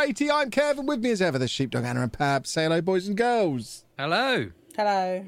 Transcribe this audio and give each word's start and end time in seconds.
MGP 0.00 0.16
480. 0.16 0.30
I'm 0.30 0.50
Kevin. 0.50 0.86
With 0.86 1.02
me 1.02 1.10
as 1.10 1.20
ever, 1.20 1.38
the 1.38 1.46
sheepdog 1.46 1.84
Anna 1.84 2.02
and 2.02 2.12
Pab. 2.12 2.46
Say 2.46 2.62
hello, 2.62 2.80
boys 2.80 3.06
and 3.06 3.18
girls. 3.18 3.84
Hello. 3.98 4.50
Hello. 4.74 5.26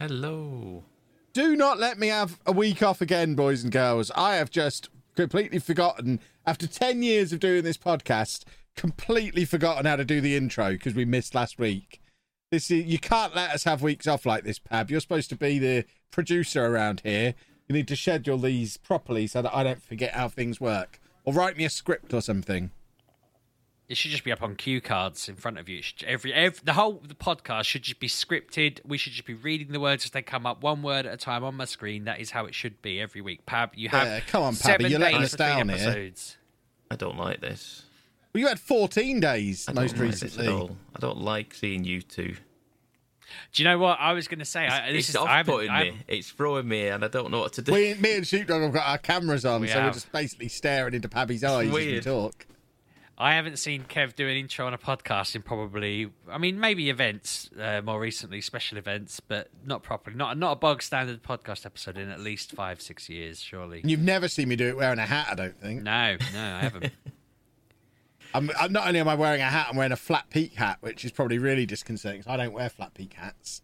Hello. 0.00 0.84
Do 1.34 1.54
not 1.54 1.78
let 1.78 1.98
me 1.98 2.06
have 2.08 2.40
a 2.46 2.52
week 2.52 2.82
off 2.82 3.02
again, 3.02 3.34
boys 3.34 3.62
and 3.62 3.70
girls. 3.70 4.10
I 4.16 4.36
have 4.36 4.50
just 4.50 4.88
completely 5.14 5.58
forgotten, 5.58 6.20
after 6.46 6.66
10 6.66 7.02
years 7.02 7.34
of 7.34 7.40
doing 7.40 7.64
this 7.64 7.76
podcast, 7.76 8.44
completely 8.76 9.44
forgotten 9.44 9.84
how 9.84 9.96
to 9.96 10.06
do 10.06 10.22
the 10.22 10.36
intro 10.36 10.70
because 10.70 10.94
we 10.94 11.04
missed 11.04 11.34
last 11.34 11.58
week. 11.58 12.00
This 12.50 12.70
is, 12.70 12.86
you 12.86 12.98
can't 12.98 13.36
let 13.36 13.50
us 13.50 13.64
have 13.64 13.82
weeks 13.82 14.06
off 14.06 14.24
like 14.24 14.44
this, 14.44 14.58
Pab. 14.58 14.88
You're 14.88 15.00
supposed 15.00 15.28
to 15.30 15.36
be 15.36 15.58
the 15.58 15.84
producer 16.10 16.64
around 16.64 17.02
here. 17.04 17.34
You 17.68 17.74
need 17.74 17.88
to 17.88 17.96
schedule 17.96 18.38
these 18.38 18.78
properly 18.78 19.26
so 19.26 19.42
that 19.42 19.54
I 19.54 19.64
don't 19.64 19.82
forget 19.82 20.12
how 20.12 20.28
things 20.28 20.62
work. 20.62 20.98
Or 21.24 21.34
write 21.34 21.58
me 21.58 21.66
a 21.66 21.70
script 21.70 22.14
or 22.14 22.22
something. 22.22 22.70
It 23.88 23.96
should 23.96 24.10
just 24.10 24.22
be 24.22 24.30
up 24.32 24.42
on 24.42 24.54
cue 24.54 24.82
cards 24.82 25.30
in 25.30 25.36
front 25.36 25.58
of 25.58 25.66
you. 25.68 25.80
Should- 25.80 26.04
every, 26.04 26.32
every 26.34 26.58
the 26.62 26.74
whole 26.74 27.00
the 27.06 27.14
podcast 27.14 27.64
should 27.64 27.82
just 27.82 27.98
be 28.00 28.08
scripted. 28.08 28.80
We 28.86 28.98
should 28.98 29.14
just 29.14 29.24
be 29.24 29.32
reading 29.34 29.68
the 29.72 29.80
words 29.80 30.04
as 30.04 30.10
they 30.10 30.20
come 30.20 30.44
up, 30.44 30.62
one 30.62 30.82
word 30.82 31.06
at 31.06 31.14
a 31.14 31.16
time 31.16 31.42
on 31.42 31.54
my 31.54 31.64
screen. 31.64 32.04
That 32.04 32.20
is 32.20 32.30
how 32.32 32.44
it 32.44 32.54
should 32.54 32.82
be 32.82 33.00
every 33.00 33.22
week. 33.22 33.46
Pab, 33.46 33.70
you 33.74 33.88
have 33.88 34.06
Yeah, 34.06 34.20
come 34.20 34.42
on, 34.42 34.56
Pabby, 34.56 34.84
seven 34.84 34.90
you're 34.90 35.00
letting 35.00 35.22
us 35.22 35.30
between 35.32 35.48
down 35.68 35.68
here. 35.70 36.12
I 36.90 36.96
don't 36.96 37.16
like 37.16 37.40
this. 37.40 37.84
Well, 38.34 38.42
you 38.42 38.48
had 38.48 38.60
14 38.60 39.20
days 39.20 39.66
I 39.68 39.72
don't 39.72 39.82
most 39.82 39.96
like 39.96 40.10
this 40.10 40.22
recently. 40.22 40.46
at 40.48 40.52
all. 40.52 40.76
I 40.94 40.98
don't 41.00 41.20
like 41.22 41.54
seeing 41.54 41.84
you 41.84 42.02
two. 42.02 42.36
Do 43.52 43.62
you 43.62 43.68
know 43.68 43.78
what 43.78 43.98
I 44.00 44.12
was 44.12 44.28
going 44.28 44.38
to 44.38 44.44
say? 44.44 44.66
I, 44.66 44.92
this 44.92 45.00
it's 45.00 45.08
is 45.10 45.16
off-putting 45.16 45.70
I 45.70 45.84
me. 45.84 45.96
It's 46.08 46.30
throwing 46.30 46.68
me, 46.68 46.88
and 46.88 47.04
I 47.04 47.08
don't 47.08 47.30
know 47.30 47.40
what 47.40 47.54
to 47.54 47.62
do. 47.62 47.72
We, 47.72 47.94
me 47.94 48.16
and 48.16 48.26
Sheepdog 48.26 48.62
have 48.62 48.72
got 48.72 48.86
our 48.86 48.98
cameras 48.98 49.44
on, 49.44 49.60
We 49.62 49.68
so 49.68 49.82
we're 49.82 49.90
just 49.92 50.10
basically 50.12 50.48
staring 50.48 50.94
into 50.94 51.08
Pabby's 51.08 51.42
eyes 51.44 51.68
as 51.68 51.72
we 51.72 51.86
weird. 51.86 52.04
talk. 52.04 52.46
I 53.20 53.34
haven't 53.34 53.56
seen 53.58 53.82
Kev 53.82 54.14
do 54.14 54.28
an 54.28 54.36
intro 54.36 54.64
on 54.66 54.74
a 54.74 54.78
podcast 54.78 55.34
in 55.34 55.42
probably, 55.42 56.08
I 56.30 56.38
mean, 56.38 56.60
maybe 56.60 56.88
events 56.88 57.50
uh, 57.60 57.80
more 57.84 57.98
recently, 57.98 58.40
special 58.40 58.78
events, 58.78 59.18
but 59.18 59.48
not 59.66 59.82
properly. 59.82 60.16
Not 60.16 60.38
not 60.38 60.52
a 60.52 60.56
bog 60.56 60.82
standard 60.82 61.24
podcast 61.24 61.66
episode 61.66 61.98
in 61.98 62.10
at 62.10 62.20
least 62.20 62.52
five, 62.52 62.80
six 62.80 63.08
years, 63.08 63.40
surely. 63.40 63.80
You've 63.84 63.98
never 64.02 64.28
seen 64.28 64.48
me 64.48 64.54
do 64.54 64.68
it 64.68 64.76
wearing 64.76 65.00
a 65.00 65.06
hat, 65.06 65.26
I 65.30 65.34
don't 65.34 65.60
think. 65.60 65.82
No, 65.82 66.16
no, 66.32 66.40
I 66.40 66.60
haven't. 66.60 66.92
I'm, 68.34 68.50
I'm 68.60 68.72
not 68.72 68.86
only 68.86 69.00
am 69.00 69.08
I 69.08 69.14
wearing 69.16 69.40
a 69.40 69.46
hat, 69.46 69.66
I'm 69.70 69.76
wearing 69.76 69.90
a 69.92 69.96
flat 69.96 70.30
peak 70.30 70.54
hat, 70.54 70.76
which 70.80 71.04
is 71.04 71.10
probably 71.10 71.38
really 71.38 71.66
disconcerting. 71.66 72.22
'cause 72.22 72.30
I 72.32 72.36
don't 72.36 72.52
wear 72.52 72.68
flat 72.68 72.94
peak 72.94 73.14
hats, 73.14 73.62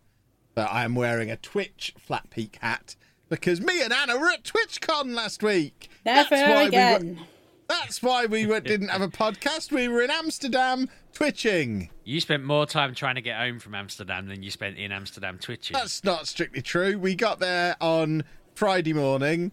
but 0.55 0.69
I 0.73 0.84
am 0.84 0.95
wearing 0.97 1.31
a 1.31 1.37
Twitch 1.37 1.95
flat 1.99 2.29
peak 2.31 2.59
hat 2.61 2.97
because 3.29 3.61
me 3.61 3.83
and 3.83 3.93
Anna 3.93 4.17
were 4.19 4.31
at 4.31 4.43
TwitchCon 4.43 5.15
last 5.15 5.43
week. 5.43 5.91
Never 6.05 6.31
That's 6.31 6.73
why 6.73 6.99
we 7.00 7.15
were- 7.17 7.23
that's 7.69 8.03
why 8.03 8.27
we 8.27 8.45
didn't 8.61 8.89
have 8.89 9.03
a 9.03 9.09
podcast. 9.09 9.73
We 9.73 9.89
were 9.89 10.03
in 10.03 10.11
Amsterdam 10.11 10.89
twitching. 11.13 11.91
You 12.05 12.21
spent 12.21 12.45
more 12.45 12.67
time 12.67 12.95
trying 12.95 13.15
to 13.15 13.23
get 13.23 13.39
home 13.39 13.59
from 13.59 13.75
Amsterdam 13.75 14.29
than 14.29 14.43
you 14.43 14.51
spent 14.51 14.77
in 14.77 14.93
Amsterdam 14.93 15.39
twitching. 15.39 15.75
That's 15.75 16.05
not 16.05 16.27
strictly 16.27 16.63
true. 16.63 16.99
We 16.99 17.15
got 17.15 17.39
there 17.39 17.77
on 17.81 18.25
Friday 18.55 18.93
morning 18.93 19.53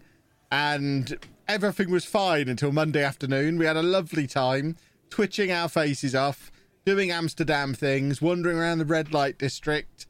and 0.51 1.17
everything 1.47 1.91
was 1.91 2.05
fine 2.05 2.49
until 2.49 2.71
Monday 2.71 3.03
afternoon. 3.03 3.57
We 3.57 3.65
had 3.65 3.77
a 3.77 3.83
lovely 3.83 4.27
time 4.27 4.75
twitching 5.09 5.51
our 5.51 5.69
faces 5.69 6.15
off, 6.15 6.51
doing 6.85 7.11
Amsterdam 7.11 7.73
things, 7.73 8.21
wandering 8.21 8.57
around 8.57 8.79
the 8.79 8.85
red 8.85 9.13
light 9.13 9.37
district, 9.37 10.07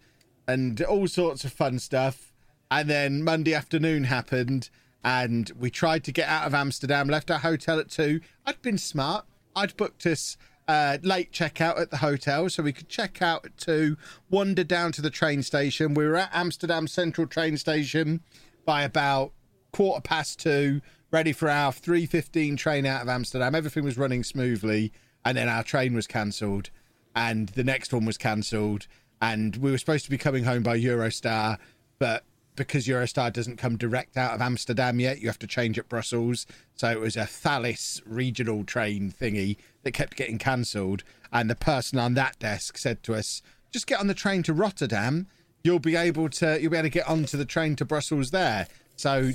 and 0.47 0.81
all 0.81 1.07
sorts 1.07 1.43
of 1.43 1.51
fun 1.51 1.79
stuff. 1.79 2.33
And 2.69 2.89
then 2.89 3.23
Monday 3.23 3.53
afternoon 3.53 4.05
happened, 4.05 4.69
and 5.03 5.51
we 5.59 5.69
tried 5.69 6.03
to 6.05 6.11
get 6.11 6.27
out 6.27 6.45
of 6.45 6.53
Amsterdam, 6.53 7.07
left 7.07 7.31
our 7.31 7.39
hotel 7.39 7.79
at 7.79 7.89
two. 7.89 8.21
I'd 8.45 8.61
been 8.61 8.77
smart. 8.77 9.25
I'd 9.55 9.75
booked 9.75 10.05
us 10.05 10.37
uh, 10.67 10.97
late 11.01 11.31
checkout 11.31 11.79
at 11.79 11.91
the 11.91 11.97
hotel 11.97 12.49
so 12.49 12.63
we 12.63 12.73
could 12.73 12.87
check 12.87 13.21
out 13.21 13.45
at 13.45 13.57
two, 13.57 13.97
wander 14.29 14.63
down 14.63 14.91
to 14.93 15.01
the 15.01 15.09
train 15.09 15.43
station. 15.43 15.93
We 15.93 16.05
were 16.05 16.15
at 16.15 16.29
Amsterdam 16.33 16.87
Central 16.87 17.27
train 17.27 17.57
station 17.57 18.21
by 18.65 18.83
about 18.83 19.33
quarter 19.71 20.01
past 20.01 20.39
two, 20.39 20.81
ready 21.11 21.33
for 21.33 21.49
our 21.49 21.71
3.15 21.71 22.57
train 22.57 22.85
out 22.85 23.01
of 23.01 23.09
Amsterdam. 23.09 23.55
Everything 23.55 23.83
was 23.83 23.97
running 23.97 24.23
smoothly, 24.23 24.93
and 25.25 25.37
then 25.37 25.49
our 25.49 25.63
train 25.63 25.93
was 25.93 26.07
cancelled, 26.07 26.69
and 27.15 27.49
the 27.49 27.63
next 27.63 27.91
one 27.91 28.05
was 28.05 28.17
cancelled, 28.17 28.87
and 29.21 29.57
we 29.57 29.71
were 29.71 29.77
supposed 29.77 30.05
to 30.05 30.11
be 30.11 30.17
coming 30.17 30.43
home 30.43 30.63
by 30.63 30.79
Eurostar, 30.79 31.57
but 31.99 32.23
because 32.67 32.87
Eurostar 32.87 33.31
doesn't 33.33 33.57
come 33.57 33.77
direct 33.77 34.17
out 34.17 34.33
of 34.33 34.41
Amsterdam 34.41 34.99
yet, 34.99 35.19
you 35.19 35.27
have 35.27 35.39
to 35.39 35.47
change 35.47 35.79
at 35.79 35.89
Brussels. 35.89 36.45
So 36.75 36.89
it 36.89 36.99
was 36.99 37.15
a 37.15 37.25
Thalys 37.25 38.01
regional 38.05 38.63
train 38.63 39.11
thingy 39.11 39.57
that 39.83 39.91
kept 39.91 40.15
getting 40.15 40.37
cancelled. 40.37 41.03
And 41.31 41.49
the 41.49 41.55
person 41.55 41.97
on 41.99 42.13
that 42.15 42.37
desk 42.39 42.77
said 42.77 43.03
to 43.03 43.15
us, 43.15 43.41
just 43.71 43.87
get 43.87 43.99
on 43.99 44.07
the 44.07 44.13
train 44.13 44.43
to 44.43 44.53
Rotterdam. 44.53 45.27
You'll 45.63 45.79
be 45.79 45.95
able 45.95 46.29
to 46.29 46.59
you'll 46.61 46.71
be 46.71 46.77
able 46.77 46.87
to 46.87 46.89
get 46.89 47.07
onto 47.07 47.37
the 47.37 47.45
train 47.45 47.75
to 47.77 47.85
Brussels 47.85 48.31
there. 48.31 48.67
So 48.95 49.31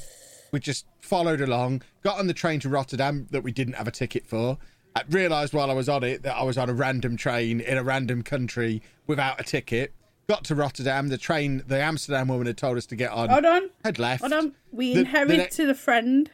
we 0.52 0.60
just 0.60 0.86
followed 1.00 1.40
along, 1.40 1.82
got 2.02 2.18
on 2.18 2.26
the 2.26 2.34
train 2.34 2.60
to 2.60 2.68
Rotterdam 2.68 3.26
that 3.30 3.42
we 3.42 3.52
didn't 3.52 3.74
have 3.74 3.88
a 3.88 3.92
ticket 3.92 4.26
for. 4.26 4.58
I 4.94 5.02
realised 5.10 5.52
while 5.52 5.70
I 5.70 5.74
was 5.74 5.88
on 5.88 6.04
it 6.04 6.22
that 6.22 6.36
I 6.36 6.42
was 6.42 6.56
on 6.56 6.70
a 6.70 6.74
random 6.74 7.16
train 7.16 7.60
in 7.60 7.76
a 7.76 7.82
random 7.82 8.22
country 8.22 8.82
without 9.06 9.40
a 9.40 9.44
ticket. 9.44 9.92
Got 10.28 10.44
to 10.44 10.54
Rotterdam. 10.54 11.08
The 11.08 11.18
train, 11.18 11.62
the 11.66 11.80
Amsterdam 11.80 12.28
woman 12.28 12.46
had 12.46 12.56
told 12.56 12.76
us 12.76 12.86
to 12.86 12.96
get 12.96 13.10
on. 13.12 13.28
Hold 13.28 13.44
on. 13.44 13.70
Had 13.84 13.98
left. 13.98 14.22
Hold 14.22 14.32
on. 14.32 14.52
We 14.72 14.88
The- 14.88 14.94
the 14.94 15.00
inherited 15.00 15.58
ne- 15.66 15.70
a 15.70 15.74
friend. 15.74 16.30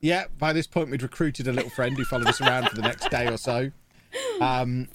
Yeah, 0.00 0.24
by 0.38 0.52
this 0.52 0.66
point 0.66 0.90
we'd 0.90 1.02
recruited 1.02 1.48
a 1.48 1.52
little 1.52 1.70
friend 1.70 1.96
who 1.96 2.04
followed 2.04 2.28
us 2.28 2.40
around 2.40 2.68
for 2.70 2.76
the 2.76 2.82
next 2.82 3.10
day 3.10 3.26
or 3.26 3.36
so. 3.36 3.72
Um, 4.40 4.88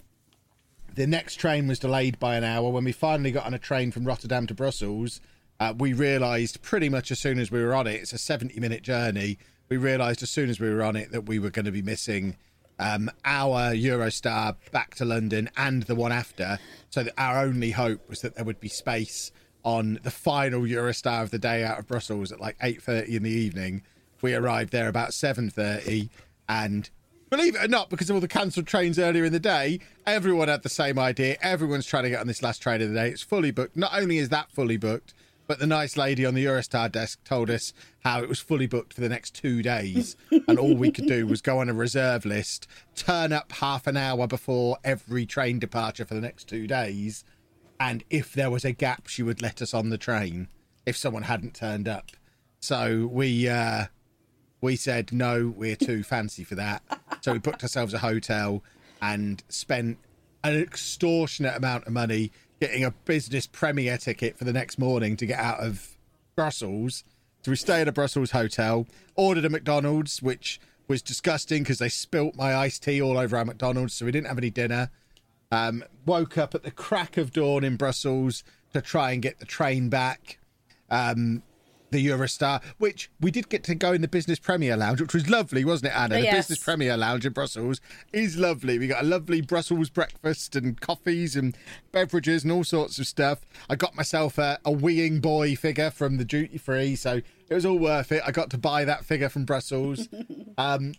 the 0.96 1.06
next 1.06 1.36
train 1.36 1.68
was 1.68 1.78
delayed 1.80 2.18
by 2.20 2.36
an 2.38 2.44
hour. 2.44 2.70
When 2.72 2.86
we 2.86 2.92
finally 2.94 3.32
got 3.32 3.46
on 3.46 3.54
a 3.54 3.60
train 3.60 3.92
from 3.92 4.06
Rotterdam 4.06 4.48
to 4.48 4.54
Brussels, 4.54 5.20
uh, 5.60 5.74
we 5.78 5.94
realised 5.94 6.62
pretty 6.62 6.88
much 6.90 7.12
as 7.12 7.20
soon 7.20 7.38
as 7.38 7.52
we 7.52 7.62
were 7.62 7.74
on 7.76 7.86
it, 7.86 7.96
it's 8.02 8.14
a 8.14 8.18
70 8.18 8.60
minute 8.60 8.82
journey. 8.82 9.38
We 9.70 9.78
realised 9.78 10.24
as 10.24 10.30
soon 10.30 10.50
as 10.50 10.60
we 10.60 10.70
were 10.74 10.84
on 10.84 10.96
it 10.96 11.12
that 11.12 11.26
we 11.26 11.38
were 11.38 11.50
going 11.50 11.66
to 11.66 11.72
be 11.72 11.82
missing 11.82 12.38
um, 12.80 13.10
our 13.26 13.74
Eurostar 13.74 14.56
back 14.72 14.96
to 14.96 15.06
London 15.06 15.50
and 15.58 15.84
the 15.84 15.96
one 15.96 16.12
after. 16.12 16.60
So 16.90 17.04
that 17.04 17.14
our 17.18 17.44
only 17.44 17.72
hope 17.72 18.08
was 18.10 18.22
that 18.22 18.36
there 18.36 18.46
would 18.46 18.60
be 18.60 18.70
space 18.70 19.32
on 19.64 20.00
the 20.04 20.12
final 20.12 20.62
Eurostar 20.62 21.24
of 21.24 21.32
the 21.32 21.40
day 21.40 21.64
out 21.64 21.80
of 21.80 21.88
Brussels 21.88 22.32
at 22.32 22.40
like 22.40 22.58
8:30 22.60 23.16
in 23.16 23.24
the 23.24 23.32
evening. 23.32 23.82
We 24.22 24.34
arrived 24.36 24.72
there 24.72 24.88
about 24.88 25.14
7:30 25.14 26.10
and 26.48 26.90
Believe 27.30 27.56
it 27.56 27.66
or 27.66 27.68
not, 27.68 27.90
because 27.90 28.12
of 28.12 28.16
all 28.16 28.20
the 28.20 28.28
cancelled 28.28 28.68
trains 28.68 29.00
earlier 29.00 29.26
in 29.26 29.34
the 29.34 29.40
day, 29.40 29.80
everyone 30.06 30.50
had 30.50 30.62
the 30.62 30.70
same 30.70 31.00
idea. 31.00 31.36
Everyone's 31.42 31.88
trying 31.88 32.04
to 32.04 32.12
get 32.12 32.20
on 32.20 32.28
this 32.28 32.44
last 32.44 32.62
train 32.62 32.80
of 32.80 32.90
the 32.90 32.94
day. 32.94 33.10
It's 33.10 33.24
fully 33.24 33.50
booked. 33.50 33.76
Not 33.76 33.90
only 34.00 34.20
is 34.20 34.30
that 34.30 34.52
fully 34.52 34.78
booked, 34.78 35.16
but 35.48 35.60
the 35.60 35.68
nice 35.68 35.98
lady 35.98 36.26
on 36.26 36.34
the 36.34 36.46
Eurostar 36.46 36.92
desk 36.92 37.24
told 37.24 37.50
us 37.50 37.74
how 38.04 38.22
it 38.22 38.30
was 38.30 38.40
fully 38.40 38.68
booked 38.68 38.94
for 38.94 39.02
the 39.02 39.10
next 39.10 39.36
two 39.36 39.62
days. 39.62 40.16
and 40.48 40.58
all 40.58 40.76
we 40.76 40.92
could 40.92 41.08
do 41.08 41.28
was 41.28 41.42
go 41.42 41.60
on 41.60 41.70
a 41.70 41.74
reserve 41.74 42.26
list, 42.26 42.68
turn 42.96 43.34
up 43.34 43.52
half 43.54 43.88
an 43.88 43.98
hour 43.98 44.26
before 44.28 44.78
every 44.84 45.26
train 45.26 45.60
departure 45.60 46.06
for 46.06 46.14
the 46.14 46.22
next 46.22 46.48
two 46.48 46.68
days. 46.68 47.24
And 47.80 48.04
if 48.10 48.34
there 48.34 48.50
was 48.50 48.64
a 48.64 48.72
gap, 48.72 49.08
she 49.08 49.24
would 49.24 49.42
let 49.42 49.62
us 49.62 49.74
on 49.74 49.90
the 49.90 49.98
train. 49.98 50.48
if 50.86 50.98
someone 50.98 51.24
hadn't 51.24 51.54
turned 51.56 51.88
up. 51.88 52.12
So 52.60 53.10
we 53.12 53.48
uh, 53.48 53.86
we 54.62 54.76
said 54.76 55.12
no, 55.12 55.54
we're 55.56 55.76
too 55.76 56.04
fancy 56.04 56.44
for 56.44 56.56
that. 56.56 56.82
So 57.22 57.34
we 57.34 57.40
booked 57.40 57.64
ourselves 57.64 57.94
a 57.94 58.00
hotel 58.00 58.64
and 59.02 59.44
spent 59.50 59.98
an 60.44 60.56
extortionate 60.60 61.56
amount 61.56 61.86
of 61.88 61.94
money 61.94 62.32
getting 62.64 62.86
a 62.86 62.92
business 62.92 63.46
premier 63.46 63.98
ticket 63.98 64.38
for 64.38 64.46
the 64.46 64.54
next 64.54 64.80
morning 64.80 65.18
to 65.18 65.26
get 65.26 65.38
out 65.38 65.60
of 65.60 65.98
Brussels. 66.34 67.04
So 67.42 67.52
we 67.52 67.58
stayed 67.58 67.82
at 67.82 67.88
a 67.90 67.92
Brussels 67.92 68.32
hotel, 68.32 68.88
ordered 69.18 69.44
a 69.44 69.50
McDonald's, 69.50 70.22
which 70.22 70.62
was 70.88 71.02
disgusting 71.02 71.64
because 71.64 71.80
they 71.80 71.90
spilt 71.90 72.38
my 72.38 72.56
iced 72.56 72.84
tea 72.84 73.02
all 73.02 73.18
over 73.18 73.36
our 73.36 73.44
McDonald's, 73.44 73.96
so 73.96 74.06
we 74.06 74.14
didn't 74.14 74.28
have 74.28 74.38
any 74.38 74.50
dinner. 74.50 74.92
Um, 75.52 75.84
woke 76.06 76.38
up 76.38 76.56
at 76.56 76.64
the 76.64 76.72
crack 76.72 77.18
of 77.18 77.34
dawn 77.34 77.66
in 77.66 77.76
Brussels 77.76 78.46
to 78.72 78.82
try 78.82 79.12
and 79.12 79.22
get 79.22 79.40
the 79.40 79.46
train 79.46 79.90
back. 79.90 80.40
Um, 80.90 81.44
the 81.94 82.06
Eurostar, 82.06 82.62
which 82.78 83.10
we 83.22 83.32
did 83.32 83.48
get 83.48 83.64
to 83.64 83.76
go 83.76 83.94
in 83.94 84.02
the 84.02 84.08
Business 84.08 84.40
Premier 84.40 84.76
Lounge, 84.76 85.00
which 85.00 85.14
was 85.14 85.30
lovely, 85.30 85.64
wasn't 85.64 85.94
it, 85.94 85.98
Anna? 85.98 86.16
The 86.22 86.32
Business 86.32 86.62
Premier 86.62 86.98
Lounge 86.98 87.26
in 87.26 87.32
Brussels 87.32 87.80
is 88.12 88.38
lovely. 88.38 88.78
We 88.78 88.88
got 88.88 89.04
a 89.04 89.08
lovely 89.08 89.40
Brussels 89.40 89.90
breakfast 89.90 90.56
and 90.56 90.80
coffees 90.82 91.36
and 91.38 91.56
beverages 91.94 92.44
and 92.44 92.52
all 92.52 92.66
sorts 92.66 93.00
of 93.00 93.08
stuff. 93.08 93.46
I 93.70 93.76
got 93.76 93.96
myself 93.96 94.38
a, 94.38 94.60
a 94.66 94.72
weeing 94.72 95.22
boy 95.22 95.56
figure 95.56 95.92
from 95.92 96.18
the 96.18 96.26
duty 96.26 96.58
free, 96.58 96.96
so 96.98 97.22
it 97.50 97.54
was 97.54 97.66
all 97.66 97.80
worth 97.80 98.12
it. 98.12 98.24
I 98.26 98.32
got 98.32 98.50
to 98.50 98.58
buy 98.58 98.84
that 98.84 99.06
figure 99.06 99.30
from 99.30 99.46
Brussels. 99.46 100.10
um, 100.58 100.94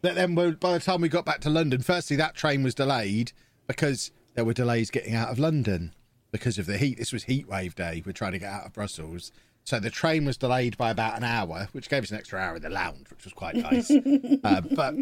but 0.00 0.14
then 0.14 0.34
by 0.34 0.72
the 0.72 0.80
time 0.80 1.00
we 1.00 1.08
got 1.08 1.24
back 1.24 1.40
to 1.42 1.50
London, 1.50 1.82
firstly, 1.82 2.16
that 2.16 2.34
train 2.34 2.62
was 2.62 2.74
delayed 2.74 3.32
because 3.66 4.10
there 4.34 4.44
were 4.44 4.54
delays 4.54 4.90
getting 4.90 5.14
out 5.14 5.28
of 5.28 5.38
London 5.38 5.92
because 6.30 6.58
of 6.58 6.66
the 6.66 6.78
heat. 6.78 6.98
This 6.98 7.12
was 7.12 7.24
heat 7.24 7.48
wave 7.48 7.74
day. 7.74 8.02
We're 8.04 8.12
trying 8.12 8.32
to 8.32 8.38
get 8.38 8.50
out 8.50 8.66
of 8.66 8.72
Brussels. 8.72 9.32
So 9.68 9.78
the 9.78 9.90
train 9.90 10.24
was 10.24 10.38
delayed 10.38 10.78
by 10.78 10.90
about 10.90 11.18
an 11.18 11.24
hour, 11.24 11.68
which 11.72 11.90
gave 11.90 12.02
us 12.02 12.10
an 12.10 12.16
extra 12.16 12.40
hour 12.40 12.56
in 12.56 12.62
the 12.62 12.70
lounge, 12.70 13.10
which 13.10 13.24
was 13.24 13.34
quite 13.34 13.54
nice. 13.54 13.90
uh, 13.90 14.62
but 14.74 14.94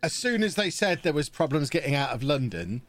as 0.00 0.12
soon 0.12 0.44
as 0.44 0.54
they 0.54 0.70
said 0.70 1.00
there 1.02 1.12
was 1.12 1.28
problems 1.28 1.70
getting 1.70 1.96
out 1.96 2.10
of 2.10 2.22
London, 2.22 2.82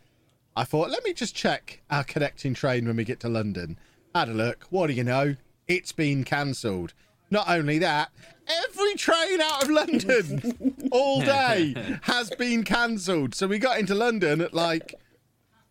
I 0.55 0.63
thought, 0.63 0.91
let 0.91 1.03
me 1.03 1.13
just 1.13 1.33
check 1.33 1.81
our 1.89 2.03
connecting 2.03 2.53
train 2.53 2.85
when 2.85 2.97
we 2.97 3.03
get 3.03 3.19
to 3.21 3.29
London. 3.29 3.79
Had 4.13 4.29
a 4.29 4.33
look. 4.33 4.67
What 4.69 4.87
do 4.87 4.93
you 4.93 5.03
know? 5.03 5.37
It's 5.67 5.91
been 5.91 6.23
cancelled. 6.23 6.93
Not 7.31 7.49
only 7.49 7.79
that, 7.79 8.11
every 8.47 8.93
train 8.93 9.41
out 9.41 9.63
of 9.63 9.71
London 9.71 10.87
all 10.91 11.21
day 11.21 11.73
has 12.03 12.29
been 12.29 12.63
cancelled. 12.63 13.33
So 13.33 13.47
we 13.47 13.57
got 13.57 13.79
into 13.79 13.95
London 13.95 14.39
at 14.39 14.53
like 14.53 14.93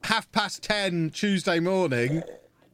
half 0.02 0.32
past 0.32 0.64
10 0.64 1.10
Tuesday 1.10 1.60
morning 1.60 2.24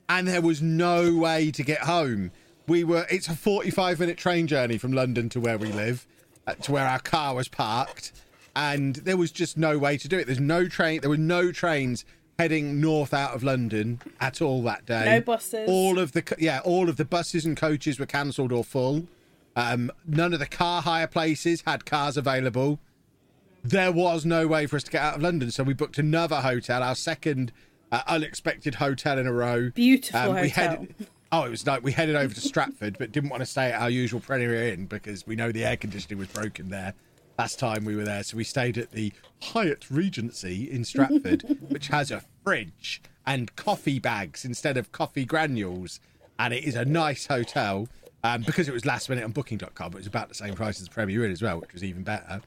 and 0.08 0.26
there 0.26 0.40
was 0.40 0.62
no 0.62 1.14
way 1.14 1.50
to 1.50 1.62
get 1.62 1.80
home. 1.80 2.30
We 2.66 2.84
were, 2.84 3.06
it's 3.10 3.28
a 3.28 3.36
45 3.36 4.00
minute 4.00 4.18
train 4.18 4.46
journey 4.46 4.78
from 4.78 4.92
London 4.92 5.28
to 5.30 5.40
where 5.40 5.58
we 5.58 5.72
live, 5.72 6.06
uh, 6.46 6.54
to 6.54 6.72
where 6.72 6.86
our 6.86 6.98
car 6.98 7.34
was 7.34 7.48
parked. 7.48 8.12
And 8.54 8.96
there 8.96 9.16
was 9.16 9.30
just 9.30 9.56
no 9.56 9.78
way 9.78 9.98
to 9.98 10.08
do 10.08 10.18
it. 10.18 10.26
There's 10.26 10.40
no 10.40 10.66
train, 10.66 11.00
there 11.00 11.10
were 11.10 11.16
no 11.16 11.52
trains 11.52 12.04
heading 12.38 12.80
north 12.80 13.14
out 13.14 13.34
of 13.34 13.42
London 13.42 14.00
at 14.20 14.42
all 14.42 14.62
that 14.64 14.86
day. 14.86 15.04
No 15.04 15.20
buses. 15.20 15.68
All 15.68 15.98
of 15.98 16.12
the, 16.12 16.36
yeah, 16.38 16.60
all 16.64 16.88
of 16.88 16.96
the 16.96 17.04
buses 17.04 17.44
and 17.44 17.56
coaches 17.56 17.98
were 17.98 18.06
cancelled 18.06 18.52
or 18.52 18.64
full. 18.64 19.06
Um, 19.54 19.90
none 20.06 20.32
of 20.34 20.38
the 20.38 20.46
car 20.46 20.82
hire 20.82 21.06
places 21.06 21.62
had 21.66 21.86
cars 21.86 22.16
available 22.16 22.78
there 23.70 23.92
was 23.92 24.24
no 24.24 24.46
way 24.46 24.66
for 24.66 24.76
us 24.76 24.84
to 24.84 24.90
get 24.90 25.02
out 25.02 25.16
of 25.16 25.22
London, 25.22 25.50
so 25.50 25.64
we 25.64 25.74
booked 25.74 25.98
another 25.98 26.36
hotel, 26.36 26.82
our 26.82 26.94
second 26.94 27.52
uh, 27.90 28.02
unexpected 28.06 28.76
hotel 28.76 29.18
in 29.18 29.26
a 29.26 29.32
row. 29.32 29.70
Beautiful 29.70 30.34
we 30.34 30.48
hotel. 30.48 30.70
headed, 30.70 30.94
oh, 31.32 31.44
it 31.44 31.50
was 31.50 31.66
like 31.66 31.82
we 31.82 31.92
headed 31.92 32.16
over 32.16 32.34
to 32.34 32.40
Stratford, 32.40 32.98
but 32.98 33.12
didn't 33.12 33.30
want 33.30 33.40
to 33.40 33.46
stay 33.46 33.72
at 33.72 33.80
our 33.80 33.90
usual 33.90 34.20
Premier 34.20 34.54
Inn 34.72 34.86
because 34.86 35.26
we 35.26 35.36
know 35.36 35.52
the 35.52 35.64
air 35.64 35.76
conditioning 35.76 36.18
was 36.18 36.28
broken 36.28 36.68
there. 36.68 36.94
Last 37.38 37.58
time 37.58 37.84
we 37.84 37.96
were 37.96 38.04
there, 38.04 38.22
so 38.22 38.36
we 38.36 38.44
stayed 38.44 38.78
at 38.78 38.92
the 38.92 39.12
Hyatt 39.42 39.90
Regency 39.90 40.70
in 40.70 40.84
Stratford, 40.84 41.42
which 41.68 41.88
has 41.88 42.10
a 42.10 42.22
fridge 42.42 43.02
and 43.26 43.54
coffee 43.56 43.98
bags 43.98 44.44
instead 44.44 44.76
of 44.76 44.92
coffee 44.92 45.24
granules, 45.24 46.00
and 46.38 46.54
it 46.54 46.64
is 46.64 46.76
a 46.76 46.84
nice 46.84 47.26
hotel. 47.26 47.88
Um, 48.24 48.42
because 48.42 48.68
it 48.68 48.72
was 48.72 48.84
last 48.84 49.08
minute 49.08 49.22
on 49.22 49.30
Booking.com, 49.30 49.92
it 49.92 49.98
was 49.98 50.06
about 50.06 50.28
the 50.28 50.34
same 50.34 50.54
price 50.54 50.80
as 50.80 50.88
the 50.88 50.90
Premier 50.92 51.24
Inn 51.24 51.30
as 51.30 51.42
well, 51.42 51.60
which 51.60 51.72
was 51.72 51.84
even 51.84 52.02
better. 52.02 52.40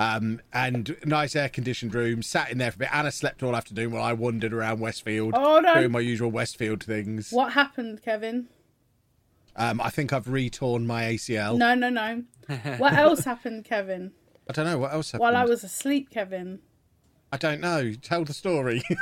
Um, 0.00 0.40
and 0.52 0.96
nice 1.04 1.36
air 1.36 1.48
conditioned 1.48 1.94
room. 1.94 2.22
Sat 2.22 2.50
in 2.50 2.58
there 2.58 2.72
for 2.72 2.76
a 2.76 2.78
bit. 2.80 2.94
Anna 2.94 3.12
slept 3.12 3.42
all 3.42 3.54
afternoon 3.54 3.92
while 3.92 4.02
I 4.02 4.12
wandered 4.12 4.52
around 4.52 4.80
Westfield, 4.80 5.32
Oh, 5.36 5.60
no. 5.60 5.74
doing 5.74 5.92
my 5.92 6.00
usual 6.00 6.30
Westfield 6.30 6.82
things. 6.82 7.30
What 7.30 7.52
happened, 7.52 8.02
Kevin? 8.02 8.48
Um, 9.54 9.80
I 9.80 9.90
think 9.90 10.12
I've 10.12 10.28
retorn 10.28 10.86
my 10.86 11.04
ACL. 11.04 11.56
No, 11.56 11.74
no, 11.74 11.88
no. 11.90 12.24
What 12.78 12.92
else 12.98 13.24
happened, 13.24 13.64
Kevin? 13.64 14.12
I 14.48 14.52
don't 14.52 14.64
know 14.64 14.78
what 14.78 14.92
else 14.92 15.12
happened. 15.12 15.20
While 15.22 15.36
I 15.36 15.44
was 15.44 15.62
asleep, 15.62 16.10
Kevin. 16.10 16.58
I 17.30 17.36
don't 17.36 17.60
know. 17.60 17.92
Tell 17.92 18.24
the 18.24 18.34
story. 18.34 18.82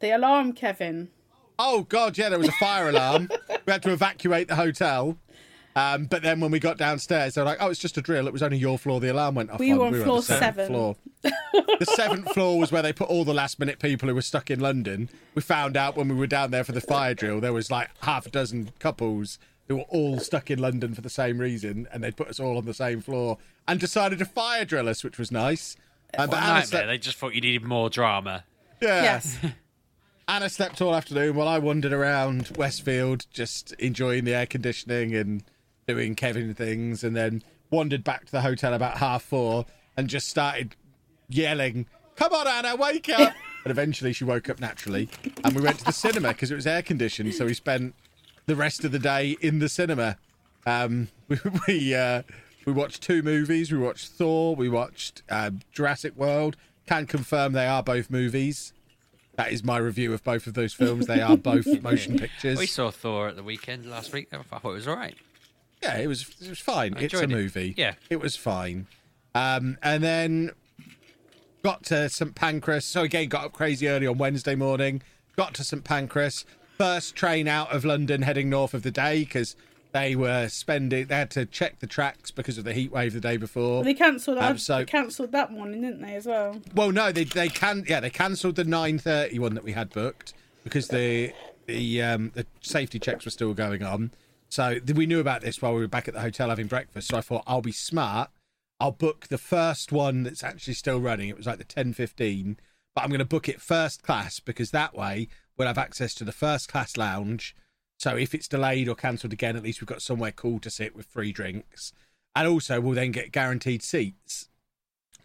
The 0.00 0.16
alarm, 0.16 0.54
Kevin. 0.54 1.10
oh 1.58 1.82
God, 1.82 2.16
yeah, 2.16 2.30
there 2.30 2.38
was 2.38 2.48
a 2.48 2.52
fire 2.52 2.88
alarm. 2.88 3.28
we 3.66 3.70
had 3.72 3.82
to 3.82 3.92
evacuate 3.92 4.48
the 4.48 4.56
hotel. 4.56 5.18
Um, 5.76 6.06
but 6.06 6.22
then 6.22 6.40
when 6.40 6.50
we 6.50 6.58
got 6.58 6.78
downstairs, 6.78 7.34
they're 7.34 7.44
like, 7.44 7.58
"Oh, 7.60 7.68
it's 7.68 7.78
just 7.78 7.96
a 7.96 8.02
drill. 8.02 8.26
It 8.26 8.32
was 8.32 8.42
only 8.42 8.58
your 8.58 8.76
floor. 8.78 8.98
The 9.00 9.12
alarm 9.12 9.36
went 9.36 9.50
off." 9.50 9.60
We 9.60 9.72
on." 9.72 9.78
were 9.78 9.86
on 9.86 9.92
the 9.92 10.02
floor 10.04 10.22
seventh 10.22 10.40
seven. 10.42 10.66
Floor. 10.68 10.96
the 11.22 11.86
seventh 11.94 12.28
floor 12.34 12.58
was 12.58 12.72
where 12.72 12.82
they 12.82 12.92
put 12.92 13.08
all 13.08 13.24
the 13.24 13.34
last 13.34 13.58
minute 13.60 13.78
people 13.78 14.08
who 14.08 14.14
were 14.14 14.22
stuck 14.22 14.50
in 14.50 14.58
London. 14.60 15.08
We 15.34 15.42
found 15.42 15.76
out 15.76 15.96
when 15.96 16.08
we 16.08 16.14
were 16.16 16.26
down 16.26 16.50
there 16.50 16.64
for 16.64 16.72
the 16.72 16.80
fire 16.80 17.14
drill, 17.14 17.40
there 17.40 17.52
was 17.52 17.70
like 17.70 17.88
half 18.02 18.26
a 18.26 18.30
dozen 18.30 18.70
couples 18.80 19.38
who 19.68 19.76
were 19.76 19.82
all 19.88 20.18
stuck 20.18 20.50
in 20.50 20.58
London 20.58 20.92
for 20.94 21.00
the 21.02 21.08
same 21.10 21.38
reason, 21.38 21.86
and 21.92 22.02
they'd 22.02 22.16
put 22.16 22.26
us 22.26 22.40
all 22.40 22.56
on 22.58 22.64
the 22.64 22.74
same 22.74 23.00
floor 23.00 23.38
and 23.68 23.78
decided 23.78 24.18
to 24.18 24.24
fire 24.24 24.64
drill 24.64 24.88
us, 24.88 25.04
which 25.04 25.18
was 25.18 25.30
nice. 25.30 25.76
Um, 26.18 26.28
What 26.30 26.36
a 26.38 26.40
Anna 26.40 26.46
nightmare. 26.48 26.66
slept- 26.66 26.86
They 26.88 26.98
just 26.98 27.16
thought 27.18 27.34
you 27.36 27.40
needed 27.40 27.62
more 27.62 27.88
drama. 27.88 28.42
yeah. 28.80 29.02
Yes. 29.04 29.38
Anna 30.28 30.48
slept 30.48 30.80
all 30.80 30.94
afternoon 30.94 31.34
while 31.36 31.48
I 31.48 31.58
wandered 31.58 31.92
around 31.92 32.56
Westfield, 32.56 33.26
just 33.32 33.72
enjoying 33.74 34.24
the 34.24 34.34
air 34.34 34.46
conditioning 34.46 35.14
and 35.14 35.42
doing 35.86 36.14
Kevin 36.14 36.54
things, 36.54 37.04
and 37.04 37.16
then 37.16 37.42
wandered 37.70 38.04
back 38.04 38.26
to 38.26 38.32
the 38.32 38.40
hotel 38.40 38.74
about 38.74 38.98
half 38.98 39.22
four 39.22 39.66
and 39.96 40.08
just 40.08 40.28
started 40.28 40.76
yelling, 41.28 41.86
"Come 42.16 42.32
on, 42.32 42.46
Anna, 42.46 42.76
wake 42.76 43.08
up!" 43.08 43.32
and 43.64 43.70
eventually 43.70 44.12
she 44.12 44.24
woke 44.24 44.48
up 44.48 44.60
naturally, 44.60 45.08
and 45.44 45.54
we 45.54 45.62
went 45.62 45.78
to 45.78 45.84
the 45.84 45.92
cinema 45.92 46.28
because 46.28 46.50
it 46.50 46.54
was 46.54 46.66
air 46.66 46.82
conditioned. 46.82 47.34
So 47.34 47.46
we 47.46 47.54
spent 47.54 47.94
the 48.46 48.56
rest 48.56 48.84
of 48.84 48.92
the 48.92 48.98
day 48.98 49.36
in 49.40 49.58
the 49.58 49.68
cinema. 49.68 50.16
Um, 50.66 51.08
we 51.28 51.38
we, 51.66 51.94
uh, 51.94 52.22
we 52.64 52.72
watched 52.72 53.02
two 53.02 53.22
movies. 53.22 53.72
We 53.72 53.78
watched 53.78 54.08
Thor. 54.08 54.54
We 54.54 54.68
watched 54.68 55.22
uh, 55.28 55.50
Jurassic 55.72 56.16
World. 56.16 56.56
Can 56.86 57.06
confirm 57.06 57.52
they 57.52 57.66
are 57.66 57.82
both 57.82 58.10
movies. 58.10 58.72
That 59.36 59.52
is 59.52 59.62
my 59.62 59.78
review 59.78 60.12
of 60.12 60.22
both 60.24 60.46
of 60.46 60.54
those 60.54 60.74
films. 60.74 61.06
They 61.06 61.20
are 61.20 61.36
both 61.36 61.66
motion 61.82 62.18
pictures. 62.18 62.58
We 62.58 62.66
saw 62.66 62.90
Thor 62.90 63.28
at 63.28 63.36
the 63.36 63.42
weekend 63.42 63.88
last 63.88 64.12
week. 64.12 64.28
I 64.32 64.42
thought 64.42 64.64
it 64.64 64.74
was 64.74 64.88
all 64.88 64.96
right. 64.96 65.14
Yeah, 65.82 65.96
it 65.98 66.06
was 66.06 66.26
it 66.40 66.48
was 66.48 66.58
fine. 66.58 66.94
I 66.96 67.00
It's 67.02 67.14
a 67.14 67.22
enjoyed 67.22 67.30
it. 67.30 67.42
movie. 67.42 67.74
Yeah. 67.76 67.94
it 68.10 68.20
was 68.20 68.36
fine. 68.36 68.86
Um, 69.34 69.78
and 69.82 70.02
then 70.02 70.50
got 71.62 71.84
to 71.84 72.08
St 72.08 72.34
Pancras. 72.34 72.84
So 72.84 73.02
again, 73.02 73.28
got 73.28 73.44
up 73.44 73.52
crazy 73.52 73.88
early 73.88 74.06
on 74.06 74.18
Wednesday 74.18 74.54
morning. 74.54 75.02
Got 75.36 75.54
to 75.54 75.64
St 75.64 75.84
Pancras. 75.84 76.44
First 76.78 77.14
train 77.14 77.46
out 77.46 77.72
of 77.74 77.84
London, 77.84 78.22
heading 78.22 78.48
north 78.50 78.72
of 78.74 78.82
the 78.82 78.90
day 78.90 79.20
because 79.20 79.54
they 79.92 80.14
were 80.16 80.48
spending. 80.48 81.06
They 81.06 81.14
had 81.16 81.30
to 81.32 81.44
check 81.46 81.78
the 81.80 81.86
tracks 81.86 82.30
because 82.30 82.58
of 82.58 82.64
the 82.64 82.72
heat 82.72 82.90
wave 82.92 83.12
the 83.12 83.20
day 83.20 83.36
before. 83.36 83.84
They 83.84 83.94
cancelled 83.94 84.38
Um, 84.38 84.54
that. 84.54 84.60
so- 84.60 84.78
They 84.78 84.84
cancelled 84.86 85.32
that 85.32 85.52
morning, 85.52 85.82
didn't 85.82 86.02
they, 86.02 86.14
as 86.14 86.26
well? 86.26 86.60
Well, 86.74 86.92
no, 86.92 87.12
they 87.12 87.24
they 87.24 87.48
can 87.48 87.84
yeah 87.88 88.00
they 88.00 88.10
cancelled 88.10 88.56
the 88.56 88.64
nine 88.64 88.98
thirty 88.98 89.38
one 89.38 89.54
that 89.54 89.64
we 89.64 89.72
had 89.72 89.90
booked 89.90 90.32
because 90.64 90.88
the 90.88 91.32
the 91.66 92.02
um 92.02 92.32
the 92.34 92.46
safety 92.60 92.98
checks 92.98 93.24
were 93.24 93.30
still 93.30 93.54
going 93.54 93.82
on. 93.82 94.10
So 94.50 94.78
we 94.94 95.06
knew 95.06 95.20
about 95.20 95.40
this 95.40 95.62
while 95.62 95.74
we 95.74 95.80
were 95.80 95.88
back 95.88 96.08
at 96.08 96.14
the 96.14 96.20
hotel 96.20 96.50
having 96.50 96.66
breakfast. 96.66 97.08
So 97.08 97.16
I 97.16 97.22
thought 97.22 97.44
I'll 97.46 97.62
be 97.62 97.72
smart. 97.72 98.30
I'll 98.78 98.92
book 98.92 99.28
the 99.28 99.38
first 99.38 99.92
one 99.92 100.22
that's 100.22 100.44
actually 100.44 100.74
still 100.74 101.00
running. 101.00 101.28
It 101.28 101.36
was 101.36 101.46
like 101.46 101.58
the 101.58 101.64
ten 101.64 101.92
fifteen, 101.92 102.58
but 102.94 103.02
I'm 103.02 103.10
going 103.10 103.20
to 103.20 103.24
book 103.24 103.48
it 103.48 103.60
first 103.60 104.02
class 104.02 104.40
because 104.40 104.70
that 104.72 104.94
way 104.94 105.28
we'll 105.56 105.68
have 105.68 105.78
access 105.78 106.14
to 106.16 106.24
the 106.24 106.32
first 106.32 106.68
class 106.68 106.96
lounge. 106.96 107.56
So 107.98 108.16
if 108.16 108.34
it's 108.34 108.48
delayed 108.48 108.88
or 108.88 108.94
cancelled 108.94 109.32
again, 109.32 109.56
at 109.56 109.62
least 109.62 109.80
we've 109.80 109.88
got 109.88 110.02
somewhere 110.02 110.32
cool 110.32 110.58
to 110.60 110.70
sit 110.70 110.94
with 110.94 111.06
free 111.06 111.32
drinks, 111.32 111.92
and 112.34 112.46
also 112.46 112.80
we'll 112.80 112.94
then 112.94 113.12
get 113.12 113.32
guaranteed 113.32 113.82
seats 113.82 114.50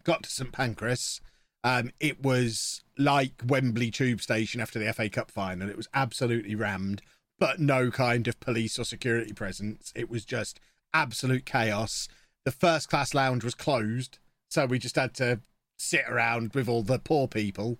got 0.06 0.22
to 0.22 0.30
St 0.30 0.52
Pancras. 0.52 1.20
Um, 1.64 1.90
it 1.98 2.22
was 2.22 2.82
like 2.96 3.42
Wembley 3.44 3.90
Tube 3.90 4.22
Station 4.22 4.60
after 4.60 4.78
the 4.78 4.90
FA 4.92 5.10
Cup 5.10 5.30
final. 5.30 5.68
It 5.68 5.76
was 5.76 5.88
absolutely 5.92 6.54
rammed, 6.54 7.02
but 7.38 7.60
no 7.60 7.90
kind 7.90 8.26
of 8.28 8.40
police 8.40 8.78
or 8.78 8.84
security 8.84 9.32
presence. 9.32 9.92
It 9.94 10.10
was 10.10 10.24
just 10.24 10.60
absolute 10.94 11.44
chaos. 11.44 12.08
The 12.44 12.52
first 12.52 12.88
class 12.88 13.14
lounge 13.14 13.44
was 13.44 13.54
closed, 13.54 14.18
so 14.48 14.66
we 14.66 14.78
just 14.78 14.96
had 14.96 15.14
to 15.14 15.40
sit 15.76 16.04
around 16.08 16.54
with 16.54 16.68
all 16.68 16.82
the 16.82 16.98
poor 16.98 17.28
people. 17.28 17.78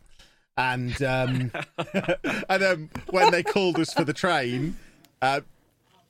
And 0.57 1.01
um, 1.03 1.53
and 2.49 2.63
um, 2.63 2.91
when 3.11 3.31
they 3.31 3.43
called 3.43 3.79
us 3.79 3.93
for 3.93 4.05
the 4.05 4.13
train, 4.13 4.77
uh, 5.23 5.41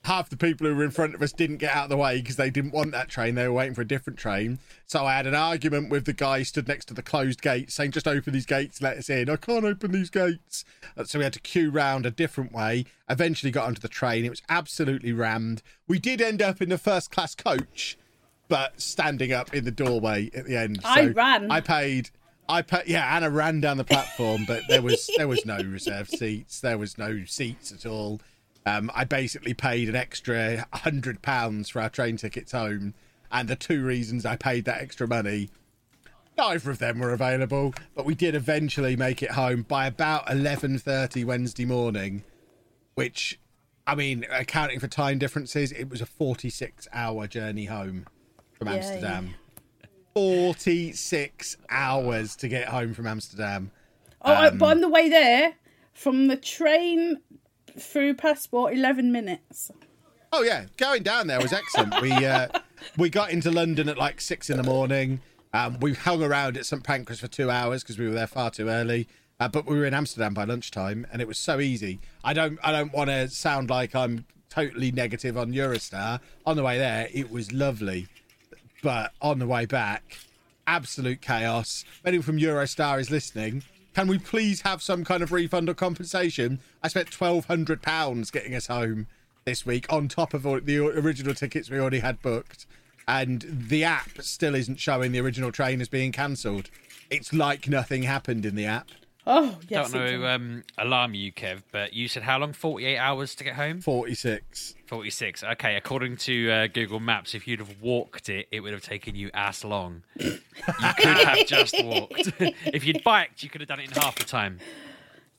half 0.07 0.31
the 0.31 0.37
people 0.37 0.67
who 0.67 0.75
were 0.75 0.85
in 0.85 0.91
front 0.91 1.15
of 1.15 1.23
us 1.23 1.33
didn't 1.33 1.57
get 1.59 1.75
out 1.75 1.85
of 1.85 1.91
the 1.91 1.97
way 1.97 2.21
because 2.21 2.37
they 2.37 2.51
didn't 2.51 2.73
want 2.73 2.93
that 2.93 3.09
train. 3.09 3.35
They 3.35 3.47
were 3.47 3.55
waiting 3.55 3.75
for 3.75 3.83
a 3.83 3.87
different 3.87 4.19
train. 4.19 4.59
So 4.87 5.05
I 5.05 5.17
had 5.17 5.27
an 5.27 5.35
argument 5.35 5.91
with 5.91 6.05
the 6.05 6.13
guy 6.13 6.43
stood 6.45 6.69
next 6.69 6.87
to 6.87 6.95
the 6.95 7.03
closed 7.03 7.43
gate 7.43 7.71
saying, 7.71 7.91
just 7.91 8.07
open 8.07 8.33
these 8.33 8.47
gates, 8.47 8.81
let 8.81 8.97
us 8.97 9.11
in. 9.11 9.29
I 9.29 9.37
can't 9.37 9.65
open 9.65 9.93
these 9.93 10.11
gates. 10.11 10.65
Uh, 10.97 11.05
So 11.05 11.19
we 11.19 11.25
had 11.25 11.33
to 11.35 11.41
queue 11.41 11.71
round 11.71 12.07
a 12.07 12.11
different 12.11 12.53
way. 12.53 12.85
Eventually 13.09 13.51
got 13.51 13.67
onto 13.67 13.81
the 13.81 13.89
train. 13.89 14.25
It 14.25 14.31
was 14.31 14.43
absolutely 14.49 15.13
rammed. 15.13 15.63
We 15.89 15.99
did 15.99 16.21
end 16.21 16.41
up 16.41 16.63
in 16.63 16.69
the 16.69 16.79
first 16.79 17.11
class 17.11 17.35
coach, 17.35 17.99
but 18.49 18.81
standing 18.81 19.33
up 19.33 19.53
in 19.53 19.65
the 19.65 19.71
doorway 19.71 20.31
at 20.35 20.47
the 20.47 20.57
end. 20.57 20.81
I 20.85 21.07
ran. 21.07 21.51
I 21.51 21.61
paid. 21.61 22.11
I 22.49 22.63
put 22.63 22.87
yeah, 22.87 23.17
Anna 23.17 23.29
ran 23.29 23.61
down 23.61 23.77
the 23.77 23.85
platform, 23.85 24.45
but 24.47 24.63
there 24.69 24.83
was 24.83 25.11
there 25.17 25.27
was 25.27 25.45
no 25.45 25.57
reserved 25.57 26.11
seats. 26.11 26.61
There 26.61 26.79
was 26.79 26.97
no 26.97 27.25
seats 27.25 27.73
at 27.73 27.85
all. 27.85 28.21
Um, 28.67 28.91
I 28.95 29.05
basically 29.05 29.55
paid 29.55 29.89
an 29.89 29.95
extra 29.95 30.67
hundred 30.73 31.23
pounds 31.23 31.69
for 31.69 31.81
our 31.81 31.89
train 31.89 32.17
tickets 32.17 32.51
home, 32.51 32.95
and 33.31 33.49
the 33.49 33.55
two 33.57 33.85
reasons 33.85 34.27
I 34.27 34.35
paid 34.37 34.65
that 34.65 34.81
extra 34.83 35.07
money, 35.07 35.51
neither 36.37 36.71
of 36.73 36.79
them 36.81 36.99
were 36.99 37.13
available. 37.13 37.75
But 37.95 38.05
we 38.05 38.17
did 38.17 38.35
eventually 38.35 38.97
make 38.97 39.23
it 39.23 39.31
home 39.31 39.63
by 39.63 39.87
about 39.87 40.29
eleven 40.29 40.79
thirty 40.79 41.23
Wednesday 41.23 41.65
morning, 41.65 42.25
which, 42.97 43.39
I 43.87 43.95
mean, 43.95 44.27
accounting 44.33 44.81
for 44.81 44.89
time 44.89 45.19
differences, 45.19 45.71
it 45.71 45.89
was 45.89 46.01
a 46.01 46.07
forty-six 46.07 46.89
hour 46.93 47.29
journey 47.29 47.67
home 47.67 48.07
from 48.59 48.67
Yeah, 48.67 48.75
Amsterdam. 48.75 49.35
46 50.15 51.59
hours 51.69 52.35
to 52.37 52.49
get 52.49 52.69
home 52.69 52.95
from 52.95 53.07
Amsterdam. 53.07 53.71
Oh, 54.23 54.49
Um, 54.49 54.57
but 54.57 54.71
on 54.71 54.81
the 54.81 54.89
way 54.89 55.11
there, 55.11 55.53
from 55.93 56.29
the 56.29 56.37
train 56.39 57.21
through 57.81 58.15
passport, 58.15 58.75
eleven 58.75 59.13
minutes. 59.13 59.71
Oh 60.33 60.43
yeah, 60.43 60.67
going 60.77 61.03
down 61.03 61.27
there 61.27 61.41
was 61.41 61.53
excellent. 61.53 62.01
we 62.01 62.13
uh, 62.13 62.49
we 62.99 63.11
got 63.11 63.31
into 63.31 63.51
London 63.51 63.89
at 63.89 63.99
like 63.99 64.21
six 64.21 64.51
in 64.51 64.57
the 64.57 64.63
morning. 64.63 65.21
Um, 65.53 65.79
we 65.81 65.95
hung 65.95 66.23
around 66.23 66.57
at 66.57 66.67
St 66.67 66.83
Pancras 66.83 67.21
for 67.21 67.29
two 67.29 67.51
hours 67.51 67.83
because 67.83 67.99
we 67.99 68.07
were 68.07 68.15
there 68.15 68.27
far 68.27 68.51
too 68.51 68.69
early. 68.69 69.09
Uh, 69.39 69.49
but 69.49 69.67
we 69.67 69.77
were 69.77 69.85
in 69.85 69.95
Amsterdam 69.95 70.33
by 70.35 70.45
lunchtime, 70.45 71.07
and 71.13 71.21
it 71.21 71.29
was 71.29 71.39
so 71.39 71.61
easy. 71.61 72.01
I 72.25 72.33
don't 72.33 72.59
I 72.63 72.73
don't 72.73 72.93
want 72.93 73.11
to 73.11 73.29
sound 73.29 73.71
like 73.71 73.95
I'm 73.95 74.25
totally 74.49 74.91
negative 74.91 75.37
on 75.37 75.53
Eurostar. 75.53 76.21
On 76.45 76.57
the 76.57 76.63
way 76.63 76.79
there, 76.79 77.09
it 77.13 77.31
was 77.31 77.53
lovely, 77.53 78.09
but 78.83 79.13
on 79.21 79.39
the 79.39 79.47
way 79.47 79.67
back, 79.67 80.19
absolute 80.67 81.21
chaos. 81.21 81.85
Anyone 82.05 82.23
from 82.23 82.39
Eurostar 82.39 82.99
is 82.99 83.11
listening, 83.11 83.63
can 83.97 84.09
we 84.09 84.19
please 84.19 84.61
have 84.61 84.83
some 84.83 85.07
kind 85.07 85.23
of 85.23 85.33
refund 85.33 85.71
or 85.71 85.75
compensation? 85.75 86.61
I 86.83 86.89
spent 86.89 87.11
twelve 87.11 87.47
hundred 87.47 87.81
pounds 87.81 88.31
getting 88.31 88.55
us 88.55 88.67
home 88.67 89.07
this 89.47 89.65
week 89.65 89.91
on 89.91 90.07
top 90.07 90.35
of 90.35 90.47
all 90.47 90.61
the 90.61 90.81
original 90.81 91.33
tickets 91.33 91.71
we 91.71 91.81
already 91.81 92.01
had 92.01 92.21
booked, 92.21 92.67
and 93.09 93.47
the 93.49 93.85
app 93.85 94.21
still 94.21 94.55
isn't 94.55 94.81
showing 94.81 95.13
the 95.13 95.21
original 95.21 95.51
train 95.51 95.81
as 95.81 95.89
being 95.89 96.13
cancelled. 96.13 96.69
It's 97.09 97.33
like 97.33 97.71
nothing 97.71 98.03
happened 98.03 98.45
in 98.45 98.55
the 98.55 98.67
app. 98.67 98.91
Oh 99.29 99.59
yes. 99.69 99.91
Don't 99.91 100.21
know 100.21 100.27
um, 100.29 100.63
alarm 100.79 101.15
you, 101.15 101.33
Kev, 101.33 101.63
but 101.73 101.93
you 101.93 102.07
said 102.07 102.23
how 102.23 102.39
long? 102.39 102.53
Forty-eight 102.53 102.97
hours 102.99 103.35
to 103.37 103.45
get 103.45 103.55
home. 103.55 103.81
Forty 103.81 104.15
six. 104.15 104.75
Forty-six. 104.87 105.43
Okay, 105.43 105.75
according 105.77 106.17
to 106.19 106.51
uh, 106.51 106.67
Google 106.69 107.01
Maps, 107.01 107.35
if 107.35 107.49
you'd 107.49 107.59
have 107.59 107.81
walked 107.83 108.29
it, 108.29 108.47
it 108.53 108.61
would 108.61 108.73
have 108.73 108.83
taken 108.85 109.17
you 109.17 109.31
ass 109.35 109.65
long. 109.65 110.03
you 110.17 110.39
could 110.97 111.17
have 111.19 111.47
just 111.47 111.75
walked. 111.85 112.31
if 112.67 112.85
you'd 112.87 113.03
biked, 113.03 113.43
you 113.43 113.51
could 113.51 113.61
have 113.61 113.69
done 113.69 113.81
it 113.81 113.89
in 113.91 114.01
half 114.01 114.15
the 114.17 114.25
time. 114.25 114.61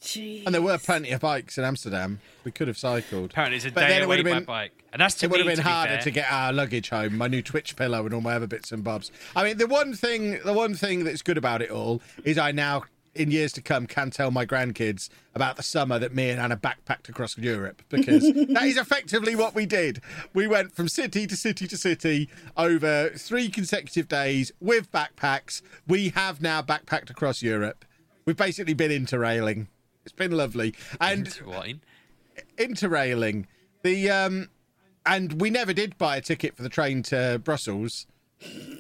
Jeez. 0.02 0.44
And 0.46 0.54
there 0.54 0.62
were 0.62 0.78
plenty 0.78 1.10
of 1.12 1.22
bikes 1.22 1.58
in 1.58 1.64
Amsterdam. 1.64 2.20
We 2.44 2.52
could 2.52 2.68
have 2.68 2.78
cycled. 2.78 3.32
Apparently, 3.32 3.58
it's 3.58 3.66
a 3.66 3.72
But 3.72 3.88
day 3.88 3.98
it 3.98 4.04
away 4.04 4.18
would 4.18 4.18
have 4.20 4.26
by 4.26 4.40
been- 4.40 4.46
bike, 4.46 4.84
and 4.94 5.02
that's 5.02 5.16
to 5.16 5.26
it 5.26 5.32
would 5.32 5.40
have 5.40 5.48
been 5.48 5.56
to 5.58 5.64
harder 5.64 5.94
fair. 5.94 6.02
to 6.02 6.12
get 6.12 6.32
our 6.32 6.54
luggage 6.54 6.90
home, 6.90 7.18
my 7.18 7.28
new 7.28 7.42
Twitch 7.42 7.76
pillow, 7.76 8.06
and 8.06 8.14
all 8.14 8.22
my 8.22 8.34
other 8.36 8.48
bits 8.48 8.72
and 8.72 8.84
bobs. 8.84 9.12
I 9.36 9.44
mean, 9.44 9.58
the 9.58 9.66
one 9.66 9.94
thing, 9.96 10.40
the 10.46 10.54
one 10.54 10.76
thing 10.76 11.04
that's 11.04 11.22
good 11.24 11.38
about 11.38 11.62
it 11.64 11.72
all 11.72 12.02
is 12.24 12.38
I 12.38 12.52
now, 12.52 12.84
in 13.18 13.32
years 13.32 13.52
to 13.54 13.62
come, 13.62 13.88
can 13.88 14.10
tell 14.12 14.32
my 14.32 14.46
grandkids 14.46 15.10
about 15.36 15.56
the 15.58 15.64
summer 15.64 16.00
that 16.00 16.14
me 16.14 16.30
and 16.30 16.40
Anna 16.40 16.56
backpacked 16.58 17.10
across 17.10 17.38
Europe 17.38 17.82
because 17.90 18.24
that 18.34 18.64
is 18.64 18.78
effectively 18.78 19.36
what 19.36 19.54
we 19.56 19.66
did. 19.66 20.02
We 20.34 20.48
went 20.48 20.74
from 20.74 20.88
city 20.88 21.28
to 21.28 21.36
city 21.36 21.68
to 21.68 21.78
city 21.78 22.30
over 22.56 23.10
three 23.10 23.50
consecutive 23.50 24.08
days 24.08 24.52
with 24.60 24.92
backpacks. 24.92 25.62
We 25.88 26.10
have 26.10 26.42
now 26.42 26.62
backpacked 26.62 27.10
across 27.10 27.42
Europe. 27.42 27.86
We've 28.26 28.38
basically 28.38 28.74
been 28.74 28.92
interrailing. 28.92 29.68
It's 30.04 30.14
been 30.14 30.32
lovely, 30.32 30.74
and 31.02 31.28
What 31.44 31.68
in? 31.68 31.82
interrailing. 32.58 33.46
The 33.84 34.10
um, 34.10 34.50
and 35.06 35.42
we 35.42 35.50
never 35.50 35.74
did 35.74 35.98
buy 35.98 36.18
a 36.18 36.22
ticket 36.22 36.56
for 36.56 36.64
the 36.64 36.70
train 36.70 37.04
to 37.04 37.42
Brussels. 37.44 38.08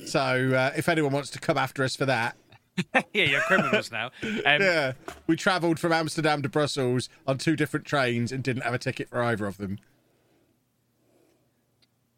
So 0.06 0.20
uh, 0.20 0.72
if 0.76 0.88
anyone 0.88 1.12
wants 1.12 1.30
to 1.32 1.40
come 1.40 1.58
after 1.58 1.84
us 1.84 1.96
for 1.96 2.06
that, 2.06 2.38
yeah, 3.14 3.24
you're 3.24 3.42
criminals 3.42 3.92
now. 3.92 4.12
Um, 4.24 4.42
yeah, 4.46 4.94
we 5.26 5.36
travelled 5.36 5.80
from 5.80 5.92
Amsterdam 5.92 6.42
to 6.44 6.50
Brussels 6.50 7.10
on 7.26 7.38
two 7.38 7.56
different 7.56 7.86
trains 7.86 8.32
and 8.32 8.44
didn't 8.44 8.64
have 8.64 8.74
a 8.74 8.80
ticket 8.80 9.10
for 9.10 9.22
either 9.24 9.46
of 9.48 9.58
them. 9.58 9.80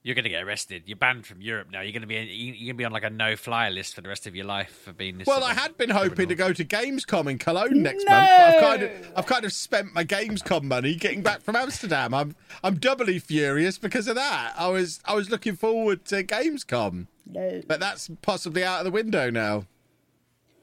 You're 0.02 0.16
going 0.16 0.24
to 0.24 0.30
get 0.30 0.44
arrested. 0.44 0.84
You're 0.86 0.96
banned 0.98 1.26
from 1.26 1.42
Europe 1.42 1.68
now. 1.72 1.82
You're 1.82 1.92
going 1.92 2.02
to 2.04 2.08
be 2.08 2.16
you're 2.16 2.54
going 2.56 2.68
to 2.68 2.74
be 2.76 2.86
on 2.86 2.94
like 2.94 3.04
a 3.04 3.10
no-fly 3.10 3.70
list 3.70 3.94
for 3.96 4.02
the 4.02 4.08
rest 4.08 4.28
of 4.28 4.36
your 4.36 4.46
life 4.46 4.70
for 4.86 4.94
being 4.94 5.18
this. 5.18 5.28
Well, 5.28 5.44
I 5.44 5.54
had 5.54 5.78
been 5.78 5.90
hoping 5.90 6.30
to 6.30 6.36
go 6.36 6.54
to 6.54 6.64
Gamescom 6.64 7.30
in 7.30 7.38
Cologne 7.38 7.84
next 7.84 8.06
No! 8.08 8.14
month. 8.16 8.30
But 8.30 8.42
I've 8.56 8.62
kind 8.62 8.84
of, 8.84 8.92
I've 9.18 9.26
kind 9.26 9.46
of 9.46 9.52
spent 9.52 9.94
my 9.94 10.06
Gamescom 10.06 10.64
money 10.64 10.96
getting 10.96 11.22
back 11.22 11.42
from 11.42 11.58
Amsterdam. 11.58 12.14
I'm, 12.14 12.36
I'm 12.64 12.78
doubly 12.78 13.20
furious 13.20 13.78
because 13.78 14.08
of 14.08 14.16
that. 14.16 14.54
I 14.58 14.70
was, 14.70 15.02
I 15.04 15.14
was 15.16 15.30
looking 15.30 15.56
forward 15.58 16.06
to 16.06 16.24
Gamescom, 16.24 17.08
No. 17.30 17.62
but 17.68 17.82
that's 17.82 18.10
possibly 18.22 18.64
out 18.64 18.80
of 18.80 18.86
the 18.86 18.92
window 18.92 19.30
now. 19.30 19.66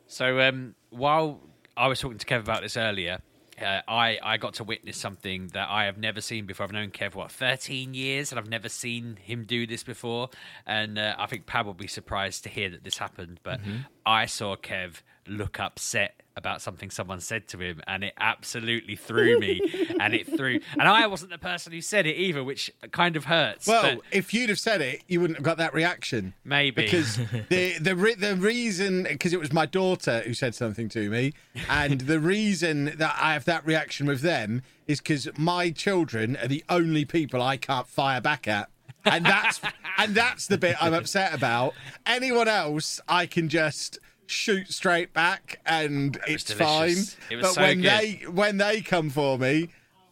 So 0.06 0.40
um, 0.40 0.74
while 0.90 1.40
I 1.76 1.88
was 1.88 2.00
talking 2.00 2.18
to 2.18 2.26
Kev 2.26 2.40
about 2.40 2.62
this 2.62 2.76
earlier, 2.76 3.18
uh, 3.60 3.80
I 3.88 4.18
I 4.22 4.36
got 4.36 4.54
to 4.54 4.64
witness 4.64 4.96
something 4.96 5.48
that 5.48 5.68
I 5.70 5.84
have 5.84 5.98
never 5.98 6.20
seen 6.20 6.46
before. 6.46 6.64
I've 6.64 6.72
known 6.72 6.90
Kev 6.90 7.14
what 7.14 7.32
thirteen 7.32 7.94
years, 7.94 8.30
and 8.30 8.38
I've 8.38 8.48
never 8.48 8.68
seen 8.68 9.16
him 9.16 9.44
do 9.44 9.66
this 9.66 9.82
before. 9.82 10.30
And 10.66 10.98
uh, 10.98 11.14
I 11.18 11.26
think 11.26 11.46
Pab 11.46 11.64
will 11.64 11.74
be 11.74 11.86
surprised 11.86 12.44
to 12.44 12.48
hear 12.48 12.68
that 12.70 12.84
this 12.84 12.98
happened. 12.98 13.40
But 13.42 13.60
I 14.04 14.26
saw 14.26 14.56
Kev 14.56 15.02
look 15.28 15.60
upset 15.60 16.22
about 16.36 16.60
something 16.60 16.90
someone 16.90 17.20
said 17.20 17.48
to 17.48 17.58
him, 17.58 17.80
and 17.86 18.04
it 18.04 18.12
absolutely 18.18 18.94
threw 18.94 19.38
me. 19.38 19.60
and 20.00 20.14
it 20.14 20.26
threw, 20.36 20.60
and 20.78 20.82
I 20.82 21.06
wasn't 21.06 21.30
the 21.30 21.38
person 21.38 21.72
who 21.72 21.80
said 21.80 22.06
it 22.06 22.16
either, 22.16 22.44
which 22.44 22.70
kind 22.92 23.16
of 23.16 23.24
hurts. 23.24 23.66
Well, 23.66 23.98
if 24.12 24.34
you'd 24.34 24.50
have 24.50 24.58
said 24.58 24.82
it, 24.82 25.02
you 25.08 25.20
wouldn't 25.20 25.38
have 25.38 25.44
got 25.44 25.56
that 25.58 25.72
reaction. 25.72 26.34
maybe 26.44 26.82
Because 26.82 27.16
the 27.48 27.78
the 27.78 27.96
re- 27.96 28.14
the 28.14 28.36
reason 28.36 29.04
because 29.04 29.32
it 29.32 29.40
was 29.40 29.52
my 29.52 29.66
daughter 29.66 30.20
who 30.26 30.34
said 30.34 30.54
something 30.54 30.88
to 30.90 31.08
me, 31.08 31.32
and 31.68 32.02
the 32.02 32.20
reason 32.20 32.96
that 32.96 33.16
I 33.18 33.32
have 33.32 33.46
that 33.46 33.66
reaction 33.66 34.06
with 34.06 34.20
them 34.20 34.62
is 34.86 35.00
because 35.00 35.28
my 35.38 35.70
children 35.70 36.36
are 36.36 36.48
the 36.48 36.64
only 36.68 37.04
people 37.04 37.40
I 37.42 37.56
can't 37.56 37.88
fire 37.88 38.20
back 38.20 38.46
at, 38.46 38.68
and 39.06 39.24
that's 39.24 39.60
and 39.96 40.14
that's 40.14 40.46
the 40.46 40.58
bit 40.58 40.76
I'm 40.82 40.92
upset 40.92 41.32
about. 41.34 41.74
Anyone 42.04 42.48
else, 42.48 43.00
I 43.08 43.24
can 43.24 43.48
just 43.48 43.98
shoot 44.26 44.72
straight 44.72 45.12
back, 45.12 45.60
and 45.66 46.16
was 46.26 46.34
it's 46.34 46.52
fine. 46.52 46.96
It 47.30 47.40
but 47.40 47.54
so 47.54 47.62
when 47.62 47.82
good. 47.82 47.90
they 47.90 48.22
when 48.30 48.56
they 48.58 48.80
come 48.80 49.10
for 49.10 49.38
me, 49.38 49.68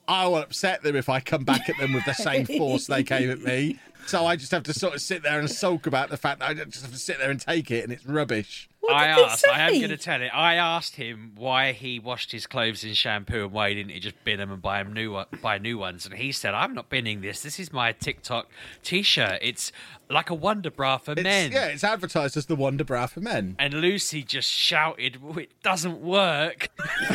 I 0.06 0.26
will 0.26 0.36
upset 0.36 0.82
them 0.82 0.96
if 0.96 1.08
I 1.08 1.20
come 1.20 1.44
back 1.44 1.68
at 1.68 1.78
them 1.78 1.92
with 1.92 2.04
the 2.04 2.14
same 2.14 2.46
force 2.46 2.86
they 2.86 3.02
came 3.02 3.30
at 3.30 3.40
me. 3.40 3.78
So 4.06 4.26
I 4.26 4.36
just 4.36 4.52
have 4.52 4.62
to 4.64 4.74
sort 4.74 4.94
of 4.94 5.00
sit 5.00 5.22
there 5.22 5.38
and 5.40 5.50
sulk 5.50 5.86
about 5.86 6.10
the 6.10 6.16
fact 6.16 6.40
that 6.40 6.50
I 6.50 6.54
just 6.54 6.82
have 6.82 6.92
to 6.92 6.98
sit 6.98 7.18
there 7.18 7.30
and 7.30 7.40
take 7.40 7.70
it, 7.70 7.84
and 7.84 7.92
it's 7.92 8.04
rubbish. 8.06 8.68
What 8.80 8.94
I 8.94 9.06
did 9.08 9.16
they 9.16 9.22
asked. 9.22 9.48
I 9.48 9.60
am 9.70 9.72
going 9.78 9.88
to 9.88 9.96
tell 9.96 10.20
it. 10.20 10.28
I 10.34 10.56
asked 10.56 10.96
him 10.96 11.32
why 11.36 11.72
he 11.72 11.98
washed 11.98 12.32
his 12.32 12.46
clothes 12.46 12.84
in 12.84 12.92
shampoo 12.92 13.44
and 13.44 13.52
why 13.52 13.70
he 13.70 13.76
didn't 13.76 13.92
he 13.92 14.00
just 14.00 14.22
bin 14.24 14.36
them 14.38 14.52
and 14.52 14.60
buy 14.60 14.80
'em 14.80 14.92
new 14.92 15.12
one- 15.12 15.24
buy 15.40 15.56
new 15.56 15.78
ones. 15.78 16.04
And 16.04 16.14
he 16.16 16.32
said, 16.32 16.52
"I'm 16.52 16.74
not 16.74 16.90
binning 16.90 17.22
this. 17.22 17.40
This 17.40 17.58
is 17.58 17.72
my 17.72 17.92
TikTok 17.92 18.50
T-shirt. 18.82 19.38
It's 19.40 19.72
like 20.10 20.28
a 20.28 20.34
Wonder 20.34 20.70
Bra 20.70 20.98
for 20.98 21.12
It's, 21.12 21.22
men." 21.22 21.50
Yeah, 21.52 21.68
it's 21.68 21.82
advertised 21.82 22.36
as 22.36 22.44
the 22.44 22.56
Wonder 22.56 22.84
Bra 22.84 23.06
for 23.06 23.20
men. 23.20 23.56
And 23.58 23.72
Lucy 23.72 24.22
just 24.22 24.50
shouted, 24.50 25.18
"Oh, 25.24 25.38
"It 25.38 25.50
doesn't 25.62 26.00
work!" 26.02 26.68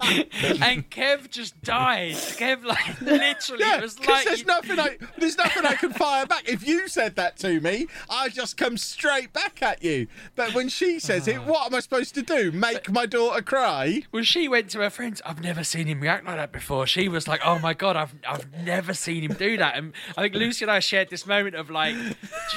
and 0.00 0.88
Kev 0.90 1.30
just 1.30 1.60
died. 1.62 2.12
Kev, 2.14 2.64
like 2.64 3.00
literally, 3.02 3.62
Yeah, 3.64 3.76
it 3.78 3.82
was 3.82 3.98
like 4.06 4.24
there's 4.24 4.46
nothing 4.46 4.78
I 4.78 4.96
there's 5.18 5.36
nothing 5.36 5.66
I 5.66 5.74
can 5.74 5.89
can 5.90 5.98
fire 5.98 6.26
back. 6.26 6.48
If 6.48 6.66
you 6.66 6.88
said 6.88 7.16
that 7.16 7.36
to 7.38 7.60
me, 7.60 7.86
I 8.08 8.28
just 8.28 8.56
come 8.56 8.76
straight 8.76 9.32
back 9.32 9.62
at 9.62 9.82
you. 9.82 10.06
But 10.36 10.54
when 10.54 10.68
she 10.68 10.98
says 10.98 11.26
it, 11.28 11.44
what 11.44 11.66
am 11.66 11.74
I 11.74 11.80
supposed 11.80 12.14
to 12.14 12.22
do? 12.22 12.52
Make 12.52 12.90
my 12.90 13.06
daughter 13.06 13.42
cry? 13.42 14.02
When 14.10 14.24
she 14.24 14.48
went 14.48 14.70
to 14.70 14.80
her 14.80 14.90
friends, 14.90 15.20
I've 15.24 15.42
never 15.42 15.64
seen 15.64 15.86
him 15.86 16.00
react 16.00 16.24
like 16.26 16.36
that 16.36 16.52
before. 16.52 16.86
She 16.86 17.08
was 17.08 17.26
like, 17.28 17.40
"Oh 17.44 17.58
my 17.58 17.74
god, 17.74 17.96
I've 17.96 18.14
I've 18.28 18.46
never 18.64 18.94
seen 18.94 19.22
him 19.24 19.32
do 19.34 19.56
that." 19.56 19.76
And 19.76 19.92
I 20.16 20.22
think 20.22 20.34
Lucy 20.34 20.64
and 20.64 20.70
I 20.72 20.80
shared 20.80 21.10
this 21.10 21.26
moment 21.26 21.54
of 21.56 21.70
like, 21.70 21.94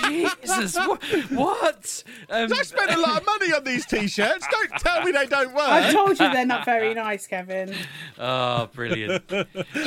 "Jesus, 0.01 0.75
what?" 0.75 1.03
what? 1.31 2.03
Um, 2.29 2.51
I 2.53 2.61
spent 2.63 2.91
a 2.91 2.99
lot 2.99 3.19
of 3.21 3.25
money 3.25 3.53
on 3.53 3.63
these 3.63 3.85
t-shirts. 3.85 4.47
Don't 4.49 4.69
tell 4.79 5.03
me 5.03 5.11
they 5.11 5.25
don't 5.25 5.53
work. 5.53 5.67
I 5.67 5.91
told 5.91 6.11
you 6.19 6.31
they're 6.31 6.45
not 6.45 6.65
very 6.65 6.93
nice, 6.93 7.27
Kevin. 7.27 7.73
oh, 8.19 8.69
brilliant! 8.73 9.23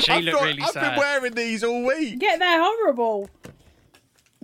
She 0.01 0.13
I've, 0.13 0.25
looked 0.25 0.39
got- 0.39 0.45
really 0.45 0.63
I've 0.63 0.71
sad. 0.71 0.91
been 0.91 0.99
wearing 0.99 1.35
these 1.35 1.65
all 1.65 1.85
week. 1.85 2.19
Yeah, 2.21 2.37
they're 2.39 2.63
horrible. 2.63 3.29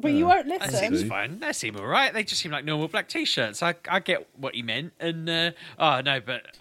But 0.03 0.13
you 0.13 0.27
won't 0.27 0.49
That 0.49 0.61
listen. 0.61 0.95
seems 0.97 1.09
fine. 1.09 1.39
They 1.41 1.53
seem 1.53 1.77
all 1.77 1.87
right. 1.87 2.13
They 2.13 2.25
just 2.25 2.43
seem 2.43 2.53
like 2.53 2.65
normal 2.65 2.89
black 2.89 3.09
t-shirts. 3.09 3.63
I 3.63 3.75
I 3.89 4.01
get 4.01 4.29
what 4.37 4.55
he 4.55 4.63
meant, 4.63 4.93
and 5.01 5.31
uh, 5.31 5.51
oh 5.79 6.01
no, 6.03 6.21
but 6.21 6.59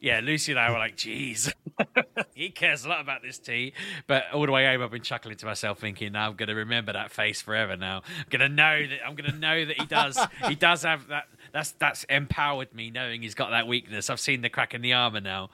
yeah, 0.00 0.20
Lucy 0.22 0.52
and 0.52 0.58
I 0.60 0.70
were 0.70 0.78
like, 0.78 0.96
"Geez, 0.96 1.52
he 2.34 2.50
cares 2.50 2.84
a 2.84 2.88
lot 2.88 3.00
about 3.00 3.22
this 3.22 3.38
tea." 3.38 3.72
But 4.06 4.24
all 4.32 4.44
the 4.46 4.52
way 4.52 4.66
home, 4.66 4.82
I've 4.82 4.90
been 4.90 5.02
chuckling 5.02 5.36
to 5.36 5.46
myself, 5.46 5.78
thinking, 5.78 6.12
"Now 6.12 6.28
I'm 6.28 6.36
going 6.36 6.48
to 6.48 6.54
remember 6.54 6.92
that 6.92 7.10
face 7.10 7.40
forever. 7.42 7.76
Now 7.76 8.02
I'm 8.18 8.26
going 8.30 8.40
to 8.40 8.48
know 8.54 8.86
that 8.86 8.98
I'm 9.06 9.14
going 9.14 9.30
to 9.30 9.36
know 9.36 9.64
that 9.64 9.80
he 9.80 9.86
does. 9.86 10.18
he 10.48 10.54
does 10.54 10.82
have 10.82 11.08
that. 11.08 11.24
That's 11.52 11.72
that's 11.72 12.04
empowered 12.04 12.74
me 12.74 12.90
knowing 12.90 13.22
he's 13.22 13.34
got 13.34 13.50
that 13.50 13.66
weakness. 13.66 14.10
I've 14.10 14.20
seen 14.20 14.42
the 14.42 14.50
crack 14.50 14.74
in 14.74 14.82
the 14.82 14.92
armor 14.92 15.20
now. 15.20 15.50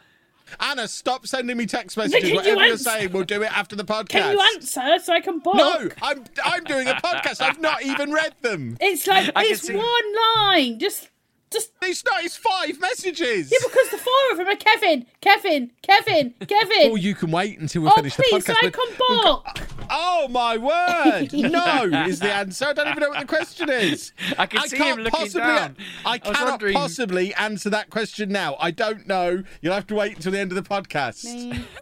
Anna, 0.58 0.88
stop 0.88 1.26
sending 1.26 1.56
me 1.56 1.66
text 1.66 1.96
messages. 1.96 2.20
Can 2.20 2.30
you 2.30 2.36
Whatever 2.36 2.66
you're 2.66 2.76
saying, 2.76 3.12
we'll 3.12 3.24
do 3.24 3.42
it 3.42 3.56
after 3.56 3.76
the 3.76 3.84
podcast. 3.84 4.08
Can 4.08 4.32
you 4.32 4.40
answer 4.54 4.98
so 5.04 5.12
I 5.12 5.20
can 5.20 5.38
bark? 5.38 5.56
No, 5.56 5.88
I'm 6.02 6.24
I'm 6.44 6.64
doing 6.64 6.88
a 6.88 6.94
podcast. 6.94 7.40
I've 7.40 7.60
not 7.60 7.82
even 7.82 8.12
read 8.12 8.34
them. 8.42 8.76
It's 8.80 9.06
like 9.06 9.30
I 9.36 9.44
it's 9.44 9.62
see- 9.62 9.76
one 9.76 10.14
line. 10.36 10.78
Just, 10.78 11.08
just 11.52 11.70
It's 11.82 12.04
not. 12.04 12.24
It's 12.24 12.36
five 12.36 12.80
messages. 12.80 13.50
yeah, 13.52 13.58
because 13.62 13.88
the 13.90 13.98
four 13.98 14.12
of 14.32 14.38
them 14.38 14.48
are 14.48 14.56
Kevin, 14.56 15.06
Kevin, 15.20 15.70
Kevin, 15.82 16.34
Kevin. 16.46 16.90
Or 16.90 16.98
you 16.98 17.14
can 17.14 17.30
wait 17.30 17.58
until 17.58 17.82
we 17.82 17.88
oh, 17.88 17.92
finish 17.92 18.16
the 18.16 18.24
please, 18.28 18.44
podcast. 18.44 18.56
so 18.60 18.66
I 18.66 18.70
can 18.70 18.80
we've 18.88 18.98
got- 18.98 19.44
bark. 19.44 19.60
Oh 19.92 20.28
my 20.28 20.56
word! 20.56 21.32
No 21.50 21.82
is 22.06 22.20
the 22.20 22.32
answer. 22.32 22.66
I 22.66 22.72
don't 22.72 22.88
even 22.88 23.00
know 23.00 23.08
what 23.08 23.20
the 23.20 23.26
question 23.26 23.68
is. 23.70 24.12
I 24.38 24.46
can 24.46 24.62
see 24.68 24.76
can't 24.76 24.98
him 24.98 25.04
looking 25.04 25.18
possibly, 25.18 25.40
down. 25.42 25.76
I 26.06 26.12
I 26.12 26.18
cannot 26.18 26.50
wondering- 26.50 26.74
possibly 26.74 27.34
answer 27.34 27.70
that 27.70 27.90
question 27.90 28.30
now. 28.30 28.56
I 28.60 28.70
don't 28.70 29.06
know. 29.08 29.42
You'll 29.60 29.74
have 29.74 29.86
to 29.88 29.94
wait 29.94 30.16
until 30.16 30.32
the 30.32 30.38
end 30.38 30.52
of 30.52 30.56
the 30.56 30.62
podcast. 30.62 31.24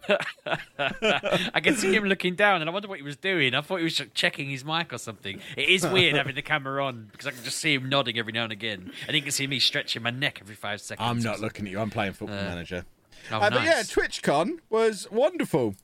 I 1.54 1.60
can 1.60 1.76
see 1.76 1.94
him 1.94 2.04
looking 2.04 2.34
down, 2.34 2.60
and 2.60 2.70
I 2.70 2.72
wonder 2.72 2.88
what 2.88 2.98
he 2.98 3.02
was 3.04 3.16
doing. 3.16 3.54
I 3.54 3.60
thought 3.60 3.78
he 3.78 3.84
was 3.84 4.00
checking 4.14 4.48
his 4.50 4.64
mic 4.64 4.92
or 4.92 4.98
something. 4.98 5.40
It 5.56 5.68
is 5.68 5.86
weird 5.86 6.14
having 6.16 6.34
the 6.34 6.42
camera 6.42 6.84
on 6.84 7.08
because 7.12 7.26
I 7.26 7.30
can 7.32 7.44
just 7.44 7.58
see 7.58 7.74
him 7.74 7.88
nodding 7.88 8.18
every 8.18 8.32
now 8.32 8.44
and 8.44 8.52
again, 8.52 8.92
and 9.06 9.14
he 9.14 9.20
can 9.20 9.30
see 9.32 9.46
me 9.46 9.58
stretching 9.58 10.02
my 10.02 10.10
neck 10.10 10.38
every 10.40 10.54
five 10.54 10.80
seconds. 10.80 11.06
I'm 11.08 11.20
not 11.20 11.40
looking 11.40 11.66
at 11.66 11.72
you. 11.72 11.80
I'm 11.80 11.90
playing 11.90 12.12
Football 12.14 12.38
Uh, 12.38 12.42
Manager. 12.42 12.84
Oh, 13.30 13.36
Uh, 13.38 13.50
But 13.50 13.64
yeah. 13.64 13.82
TwitchCon 13.82 14.58
was 14.70 15.06
wonderful. 15.10 15.74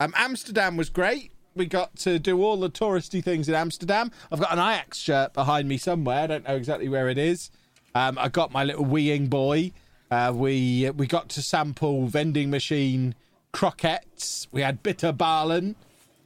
Um, 0.00 0.12
Amsterdam 0.16 0.76
was 0.76 0.88
great. 0.90 1.31
We 1.54 1.66
got 1.66 1.96
to 1.96 2.18
do 2.18 2.42
all 2.42 2.56
the 2.56 2.70
touristy 2.70 3.22
things 3.22 3.48
in 3.48 3.54
Amsterdam. 3.54 4.10
I've 4.30 4.40
got 4.40 4.52
an 4.52 4.58
Ajax 4.58 4.98
shirt 4.98 5.34
behind 5.34 5.68
me 5.68 5.76
somewhere. 5.76 6.20
I 6.20 6.26
don't 6.26 6.48
know 6.48 6.56
exactly 6.56 6.88
where 6.88 7.08
it 7.08 7.18
is. 7.18 7.50
Um, 7.94 8.18
I 8.18 8.28
got 8.28 8.52
my 8.52 8.64
little 8.64 8.86
weeing 8.86 9.28
boy. 9.28 9.72
Uh, 10.10 10.32
we 10.34 10.90
we 10.90 11.06
got 11.06 11.28
to 11.30 11.42
sample 11.42 12.06
vending 12.06 12.50
machine 12.50 13.14
croquettes. 13.52 14.48
We 14.50 14.62
had 14.62 14.82
bitterballen. 14.82 15.74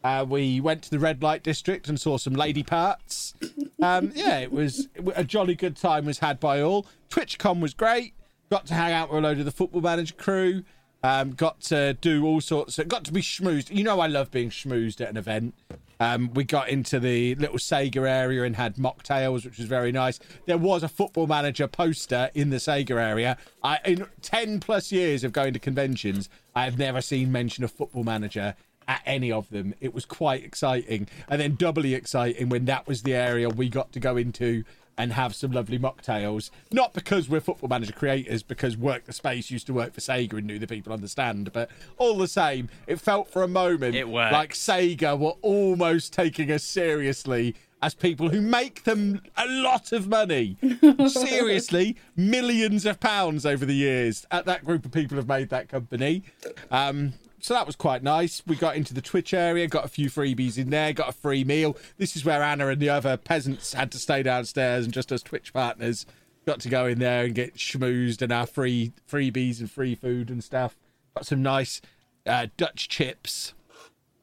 Uh, 0.04 0.24
we 0.28 0.60
went 0.60 0.82
to 0.82 0.90
the 0.90 0.98
red 1.00 1.22
light 1.22 1.42
district 1.42 1.88
and 1.88 2.00
saw 2.00 2.16
some 2.16 2.34
lady 2.34 2.62
parts. 2.62 3.34
Um, 3.82 4.12
yeah, 4.14 4.38
it 4.38 4.52
was 4.52 4.88
a 5.14 5.24
jolly 5.24 5.56
good 5.56 5.76
time 5.76 6.06
was 6.06 6.20
had 6.20 6.38
by 6.38 6.60
all. 6.60 6.86
TwitchCon 7.10 7.60
was 7.60 7.74
great. 7.74 8.14
Got 8.48 8.66
to 8.66 8.74
hang 8.74 8.92
out 8.92 9.10
with 9.10 9.18
a 9.18 9.20
load 9.22 9.40
of 9.40 9.44
the 9.44 9.50
football 9.50 9.80
manager 9.80 10.14
crew. 10.14 10.62
Um, 11.06 11.34
got 11.34 11.60
to 11.60 11.94
do 11.94 12.26
all 12.26 12.40
sorts. 12.40 12.80
Of, 12.80 12.88
got 12.88 13.04
to 13.04 13.12
be 13.12 13.22
schmoozed. 13.22 13.72
You 13.72 13.84
know, 13.84 14.00
I 14.00 14.08
love 14.08 14.32
being 14.32 14.50
schmoozed 14.50 15.00
at 15.00 15.08
an 15.08 15.16
event. 15.16 15.54
Um, 16.00 16.34
we 16.34 16.42
got 16.42 16.68
into 16.68 16.98
the 16.98 17.36
little 17.36 17.58
Sega 17.58 18.08
area 18.08 18.42
and 18.42 18.56
had 18.56 18.74
mocktails, 18.74 19.44
which 19.44 19.56
was 19.56 19.68
very 19.68 19.92
nice. 19.92 20.18
There 20.46 20.58
was 20.58 20.82
a 20.82 20.88
football 20.88 21.28
manager 21.28 21.68
poster 21.68 22.30
in 22.34 22.50
the 22.50 22.56
Sega 22.56 23.00
area. 23.00 23.38
I, 23.62 23.78
in 23.84 24.08
ten 24.20 24.58
plus 24.58 24.90
years 24.90 25.22
of 25.22 25.30
going 25.30 25.52
to 25.52 25.60
conventions, 25.60 26.28
I 26.56 26.64
have 26.64 26.76
never 26.76 27.00
seen 27.00 27.30
mention 27.30 27.62
of 27.62 27.70
football 27.70 28.02
manager 28.02 28.56
at 28.88 29.00
any 29.06 29.30
of 29.30 29.48
them. 29.50 29.74
It 29.80 29.94
was 29.94 30.04
quite 30.04 30.42
exciting, 30.42 31.06
and 31.28 31.40
then 31.40 31.54
doubly 31.54 31.94
exciting 31.94 32.48
when 32.48 32.64
that 32.64 32.88
was 32.88 33.04
the 33.04 33.14
area 33.14 33.48
we 33.48 33.68
got 33.68 33.92
to 33.92 34.00
go 34.00 34.16
into 34.16 34.64
and 34.98 35.12
have 35.12 35.34
some 35.34 35.52
lovely 35.52 35.78
mocktails. 35.78 36.50
Not 36.72 36.94
because 36.94 37.28
we're 37.28 37.40
football 37.40 37.68
manager 37.68 37.92
creators, 37.92 38.42
because 38.42 38.76
Work 38.76 39.04
the 39.04 39.12
Space 39.12 39.50
used 39.50 39.66
to 39.66 39.74
work 39.74 39.92
for 39.92 40.00
Sega 40.00 40.34
and 40.34 40.46
knew 40.46 40.58
the 40.58 40.66
people 40.66 40.92
understand, 40.92 41.52
but 41.52 41.70
all 41.98 42.16
the 42.16 42.28
same, 42.28 42.68
it 42.86 43.00
felt 43.00 43.30
for 43.30 43.42
a 43.42 43.48
moment 43.48 43.94
It 43.94 44.08
like 44.08 44.52
Sega 44.54 45.18
were 45.18 45.34
almost 45.42 46.12
taking 46.12 46.50
us 46.50 46.62
seriously 46.62 47.54
as 47.82 47.94
people 47.94 48.30
who 48.30 48.40
make 48.40 48.84
them 48.84 49.20
a 49.36 49.46
lot 49.46 49.92
of 49.92 50.08
money. 50.08 50.56
Seriously, 51.08 51.96
millions 52.16 52.86
of 52.86 52.98
pounds 52.98 53.44
over 53.44 53.66
the 53.66 53.74
years. 53.74 54.26
At 54.30 54.46
that 54.46 54.64
group 54.64 54.86
of 54.86 54.92
people 54.92 55.16
have 55.18 55.28
made 55.28 55.50
that 55.50 55.68
company. 55.68 56.22
Um, 56.70 57.12
so 57.40 57.54
that 57.54 57.66
was 57.66 57.76
quite 57.76 58.02
nice. 58.02 58.42
We 58.46 58.56
got 58.56 58.76
into 58.76 58.94
the 58.94 59.02
Twitch 59.02 59.32
area, 59.34 59.66
got 59.68 59.84
a 59.84 59.88
few 59.88 60.08
freebies 60.10 60.58
in 60.58 60.70
there, 60.70 60.92
got 60.92 61.08
a 61.08 61.12
free 61.12 61.44
meal. 61.44 61.76
This 61.98 62.16
is 62.16 62.24
where 62.24 62.42
Anna 62.42 62.68
and 62.68 62.80
the 62.80 62.88
other 62.90 63.16
peasants 63.16 63.72
had 63.72 63.90
to 63.92 63.98
stay 63.98 64.22
downstairs, 64.22 64.84
and 64.84 64.94
just 64.94 65.12
as 65.12 65.22
Twitch 65.22 65.52
partners, 65.52 66.06
got 66.46 66.60
to 66.60 66.68
go 66.68 66.86
in 66.86 66.98
there 66.98 67.24
and 67.24 67.34
get 67.34 67.54
schmoozed 67.56 68.22
and 68.22 68.32
our 68.32 68.46
free 68.46 68.92
freebies 69.10 69.60
and 69.60 69.70
free 69.70 69.94
food 69.94 70.30
and 70.30 70.42
stuff. 70.44 70.76
Got 71.14 71.26
some 71.26 71.42
nice 71.42 71.80
uh, 72.26 72.46
Dutch 72.56 72.88
chips, 72.88 73.54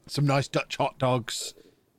some 0.07 0.25
nice 0.25 0.47
Dutch 0.47 0.77
hot 0.77 0.97
dogs. 0.97 1.53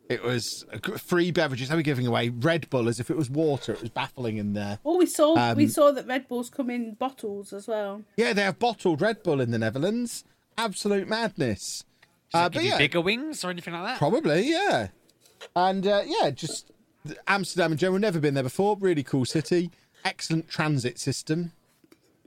It 0.08 0.22
was 0.22 0.66
free 0.98 1.30
beverages. 1.30 1.70
They 1.70 1.76
were 1.76 1.82
giving 1.82 2.06
away 2.06 2.28
Red 2.28 2.68
Bull 2.68 2.88
as 2.90 3.00
if 3.00 3.10
it 3.10 3.16
was 3.16 3.30
water. 3.30 3.72
It 3.72 3.80
was 3.80 3.88
baffling 3.88 4.36
in 4.36 4.52
there. 4.52 4.78
Oh, 4.84 4.98
we 4.98 5.06
saw 5.06 5.34
Um, 5.34 5.56
we 5.56 5.66
saw 5.66 5.92
that 5.92 6.06
Red 6.06 6.28
Bulls 6.28 6.50
come 6.50 6.68
in 6.68 6.92
bottles 6.92 7.54
as 7.54 7.66
well. 7.66 8.02
Yeah, 8.18 8.34
they 8.34 8.42
have 8.42 8.58
bottled 8.58 9.00
Red 9.00 9.22
Bull 9.22 9.40
in 9.40 9.50
the 9.50 9.58
Netherlands. 9.58 10.24
Absolute 10.56 11.08
madness. 11.08 11.84
Uh, 12.32 12.48
Give 12.48 12.54
but 12.54 12.64
you 12.64 12.70
yeah, 12.70 12.78
bigger 12.78 13.00
wings 13.00 13.44
or 13.44 13.50
anything 13.50 13.74
like 13.74 13.84
that? 13.84 13.98
probably 13.98 14.50
yeah. 14.50 14.88
And 15.54 15.86
uh, 15.86 16.02
yeah, 16.06 16.30
just 16.30 16.70
Amsterdam 17.28 17.72
in 17.72 17.78
general. 17.78 17.98
Never 17.98 18.20
been 18.20 18.34
there 18.34 18.42
before. 18.42 18.76
Really 18.78 19.02
cool 19.02 19.24
city. 19.24 19.70
Excellent 20.04 20.48
transit 20.48 20.98
system. 20.98 21.52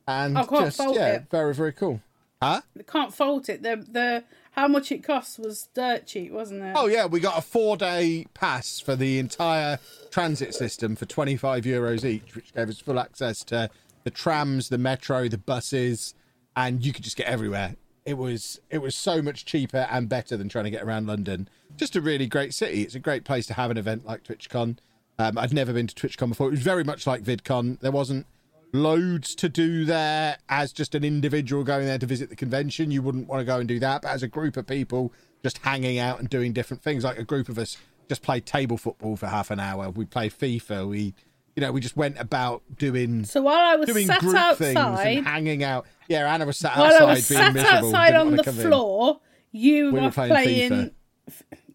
And 0.07 0.37
I 0.37 0.45
can't 0.45 0.65
just 0.65 0.77
fault 0.77 0.95
yeah, 0.95 1.15
it. 1.15 1.29
very 1.29 1.53
very 1.53 1.73
cool. 1.73 2.01
Huh? 2.41 2.61
I 2.77 2.83
can't 2.83 3.13
fault 3.13 3.49
it. 3.49 3.63
The 3.63 3.75
the 3.89 4.23
how 4.51 4.67
much 4.67 4.91
it 4.91 5.03
cost 5.03 5.39
was 5.39 5.69
dirt 5.73 6.05
cheap, 6.05 6.31
wasn't 6.31 6.63
it? 6.63 6.73
Oh 6.75 6.87
yeah, 6.87 7.05
we 7.05 7.19
got 7.19 7.37
a 7.37 7.41
four 7.41 7.77
day 7.77 8.25
pass 8.33 8.79
for 8.79 8.95
the 8.95 9.19
entire 9.19 9.79
transit 10.11 10.53
system 10.53 10.95
for 10.95 11.05
twenty 11.05 11.35
five 11.35 11.63
euros 11.65 12.05
each, 12.05 12.35
which 12.35 12.53
gave 12.53 12.69
us 12.69 12.79
full 12.79 12.99
access 12.99 13.43
to 13.45 13.69
the 14.03 14.11
trams, 14.11 14.69
the 14.69 14.77
metro, 14.77 15.27
the 15.27 15.37
buses, 15.37 16.13
and 16.55 16.85
you 16.85 16.93
could 16.93 17.03
just 17.03 17.17
get 17.17 17.27
everywhere. 17.27 17.75
It 18.07 18.17
was 18.17 18.61
it 18.69 18.77
was 18.77 18.95
so 18.95 19.21
much 19.21 19.43
cheaper 19.43 19.85
and 19.91 20.07
better 20.07 20.37
than 20.37 20.47
trying 20.47 20.63
to 20.63 20.71
get 20.71 20.81
around 20.81 21.07
London. 21.07 21.49
Just 21.75 21.95
a 21.97 22.01
really 22.01 22.25
great 22.25 22.53
city. 22.53 22.83
It's 22.83 22.95
a 22.95 22.99
great 22.99 23.25
place 23.25 23.45
to 23.47 23.53
have 23.53 23.69
an 23.69 23.77
event 23.77 24.05
like 24.05 24.23
TwitchCon. 24.23 24.77
Um, 25.19 25.37
I'd 25.37 25.53
never 25.53 25.73
been 25.73 25.87
to 25.87 25.95
TwitchCon 25.95 26.29
before. 26.29 26.47
It 26.47 26.51
was 26.51 26.61
very 26.61 26.85
much 26.85 27.05
like 27.05 27.21
VidCon. 27.21 27.81
There 27.81 27.91
wasn't 27.91 28.25
loads 28.71 29.35
to 29.35 29.49
do 29.49 29.83
there 29.83 30.37
as 30.47 30.71
just 30.71 30.95
an 30.95 31.03
individual 31.03 31.65
going 31.65 31.85
there 31.85 31.97
to 31.97 32.05
visit 32.05 32.29
the 32.29 32.35
convention. 32.37 32.91
You 32.91 33.01
wouldn't 33.01 33.27
want 33.27 33.41
to 33.41 33.45
go 33.45 33.57
and 33.57 33.67
do 33.67 33.79
that, 33.79 34.03
but 34.03 34.11
as 34.11 34.23
a 34.23 34.27
group 34.27 34.55
of 34.55 34.67
people 34.67 35.11
just 35.43 35.57
hanging 35.59 35.99
out 35.99 36.19
and 36.19 36.29
doing 36.29 36.53
different 36.53 36.83
things, 36.83 37.03
like 37.03 37.17
a 37.17 37.23
group 37.23 37.49
of 37.49 37.57
us 37.59 37.77
just 38.07 38.21
played 38.21 38.45
table 38.45 38.77
football 38.77 39.17
for 39.17 39.27
half 39.27 39.51
an 39.51 39.59
hour. 39.59 39.89
We 39.89 40.05
played 40.05 40.31
FIFA. 40.31 40.87
We, 40.87 41.13
you 41.55 41.61
know, 41.61 41.71
we 41.71 41.81
just 41.81 41.97
went 41.97 42.17
about 42.19 42.63
doing 42.77 43.25
So 43.25 43.41
while 43.41 43.55
I 43.55 43.75
was 43.75 43.87
doing 43.87 44.07
sat 44.07 44.23
outside, 44.23 45.17
and 45.17 45.27
hanging 45.27 45.63
out. 45.63 45.85
Yeah, 46.07 46.31
Anna 46.33 46.45
was 46.45 46.57
sat 46.57 46.77
while 46.77 46.85
outside 46.87 47.01
I 47.03 47.05
was 47.13 47.29
being 47.29 47.41
sat 47.41 47.53
miserable. 47.53 47.87
outside 47.87 48.15
on 48.15 48.35
the 48.35 48.43
come 48.43 48.59
in. 48.59 48.67
floor, 48.67 49.19
you 49.51 49.85
We 49.85 49.91
were 49.99 50.01
were 50.05 50.11
playing 50.11 50.31
playing. 50.31 50.71
FIFA. 50.71 50.91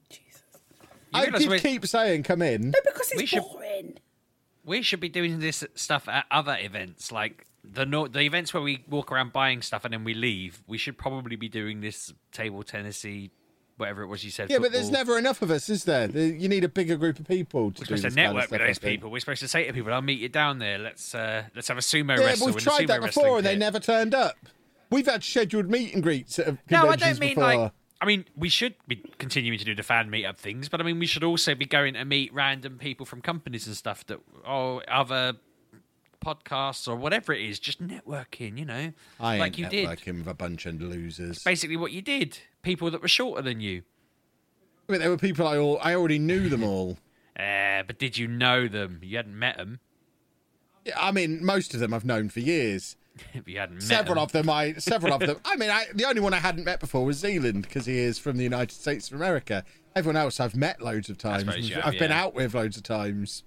Jesus, 0.09 0.42
I 1.14 1.23
realise 1.25 1.42
did 1.42 1.51
we- 1.51 1.61
keep 1.61 1.87
saying, 1.87 2.23
"Come 2.23 2.42
in." 2.42 2.71
no, 2.71 2.79
because 2.85 3.11
it's 3.12 3.16
We 3.21 3.27
should- 3.27 3.42
boring. 3.42 3.99
We 4.64 4.83
should 4.83 5.01
be 5.01 5.09
doing 5.09 5.40
this 5.40 5.64
stuff 5.75 6.09
at 6.09 6.25
other 6.31 6.57
events, 6.61 7.11
like 7.11 7.47
the 7.64 7.85
no- 7.85 8.07
the 8.09 8.21
events 8.21 8.55
where 8.55 8.62
we 8.62 8.85
walk 8.88 9.11
around 9.12 9.33
buying 9.33 9.61
stuff 9.61 9.85
and 9.85 9.92
then 9.92 10.05
we 10.05 10.14
leave. 10.14 10.62
We 10.66 10.79
should 10.79 10.97
probably 10.97 11.37
be 11.37 11.49
doing 11.49 11.81
this 11.81 12.12
table 12.31 12.62
tennisy, 12.62 13.31
whatever 13.83 14.03
it 14.03 14.07
was 14.07 14.25
you 14.25 14.31
said. 14.31 14.49
Yeah, 14.51 14.59
but 14.59 14.73
there's 14.73 14.90
never 14.90 15.18
enough 15.18 15.42
of 15.42 15.51
us, 15.51 15.68
is 15.68 15.85
there? 15.85 16.09
You 16.11 16.49
need 16.49 16.64
a 16.64 16.68
bigger 16.68 16.97
group 16.97 17.18
of 17.18 17.27
people 17.29 17.71
to 17.73 17.81
We're 17.81 17.85
do 17.85 17.97
supposed 17.97 18.03
to 18.03 18.09
kind 18.09 18.12
of 18.12 18.16
network 18.16 18.42
stuff, 18.45 18.51
with 18.53 18.61
those 18.68 18.79
people. 18.79 19.11
We're 19.11 19.21
supposed 19.21 19.40
to 19.40 19.49
say 19.49 19.66
to 19.66 19.73
people, 19.73 19.92
"I'll 19.92 20.01
meet 20.03 20.21
you 20.21 20.29
down 20.29 20.59
there. 20.59 20.79
Let's 20.79 21.14
uh, 21.14 21.45
let's 21.55 21.68
have 21.68 21.79
a 21.79 21.81
sumo 21.83 22.18
Yeah, 22.18 22.25
wrestle." 22.27 22.47
we've 22.47 22.57
tried 22.57 22.88
that 22.88 23.03
before 23.03 23.38
and 23.38 23.47
they 23.47 23.57
never 23.57 23.79
turned 23.81 24.14
up. 24.14 24.37
We've 24.90 25.07
had 25.07 25.25
scheduled 25.25 25.71
meet 25.71 25.95
and 25.95 26.03
greets 26.03 26.38
at 26.38 26.57
No, 26.71 26.88
I 26.88 26.97
don't 26.97 27.18
mean 27.18 27.35
before. 27.37 27.45
like. 27.45 27.73
I 28.01 28.05
mean, 28.05 28.25
we 28.37 28.49
should 28.49 28.75
be 28.88 28.97
continuing 29.18 29.61
to 29.61 29.64
do 29.64 29.77
the 29.77 29.85
fan 29.85 30.11
meetup 30.11 30.37
things, 30.37 30.68
but 30.68 30.81
I 30.81 30.85
mean, 30.85 30.99
we 30.99 31.07
should 31.07 31.23
also 31.23 31.55
be 31.55 31.66
going 31.66 31.95
to 31.95 32.05
meet 32.05 32.35
random 32.35 32.77
people 32.79 33.07
from 33.07 33.21
companies 33.23 33.68
and 33.68 33.77
stuff 33.77 34.05
that, 34.07 34.18
or 34.45 34.83
other 34.90 35.35
podcasts 36.25 36.89
or 36.89 36.97
whatever 36.97 37.33
it 37.33 37.43
is, 37.43 37.59
just 37.59 37.83
networking. 37.83 38.59
You 38.59 38.65
know, 38.65 38.93
I 39.21 39.39
like 39.39 39.59
ain't 39.59 39.59
you 39.59 39.69
did. 39.69 39.89
networking 39.89 40.19
with 40.19 40.29
a 40.29 40.35
bunch 40.35 40.67
of 40.67 40.81
losers. 40.81 41.43
Basically, 41.43 41.77
what 41.77 41.93
you 41.93 42.03
did. 42.03 42.39
People 42.63 42.91
that 42.91 43.03
were 43.03 43.09
shorter 43.09 43.43
than 43.43 43.61
you. 43.61 43.83
I 44.89 44.93
mean, 44.93 45.01
there 45.01 45.11
were 45.11 45.17
people 45.17 45.47
I 45.47 45.59
all, 45.59 45.79
I 45.83 45.95
already 45.95 46.19
knew 46.19 46.49
them 46.49 46.63
all. 46.65 46.99
Uh, 47.35 47.83
but 47.87 47.99
did 47.99 48.19
you 48.19 48.29
know 48.29 48.69
them? 48.69 49.01
You 49.03 49.17
hadn't 49.17 49.39
met 49.39 49.57
them. 49.57 49.81
Yeah, 50.85 50.93
I 51.01 51.13
mean, 51.13 51.43
most 51.43 51.73
of 51.73 51.81
them 51.81 51.95
I've 51.95 52.05
known 52.05 52.29
for 52.29 52.41
years. 52.41 52.95
you 53.47 53.59
hadn't 53.59 53.77
met 53.77 53.83
Several 53.85 54.19
'em. 54.19 54.25
of 54.25 54.33
them, 54.33 54.51
I 54.51 54.75
several 54.75 55.15
of 55.15 55.21
them. 55.27 55.39
I 55.47 55.57
mean, 55.57 55.71
I, 55.71 55.87
the 55.95 56.05
only 56.05 56.21
one 56.21 56.35
I 56.35 56.39
hadn't 56.39 56.65
met 56.65 56.79
before 56.79 57.07
was 57.07 57.17
Zealand 57.17 57.63
because 57.63 57.87
he 57.87 57.99
is 57.99 58.19
from 58.19 58.37
the 58.37 58.45
United 58.45 58.75
States 58.75 59.09
of 59.09 59.15
America. 59.17 59.65
Everyone 59.97 60.17
else 60.19 60.41
I've 60.41 60.55
met 60.55 60.83
loads 60.83 61.09
of 61.09 61.17
times. 61.17 61.45
suppose 61.45 61.69
you 61.71 61.77
have, 61.77 61.87
I've 61.87 61.99
been 61.99 62.11
yeah. 62.11 62.23
out 62.23 62.35
with 62.35 62.55
loads 62.55 62.77
of 62.77 62.83
times. 62.83 63.45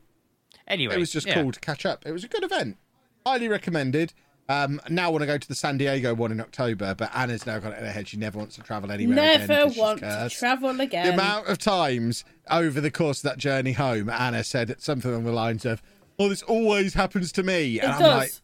Anyway, 0.68 0.96
It 0.96 1.00
was 1.00 1.12
just 1.12 1.28
yeah. 1.28 1.36
cool 1.42 1.52
to 1.52 1.60
catch 1.60 1.86
up. 1.86 2.06
It 2.06 2.12
was 2.12 2.24
a 2.24 2.28
good 2.28 2.44
event. 2.44 2.78
Highly 3.26 3.48
recommended. 3.48 4.14
Um, 4.48 4.80
now 4.90 5.06
I 5.06 5.08
want 5.10 5.22
to 5.24 5.26
go 5.28 5.38
to 5.40 5.48
the 5.48 5.56
San 5.56 5.78
Diego 5.78 6.14
one 6.14 6.32
in 6.32 6.40
October, 6.40 6.94
but 6.96 7.10
Anna's 7.16 7.48
now 7.48 7.58
got 7.58 7.74
it 7.74 7.80
in 7.80 7.86
her 7.86 7.92
head. 7.92 8.08
She 8.08 8.18
never 8.18 8.38
wants 8.38 8.56
to 8.58 8.62
travel 8.62 8.92
anywhere 8.92 9.16
Never 9.16 9.48
because 9.66 9.76
want 9.78 10.00
to 10.02 10.30
travel 10.32 10.80
again. 10.82 11.08
The 11.08 11.14
amount 11.14 11.48
of 11.48 11.58
times 11.58 12.24
over 12.52 12.80
the 12.80 12.92
course 12.92 13.20
of 13.20 13.24
that 13.24 13.38
journey 13.40 13.72
home, 13.72 14.08
Anna 14.10 14.44
said 14.44 14.76
something 14.80 15.10
along 15.10 15.24
the 15.24 15.32
lines 15.32 15.66
of, 15.66 15.82
"Oh, 16.20 16.30
this 16.30 16.44
always 16.44 16.94
happens 16.94 17.32
to 17.34 17.44
me," 17.44 17.78
it 17.80 17.84
and 17.86 17.94
I'm 17.94 18.00
does. 18.00 18.42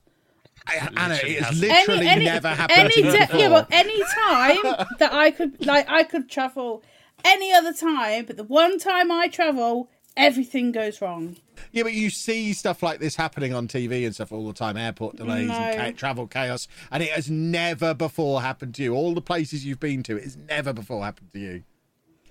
like, 0.68 0.82
I- 0.82 0.90
"Anna, 0.98 1.14
literally 1.14 1.36
it 1.36 1.44
has 1.44 1.50
hasn't. 1.62 1.70
literally 1.72 2.26
never 2.26 2.48
happened 2.50 2.80
any 2.80 2.94
to 2.94 3.00
you 3.02 3.12
de- 3.12 3.18
before." 3.20 3.40
yeah, 3.40 3.50
but 3.50 3.68
any 3.72 4.04
time 4.16 4.86
that 4.98 5.14
I 5.14 5.30
could, 5.30 5.64
like, 5.68 5.88
I 5.88 6.02
could 6.02 6.30
travel 6.32 6.82
any 7.24 7.54
other 7.54 7.74
time, 7.74 8.26
but 8.26 8.38
the 8.38 8.44
one 8.44 8.80
time 8.80 9.12
I 9.12 9.28
travel, 9.28 9.88
everything 10.18 10.72
goes 10.72 11.02
wrong. 11.02 11.38
Yeah, 11.72 11.84
but 11.84 11.94
you 11.94 12.10
see 12.10 12.54
stuff 12.54 12.82
like 12.84 13.00
this 13.00 13.16
happening 13.16 13.54
on 13.54 13.68
TV 13.68 14.06
and 14.06 14.14
stuff 14.14 14.32
all 14.32 14.48
the 14.48 14.54
time 14.54 14.78
airport 14.78 15.16
delays 15.16 15.50
and 15.50 15.78
No. 15.78 15.84
ca- 15.84 15.92
travel 15.92 16.28
chaos. 16.28 16.68
And 16.92 17.02
it 17.04 17.10
has 17.12 17.30
never 17.30 17.94
before 17.94 18.42
happened 18.42 18.76
to 18.76 18.84
you. 18.84 18.94
All 18.96 19.14
the 19.14 19.22
places 19.22 19.66
you've 19.66 19.80
been 19.80 20.04
to, 20.04 20.18
it 20.18 20.24
has 20.24 20.38
never 20.38 20.74
before 20.74 21.04
happened 21.04 21.32
to 21.34 21.40
you. 21.40 21.64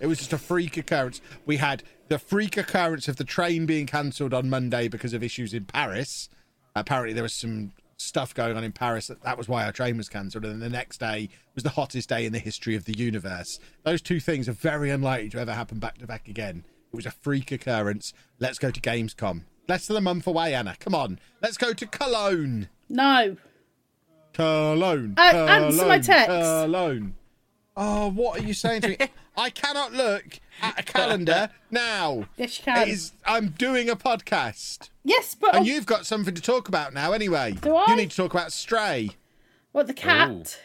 It 0.00 0.06
was 0.06 0.18
just 0.18 0.32
a 0.32 0.38
freak 0.38 0.76
occurrence. 0.76 1.20
We 1.44 1.58
had 1.58 1.82
the 2.08 2.18
freak 2.18 2.56
occurrence 2.56 3.06
of 3.08 3.16
the 3.16 3.24
train 3.24 3.66
being 3.66 3.86
cancelled 3.86 4.32
on 4.32 4.48
Monday 4.48 4.88
because 4.88 5.12
of 5.12 5.22
issues 5.22 5.52
in 5.52 5.66
Paris. 5.66 6.28
Apparently, 6.74 7.12
there 7.12 7.22
was 7.22 7.34
some 7.34 7.72
stuff 7.98 8.32
going 8.34 8.56
on 8.56 8.64
in 8.64 8.72
Paris. 8.72 9.08
That, 9.08 9.22
that 9.24 9.36
was 9.36 9.46
why 9.46 9.64
our 9.64 9.72
train 9.72 9.98
was 9.98 10.08
cancelled. 10.08 10.44
And 10.44 10.54
then 10.54 10.60
the 10.60 10.70
next 10.70 11.00
day 11.00 11.28
was 11.54 11.64
the 11.64 11.70
hottest 11.70 12.08
day 12.08 12.24
in 12.24 12.32
the 12.32 12.38
history 12.38 12.74
of 12.74 12.86
the 12.86 12.96
universe. 12.96 13.58
Those 13.84 14.00
two 14.00 14.20
things 14.20 14.48
are 14.48 14.52
very 14.52 14.88
unlikely 14.88 15.28
to 15.30 15.38
ever 15.38 15.52
happen 15.52 15.78
back 15.78 15.98
to 15.98 16.06
back 16.06 16.26
again. 16.28 16.64
It 16.92 16.96
was 16.96 17.06
a 17.06 17.10
freak 17.10 17.52
occurrence. 17.52 18.12
Let's 18.38 18.58
go 18.58 18.70
to 18.70 18.80
Gamescom. 18.80 19.42
Less 19.68 19.86
than 19.86 19.96
a 19.96 20.00
month 20.00 20.26
away, 20.26 20.54
Anna. 20.54 20.74
Come 20.80 20.94
on. 20.94 21.20
Let's 21.40 21.56
go 21.56 21.72
to 21.72 21.86
Cologne. 21.86 22.68
No. 22.88 23.36
Cologne. 24.32 25.14
Uh, 25.16 25.30
Cologne. 25.30 25.48
answer 25.48 25.86
my 25.86 25.98
text. 25.98 26.28
Cologne. 26.28 27.14
Oh, 27.76 28.10
what 28.10 28.40
are 28.40 28.42
you 28.42 28.54
saying 28.54 28.80
to 28.82 28.88
me? 28.88 28.96
I 29.36 29.50
cannot 29.50 29.92
look 29.92 30.40
at 30.60 30.78
a 30.80 30.82
calendar 30.82 31.50
now. 31.70 32.26
Yes, 32.36 32.58
you 32.58 32.64
can. 32.64 32.82
It 32.82 32.88
is, 32.88 33.12
I'm 33.24 33.50
doing 33.50 33.88
a 33.88 33.96
podcast. 33.96 34.90
Yes, 35.04 35.34
but 35.34 35.54
And 35.54 35.66
you've 35.66 35.86
got 35.86 36.04
something 36.04 36.34
to 36.34 36.42
talk 36.42 36.68
about 36.68 36.92
now 36.92 37.12
anyway. 37.12 37.52
Do 37.52 37.76
I? 37.76 37.84
You 37.88 37.96
need 37.96 38.10
to 38.10 38.16
talk 38.16 38.34
about 38.34 38.52
Stray. 38.52 39.10
what 39.72 39.86
the 39.86 39.94
cat? 39.94 40.58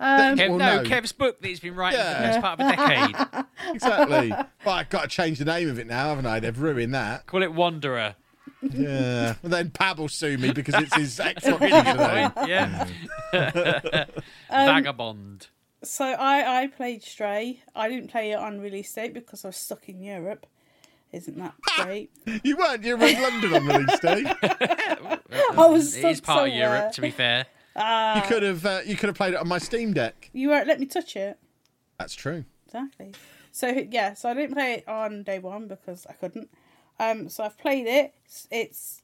Um, 0.00 0.36
Kev, 0.36 0.48
Well, 0.50 0.58
no, 0.58 0.82
no. 0.82 0.88
Kev's 0.88 1.12
book 1.12 1.40
that 1.40 1.46
he's 1.48 1.60
been 1.60 1.74
writing 1.74 2.00
for 2.00 2.04
the 2.06 2.12
best 2.12 2.40
part 2.40 2.60
of 2.60 2.66
a 2.66 2.76
decade. 2.76 3.44
Exactly. 3.74 4.28
well, 4.64 4.74
I've 4.74 4.90
got 4.90 5.02
to 5.02 5.08
change 5.08 5.38
the 5.38 5.44
name 5.46 5.70
of 5.70 5.78
it 5.78 5.86
now, 5.86 6.08
haven't 6.10 6.26
I? 6.26 6.38
They've 6.40 6.58
ruined 6.58 6.94
that. 6.94 7.26
Call 7.26 7.42
it 7.42 7.52
Wanderer. 7.52 8.16
Yeah. 8.60 9.34
well, 9.42 9.50
then 9.50 9.70
Pab 9.70 9.98
will 9.98 10.08
sue 10.08 10.36
me 10.38 10.52
because 10.52 10.74
it's 10.74 10.94
his 10.94 11.18
Xbox 11.24 11.58
username. 11.70 12.46
Yeah. 12.48 14.06
Vagabond. 14.50 15.48
So 15.82 16.04
I 16.04 16.62
I 16.62 16.66
played 16.68 17.02
Stray. 17.02 17.62
I 17.74 17.88
didn't 17.88 18.10
play 18.10 18.32
it 18.32 18.36
on 18.38 18.60
release 18.60 18.92
date 18.92 19.14
because 19.14 19.44
I 19.44 19.48
was 19.48 19.56
stuck 19.56 19.88
in 19.88 20.00
Europe. 20.02 20.46
Isn't 21.12 21.38
that 21.38 21.54
great? 21.76 22.10
You 22.42 22.56
weren't. 22.56 22.82
You 22.82 22.96
were 22.96 23.06
in 23.06 23.22
London 23.22 23.54
on 23.54 23.66
release 23.66 23.98
day. 24.00 24.24
I 24.26 25.66
was 25.66 25.94
It 25.94 25.98
stuck 26.00 26.10
is 26.12 26.20
part 26.20 26.48
of. 26.48 26.54
Europe, 26.54 26.92
to 26.92 27.00
be 27.00 27.10
fair. 27.10 27.46
You 27.76 28.22
could 28.26 28.42
have. 28.42 28.64
Uh, 28.64 28.80
you 28.84 28.96
could 28.96 29.08
have 29.08 29.16
played 29.16 29.34
it 29.34 29.40
on 29.40 29.48
my 29.48 29.58
Steam 29.58 29.92
Deck. 29.92 30.30
You 30.32 30.50
won't 30.50 30.66
let 30.68 30.78
me 30.80 30.86
touch 30.86 31.16
it. 31.16 31.38
That's 31.98 32.14
true. 32.14 32.44
Exactly. 32.66 33.12
So 33.52 33.68
yeah, 33.90 34.14
so 34.14 34.28
I 34.28 34.34
didn't 34.34 34.54
play 34.54 34.74
it 34.74 34.88
on 34.88 35.22
day 35.22 35.38
one 35.38 35.68
because 35.68 36.06
I 36.08 36.12
couldn't. 36.14 36.50
Um, 37.00 37.28
so 37.28 37.44
I've 37.44 37.58
played 37.58 37.86
it. 37.86 38.14
It's 38.24 38.48
it's, 38.50 39.02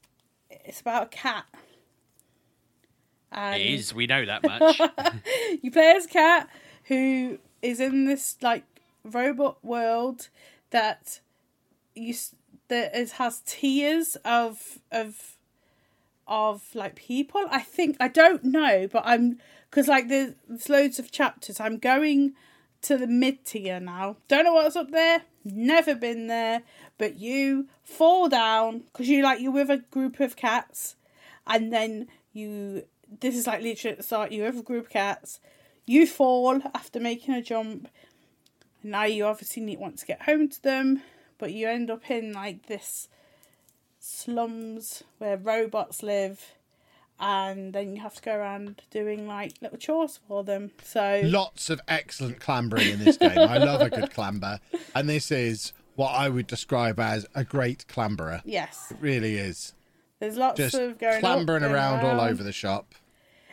it's 0.50 0.80
about 0.80 1.04
a 1.04 1.06
cat. 1.08 1.44
And 3.32 3.60
It 3.60 3.66
is. 3.66 3.94
We 3.94 4.06
know 4.06 4.24
that 4.26 4.42
much. 4.46 4.80
you 5.62 5.70
play 5.70 5.92
as 5.96 6.06
a 6.06 6.08
cat 6.08 6.48
who 6.84 7.38
is 7.62 7.78
in 7.80 8.06
this 8.06 8.36
like 8.42 8.64
robot 9.04 9.64
world 9.64 10.28
that 10.70 11.20
you 11.94 12.10
s- 12.10 12.34
that 12.68 12.94
is, 12.96 13.12
has 13.12 13.40
tiers 13.46 14.16
of 14.24 14.78
of 14.90 15.36
of 16.30 16.62
like 16.74 16.94
people. 16.94 17.44
I 17.50 17.60
think 17.60 17.96
I 18.00 18.08
don't 18.08 18.44
know, 18.44 18.88
but 18.90 19.02
I'm 19.04 19.38
because 19.68 19.88
like 19.88 20.08
there's, 20.08 20.34
there's 20.48 20.68
loads 20.68 20.98
of 20.98 21.10
chapters. 21.10 21.60
I'm 21.60 21.76
going 21.76 22.34
to 22.82 22.96
the 22.96 23.08
mid 23.08 23.44
tier 23.44 23.80
now. 23.80 24.16
Don't 24.28 24.44
know 24.44 24.54
what's 24.54 24.76
up 24.76 24.92
there. 24.92 25.22
Never 25.44 25.94
been 25.94 26.28
there, 26.28 26.62
but 26.96 27.16
you 27.18 27.68
fall 27.82 28.28
down 28.28 28.84
because 28.92 29.08
you 29.08 29.22
like 29.22 29.40
you're 29.40 29.52
with 29.52 29.70
a 29.70 29.78
group 29.78 30.20
of 30.20 30.36
cats, 30.36 30.96
and 31.46 31.72
then 31.72 32.08
you. 32.32 32.84
This 33.20 33.36
is 33.36 33.48
like 33.48 33.60
literally 33.60 33.92
at 33.92 33.98
the 33.98 34.04
start. 34.04 34.30
You're 34.30 34.46
with 34.46 34.60
a 34.60 34.62
group 34.62 34.84
of 34.86 34.90
cats. 34.90 35.40
You 35.84 36.06
fall 36.06 36.62
after 36.72 37.00
making 37.00 37.34
a 37.34 37.42
jump. 37.42 37.88
Now 38.84 39.04
you 39.04 39.26
obviously 39.26 39.62
need 39.62 39.80
want 39.80 39.98
to 39.98 40.06
get 40.06 40.22
home 40.22 40.48
to 40.48 40.62
them, 40.62 41.02
but 41.36 41.52
you 41.52 41.68
end 41.68 41.90
up 41.90 42.08
in 42.08 42.32
like 42.32 42.66
this 42.66 43.08
slums 44.00 45.02
where 45.18 45.36
robots 45.36 46.02
live 46.02 46.54
and 47.22 47.74
then 47.74 47.94
you 47.94 48.00
have 48.00 48.14
to 48.14 48.22
go 48.22 48.34
around 48.34 48.80
doing 48.90 49.26
like 49.26 49.52
little 49.60 49.76
chores 49.76 50.18
for 50.26 50.42
them. 50.42 50.70
So 50.82 51.20
Lots 51.24 51.68
of 51.68 51.80
excellent 51.86 52.40
clambering 52.40 52.88
in 52.88 53.04
this 53.04 53.18
game. 53.18 53.38
I 53.38 53.58
love 53.58 53.82
a 53.82 53.90
good 53.90 54.10
clamber, 54.10 54.58
and 54.94 55.06
this 55.08 55.30
is 55.30 55.74
what 55.96 56.08
I 56.12 56.30
would 56.30 56.46
describe 56.46 56.98
as 56.98 57.26
a 57.34 57.44
great 57.44 57.84
clamberer. 57.88 58.40
yes, 58.46 58.90
It 58.90 58.96
really 59.00 59.36
is. 59.36 59.74
there's 60.18 60.36
lots 60.38 60.56
Just 60.56 60.74
of 60.76 60.98
going 60.98 61.16
up, 61.16 61.20
clambering 61.20 61.60
going 61.60 61.74
around 61.74 62.06
all 62.06 62.20
over 62.20 62.42
the 62.42 62.52
shop. 62.52 62.94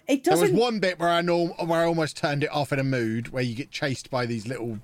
It 0.08 0.24
doesn't. 0.24 0.46
There 0.46 0.54
was 0.54 0.62
one 0.62 0.80
bit 0.80 0.98
where 0.98 1.10
I 1.10 1.20
norm- 1.20 1.52
where 1.68 1.82
I 1.82 1.86
almost 1.86 2.16
turned 2.16 2.46
it 2.46 2.50
off 2.52 2.72
in 2.72 2.80
a 2.80 2.84
mood, 2.86 3.34
where 3.34 3.44
you 3.44 3.54
get 3.54 3.70
chased 3.72 4.10
by 4.10 4.26
these 4.26 4.48
little 4.48 4.80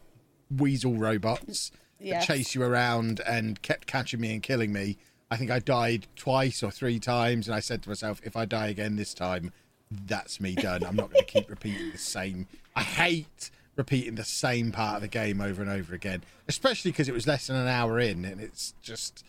weasel 0.51 0.95
robots 0.95 1.71
Yes. 2.01 2.27
that 2.27 2.33
chase 2.35 2.53
you 2.53 2.63
around 2.63 3.21
and 3.25 3.61
kept 3.61 3.87
catching 3.87 4.19
me 4.19 4.33
and 4.33 4.43
killing 4.43 4.73
me. 4.73 4.97
I 5.33 5.37
think 5.37 5.49
I 5.49 5.57
died 5.59 6.05
twice 6.15 6.61
or 6.61 6.69
three 6.69 6.99
times, 6.99 7.47
and 7.47 7.55
I 7.55 7.59
said 7.59 7.81
to 7.83 7.89
myself, 7.89 8.21
if 8.23 8.37
I 8.37 8.45
die 8.45 8.67
again 8.67 8.95
this 8.95 9.13
time, 9.15 9.51
that's 9.89 10.39
me 10.39 10.53
done. 10.53 10.83
I'm 10.83 10.95
not 10.95 11.11
going 11.11 11.25
to 11.25 11.31
keep 11.31 11.49
repeating 11.49 11.91
the 11.91 11.97
same. 11.97 12.47
I 12.75 12.83
hate 12.83 13.49
repeating 13.75 14.13
the 14.15 14.23
same 14.23 14.71
part 14.71 14.97
of 14.97 15.01
the 15.01 15.07
game 15.07 15.41
over 15.41 15.61
and 15.61 15.71
over 15.71 15.95
again, 15.95 16.23
especially 16.47 16.91
because 16.91 17.09
it 17.09 17.13
was 17.13 17.25
less 17.25 17.47
than 17.47 17.55
an 17.55 17.67
hour 17.67 17.99
in, 17.99 18.25
and 18.25 18.39
it's 18.39 18.73
just. 18.81 19.23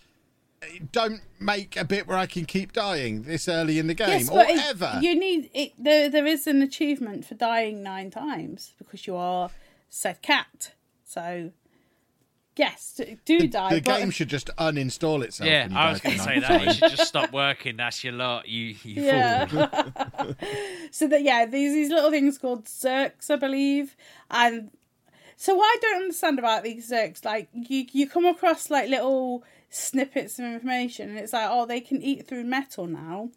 Don't 0.93 1.21
make 1.39 1.77
a 1.77 1.85
bit 1.85 2.07
where 2.07 2.17
I 2.17 2.25
can 2.25 2.47
keep 2.47 2.73
dying 2.73 3.25
this 3.25 3.49
early 3.49 3.79
in 3.79 3.87
the 3.87 3.93
game, 3.93 4.09
Yes, 4.21 4.31
or 4.31 4.41
it- 4.45 4.59
ever. 4.59 4.99
you 5.03 5.15
need 5.15 5.51
it. 5.53 5.73
There, 5.79 6.09
there 6.09 6.27
is 6.27 6.47
an 6.47 6.63
achievement 6.63 7.27
for 7.27 7.35
dying 7.35 7.83
nine 7.83 8.11
times 8.11 8.73
because 8.79 9.07
you 9.07 9.15
are 9.15 9.51
said 9.91 10.23
cat. 10.23 10.73
So, 11.05 11.53
yes, 12.57 12.95
do- 12.97 13.17
do 13.25 13.47
die. 13.49 13.75
the 13.75 13.81
but- 13.81 13.99
game 13.99 14.11
should 14.11 14.29
just 14.29 14.49
uninstall 14.57 15.23
itself. 15.23 15.49
yeah, 15.49 15.63
when 15.65 15.73
you 15.73 15.77
I 15.79 15.91
was 15.91 16.01
going 16.01 16.17
to 16.17 16.23
say 16.23 16.39
that. 16.41 16.63
You 16.65 16.73
should 16.73 16.91
just 16.97 17.07
stop 17.09 17.33
working. 17.33 17.77
That's 17.77 18.03
your 18.05 18.13
lot. 18.15 18.49
You, 18.49 18.75
you 18.85 19.03
Yeah. 19.03 19.47
fool. 19.47 20.35
so 20.91 21.07
that 21.09 21.23
yeah, 21.23 21.47
these 21.47 21.73
these 21.73 21.91
little 21.91 22.11
things 22.11 22.39
called 22.39 22.65
Zurks, 22.67 23.31
I 23.31 23.37
believe, 23.37 23.97
and 24.31 24.71
so 25.37 25.55
what 25.55 25.65
I 25.65 25.79
don't 25.81 26.03
understand 26.03 26.39
about 26.39 26.63
these 26.63 26.91
Zurks, 26.91 27.25
like 27.25 27.49
you 27.53 27.87
you 27.93 28.09
come 28.09 28.25
across 28.25 28.71
like 28.71 28.89
little 28.89 29.43
snippets 29.71 30.39
of 30.39 30.45
information, 30.45 31.11
and 31.11 31.19
it's 31.19 31.33
like 31.33 31.49
oh 31.51 31.67
they 31.67 31.81
can 31.81 32.01
eat 32.03 32.27
through 32.27 32.45
metal 32.45 32.87
now, 32.87 33.31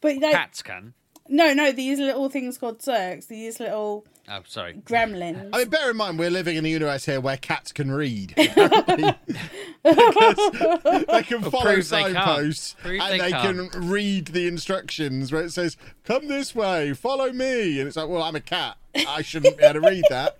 but 0.00 0.16
like 0.16 0.32
Cats 0.32 0.62
can. 0.62 0.92
no 1.28 1.54
no 1.54 1.70
these 1.72 1.98
little 2.00 2.28
things 2.28 2.58
called 2.58 2.80
Zurks, 2.80 3.28
these 3.28 3.60
little 3.60 4.04
Oh, 4.28 4.40
sorry. 4.46 4.74
gremlins. 4.84 5.50
I 5.52 5.58
mean, 5.58 5.68
bear 5.68 5.90
in 5.90 5.96
mind 5.96 6.18
we're 6.18 6.30
living 6.30 6.56
in 6.56 6.64
a 6.64 6.68
universe 6.68 7.04
here 7.06 7.20
where 7.20 7.36
cats 7.36 7.70
can 7.72 7.90
read. 7.92 8.34
apparently. 8.36 9.14
Because 9.84 11.04
they 11.08 11.22
can 11.22 11.42
follow 11.42 11.62
prove 11.74 11.88
they 11.88 12.02
can't. 12.02 12.14
signposts 12.14 12.74
Prove 12.82 13.00
and 13.00 13.12
they 13.12 13.18
they 13.18 13.30
can't. 13.30 13.74
read 13.76 14.26
the 14.28 14.48
instructions 14.48 15.30
where 15.32 15.42
it 15.44 15.52
says 15.52 15.76
"Come 16.04 16.26
this 16.28 16.54
way, 16.54 16.92
follow 16.92 17.32
me," 17.32 17.78
and 17.78 17.86
it's 17.86 17.96
like, 17.96 18.08
"Well, 18.08 18.22
I'm 18.22 18.34
a 18.34 18.40
cat. 18.40 18.76
I 18.96 19.22
shouldn't 19.22 19.58
be 19.58 19.64
able 19.64 19.80
to 19.80 19.88
read 19.88 20.04
that." 20.10 20.38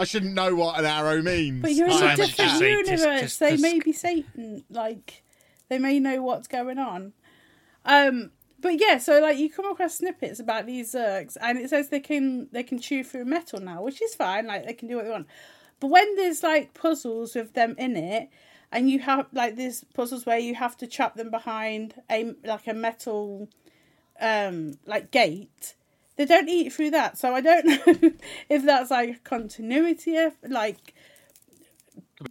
I 0.00 0.04
shouldn't 0.04 0.32
know 0.32 0.54
what 0.54 0.78
an 0.78 0.86
arrow 0.86 1.20
means. 1.20 1.60
But 1.60 1.72
you're 1.72 1.88
in 1.88 1.92
Simon, 1.92 2.10
a 2.12 2.16
just 2.16 2.36
different 2.38 2.58
say- 2.58 2.76
just- 2.84 2.90
universe. 2.90 3.20
just- 3.20 3.40
they 3.40 3.50
just- 3.50 3.62
may 3.62 3.78
be 3.80 3.92
Satan. 3.92 4.64
Like 4.70 5.22
they 5.68 5.78
may 5.78 6.00
know 6.00 6.22
what's 6.22 6.48
going 6.48 6.78
on. 6.78 7.12
Um, 7.84 8.30
but 8.60 8.80
yeah, 8.80 8.98
so 8.98 9.20
like 9.20 9.38
you 9.38 9.50
come 9.50 9.66
across 9.66 9.96
snippets 9.96 10.40
about 10.40 10.66
these 10.66 10.94
Zurks, 10.94 11.36
and 11.40 11.58
it 11.58 11.70
says 11.70 11.88
they 11.88 12.00
can 12.00 12.48
they 12.52 12.62
can 12.62 12.78
chew 12.78 13.04
through 13.04 13.24
metal 13.24 13.60
now, 13.60 13.82
which 13.82 14.00
is 14.02 14.14
fine. 14.14 14.46
Like 14.46 14.66
they 14.66 14.74
can 14.74 14.88
do 14.88 14.96
what 14.96 15.04
they 15.04 15.10
want. 15.10 15.26
But 15.80 15.88
when 15.88 16.16
there's 16.16 16.42
like 16.42 16.74
puzzles 16.74 17.34
with 17.34 17.52
them 17.52 17.74
in 17.78 17.96
it, 17.96 18.30
and 18.72 18.90
you 18.90 19.00
have 19.00 19.26
like 19.32 19.56
these 19.56 19.84
puzzles 19.94 20.26
where 20.26 20.38
you 20.38 20.54
have 20.54 20.76
to 20.78 20.86
trap 20.86 21.16
them 21.16 21.30
behind 21.30 21.94
a 22.10 22.34
like 22.44 22.66
a 22.66 22.74
metal 22.74 23.48
um 24.20 24.72
like 24.86 25.10
gate 25.10 25.74
they 26.16 26.24
don't 26.24 26.48
eat 26.48 26.72
through 26.72 26.90
that 26.90 27.18
so 27.18 27.34
i 27.34 27.40
don't 27.42 27.66
know 28.02 28.10
if 28.48 28.64
that's 28.64 28.90
like 28.90 29.22
continuity 29.24 30.16
of 30.16 30.32
like 30.48 30.94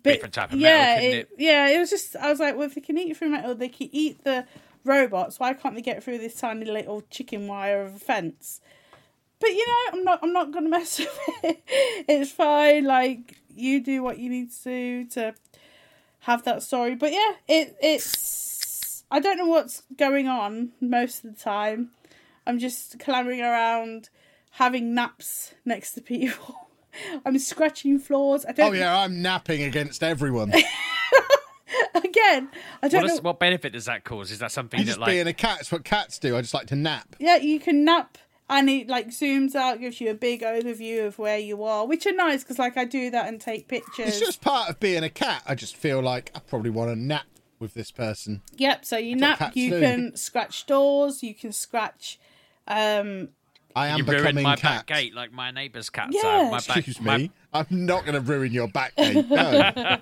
bit- 0.04 0.14
Different 0.14 0.34
type 0.34 0.52
of 0.52 0.60
yeah, 0.60 0.70
metal, 0.70 0.96
couldn't 0.96 1.20
it, 1.20 1.30
yeah. 1.38 1.68
It 1.70 1.80
was 1.80 1.90
just 1.90 2.16
I 2.16 2.30
was 2.30 2.40
like, 2.40 2.56
well, 2.56 2.68
if 2.68 2.76
they 2.76 2.82
can 2.82 2.98
eat 2.98 3.16
through 3.18 3.30
metal, 3.30 3.56
they 3.56 3.70
can 3.70 3.90
eat 3.92 4.24
the 4.24 4.46
robots. 4.86 5.40
Why 5.40 5.54
can't 5.54 5.76
they 5.76 5.82
get 5.82 6.04
through 6.04 6.20
this 6.20 6.36
tiny 6.36 6.66
little 6.66 7.02
chicken 7.10 7.48
wire 7.48 7.82
of 7.82 7.96
a 7.96 8.00
fence? 8.00 8.62
But 9.40 9.50
you 9.50 9.66
know, 9.68 9.98
I'm 9.98 10.04
not. 10.04 10.20
I'm 10.24 10.34
not 10.34 10.52
gonna 10.52 10.70
mess 10.78 11.00
with 11.00 11.10
it. 11.44 11.64
It's 12.08 12.32
fine. 12.32 12.86
Like 12.86 13.38
you 13.54 13.82
do 13.82 14.04
what 14.04 14.20
you 14.20 14.30
need 14.30 14.52
to 14.52 14.64
do 14.64 15.06
to 15.10 15.34
have 16.20 16.44
that 16.44 16.64
story. 16.64 16.96
But 16.96 17.12
yeah, 17.12 17.34
it 17.48 17.76
it's. 17.82 19.04
I 19.12 19.20
don't 19.20 19.38
know 19.38 19.46
what's 19.46 19.84
going 19.96 20.28
on 20.28 20.72
most 20.82 21.24
of 21.24 21.36
the 21.36 21.40
time. 21.42 21.92
I'm 22.48 22.60
just 22.60 23.00
clambering 23.00 23.42
around, 23.42 24.10
having 24.52 24.94
naps 24.94 25.54
next 25.64 25.94
to 25.94 26.02
people. 26.02 26.56
I'm 27.26 27.38
scratching 27.40 28.00
floors. 28.00 28.46
I 28.46 28.54
don't. 28.54 28.70
Oh 28.70 28.74
yeah, 28.74 28.98
I'm 28.98 29.22
napping 29.22 29.64
against 29.64 30.04
everyone. 30.04 30.54
Again, 31.96 32.50
I 32.82 32.88
don't 32.88 33.04
What, 33.04 33.08
know. 33.10 33.22
what 33.22 33.40
benefit 33.40 33.74
does 33.74 33.86
that 33.86 34.04
cause? 34.04 34.32
Is 34.32 34.40
that 34.40 34.52
something 34.52 34.80
I'm 34.80 34.86
that 34.86 34.92
just 34.92 35.00
like 35.00 35.10
being 35.12 35.28
a 35.28 35.34
cat. 35.34 35.60
It's 35.62 35.72
what 35.72 35.84
cats 35.84 36.20
do. 36.20 36.36
I 36.38 36.42
just 36.42 36.54
like 36.54 36.68
to 36.68 36.76
nap. 36.76 37.16
Yeah, 37.20 37.38
you 37.38 37.60
can 37.60 37.84
nap, 37.86 38.18
and 38.50 38.70
it 38.70 38.88
like 38.88 39.10
zooms 39.10 39.56
out, 39.56 39.80
gives 39.80 40.00
you 40.02 40.10
a 40.12 40.14
big 40.14 40.42
overview 40.42 41.06
of 41.08 41.18
where 41.18 41.38
you 41.40 41.64
are, 41.64 41.86
which 41.86 42.06
are 42.06 42.14
nice 42.14 42.44
because 42.44 42.60
like 42.60 42.78
I 42.78 42.86
do 42.86 43.10
that 43.12 43.28
and 43.28 43.40
take 43.42 43.68
pictures. 43.68 44.08
It's 44.08 44.20
just 44.20 44.42
part 44.42 44.70
of 44.70 44.80
being 44.80 45.04
a 45.04 45.10
cat. 45.10 45.44
I 45.46 45.56
just 45.56 45.76
feel 45.76 46.02
like 46.02 46.32
I 46.36 46.40
probably 46.40 46.70
want 46.70 46.92
to 46.92 46.96
nap 46.96 47.26
with 47.60 47.74
this 47.74 47.90
person. 47.92 48.42
Yep. 48.58 48.86
So 48.86 48.98
you 48.98 49.12
what 49.16 49.20
nap. 49.22 49.40
cats 49.40 49.56
You 49.56 49.70
do. 49.72 49.80
can 49.80 50.16
scratch 50.16 50.66
doors. 50.66 51.24
You 51.24 51.34
can 51.34 51.52
scratch. 51.52 52.20
Um. 52.68 53.30
I 53.76 53.88
am 53.88 53.98
you 54.00 54.04
becoming 54.06 54.44
my 54.44 54.56
cat. 54.56 54.88
back 54.88 54.98
gate 54.98 55.14
like 55.14 55.32
my 55.34 55.52
neighbour's 55.52 55.90
cats 55.90 56.16
Yeah. 56.22 56.44
have. 56.44 56.52
My 56.52 56.58
back, 56.60 56.78
Excuse 56.78 57.02
my- 57.02 57.18
me. 57.18 57.32
I'm 57.54 57.68
not 57.70 58.02
going 58.06 58.16
to 58.16 58.20
ruin 58.20 58.52
your 58.52 58.68
back 58.68 58.94
gate. 58.98 59.30
No. 59.30 59.98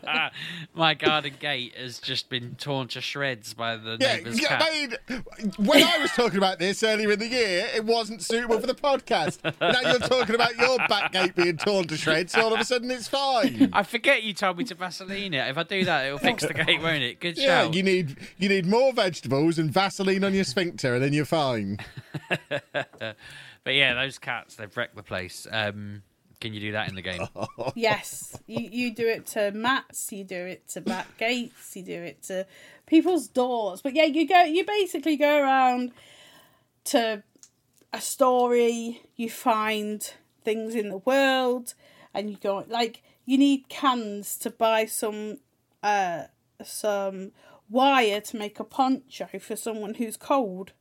My, 0.74 0.96
garden 0.96 1.34
gate 1.40 1.76
has 1.78 2.00
just 2.00 2.28
been 2.28 2.56
torn 2.56 2.88
to 2.88 3.00
shreds 3.02 3.54
by 3.54 3.76
the 3.78 3.96
yeah, 4.02 4.16
neighbour's 4.16 4.42
yeah, 4.42 4.48
cat. 4.58 4.64
I 4.66 4.74
mean, 4.74 5.24
when 5.58 5.84
I 5.84 6.00
was 6.00 6.10
talking 6.14 6.40
about 6.40 6.58
this 6.58 6.82
earlier 6.82 7.12
in 7.12 7.20
the 7.20 7.28
year, 7.28 7.68
it 7.76 7.86
wasn't 7.86 8.24
suitable 8.24 8.60
for 8.60 8.66
the 8.66 8.74
podcast. 8.74 9.38
Now 9.62 9.82
you're 9.88 10.00
talking 10.00 10.34
about 10.34 10.56
your 10.58 10.80
back 10.90 11.12
gate 11.12 11.36
being 11.36 11.58
torn 11.58 11.86
to 11.90 11.96
shreds, 11.98 12.34
so 12.34 12.42
all 12.42 12.56
of 12.56 12.60
a 12.60 12.66
sudden 12.66 12.90
it's 12.90 13.08
fine. 13.08 13.70
I 13.72 13.84
forget 13.84 14.24
you 14.24 14.34
told 14.34 14.58
me 14.58 14.64
to 14.64 14.74
Vaseline 14.74 15.36
it. 15.36 15.48
If 15.50 15.58
I 15.60 15.62
do 15.62 15.86
that, 15.86 16.08
it'll 16.08 16.18
fix 16.18 16.42
the 16.42 16.56
gate, 16.56 16.82
won't 16.82 17.04
it? 17.04 17.20
Good 17.20 17.38
Yeah, 17.44 17.66
shout. 17.66 17.76
you 17.76 17.84
need 17.84 18.18
you 18.40 18.50
need 18.50 18.66
more 18.66 18.94
vegetables 18.94 19.60
and 19.60 19.70
Vaseline 19.72 20.24
on 20.24 20.34
your 20.34 20.44
sphincter, 20.44 20.96
and 20.96 21.04
then 21.04 21.14
you're 21.14 21.24
fine. 21.26 21.78
But 23.64 23.76
yeah, 23.76 23.94
those 23.94 24.20
cats, 24.20 24.56
they've 24.56 24.76
wrecked 24.76 24.96
the 24.96 25.04
place. 25.04 25.48
Um, 25.50 26.04
can 26.42 26.54
you 26.54 26.60
do 26.60 26.72
that 26.74 26.90
in 26.90 26.96
the 26.96 27.02
game? 27.02 27.26
Yes, 27.76 28.38
you 28.46 28.70
you 28.70 28.94
do 28.94 29.08
it 29.08 29.26
to 29.28 29.52
mats. 29.52 30.12
You 30.12 30.26
do 30.26 30.36
it 30.36 30.68
to 30.70 30.82
back 30.82 31.18
gates. 31.18 31.76
You 31.76 31.84
do 31.84 32.04
it 32.04 32.22
to 32.24 32.46
people's 32.86 33.28
doors. 33.28 33.82
But 33.82 33.96
yeah, 33.96 34.04
you 34.04 34.28
go. 34.28 34.44
You 34.44 34.66
basically 34.66 35.16
go 35.16 35.42
around 35.42 35.94
to 36.86 37.24
a 37.94 38.02
story. 38.02 39.02
You 39.16 39.30
find 39.30 40.06
things 40.44 40.76
in 40.76 40.90
the 40.90 40.98
world, 40.98 41.74
and 42.14 42.30
you 42.30 42.36
go 42.36 42.66
like 42.68 43.02
you 43.26 43.38
need 43.38 43.70
cans 43.70 44.38
to 44.40 44.50
buy 44.50 44.86
some 44.86 45.38
uh 45.82 46.24
some 46.64 47.32
wire 47.70 48.20
to 48.20 48.38
make 48.38 48.60
a 48.60 48.64
poncho 48.66 49.28
for 49.40 49.56
someone 49.56 49.94
who's 49.94 50.18
cold. 50.18 50.74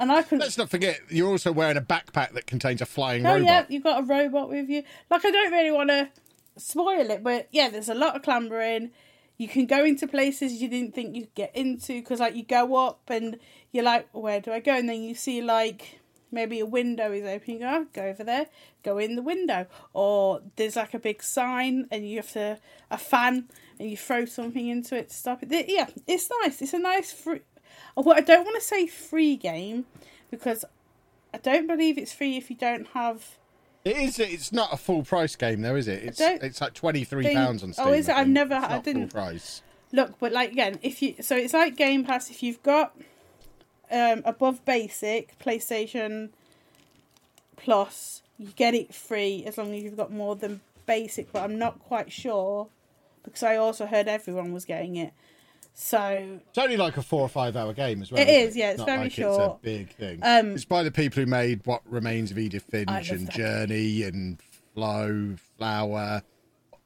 And 0.00 0.10
I 0.10 0.22
can 0.22 0.38
Let's 0.38 0.58
not 0.58 0.70
forget, 0.70 0.98
you're 1.10 1.28
also 1.28 1.52
wearing 1.52 1.76
a 1.76 1.80
backpack 1.82 2.32
that 2.32 2.46
contains 2.46 2.80
a 2.80 2.86
flying 2.86 3.24
Oh 3.24 3.34
robot. 3.34 3.46
yeah, 3.46 3.64
you've 3.68 3.84
got 3.84 4.00
a 4.00 4.06
robot 4.06 4.48
with 4.48 4.68
you. 4.68 4.82
Like 5.10 5.24
I 5.24 5.30
don't 5.30 5.52
really 5.52 5.70
want 5.70 5.90
to 5.90 6.08
spoil 6.56 7.10
it, 7.10 7.22
but 7.22 7.48
yeah, 7.52 7.68
there's 7.68 7.88
a 7.88 7.94
lot 7.94 8.16
of 8.16 8.22
clambering. 8.22 8.90
You 9.36 9.46
can 9.48 9.66
go 9.66 9.84
into 9.84 10.06
places 10.08 10.54
you 10.60 10.68
didn't 10.68 10.94
think 10.94 11.14
you'd 11.14 11.34
get 11.34 11.54
into 11.54 11.94
because 12.00 12.18
like 12.20 12.34
you 12.34 12.42
go 12.44 12.74
up 12.76 13.02
and 13.08 13.38
you're 13.72 13.84
like, 13.84 14.08
where 14.12 14.40
do 14.40 14.52
I 14.52 14.60
go? 14.60 14.72
And 14.72 14.88
then 14.88 15.02
you 15.02 15.14
see 15.14 15.40
like 15.42 16.00
maybe 16.32 16.60
a 16.60 16.66
window 16.66 17.12
is 17.12 17.24
open. 17.24 17.54
You 17.54 17.60
go, 17.60 17.66
oh, 17.68 17.86
go 17.92 18.02
over 18.02 18.24
there, 18.24 18.46
go 18.82 18.98
in 18.98 19.16
the 19.16 19.22
window, 19.22 19.66
or 19.92 20.40
there's 20.56 20.76
like 20.76 20.94
a 20.94 20.98
big 20.98 21.22
sign 21.22 21.86
and 21.90 22.08
you 22.08 22.16
have 22.16 22.32
to 22.32 22.58
a 22.90 22.98
fan 22.98 23.48
and 23.78 23.90
you 23.90 23.96
throw 23.96 24.24
something 24.26 24.66
into 24.68 24.96
it 24.96 25.08
to 25.08 25.14
stop 25.14 25.42
it. 25.42 25.66
Yeah, 25.68 25.88
it's 26.06 26.30
nice. 26.42 26.60
It's 26.62 26.72
a 26.74 26.78
nice 26.78 27.12
free. 27.12 27.40
Well, 27.96 28.16
I 28.16 28.20
don't 28.20 28.44
want 28.44 28.56
to 28.56 28.64
say 28.64 28.86
free 28.86 29.36
game 29.36 29.84
because 30.30 30.64
I 31.34 31.38
don't 31.38 31.66
believe 31.66 31.98
it's 31.98 32.12
free 32.12 32.36
if 32.36 32.48
you 32.50 32.56
don't 32.56 32.86
have. 32.88 33.36
It 33.84 33.96
is. 33.96 34.18
It's 34.18 34.52
not 34.52 34.72
a 34.72 34.76
full 34.76 35.02
price 35.02 35.36
game, 35.36 35.62
though, 35.62 35.76
is 35.76 35.88
it? 35.88 36.02
It's 36.04 36.20
it's 36.20 36.60
like 36.60 36.74
twenty 36.74 37.04
three 37.04 37.32
pounds 37.32 37.62
on 37.62 37.72
Steam. 37.72 37.86
oh, 37.86 37.92
is 37.92 38.08
it? 38.08 38.14
I've 38.14 38.28
never- 38.28 38.54
It's 38.56 38.64
I 38.66 38.78
didn't- 38.78 39.08
full 39.10 39.20
price. 39.22 39.62
Look, 39.92 40.18
but 40.20 40.32
like 40.32 40.52
again, 40.52 40.78
if 40.82 41.02
you 41.02 41.16
so 41.20 41.36
it's 41.36 41.52
like 41.54 41.76
Game 41.76 42.04
Pass. 42.04 42.30
If 42.30 42.42
you've 42.42 42.62
got 42.62 42.94
um 43.90 44.22
above 44.24 44.64
basic 44.64 45.36
PlayStation 45.40 46.28
Plus, 47.56 48.22
you 48.38 48.48
get 48.56 48.74
it 48.74 48.94
free 48.94 49.44
as 49.46 49.58
long 49.58 49.74
as 49.74 49.82
you've 49.82 49.96
got 49.96 50.12
more 50.12 50.36
than 50.36 50.60
basic. 50.86 51.32
But 51.32 51.42
I'm 51.42 51.58
not 51.58 51.78
quite 51.80 52.10
sure 52.12 52.68
because 53.24 53.42
I 53.42 53.56
also 53.56 53.86
heard 53.86 54.08
everyone 54.08 54.52
was 54.52 54.64
getting 54.64 54.96
it. 54.96 55.12
So 55.74 56.40
It's 56.48 56.58
only 56.58 56.76
like 56.76 56.96
a 56.96 57.02
four 57.02 57.22
or 57.22 57.28
five 57.28 57.56
hour 57.56 57.72
game 57.72 58.02
as 58.02 58.12
well. 58.12 58.20
It 58.20 58.28
isn't 58.28 58.58
yeah, 58.58 58.70
it's 58.70 58.78
not 58.78 58.86
very 58.86 58.98
like 58.98 59.06
It's 59.06 59.14
short. 59.16 59.58
a 59.60 59.64
big 59.64 59.90
thing. 59.90 60.20
Um, 60.22 60.52
it's 60.52 60.64
by 60.64 60.82
the 60.82 60.90
people 60.90 61.22
who 61.22 61.26
made 61.26 61.60
What 61.64 61.82
Remains 61.86 62.30
of 62.30 62.38
Edith 62.38 62.64
Finch 62.64 63.10
and 63.10 63.26
that. 63.26 63.34
Journey 63.34 64.02
and 64.02 64.38
Flow, 64.74 65.36
Flower, 65.56 66.22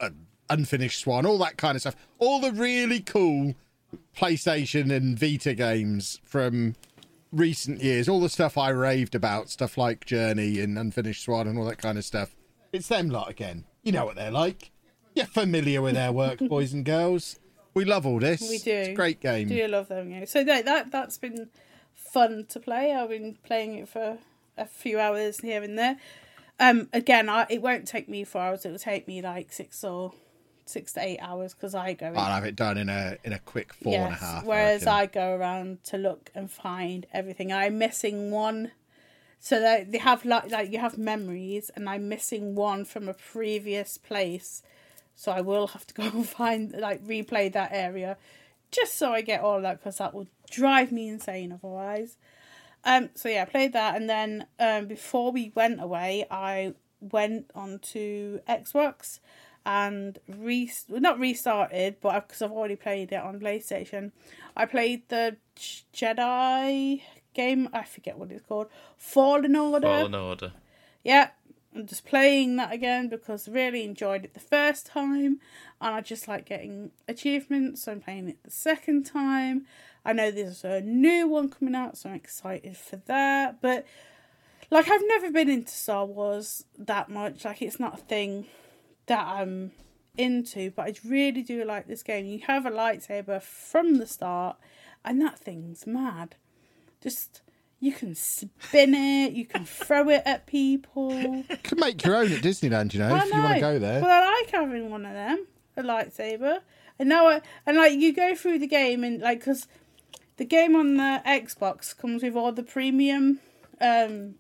uh, 0.01 0.11
Unfinished 0.49 1.01
Swan, 1.01 1.27
all 1.27 1.39
that 1.39 1.57
kind 1.57 1.75
of 1.75 1.81
stuff. 1.81 1.97
All 2.19 2.41
the 2.41 2.53
really 2.53 3.01
cool 3.01 3.55
PlayStation 4.17 4.95
and 4.95 5.19
Vita 5.19 5.55
games 5.55 6.21
from 6.25 6.77
recent 7.33 7.83
years. 7.83 8.09
All 8.09 8.21
the 8.21 8.29
stuff 8.29 8.57
I 8.57 8.69
raved 8.71 9.15
about, 9.15 9.51
stuff 9.51 9.77
like 9.77 10.05
Journey 10.05 10.61
and 10.61 10.79
Unfinished 10.79 11.25
Swan 11.25 11.49
and 11.49 11.59
all 11.59 11.65
that 11.67 11.79
kind 11.79 11.99
of 11.99 12.05
stuff. 12.05 12.37
It's 12.73 12.89
them 12.89 13.11
lot 13.11 13.31
again. 13.31 13.65
You 13.83 13.93
know 13.93 14.05
what 14.05 14.17
they're 14.17 14.31
like. 14.31 14.71
You're 15.15 15.27
familiar 15.27 15.81
with 15.83 15.95
their 15.95 16.13
work, 16.13 16.39
boys 16.49 16.73
and 16.73 16.85
girls. 16.85 17.39
We 17.75 17.85
love 17.85 18.07
all 18.07 18.21
this. 18.21 18.41
We 18.41 18.59
do. 18.59 18.71
It's 18.71 18.89
a 18.91 18.95
great 18.95 19.21
game. 19.21 19.49
do 19.49 19.67
love 19.69 19.89
them? 19.89 20.11
Yeah. 20.11 20.25
So 20.25 20.45
that 20.45 20.65
that 20.65 20.91
that's 20.91 21.19
been 21.19 21.49
fun 21.95 22.47
to 22.51 22.61
play. 22.61 22.95
I've 22.95 23.09
been 23.09 23.37
playing 23.45 23.75
it 23.77 23.89
for 23.89 24.19
a 24.57 24.67
few 24.67 25.01
hours 25.01 25.41
here 25.41 25.63
and 25.63 25.79
there. 25.79 25.97
Um, 26.61 26.89
again, 26.93 27.29
I, 27.29 27.47
it 27.51 27.61
won't 27.61 27.89
take 27.89 28.09
me 28.09 28.23
four 28.23 28.43
hours. 28.43 28.65
It 28.65 28.71
will 28.71 28.79
take 28.79 29.09
me 29.09 29.21
like 29.21 29.53
six 29.53 29.83
or 29.83 30.13
six 30.67 30.93
to 30.93 31.03
eight 31.03 31.19
hours 31.19 31.53
because 31.55 31.75
I 31.75 31.95
go. 31.95 32.07
I'll 32.07 32.33
have 32.33 32.45
it 32.45 32.57
done 32.57 32.79
in 32.79 32.89
a 32.89 33.17
in 33.25 33.33
a 33.33 33.39
quick 33.41 33.75
four 33.75 33.95
and 33.95 34.15
a 34.15 34.17
half. 34.17 34.45
I 34.45 34.47
Whereas 34.47 34.83
reckon. 34.83 34.95
I 34.95 35.07
go 35.07 35.35
around 35.35 35.85
to 35.85 35.99
look 35.99 36.31
and 36.35 36.51
find 36.51 37.07
everything. 37.13 37.53
I'm 37.53 37.79
missing 37.79 38.31
one. 38.31 38.71
So 39.41 39.61
that 39.61 39.93
they 39.93 39.99
have 39.99 40.25
like 40.25 40.51
like 40.51 40.73
you 40.73 40.79
have 40.79 40.97
memories, 40.97 41.71
and 41.75 41.89
I'm 41.89 42.09
missing 42.09 42.55
one 42.55 42.85
from 42.85 43.09
a 43.09 43.15
previous 43.15 43.99
place. 43.99 44.63
So 45.15 45.33
I 45.33 45.41
will 45.41 45.69
have 45.69 45.87
to 45.87 45.95
go 45.95 46.05
and 46.05 46.29
find 46.29 46.73
like 46.73 47.05
replay 47.05 47.53
that 47.53 47.71
area, 47.73 48.17
just 48.71 48.97
so 48.97 49.13
I 49.13 49.21
get 49.21 49.41
all 49.41 49.61
that 49.63 49.79
because 49.79 49.99
that 49.99 50.15
would 50.15 50.29
drive 50.51 50.93
me 50.93 51.09
insane 51.09 51.53
otherwise. 51.53 52.17
Um. 52.85 53.11
So 53.15 53.29
yeah, 53.29 53.43
I 53.43 53.47
played 53.47 53.73
that, 53.73 53.97
and 53.97 54.09
then 54.09 54.47
um 54.59 54.87
before 54.87 55.33
we 55.33 55.53
went 55.55 55.81
away, 55.81 56.27
I 56.31 56.75
went 57.01 57.51
onto 57.55 58.41
Xbox 58.49 59.21
and 59.67 60.19
re 60.29 60.71
well, 60.89 61.01
not 61.01 61.19
restarted, 61.19 61.97
but 62.01 62.29
because 62.29 62.43
I've 62.43 62.53
already 62.53 62.77
played 62.77 63.13
it 63.13 63.23
on 63.23 63.41
PlayStation, 63.41 64.13
I 64.57 64.67
played 64.67 65.09
the 65.09 65.37
Jedi 65.57 67.03
game. 67.35 67.69
I 67.73 67.85
forget 67.85 68.19
what 68.19 68.31
it's 68.31 68.47
called. 68.47 68.69
Fallen 68.97 69.57
Order. 69.57 69.87
Fallen 69.87 70.15
Order. 70.15 70.53
Yeah, 71.03 71.31
I'm 71.75 71.87
just 71.87 72.07
playing 72.07 72.57
that 72.57 72.73
again 72.73 73.09
because 73.09 73.49
really 73.49 73.83
enjoyed 73.83 74.25
it 74.25 74.35
the 74.35 74.41
first 74.41 74.87
time, 74.87 75.41
and 75.81 75.95
I 75.95 76.01
just 76.01 76.29
like 76.29 76.47
getting 76.47 76.93
achievements. 77.09 77.83
So 77.85 77.93
I'm 77.93 78.01
playing 78.01 78.29
it 78.29 78.39
the 78.45 78.51
second 78.51 79.05
time. 79.05 79.67
I 80.05 80.13
know 80.13 80.31
there's 80.31 80.65
a 80.65 80.81
new 80.81 81.27
one 81.27 81.49
coming 81.49 81.75
out, 81.75 81.97
so 81.97 82.11
I'm 82.11 82.15
excited 82.15 82.77
for 82.77 82.97
that. 83.07 83.61
But 83.61 83.87
like, 84.71 84.89
I've 84.89 85.07
never 85.07 85.31
been 85.31 85.49
into 85.49 85.73
Star 85.73 86.07
Wars 86.07 86.65
that 86.79 87.09
much. 87.09 87.45
Like, 87.45 87.61
it's 87.63 87.81
not 87.81 87.95
a 87.95 88.03
thing 88.03 88.47
that 89.07 89.27
I'm 89.27 89.73
into, 90.17 90.71
but 90.71 90.87
I 90.87 90.95
really 91.05 91.43
do 91.43 91.65
like 91.65 91.89
this 91.89 92.03
game. 92.03 92.27
You 92.27 92.41
have 92.47 92.67
a 92.67 92.71
lightsaber 92.71 93.43
from 93.43 93.99
the 93.99 94.07
start, 94.07 94.57
and 95.05 95.21
that 95.21 95.39
thing's 95.39 95.87
mad. 95.87 96.37
Just 97.03 97.43
you 97.85 97.93
can 97.93 98.15
spin 98.15 98.95
it, 98.95 99.33
you 99.35 99.45
can 99.45 99.67
throw 99.67 100.09
it 100.09 100.23
at 100.25 100.47
people. 100.47 101.13
You 101.55 101.57
can 101.63 101.79
make 101.79 102.03
your 102.05 102.17
own 102.17 102.33
at 102.33 102.43
Disneyland, 102.43 102.95
you 102.95 103.01
know, 103.01 103.15
I 103.15 103.19
if 103.19 103.33
you 103.33 103.43
want 103.43 103.55
to 103.55 103.61
go 103.61 103.79
there. 103.79 104.01
Well, 104.01 104.11
I 104.11 104.41
like 104.41 104.51
having 104.51 104.91
one 104.91 105.05
of 105.05 105.13
them, 105.13 105.47
a 105.77 105.83
lightsaber. 105.83 106.61
And 106.99 107.09
now, 107.09 107.27
I, 107.27 107.41
and 107.67 107.77
like 107.77 107.93
you 107.99 108.13
go 108.13 108.35
through 108.35 108.59
the 108.61 108.67
game 108.67 109.05
and 109.05 109.21
like 109.21 109.41
because 109.41 109.67
the 110.37 110.45
game 110.45 110.75
on 110.75 110.97
the 110.97 111.23
Xbox 111.27 111.97
comes 111.97 112.23
with 112.23 112.37
all 112.37 112.53
the 112.53 112.63
premium, 112.63 113.41
um, 113.81 114.37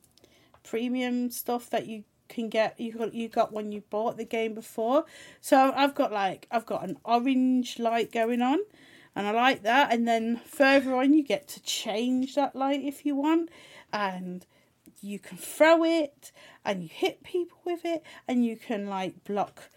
premium 0.62 1.30
stuff 1.30 1.68
that 1.70 1.86
you 1.86 2.04
can 2.28 2.48
get. 2.48 2.78
You 2.80 2.92
got 2.92 3.14
you 3.14 3.28
got 3.28 3.52
when 3.52 3.72
you 3.72 3.82
bought 3.90 4.16
the 4.16 4.24
game 4.24 4.54
before. 4.54 5.04
So 5.40 5.72
I've 5.74 5.94
got 5.94 6.12
like 6.12 6.46
I've 6.50 6.66
got 6.66 6.84
an 6.84 6.96
orange 7.04 7.78
light 7.78 8.10
going 8.12 8.40
on. 8.40 8.60
And 9.16 9.26
I 9.26 9.30
like 9.30 9.62
that. 9.62 9.92
And 9.92 10.06
then 10.08 10.36
further 10.44 10.94
on, 10.96 11.14
you 11.14 11.22
get 11.22 11.46
to 11.48 11.62
change 11.62 12.34
that 12.34 12.56
light 12.56 12.82
if 12.82 13.06
you 13.06 13.14
want. 13.16 13.48
And 13.92 14.44
you 15.00 15.18
can 15.18 15.36
throw 15.38 15.84
it 15.84 16.32
and 16.64 16.82
you 16.82 16.88
hit 16.90 17.22
people 17.22 17.58
with 17.64 17.84
it 17.84 18.02
and 18.26 18.44
you 18.44 18.56
can 18.56 18.86
like 18.86 19.22
block 19.24 19.70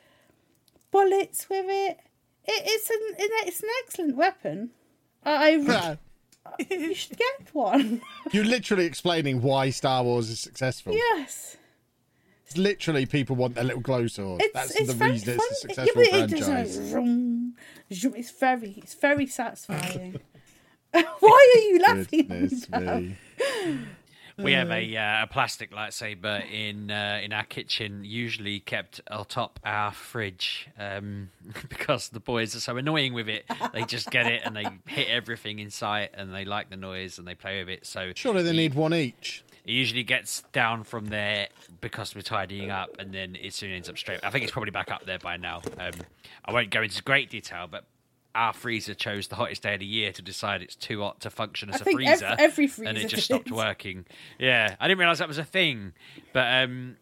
bullets 0.91 1.49
with 1.49 1.65
it. 1.67 1.99
it 2.45 2.63
it's 2.65 2.89
an 2.89 2.97
it's 3.45 3.61
an 3.61 3.69
excellent 3.83 4.15
weapon. 4.15 4.71
I, 5.23 5.57
I 5.67 5.97
you 6.73 6.93
should 6.93 7.17
get 7.17 7.53
one. 7.53 8.01
You're 8.31 8.45
literally 8.45 8.85
explaining 8.85 9.41
why 9.41 9.69
Star 9.69 10.03
Wars 10.03 10.29
is 10.29 10.39
successful. 10.39 10.93
yes, 10.93 11.57
It's 12.45 12.55
literally 12.57 13.05
people 13.05 13.35
want 13.35 13.55
their 13.55 13.65
little 13.65 13.81
glow 13.81 14.07
sword. 14.07 14.41
it's 14.41 14.53
That's 14.53 14.75
it's 14.77 14.87
the 14.87 14.93
very 14.93 15.11
reason 15.11 15.37
fun. 15.37 15.45
it's 15.51 15.57
a 15.57 15.67
successful 15.67 16.01
it 16.01 16.09
franchise. 16.09 16.47
like 16.47 16.67
zoom, 16.67 16.87
zoom. 16.89 17.36
It's 17.89 18.31
very 18.31 18.73
it's 18.77 18.93
very 18.93 19.27
satisfying. 19.27 20.19
Why 21.19 21.53
are 21.55 21.59
you 21.59 21.79
laughing? 21.79 23.17
We 24.39 24.53
have 24.53 24.69
a, 24.69 24.95
uh, 24.95 25.23
a 25.23 25.27
plastic 25.27 25.71
lightsaber 25.71 26.47
in 26.51 26.91
uh, 26.91 27.19
in 27.23 27.33
our 27.33 27.43
kitchen, 27.43 28.03
usually 28.03 28.59
kept 28.59 29.01
atop 29.07 29.59
our 29.63 29.91
fridge, 29.91 30.69
um, 30.77 31.29
because 31.69 32.09
the 32.09 32.19
boys 32.19 32.55
are 32.55 32.59
so 32.59 32.77
annoying 32.77 33.13
with 33.13 33.27
it. 33.29 33.45
They 33.73 33.83
just 33.83 34.11
get 34.11 34.27
it 34.27 34.43
and 34.45 34.55
they 34.55 34.67
hit 34.85 35.07
everything 35.07 35.57
in 35.57 35.71
sight, 35.71 36.11
and 36.13 36.33
they 36.33 36.45
like 36.45 36.69
the 36.69 36.77
noise 36.77 37.17
and 37.17 37.27
they 37.27 37.33
play 37.33 37.59
with 37.59 37.69
it. 37.69 37.87
So 37.87 38.11
Surely 38.15 38.43
they 38.43 38.53
need 38.53 38.75
one 38.75 38.93
each. 38.93 39.43
It 39.67 39.73
usually 39.73 40.03
gets 40.03 40.43
down 40.53 40.85
from 40.85 41.07
there 41.07 41.49
because 41.81 42.15
we're 42.15 42.21
tidying 42.21 42.71
up, 42.71 42.95
and 42.99 43.13
then 43.13 43.35
it 43.35 43.53
soon 43.53 43.71
ends 43.71 43.89
up 43.89 43.97
straight. 43.97 44.21
I 44.23 44.29
think 44.29 44.43
it's 44.43 44.53
probably 44.53 44.71
back 44.71 44.91
up 44.91 45.05
there 45.05 45.19
by 45.19 45.35
now. 45.35 45.61
Um, 45.77 45.91
I 46.45 46.53
won't 46.53 46.69
go 46.69 46.81
into 46.81 47.03
great 47.03 47.29
detail, 47.29 47.67
but 47.69 47.83
our 48.33 48.53
freezer 48.53 48.93
chose 48.93 49.27
the 49.27 49.35
hottest 49.35 49.63
day 49.63 49.73
of 49.73 49.81
the 49.81 49.85
year 49.85 50.13
to 50.13 50.21
decide 50.21 50.61
it's 50.61 50.75
too 50.75 51.01
hot 51.01 51.19
to 51.21 51.29
function 51.29 51.69
as 51.69 51.81
I 51.81 51.89
a 51.89 51.93
freezer, 51.93 52.25
ev- 52.25 52.39
every 52.39 52.71
and 52.85 52.97
it 52.97 53.07
just 53.09 53.23
stopped 53.25 53.51
working. 53.51 54.05
Yeah, 54.39 54.75
I 54.79 54.87
didn't 54.87 54.99
realize 54.99 55.19
that 55.19 55.27
was 55.27 55.37
a 55.37 55.43
thing, 55.43 55.91
but 56.31 56.63
um, 56.63 56.95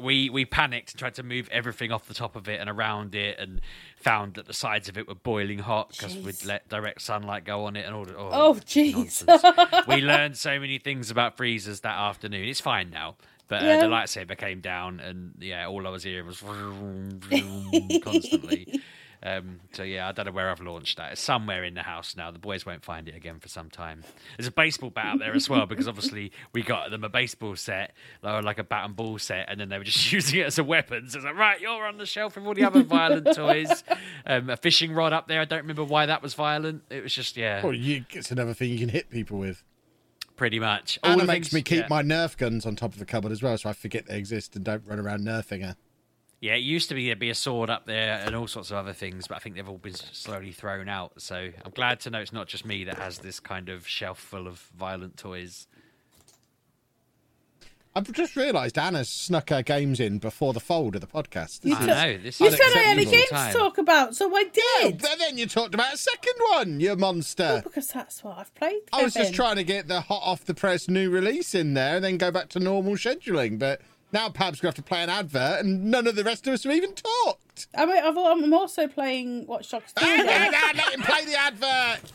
we 0.00 0.30
we 0.30 0.44
panicked 0.44 0.92
and 0.92 0.98
tried 0.98 1.14
to 1.14 1.22
move 1.22 1.48
everything 1.50 1.92
off 1.92 2.06
the 2.06 2.14
top 2.14 2.36
of 2.36 2.48
it 2.48 2.60
and 2.60 2.68
around 2.70 3.14
it, 3.14 3.38
and 3.38 3.60
found 3.96 4.34
that 4.34 4.46
the 4.46 4.52
sides 4.52 4.88
of 4.88 4.96
it 4.98 5.06
were 5.08 5.14
boiling 5.14 5.58
hot 5.60 5.90
because 5.90 6.16
we'd 6.16 6.44
let 6.44 6.68
direct 6.68 7.02
sunlight 7.02 7.44
go 7.44 7.64
on 7.64 7.76
it 7.76 7.86
and 7.86 7.94
all. 7.94 8.04
The, 8.04 8.14
Oh, 8.16 8.54
jeez. 8.64 9.24
we 9.88 9.96
learned 10.02 10.36
so 10.36 10.58
many 10.60 10.78
things 10.78 11.10
about 11.10 11.36
freezers 11.36 11.80
that 11.80 11.96
afternoon. 11.96 12.48
It's 12.48 12.60
fine 12.60 12.90
now. 12.90 13.16
But 13.46 13.62
uh, 13.62 13.66
Yeah. 13.66 13.80
the 13.80 13.86
lightsaber 13.86 14.36
came 14.38 14.60
down, 14.60 15.00
and 15.00 15.34
yeah, 15.38 15.66
all 15.66 15.86
I 15.86 15.90
was 15.90 16.02
hearing 16.02 16.26
was 16.26 16.38
vroom, 16.38 17.20
vroom, 17.20 18.00
constantly. 18.02 18.80
Um, 19.24 19.60
so 19.72 19.82
yeah, 19.82 20.06
I 20.06 20.12
don't 20.12 20.26
know 20.26 20.32
where 20.32 20.50
I've 20.50 20.60
launched 20.60 20.98
that. 20.98 21.12
It's 21.12 21.20
somewhere 21.22 21.64
in 21.64 21.72
the 21.72 21.82
house 21.82 22.14
now. 22.14 22.30
The 22.30 22.38
boys 22.38 22.66
won't 22.66 22.84
find 22.84 23.08
it 23.08 23.14
again 23.16 23.40
for 23.40 23.48
some 23.48 23.70
time. 23.70 24.04
There's 24.36 24.46
a 24.46 24.52
baseball 24.52 24.90
bat 24.90 25.06
out 25.06 25.18
there 25.18 25.34
as 25.34 25.48
well 25.48 25.64
because 25.64 25.88
obviously 25.88 26.30
we 26.52 26.62
got 26.62 26.90
them 26.90 27.04
a 27.04 27.08
baseball 27.08 27.56
set, 27.56 27.94
like 28.22 28.58
a 28.58 28.64
bat 28.64 28.84
and 28.84 28.94
ball 28.94 29.18
set, 29.18 29.46
and 29.48 29.58
then 29.58 29.70
they 29.70 29.78
were 29.78 29.84
just 29.84 30.12
using 30.12 30.40
it 30.40 30.46
as 30.46 30.58
a 30.58 30.64
weapon. 30.64 31.08
So 31.08 31.18
it's 31.18 31.24
like, 31.24 31.36
right, 31.36 31.58
you're 31.58 31.86
on 31.86 31.96
the 31.96 32.04
shelf 32.04 32.36
with 32.36 32.44
all 32.46 32.52
the 32.54 32.64
other 32.64 32.82
violent 32.82 33.28
toys. 33.34 33.82
Um, 34.26 34.50
a 34.50 34.58
fishing 34.58 34.92
rod 34.92 35.14
up 35.14 35.26
there. 35.26 35.40
I 35.40 35.46
don't 35.46 35.62
remember 35.62 35.84
why 35.84 36.04
that 36.04 36.22
was 36.22 36.34
violent. 36.34 36.82
It 36.90 37.02
was 37.02 37.14
just 37.14 37.36
yeah, 37.38 37.62
Well, 37.64 37.72
you, 37.72 38.04
it's 38.10 38.30
another 38.30 38.52
thing 38.52 38.70
you 38.70 38.78
can 38.78 38.90
hit 38.90 39.08
people 39.08 39.38
with. 39.38 39.64
pretty 40.36 40.60
much. 40.60 40.98
All 41.02 41.12
And 41.12 41.22
it 41.22 41.26
makes 41.26 41.48
things- 41.48 41.54
me 41.54 41.62
keep 41.62 41.80
yeah. 41.84 41.86
my 41.88 42.02
Nerf 42.02 42.36
guns 42.36 42.66
on 42.66 42.76
top 42.76 42.92
of 42.92 42.98
the 42.98 43.06
cupboard 43.06 43.32
as 43.32 43.42
well, 43.42 43.56
so 43.56 43.70
I 43.70 43.72
forget 43.72 44.06
they 44.06 44.18
exist 44.18 44.54
and 44.54 44.64
don't 44.64 44.82
run 44.86 44.98
around 44.98 45.20
nerfing 45.22 45.62
her. 45.62 45.76
Yeah, 46.44 46.56
it 46.56 46.58
used 46.58 46.90
to 46.90 46.94
be 46.94 47.06
there'd 47.06 47.18
be 47.18 47.30
a 47.30 47.34
sword 47.34 47.70
up 47.70 47.86
there 47.86 48.22
and 48.22 48.36
all 48.36 48.46
sorts 48.46 48.70
of 48.70 48.76
other 48.76 48.92
things, 48.92 49.26
but 49.26 49.36
I 49.36 49.38
think 49.38 49.54
they've 49.56 49.66
all 49.66 49.78
been 49.78 49.94
slowly 49.94 50.52
thrown 50.52 50.90
out. 50.90 51.22
So 51.22 51.36
I'm 51.64 51.70
glad 51.72 52.00
to 52.00 52.10
know 52.10 52.18
it's 52.20 52.34
not 52.34 52.48
just 52.48 52.66
me 52.66 52.84
that 52.84 52.98
has 52.98 53.16
this 53.20 53.40
kind 53.40 53.70
of 53.70 53.88
shelf 53.88 54.18
full 54.18 54.46
of 54.46 54.58
violent 54.76 55.16
toys. 55.16 55.66
I've 57.96 58.12
just 58.12 58.36
realised 58.36 58.76
Anna's 58.76 59.08
snuck 59.08 59.48
her 59.48 59.62
games 59.62 60.00
in 60.00 60.18
before 60.18 60.52
the 60.52 60.60
fold 60.60 60.96
of 60.96 61.00
the 61.00 61.06
podcast. 61.06 61.60
This 61.60 61.70
You 61.70 61.76
I 61.76 61.78
said- 61.78 61.86
know 61.86 62.22
this 62.24 62.40
You 62.40 62.46
is 62.48 62.56
said 62.56 62.60
I 62.62 62.66
had 62.78 62.98
a 62.98 63.00
unacceptable 63.00 63.38
game 63.44 63.52
to 63.52 63.58
talk 63.58 63.78
about, 63.78 64.14
so 64.16 64.36
I 64.36 64.40
Yeah, 64.40 64.88
did. 64.90 65.00
but 65.00 65.18
then 65.18 65.38
you 65.38 65.46
talked 65.46 65.72
about 65.74 65.94
a 65.94 65.96
second 65.96 66.34
one, 66.50 66.78
you 66.80 66.94
monster. 66.96 67.62
because 67.64 67.86
that's 67.88 68.22
what 68.22 68.36
I've 68.36 68.54
played. 68.54 68.82
I 68.92 69.02
was 69.02 69.14
just 69.14 69.32
trying 69.32 69.56
to 69.56 69.64
get 69.64 69.88
the 69.88 70.02
hot 70.02 70.20
off 70.22 70.44
the 70.44 70.52
press 70.54 70.88
new 70.88 71.08
release 71.08 71.54
in 71.54 71.72
there 71.72 71.96
and 71.96 72.04
then 72.04 72.18
go 72.18 72.30
back 72.30 72.48
to 72.50 72.58
normal 72.60 72.94
scheduling. 72.96 73.58
But 73.58 73.80
now 74.14 74.30
Pab's 74.30 74.60
going 74.60 74.72
to 74.72 74.78
have 74.78 74.84
to 74.84 74.88
play 74.88 75.02
an 75.02 75.10
advert 75.10 75.60
and 75.60 75.90
none 75.90 76.06
of 76.06 76.16
the 76.16 76.24
rest 76.24 76.46
of 76.46 76.54
us 76.54 76.64
have 76.64 76.72
even 76.72 76.94
talked. 76.94 77.66
I 77.76 77.84
mean, 77.84 77.96
I've, 78.02 78.16
I'm 78.16 78.54
also 78.54 78.88
playing 78.88 79.46
Watch 79.46 79.70
Dogs 79.70 79.92
2 79.92 80.04
Ah, 80.04 80.14
again. 80.14 80.52
ah, 80.54 80.60
ah, 80.64 80.72
Let 80.76 80.94
him 80.94 81.02
play 81.02 81.24
the 81.26 81.34
advert. 81.38 82.10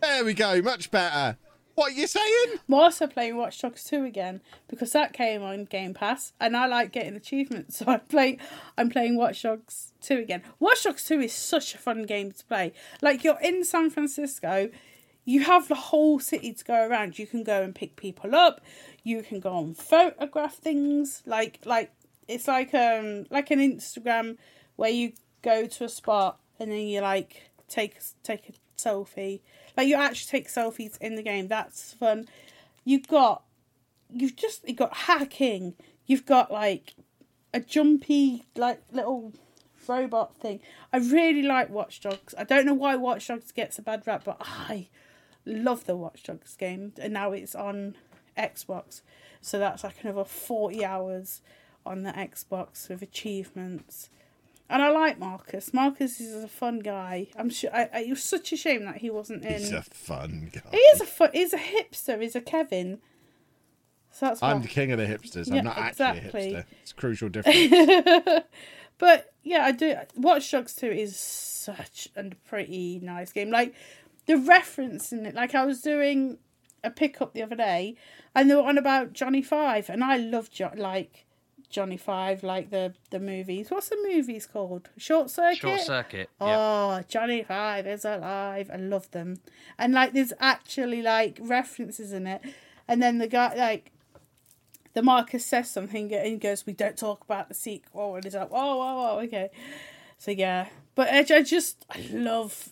There 0.00 0.24
we 0.24 0.34
go, 0.34 0.60
much 0.62 0.90
better. 0.90 1.36
What 1.74 1.90
are 1.90 1.94
you 1.94 2.06
saying? 2.06 2.60
I'm 2.68 2.74
also 2.74 3.06
playing 3.08 3.36
Watch 3.36 3.60
Dogs 3.60 3.82
2 3.84 4.04
again 4.04 4.40
because 4.68 4.92
that 4.92 5.12
came 5.12 5.42
on 5.42 5.64
Game 5.64 5.92
Pass 5.92 6.32
and 6.40 6.56
I 6.56 6.66
like 6.66 6.92
getting 6.92 7.16
achievements. 7.16 7.78
So 7.84 7.86
I'm 7.88 8.00
playing 8.00 8.38
I'm 8.78 8.90
playing 8.90 9.16
Watch 9.16 9.42
Dogs 9.42 9.92
2 10.02 10.18
again. 10.18 10.42
Watch 10.60 10.84
Dogs 10.84 11.04
2 11.04 11.20
is 11.20 11.32
such 11.32 11.74
a 11.74 11.78
fun 11.78 12.04
game 12.04 12.30
to 12.30 12.44
play. 12.44 12.72
Like 13.02 13.24
you're 13.24 13.40
in 13.40 13.64
San 13.64 13.90
Francisco, 13.90 14.70
you 15.24 15.42
have 15.44 15.66
the 15.68 15.74
whole 15.74 16.20
city 16.20 16.52
to 16.52 16.64
go 16.64 16.86
around. 16.86 17.18
You 17.18 17.26
can 17.26 17.42
go 17.42 17.62
and 17.62 17.74
pick 17.74 17.96
people 17.96 18.36
up, 18.36 18.60
you 19.04 19.22
can 19.22 19.38
go 19.38 19.58
and 19.58 19.76
photograph 19.76 20.54
things. 20.54 21.22
Like 21.24 21.60
like 21.64 21.92
it's 22.26 22.48
like 22.48 22.74
um 22.74 23.26
like 23.30 23.52
an 23.52 23.60
Instagram 23.60 24.38
where 24.74 24.90
you 24.90 25.12
go 25.42 25.66
to 25.66 25.84
a 25.84 25.88
spot 25.88 26.40
and 26.58 26.72
then 26.72 26.80
you 26.80 27.00
like 27.00 27.50
take 27.68 27.96
take 28.24 28.48
a 28.48 28.52
selfie. 28.80 29.40
Like 29.76 29.86
you 29.86 29.94
actually 29.94 30.30
take 30.30 30.48
selfies 30.48 31.00
in 31.00 31.14
the 31.14 31.22
game. 31.22 31.46
That's 31.46 31.92
fun. 31.92 32.26
You've 32.84 33.06
got 33.06 33.44
you've 34.10 34.34
just 34.34 34.66
you've 34.66 34.78
got 34.78 34.96
hacking. 34.96 35.74
You've 36.06 36.26
got 36.26 36.50
like 36.50 36.94
a 37.52 37.60
jumpy 37.60 38.46
like 38.56 38.82
little 38.90 39.32
robot 39.86 40.34
thing. 40.36 40.60
I 40.92 40.98
really 40.98 41.42
like 41.42 41.68
Watch 41.68 42.00
Dogs. 42.00 42.34
I 42.36 42.44
don't 42.44 42.64
know 42.64 42.74
why 42.74 42.96
Watch 42.96 43.28
Dogs 43.28 43.52
gets 43.52 43.78
a 43.78 43.82
bad 43.82 44.06
rap, 44.06 44.22
but 44.24 44.38
I 44.40 44.88
love 45.44 45.84
the 45.84 45.96
Watch 45.96 46.22
Dogs 46.22 46.56
game, 46.56 46.92
and 46.98 47.12
now 47.12 47.32
it's 47.32 47.54
on 47.54 47.96
Xbox. 48.36 49.02
So 49.40 49.58
that's 49.58 49.84
like 49.84 50.02
another 50.02 50.24
forty 50.24 50.84
hours 50.84 51.40
on 51.84 52.02
the 52.02 52.10
Xbox 52.12 52.88
with 52.88 53.02
achievements. 53.02 54.10
And 54.70 54.82
I 54.82 54.90
like 54.90 55.18
Marcus. 55.18 55.74
Marcus 55.74 56.20
is 56.20 56.42
a 56.42 56.48
fun 56.48 56.78
guy. 56.78 57.28
I'm 57.36 57.50
sure. 57.50 57.70
I, 57.74 57.90
I, 57.92 58.00
it 58.00 58.10
was 58.10 58.22
such 58.22 58.52
a 58.52 58.56
shame 58.56 58.86
that 58.86 58.96
he 58.96 59.10
wasn't 59.10 59.44
in. 59.44 59.60
He's 59.60 59.72
a 59.72 59.82
fun 59.82 60.50
guy. 60.52 60.62
He 60.70 60.78
is 60.78 61.00
a 61.02 61.06
fun. 61.06 61.30
He's 61.34 61.52
a 61.52 61.58
hipster. 61.58 62.20
He's 62.20 62.34
a 62.34 62.40
Kevin. 62.40 63.00
So 64.10 64.26
that's 64.26 64.42
I'm 64.42 64.62
the 64.62 64.68
king 64.68 64.92
of 64.92 64.98
the 64.98 65.06
hipsters. 65.06 65.48
Yeah, 65.48 65.58
I'm 65.58 65.64
not 65.64 65.76
actually 65.76 66.18
exactly. 66.18 66.54
a 66.54 66.56
hipster. 66.56 66.64
It's 66.82 66.92
a 66.92 66.94
crucial 66.94 67.28
difference. 67.30 68.44
But 68.98 69.32
yeah, 69.42 69.64
I 69.64 69.72
do. 69.72 69.96
Watch 70.16 70.50
Dogs 70.50 70.74
2 70.74 70.86
is 70.86 71.16
such 71.16 72.08
a 72.16 72.30
pretty 72.48 73.00
nice 73.02 73.32
game. 73.32 73.50
Like 73.50 73.74
the 74.26 74.38
reference 74.38 75.12
in 75.12 75.26
it. 75.26 75.34
Like 75.34 75.54
I 75.54 75.64
was 75.64 75.80
doing 75.80 76.38
a 76.84 76.90
pickup 76.90 77.34
the 77.34 77.42
other 77.42 77.56
day, 77.56 77.96
and 78.34 78.50
they 78.50 78.54
were 78.54 78.62
on 78.62 78.78
about 78.78 79.12
Johnny 79.12 79.42
Five, 79.42 79.88
and 79.88 80.04
I 80.04 80.16
love 80.16 80.50
jo- 80.50 80.70
like 80.76 81.26
Johnny 81.68 81.96
Five, 81.96 82.42
like 82.42 82.70
the 82.70 82.94
the 83.10 83.18
movies. 83.18 83.70
What's 83.70 83.88
the 83.88 83.98
movies 84.02 84.46
called? 84.46 84.90
Short 84.96 85.30
Circuit. 85.30 85.58
Short 85.58 85.80
circuit. 85.80 86.30
Yeah. 86.40 86.56
Oh, 86.56 87.02
Johnny 87.08 87.42
Five 87.42 87.86
is 87.86 88.04
alive. 88.04 88.70
I 88.72 88.76
love 88.76 89.10
them. 89.10 89.40
And 89.78 89.92
like 89.92 90.12
there's 90.12 90.32
actually 90.38 91.02
like 91.02 91.38
references 91.40 92.12
in 92.12 92.26
it. 92.26 92.42
And 92.86 93.02
then 93.02 93.18
the 93.18 93.26
guy 93.26 93.54
like 93.56 93.90
the 94.92 95.02
Marcus 95.02 95.44
says 95.44 95.70
something 95.70 96.14
and 96.14 96.26
he 96.26 96.36
goes, 96.36 96.64
We 96.64 96.72
don't 96.72 96.96
talk 96.96 97.24
about 97.24 97.48
the 97.48 97.54
sequel 97.54 98.14
and 98.14 98.24
he's 98.24 98.34
like, 98.34 98.50
Whoa, 98.50 98.76
whoa, 98.76 98.94
whoa, 98.94 99.18
okay. 99.24 99.50
So 100.18 100.30
yeah. 100.30 100.68
But 100.94 101.08
I, 101.08 101.38
I 101.38 101.42
just 101.42 101.84
I 101.90 102.06
love 102.12 102.70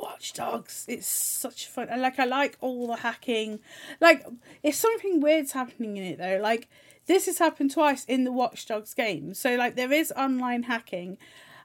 Watch 0.00 0.32
Dogs. 0.32 0.84
It's 0.88 1.06
such 1.06 1.66
fun. 1.66 1.88
And 1.88 2.02
like 2.02 2.18
I 2.18 2.24
like 2.24 2.56
all 2.60 2.86
the 2.86 2.96
hacking. 2.96 3.60
Like 4.00 4.24
if 4.62 4.74
something 4.74 5.20
weird's 5.20 5.52
happening 5.52 5.96
in 5.96 6.04
it 6.04 6.18
though, 6.18 6.38
like 6.42 6.68
this 7.06 7.26
has 7.26 7.38
happened 7.38 7.72
twice 7.72 8.04
in 8.04 8.24
the 8.24 8.32
Watch 8.32 8.66
Dogs 8.66 8.94
game. 8.94 9.34
So 9.34 9.56
like 9.56 9.76
there 9.76 9.92
is 9.92 10.12
online 10.16 10.64
hacking, 10.64 11.18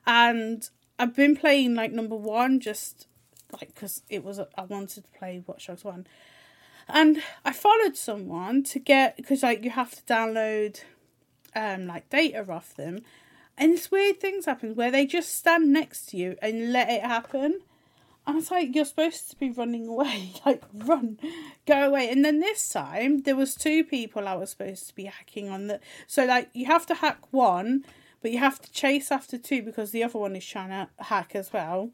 and 0.06 0.68
I've 0.98 1.16
been 1.16 1.36
playing 1.36 1.76
like 1.76 1.92
number 1.92 2.16
one 2.16 2.60
just 2.60 3.08
like 3.52 3.74
because 3.74 4.02
it 4.10 4.24
was 4.24 4.40
I 4.40 4.64
wanted 4.64 5.06
to 5.06 5.12
play 5.20 5.44
Watch 5.46 5.68
Dogs 5.68 5.84
one, 5.84 6.08
and 6.88 7.22
I 7.46 7.54
followed 7.54 7.98
someone 7.98 8.64
to 8.64 8.80
get 8.80 9.18
because 9.18 9.44
like 9.44 9.64
you 9.64 9.70
have 9.70 9.92
to 9.92 10.02
download 10.04 10.82
um 11.56 11.88
like 11.88 12.10
data 12.10 12.50
off 12.52 12.76
them, 12.76 13.02
and 13.58 13.74
this 13.74 13.92
weird 13.92 14.20
things 14.20 14.46
happen 14.46 14.76
where 14.76 14.92
they 14.92 15.06
just 15.06 15.36
stand 15.36 15.72
next 15.72 16.08
to 16.08 16.18
you 16.18 16.36
and 16.42 16.72
let 16.72 16.90
it 16.90 17.04
happen. 17.04 17.60
And 18.26 18.38
it's 18.38 18.52
like 18.52 18.74
you're 18.74 18.86
supposed 18.86 19.30
to 19.32 19.36
be 19.36 19.50
running 19.52 19.88
away, 19.88 20.34
like 20.46 20.64
run, 20.74 21.20
go 21.66 21.88
away. 21.88 22.10
And 22.10 22.24
then 22.24 22.40
this 22.40 22.70
time 22.70 23.24
there 23.24 23.36
was 23.36 23.56
two 23.56 23.84
people 23.84 24.28
I 24.28 24.36
was 24.36 24.52
supposed 24.52 24.88
to 24.88 24.96
be 24.96 25.06
hacking 25.06 25.50
on 25.50 25.68
that. 25.68 25.82
So 26.08 26.26
like 26.26 26.50
you 26.54 26.66
have 26.68 26.86
to 26.88 26.96
hack 26.96 27.20
one, 27.32 27.86
but 28.22 28.32
you 28.32 28.40
have 28.40 28.62
to 28.62 28.72
chase 28.72 29.12
after 29.12 29.38
two 29.38 29.62
because 29.62 29.92
the 29.92 30.04
other 30.04 30.20
one 30.20 30.36
is 30.36 30.46
trying 30.46 30.70
to 30.70 30.90
hack 31.04 31.36
as 31.36 31.52
well. 31.52 31.92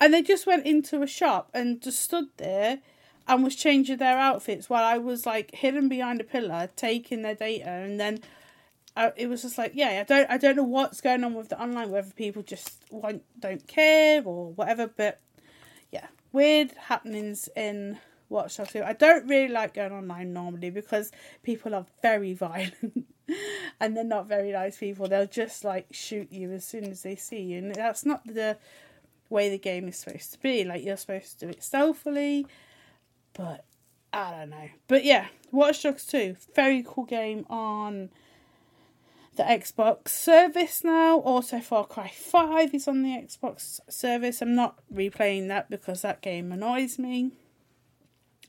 And 0.00 0.14
they 0.14 0.22
just 0.22 0.46
went 0.46 0.66
into 0.66 1.02
a 1.02 1.06
shop 1.06 1.50
and 1.54 1.80
just 1.80 2.02
stood 2.02 2.28
there 2.36 2.80
and 3.28 3.44
was 3.44 3.54
changing 3.54 3.98
their 3.98 4.18
outfits 4.18 4.70
while 4.70 4.84
I 4.84 4.98
was 4.98 5.26
like 5.26 5.54
hidden 5.54 5.88
behind 5.88 6.20
a 6.20 6.24
pillar, 6.24 6.70
taking 6.76 7.22
their 7.22 7.34
data, 7.34 7.68
and 7.68 8.00
then 8.00 8.20
I, 8.96 9.12
it 9.16 9.28
was 9.28 9.42
just 9.42 9.58
like, 9.58 9.72
yeah, 9.74 10.00
I 10.00 10.02
don't, 10.02 10.30
I 10.30 10.38
don't 10.38 10.56
know 10.56 10.64
what's 10.64 11.00
going 11.00 11.22
on 11.22 11.34
with 11.34 11.50
the 11.50 11.62
online, 11.62 11.90
whether 11.90 12.10
people 12.10 12.42
just 12.42 12.78
want, 12.90 13.22
don't 13.38 13.64
care 13.68 14.22
or 14.24 14.52
whatever, 14.52 14.88
but 14.88 15.20
weird 16.32 16.72
happenings 16.72 17.48
in 17.56 17.98
Watch 18.28 18.56
Dogs 18.56 18.72
2. 18.72 18.82
I 18.82 18.92
don't 18.92 19.26
really 19.26 19.52
like 19.52 19.74
going 19.74 19.92
online 19.92 20.32
normally 20.32 20.70
because 20.70 21.10
people 21.42 21.74
are 21.74 21.86
very 22.02 22.32
violent 22.34 23.06
and 23.80 23.96
they're 23.96 24.04
not 24.04 24.26
very 24.26 24.52
nice 24.52 24.78
people. 24.78 25.08
They'll 25.08 25.26
just 25.26 25.64
like 25.64 25.86
shoot 25.90 26.32
you 26.32 26.52
as 26.52 26.64
soon 26.64 26.84
as 26.84 27.02
they 27.02 27.16
see 27.16 27.40
you, 27.40 27.58
and 27.58 27.74
that's 27.74 28.04
not 28.04 28.26
the 28.26 28.58
way 29.30 29.48
the 29.50 29.58
game 29.58 29.88
is 29.88 29.96
supposed 29.96 30.32
to 30.32 30.40
be. 30.40 30.64
Like 30.64 30.84
you're 30.84 30.96
supposed 30.96 31.38
to 31.38 31.46
do 31.46 31.50
it 31.50 31.62
stealthily, 31.62 32.46
but 33.34 33.64
I 34.12 34.30
don't 34.32 34.50
know. 34.50 34.68
But 34.86 35.04
yeah, 35.04 35.26
Watch 35.50 35.82
Dogs 35.82 36.06
2, 36.06 36.36
very 36.54 36.84
cool 36.86 37.04
game 37.04 37.46
on 37.48 38.10
the 39.38 39.44
Xbox 39.44 40.08
service 40.08 40.84
now. 40.84 41.20
Also, 41.20 41.60
Far 41.60 41.86
Cry 41.86 42.12
5 42.14 42.74
is 42.74 42.86
on 42.86 43.02
the 43.02 43.10
Xbox 43.10 43.80
service. 43.88 44.42
I'm 44.42 44.54
not 44.54 44.78
replaying 44.92 45.48
that 45.48 45.70
because 45.70 46.02
that 46.02 46.20
game 46.20 46.52
annoys 46.52 46.98
me. 46.98 47.30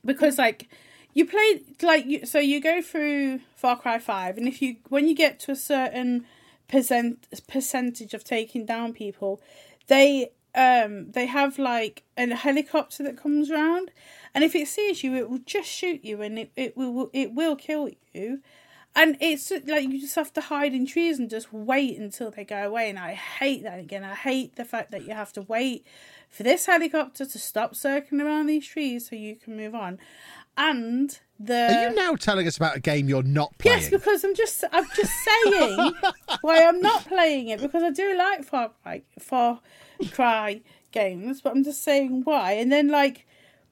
Because, 0.04 0.36
like, 0.36 0.68
you 1.14 1.24
play, 1.24 1.62
like, 1.80 2.04
you, 2.06 2.26
so 2.26 2.38
you 2.38 2.60
go 2.60 2.82
through 2.82 3.40
Far 3.56 3.78
Cry 3.78 3.98
5, 3.98 4.36
and 4.36 4.48
if 4.48 4.60
you, 4.60 4.76
when 4.88 5.08
you 5.08 5.14
get 5.14 5.38
to 5.40 5.52
a 5.52 5.56
certain 5.56 6.26
percent 6.68 7.26
percentage 7.48 8.12
of 8.12 8.24
taking 8.24 8.66
down 8.66 8.92
people, 8.92 9.40
they 9.86 10.30
um 10.56 11.12
they 11.12 11.26
have 11.26 11.60
like 11.60 12.02
a 12.16 12.34
helicopter 12.34 13.04
that 13.04 13.16
comes 13.16 13.52
around 13.52 13.92
and 14.34 14.42
if 14.42 14.56
it 14.56 14.66
sees 14.66 15.04
you 15.04 15.14
it 15.14 15.30
will 15.30 15.38
just 15.38 15.68
shoot 15.68 16.04
you 16.04 16.20
and 16.22 16.40
it, 16.40 16.50
it 16.56 16.76
will 16.76 17.08
it 17.12 17.32
will 17.32 17.54
kill 17.54 17.88
you 18.12 18.40
and 18.94 19.16
it's 19.20 19.50
like 19.66 19.88
you 19.88 20.00
just 20.00 20.16
have 20.16 20.32
to 20.32 20.40
hide 20.40 20.74
in 20.74 20.86
trees 20.86 21.18
and 21.18 21.30
just 21.30 21.52
wait 21.52 21.98
until 21.98 22.30
they 22.30 22.44
go 22.44 22.66
away 22.66 22.88
and 22.90 22.98
i 22.98 23.14
hate 23.14 23.62
that 23.62 23.78
again 23.78 24.04
i 24.04 24.14
hate 24.14 24.56
the 24.56 24.64
fact 24.64 24.90
that 24.90 25.06
you 25.06 25.14
have 25.14 25.32
to 25.32 25.42
wait 25.42 25.86
for 26.28 26.42
this 26.42 26.66
helicopter 26.66 27.24
to 27.24 27.38
stop 27.38 27.74
circling 27.74 28.20
around 28.20 28.46
these 28.46 28.66
trees 28.66 29.08
so 29.08 29.16
you 29.16 29.36
can 29.36 29.56
move 29.56 29.74
on 29.74 29.98
and 30.56 31.20
the 31.38 31.54
Are 31.54 31.88
you 31.88 31.94
now 31.94 32.14
telling 32.16 32.46
us 32.46 32.56
about 32.58 32.76
a 32.76 32.80
game 32.80 33.08
you're 33.08 33.22
not 33.22 33.56
playing? 33.56 33.78
Yes, 33.78 33.90
because 33.90 34.22
I'm 34.24 34.34
just 34.34 34.62
I'm 34.70 34.86
just 34.94 35.12
saying 35.24 35.94
why 36.42 36.64
I'm 36.64 36.80
not 36.80 37.06
playing 37.06 37.48
it 37.48 37.62
because 37.62 37.82
I 37.82 37.90
do 37.90 38.16
like 38.16 38.44
Far 38.44 38.70
Cry 38.82 39.02
Far 39.18 39.60
Cry 40.12 40.60
games, 40.92 41.40
but 41.40 41.52
I'm 41.52 41.64
just 41.64 41.82
saying 41.82 42.22
why. 42.24 42.52
And 42.52 42.70
then 42.70 42.88
like 42.88 43.26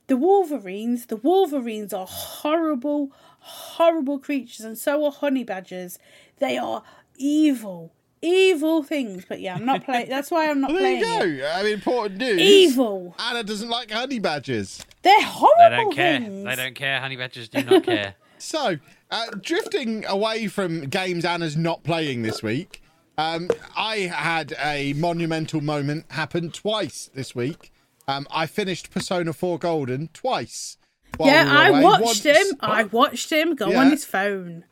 the 0.07 0.17
Wolverines, 0.17 1.07
the 1.07 1.17
Wolverines 1.17 1.93
are 1.93 2.07
horrible, 2.07 3.13
horrible 3.49 4.19
creatures, 4.19 4.65
and 4.65 4.77
so 4.79 5.05
are 5.05 5.11
honey 5.13 5.45
badgers. 5.45 5.99
They 6.39 6.57
are 6.59 6.83
evil, 7.17 7.93
evil 8.23 8.83
things. 8.83 9.25
But 9.29 9.41
yeah, 9.41 9.55
I'm 9.55 9.65
not 9.65 9.85
playing. 9.85 10.09
That's 10.11 10.31
why 10.31 10.49
I'm 10.51 10.61
not 10.61 10.71
Well, 10.71 10.81
there 10.81 10.99
playing 11.01 11.29
you 11.29 11.37
it. 11.37 11.41
go. 11.41 11.49
I 11.53 11.63
mean, 11.63 11.73
important 11.75 12.19
news. 12.19 12.41
Evil. 12.41 13.15
Anna 13.19 13.43
doesn't 13.43 13.69
like 13.69 13.91
honey 13.91 14.19
badgers. 14.19 14.85
They're 15.03 15.23
horrible. 15.23 15.57
They 15.71 15.77
don't 15.77 15.95
care. 15.95 16.21
things. 16.21 16.45
They 16.45 16.57
don't 16.57 16.75
care. 16.75 17.01
Honey 17.01 17.17
badgers 17.17 17.49
do 17.49 17.63
not 17.63 17.85
care. 17.85 18.15
So, 18.41 18.77
uh, 19.11 19.27
drifting 19.43 20.05
away 20.07 20.47
from 20.47 20.83
games 20.83 21.25
Anna's 21.25 21.57
not 21.57 21.83
playing 21.83 22.23
this 22.23 22.41
week, 22.41 22.81
um, 23.19 23.51
I 23.77 23.97
had 23.97 24.55
a 24.63 24.93
monumental 24.93 25.61
moment 25.61 26.05
happen 26.13 26.53
twice 26.53 27.11
this 27.13 27.35
week. 27.35 27.73
Um, 28.07 28.29
I 28.31 28.47
finished 28.47 28.93
Persona 28.93 29.33
4 29.33 29.59
Golden 29.59 30.07
twice. 30.15 30.77
Yeah, 31.21 31.47
I 31.49 31.83
watched 31.83 32.03
Once- 32.05 32.23
him. 32.25 32.57
I 32.61 32.85
watched 32.85 33.31
him 33.33 33.55
go 33.55 33.71
Yeah. 33.71 33.81
on 33.81 33.91
his 33.91 34.05
phone. 34.05 34.65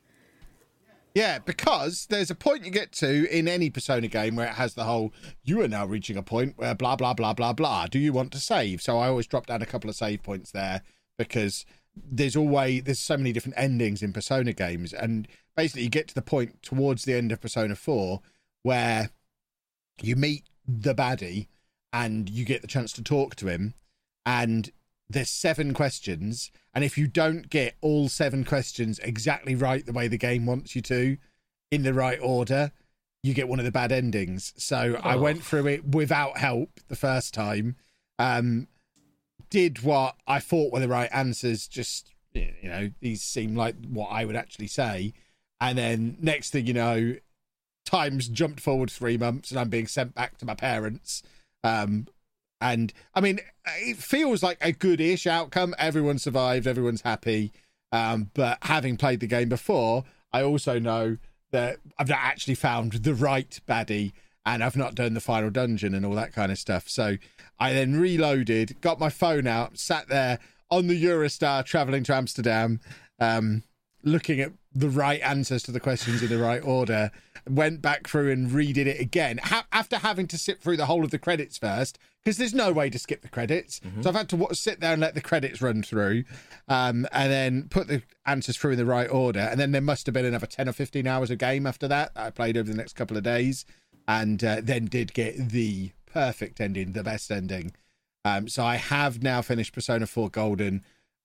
Yeah, 1.15 1.39
because 1.39 2.07
there's 2.11 2.31
a 2.31 2.35
point 2.35 2.65
you 2.67 2.71
get 2.71 2.93
to 2.93 3.27
in 3.35 3.49
any 3.49 3.71
Persona 3.71 4.07
game 4.07 4.37
where 4.37 4.49
it 4.49 4.55
has 4.55 4.75
the 4.75 4.85
whole 4.85 5.15
you 5.45 5.63
are 5.63 5.69
now 5.69 5.87
reaching 5.87 6.17
a 6.19 6.23
point 6.23 6.59
where 6.59 6.75
blah 6.75 6.95
blah 6.95 7.15
blah 7.15 7.33
blah 7.33 7.55
blah. 7.55 7.87
Do 7.87 7.99
you 7.99 8.13
want 8.13 8.33
to 8.33 8.39
save? 8.39 8.83
So 8.83 8.99
I 8.99 9.09
always 9.09 9.27
drop 9.27 9.47
down 9.47 9.63
a 9.63 9.67
couple 9.67 9.89
of 9.89 9.97
save 9.97 10.23
points 10.23 10.51
there 10.51 10.83
because 11.17 11.65
there's 11.97 12.37
always 12.37 12.83
there's 12.85 12.99
so 12.99 13.17
many 13.17 13.33
different 13.33 13.57
endings 13.57 14.03
in 14.03 14.13
Persona 14.13 14.53
games, 14.53 14.93
and 14.93 15.27
basically 15.57 15.85
you 15.85 15.89
get 15.89 16.07
to 16.09 16.15
the 16.15 16.21
point 16.23 16.63
towards 16.63 17.05
the 17.07 17.15
end 17.15 17.33
of 17.33 17.41
Persona 17.41 17.75
Four 17.77 18.21
where 18.63 19.09
you 20.03 20.17
meet 20.17 20.45
the 20.69 20.95
baddie 20.95 21.47
and 21.95 22.29
you 22.29 22.45
get 22.45 22.61
the 22.61 22.69
chance 22.69 22.93
to 22.93 23.03
talk 23.03 23.35
to 23.37 23.47
him, 23.49 23.73
and 24.27 24.71
there's 25.09 25.31
seven 25.31 25.73
questions, 25.75 26.51
and 26.75 26.85
if 26.85 26.99
you 26.99 27.07
don't 27.07 27.49
get 27.49 27.77
all 27.81 28.09
seven 28.09 28.45
questions 28.45 28.99
exactly 29.01 29.55
right 29.55 29.85
the 29.87 29.93
way 29.93 30.09
the 30.09 30.19
game 30.19 30.47
wants 30.47 30.75
you 30.75 30.83
to, 30.83 31.17
in 31.71 31.83
the 31.83 31.95
right 31.95 32.19
order, 32.21 32.73
you 33.23 33.35
get 33.35 33.49
one 33.49 33.59
of 33.59 33.65
the 33.65 33.73
bad 33.73 33.93
endings. 33.93 34.53
So 34.57 34.99
I 35.03 35.15
Oh. 35.15 35.21
went 35.21 35.43
through 35.43 35.67
it 35.69 35.85
without 35.95 36.39
help 36.39 36.81
the 36.89 36.97
first 36.97 37.35
time. 37.35 37.77
Um, 38.19 38.69
did 39.51 39.83
what 39.83 40.17
I 40.27 40.41
thought 40.41 40.73
were 40.73 40.81
the 40.81 40.89
right 40.89 41.11
answers. 41.13 41.69
Just 41.69 42.13
you 42.35 42.53
know, 42.65 42.91
these 43.01 43.23
seem 43.23 43.55
like 43.57 43.77
what 43.89 44.09
I 44.09 44.25
would 44.25 44.37
actually 44.37 44.67
say. 44.67 45.15
And 45.61 45.79
then 45.79 46.19
next 46.21 46.51
thing 46.51 46.67
you 46.67 46.75
know, 46.75 47.17
time's 47.87 48.29
jumped 48.29 48.61
forward 48.61 48.91
three 48.91 49.17
months, 49.17 49.51
and 49.51 49.59
I'm 49.59 49.71
being 49.71 49.87
sent 49.87 50.15
back 50.15 50.37
to 50.39 50.45
my 50.45 50.55
parents. 50.55 51.23
Um, 51.65 52.09
and 52.61 52.93
I 53.15 53.21
mean, 53.21 53.41
it 53.81 53.97
feels 53.97 54.43
like 54.43 54.59
a 54.61 54.73
good-ish 54.73 55.27
outcome. 55.27 55.75
Everyone 55.79 56.19
survived. 56.19 56.67
Everyone's 56.67 57.03
happy. 57.03 57.53
Um, 57.93 58.31
but 58.35 58.59
having 58.63 58.97
played 58.97 59.21
the 59.21 59.27
game 59.27 59.49
before, 59.49 60.05
I 60.33 60.43
also 60.43 60.79
know 60.79 61.19
that 61.53 61.79
I've 61.99 62.09
not 62.09 62.19
actually 62.21 62.57
found 62.57 62.93
the 62.93 63.15
right 63.15 63.61
baddie 63.67 64.13
and 64.45 64.63
I've 64.63 64.77
not 64.77 64.95
done 64.95 65.15
the 65.15 65.21
final 65.21 65.51
dungeon 65.51 65.95
and 65.95 66.07
all 66.07 66.15
that 66.15 66.33
kind 66.33 66.53
of 66.53 66.59
stuff. 66.59 66.89
So 66.89 67.17
I 67.59 67.73
then 67.73 67.99
reloaded, 67.99 68.81
got 68.81 69.01
my 69.01 69.11
phone 69.11 69.47
out, 69.47 69.79
sat 69.79 70.09
there 70.09 70.39
on 70.71 70.87
the 70.87 71.03
Eurostar 71.03 71.65
traveling 71.65 72.05
to 72.05 72.15
Amsterdam, 72.15 72.81
um, 73.19 73.65
looking 74.03 74.41
at 74.41 74.53
the 74.73 74.89
right 74.89 75.21
answers 75.21 75.63
to 75.65 75.73
the 75.73 75.81
questions 75.81 76.23
in 76.23 76.29
the 76.29 76.39
right 76.39 76.63
order, 76.63 77.11
went 77.49 77.81
back 77.81 78.09
through 78.09 78.31
and 78.33 78.51
redid 78.51 78.87
it 78.87 79.01
again 79.01 79.39
ha- 79.39 79.67
after 79.73 79.99
having 79.99 80.27
to 80.29 80.39
sit 80.39 80.61
through 80.61 80.77
the 80.77 80.87
whole 80.87 81.05
of 81.05 81.11
the 81.11 81.19
credits 81.19 81.59
first 81.59 81.99
because 82.25 82.39
there's 82.39 82.55
no 82.55 82.73
way 82.73 82.91
to 82.91 82.99
skip 82.99 83.23
the 83.23 83.29
credits. 83.29 83.81
So 84.03 84.09
I've 84.09 84.17
had 84.17 84.29
to 84.31 84.49
sit 84.53 84.81
there 84.81 84.93
and 84.93 85.01
let 85.01 85.15
the 85.15 85.21
credits 85.21 85.63
run 85.63 85.83
through, 85.83 86.25
um, 86.69 87.07
and 87.13 87.31
then 87.31 87.69
put 87.69 87.87
the 87.87 88.03
answers 88.27 88.57
through 88.57 88.73
in 88.73 88.79
the 88.79 88.85
right 88.85 89.09
order. 89.09 89.41
And 89.41 89.61
then 89.61 89.71
there 89.71 89.81
must 89.81 90.07
have 90.07 90.13
been 90.13 90.25
another 90.25 90.47
ten 90.47 90.69
or 90.69 90.73
fifteen 90.73 91.07
hours 91.07 91.31
of 91.31 91.39
game 91.39 91.67
after 91.67 91.87
that, 91.87 92.15
that 92.15 92.27
I 92.27 92.31
played 92.31 92.57
over 92.57 92.69
the 92.69 92.77
next 92.77 92.95
couple 92.95 93.17
of 93.17 93.23
days, 93.23 93.65
and 94.09 94.43
uh, 94.43 94.61
then 94.63 94.87
did 94.87 95.15
get 95.15 95.51
the 95.51 95.93
perfect 96.07 96.61
ending, 96.61 96.93
the 96.93 97.05
best 97.05 97.31
ending. 97.31 97.73
Um, 98.25 98.49
so 98.49 98.65
I 98.65 98.75
have 98.75 99.23
now 99.23 99.41
finished 99.41 99.73
Persona 99.73 100.07
4 100.07 100.31
Golden. 100.31 100.83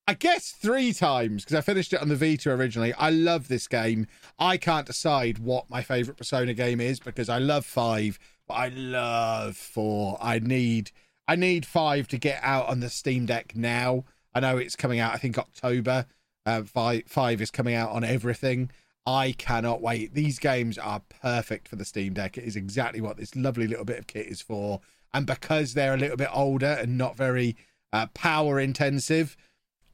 I 0.08 0.14
guess 0.16 0.52
three 0.52 0.94
times 0.94 1.44
because 1.44 1.56
I 1.56 1.62
finished 1.62 1.94
it 1.94 2.02
on 2.02 2.10
the 2.10 2.16
Vita 2.16 2.52
originally. 2.52 2.94
I 2.94 3.10
love 3.12 3.48
this 3.48 3.68
game. 3.68 4.08
I 4.40 4.58
can't 4.58 4.88
decide 4.88 5.40
what 5.40 5.70
my 5.70 5.82
favorite 5.84 6.18
Persona 6.18 6.54
game 6.54 6.82
is 6.82 7.00
because 7.00 7.30
I 7.30 7.38
love 7.38 7.66
five, 7.66 8.20
but 8.48 8.56
I 8.56 8.68
love 8.70 9.56
four. 9.56 10.18
I 10.22 10.40
need 10.40 10.92
I 11.28 11.36
need 11.36 11.66
five 11.66 12.08
to 12.10 12.18
get 12.18 12.40
out 12.44 12.68
on 12.68 12.80
the 12.80 12.90
Steam 12.90 13.26
Deck 13.26 13.56
now. 13.56 14.04
I 14.34 14.40
know 14.40 14.58
it's 14.58 14.76
coming 14.76 15.00
out. 15.00 15.14
I 15.14 15.18
think 15.18 15.38
October. 15.38 16.06
Uh, 16.46 16.64
five 16.64 17.04
five 17.06 17.40
is 17.40 17.52
coming 17.52 17.76
out 17.76 17.92
on 17.92 18.04
everything. 18.04 18.72
I 19.06 19.34
cannot 19.38 19.82
wait. 19.82 20.14
These 20.14 20.40
games 20.40 20.78
are 20.78 21.02
perfect 21.22 21.68
for 21.68 21.76
the 21.76 21.86
Steam 21.86 22.14
Deck. 22.14 22.38
It 22.38 22.44
is 22.44 22.56
exactly 22.56 23.02
what 23.02 23.18
this 23.18 23.36
lovely 23.36 23.68
little 23.68 23.86
bit 23.86 24.00
of 24.00 24.08
kit 24.08 24.28
is 24.28 24.42
for. 24.42 24.82
and 25.14 25.26
because 25.26 25.74
they're 25.74 25.94
a 25.94 25.98
little 25.98 26.18
bit 26.18 26.30
older 26.34 26.78
and 26.80 26.98
not 26.98 27.16
very 27.16 27.56
uh, 27.94 28.08
power 28.14 28.60
intensive, 28.60 29.36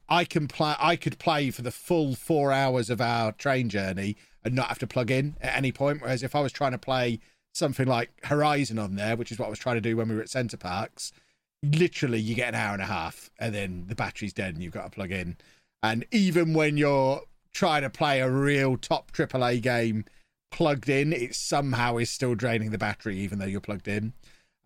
I 0.08 0.24
can 0.24 0.48
play. 0.48 0.74
I 0.78 0.96
could 0.96 1.18
play 1.18 1.50
for 1.50 1.62
the 1.62 1.70
full 1.70 2.14
four 2.14 2.52
hours 2.52 2.90
of 2.90 3.00
our 3.00 3.32
train 3.32 3.68
journey 3.68 4.16
and 4.44 4.54
not 4.54 4.68
have 4.68 4.78
to 4.80 4.86
plug 4.86 5.10
in 5.10 5.36
at 5.40 5.56
any 5.56 5.72
point. 5.72 6.00
Whereas 6.00 6.22
if 6.22 6.34
I 6.34 6.40
was 6.40 6.52
trying 6.52 6.72
to 6.72 6.78
play 6.78 7.20
something 7.52 7.86
like 7.86 8.10
Horizon 8.24 8.78
on 8.78 8.94
there, 8.94 9.16
which 9.16 9.32
is 9.32 9.38
what 9.38 9.46
I 9.46 9.50
was 9.50 9.58
trying 9.58 9.76
to 9.76 9.80
do 9.80 9.96
when 9.96 10.08
we 10.08 10.14
were 10.14 10.22
at 10.22 10.30
Center 10.30 10.56
Parcs, 10.56 11.12
literally 11.62 12.20
you 12.20 12.34
get 12.34 12.50
an 12.50 12.54
hour 12.54 12.72
and 12.72 12.82
a 12.82 12.86
half 12.86 13.30
and 13.38 13.54
then 13.54 13.84
the 13.88 13.94
battery's 13.94 14.32
dead 14.32 14.54
and 14.54 14.62
you've 14.62 14.72
got 14.72 14.84
to 14.84 14.90
plug 14.90 15.10
in. 15.10 15.36
And 15.82 16.06
even 16.10 16.54
when 16.54 16.76
you're 16.76 17.22
trying 17.52 17.82
to 17.82 17.90
play 17.90 18.20
a 18.20 18.30
real 18.30 18.76
top 18.76 19.12
AAA 19.12 19.60
game 19.62 20.04
plugged 20.50 20.88
in, 20.88 21.12
it 21.12 21.34
somehow 21.34 21.96
is 21.96 22.10
still 22.10 22.34
draining 22.34 22.70
the 22.70 22.78
battery, 22.78 23.18
even 23.18 23.38
though 23.38 23.46
you're 23.46 23.60
plugged 23.60 23.88
in. 23.88 24.12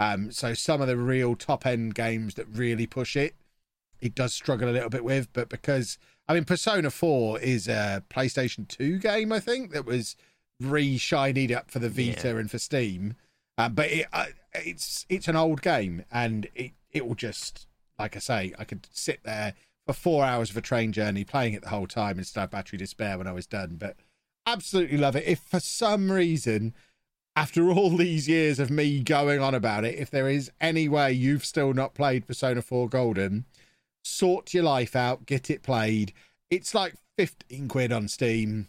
Um, 0.00 0.32
so 0.32 0.54
some 0.54 0.80
of 0.80 0.88
the 0.88 0.96
real 0.96 1.36
top 1.36 1.66
end 1.66 1.94
games 1.94 2.34
that 2.34 2.46
really 2.48 2.86
push 2.86 3.16
it, 3.16 3.34
it 4.02 4.14
does 4.14 4.34
struggle 4.34 4.68
a 4.68 4.72
little 4.72 4.90
bit 4.90 5.04
with. 5.04 5.32
But 5.32 5.48
because 5.48 5.96
I 6.28 6.34
mean, 6.34 6.44
Persona 6.44 6.90
Four 6.90 7.40
is 7.40 7.68
a 7.68 8.02
PlayStation 8.10 8.68
Two 8.68 8.98
game, 8.98 9.32
I 9.32 9.40
think 9.40 9.72
that 9.72 9.86
was 9.86 10.16
re-shinied 10.60 11.50
up 11.52 11.70
for 11.70 11.78
the 11.78 11.88
Vita 11.88 12.28
Yeah. 12.28 12.36
and 12.36 12.50
for 12.50 12.58
Steam. 12.58 13.14
Um, 13.58 13.74
but 13.74 13.90
it, 13.90 14.06
uh, 14.12 14.26
it's 14.54 15.06
it's 15.08 15.28
an 15.28 15.36
old 15.36 15.62
game, 15.62 16.04
and 16.10 16.48
it 16.54 16.72
it 16.90 17.06
will 17.06 17.14
just 17.14 17.66
like 17.98 18.16
I 18.16 18.20
say, 18.20 18.52
I 18.58 18.64
could 18.64 18.86
sit 18.90 19.20
there 19.22 19.54
for 19.86 19.92
four 19.92 20.24
hours 20.24 20.50
of 20.50 20.56
a 20.56 20.60
train 20.60 20.92
journey 20.92 21.24
playing 21.24 21.54
it 21.54 21.62
the 21.62 21.68
whole 21.68 21.86
time 21.86 22.16
and 22.16 22.26
still 22.26 22.42
have 22.42 22.50
battery 22.50 22.78
despair 22.78 23.18
when 23.18 23.26
I 23.26 23.32
was 23.32 23.46
done. 23.46 23.76
But 23.78 23.96
absolutely 24.46 24.96
love 24.98 25.14
it. 25.16 25.24
If 25.26 25.40
for 25.40 25.60
some 25.60 26.10
reason, 26.10 26.74
after 27.36 27.70
all 27.70 27.96
these 27.96 28.28
years 28.28 28.58
of 28.58 28.70
me 28.70 29.00
going 29.02 29.40
on 29.40 29.54
about 29.54 29.84
it, 29.84 29.96
if 29.98 30.10
there 30.10 30.28
is 30.28 30.50
any 30.60 30.88
way 30.88 31.12
you've 31.12 31.44
still 31.44 31.74
not 31.74 31.94
played 31.94 32.26
Persona 32.26 32.62
4 32.62 32.88
Golden, 32.88 33.44
sort 34.02 34.52
your 34.54 34.64
life 34.64 34.94
out, 34.96 35.26
get 35.26 35.50
it 35.50 35.62
played. 35.62 36.12
It's 36.50 36.74
like 36.74 36.94
15 37.18 37.68
quid 37.68 37.92
on 37.92 38.08
Steam. 38.08 38.68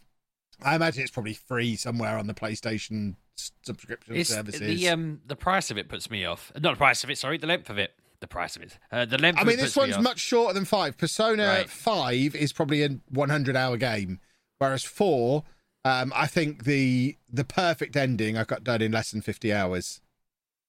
I 0.63 0.75
imagine 0.75 1.01
it's 1.03 1.11
probably 1.11 1.33
free 1.33 1.75
somewhere 1.75 2.17
on 2.17 2.27
the 2.27 2.33
PlayStation 2.33 3.15
subscription 3.35 4.15
It's, 4.15 4.29
services. 4.29 4.59
the 4.61 4.89
um 4.89 5.21
the 5.25 5.35
price 5.35 5.71
of 5.71 5.77
it 5.77 5.89
puts 5.89 6.09
me 6.09 6.23
off. 6.25 6.51
Not 6.55 6.71
the 6.73 6.77
price 6.77 7.03
of 7.03 7.09
it, 7.09 7.17
sorry, 7.17 7.37
the 7.37 7.47
length 7.47 7.69
of 7.69 7.77
it. 7.77 7.93
The 8.19 8.27
price 8.27 8.55
of 8.55 8.61
it. 8.61 8.77
Uh, 8.91 9.03
the 9.05 9.17
length. 9.17 9.37
I 9.39 9.41
of 9.41 9.47
mean, 9.47 9.59
it 9.59 9.63
this 9.63 9.75
one's 9.75 9.97
much 9.99 10.19
shorter 10.19 10.53
than 10.53 10.63
five. 10.65 10.97
Persona 10.97 11.45
Right. 11.45 11.69
5 11.69 12.35
is 12.35 12.53
probably 12.53 12.83
a 12.83 12.89
100 13.09 13.57
hour 13.57 13.75
game, 13.75 14.21
whereas 14.59 14.83
4, 14.85 15.43
um, 15.83 16.13
I 16.15 16.27
think 16.27 16.63
the 16.63 17.17
the 17.29 17.43
perfect 17.43 17.97
ending 17.97 18.37
I 18.37 18.45
got 18.45 18.63
done 18.63 18.81
in 18.81 18.93
less 18.93 19.11
than 19.11 19.19
50 19.21 19.51
hours. 19.51 19.99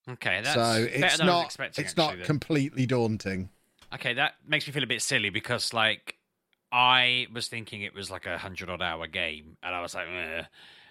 Okay, 0.09 0.41
that's 0.43 0.53
so 0.53 0.85
better 0.85 1.05
it's 1.05 1.17
than 1.17 1.29
I 1.29 1.31
was 1.31 1.39
not 1.41 1.45
expecting. 1.45 1.83
it's 1.85 1.91
actually, 1.93 2.05
not 2.05 2.17
then. 2.17 2.25
completely 2.25 2.85
daunting. 2.85 3.49
Okay, 3.95 4.13
that 4.13 4.35
makes 4.45 4.67
me 4.67 4.73
feel 4.73 4.83
a 4.83 4.87
bit 4.87 5.01
silly 5.01 5.29
because 5.29 5.73
like 5.73 6.15
I 6.71 7.27
was 7.33 7.47
thinking 7.47 7.81
it 7.81 7.93
was 7.93 8.11
like 8.11 8.25
a 8.25 8.37
hundred 8.37 8.69
odd 8.69 8.81
hour 8.81 9.07
game, 9.07 9.57
and 9.63 9.73
I 9.73 9.81
was 9.81 9.95
like, 9.95 10.07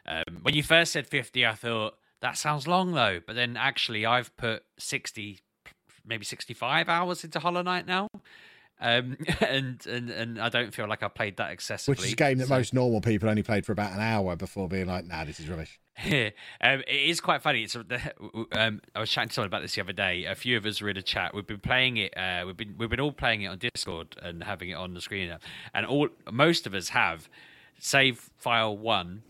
um, 0.06 0.38
when 0.42 0.54
you 0.54 0.62
first 0.62 0.92
said 0.92 1.06
fifty, 1.06 1.44
I 1.46 1.54
thought 1.54 1.98
that 2.22 2.38
sounds 2.38 2.66
long 2.66 2.92
though. 2.92 3.20
But 3.26 3.36
then 3.36 3.56
actually, 3.58 4.06
I've 4.06 4.34
put 4.38 4.62
sixty, 4.78 5.40
maybe 6.06 6.24
sixty-five 6.24 6.88
hours 6.88 7.24
into 7.24 7.40
Hollow 7.40 7.60
Knight 7.62 7.86
now, 7.86 8.08
um, 8.80 9.16
and 9.40 9.84
and 9.86 10.10
and 10.10 10.40
I 10.40 10.48
don't 10.48 10.74
feel 10.74 10.88
like 10.88 11.02
I 11.02 11.08
played 11.08 11.36
that 11.38 11.52
excessively. 11.52 11.92
Which 11.92 12.06
is 12.06 12.12
a 12.12 12.16
game 12.16 12.38
that 12.38 12.48
so- 12.48 12.54
most 12.54 12.74
normal 12.74 13.00
people 13.00 13.28
only 13.28 13.42
played 13.42 13.66
for 13.66 13.72
about 13.72 13.92
an 13.92 14.00
hour 14.00 14.36
before 14.36 14.68
being 14.68 14.86
like, 14.86 15.06
nah, 15.06 15.24
this 15.24 15.40
is 15.40 15.48
rubbish. 15.48 15.80
um, 16.04 16.32
it 16.60 17.08
is 17.08 17.20
quite 17.20 17.40
funny. 17.40 17.62
It's 17.62 17.76
um, 18.52 18.80
I 18.94 19.00
was 19.00 19.10
chatting 19.10 19.28
to 19.28 19.34
someone 19.34 19.46
about 19.46 19.62
this 19.62 19.76
the 19.76 19.80
other 19.80 19.92
day. 19.92 20.24
A 20.24 20.34
few 20.34 20.56
of 20.56 20.66
us 20.66 20.80
were 20.80 20.88
in 20.88 20.96
a 20.96 21.02
chat. 21.02 21.34
We've 21.34 21.46
been 21.46 21.60
playing 21.60 21.98
it. 21.98 22.16
Uh, 22.16 22.42
we've 22.46 22.56
been 22.56 22.74
we've 22.76 22.90
been 22.90 23.00
all 23.00 23.12
playing 23.12 23.42
it 23.42 23.46
on 23.46 23.58
Discord 23.58 24.16
and 24.20 24.42
having 24.42 24.70
it 24.70 24.74
on 24.74 24.94
the 24.94 25.00
screen, 25.00 25.36
and 25.72 25.86
all 25.86 26.08
most 26.32 26.66
of 26.66 26.74
us 26.74 26.88
have 26.90 27.28
save 27.78 28.30
file 28.38 28.76
one, 28.76 29.22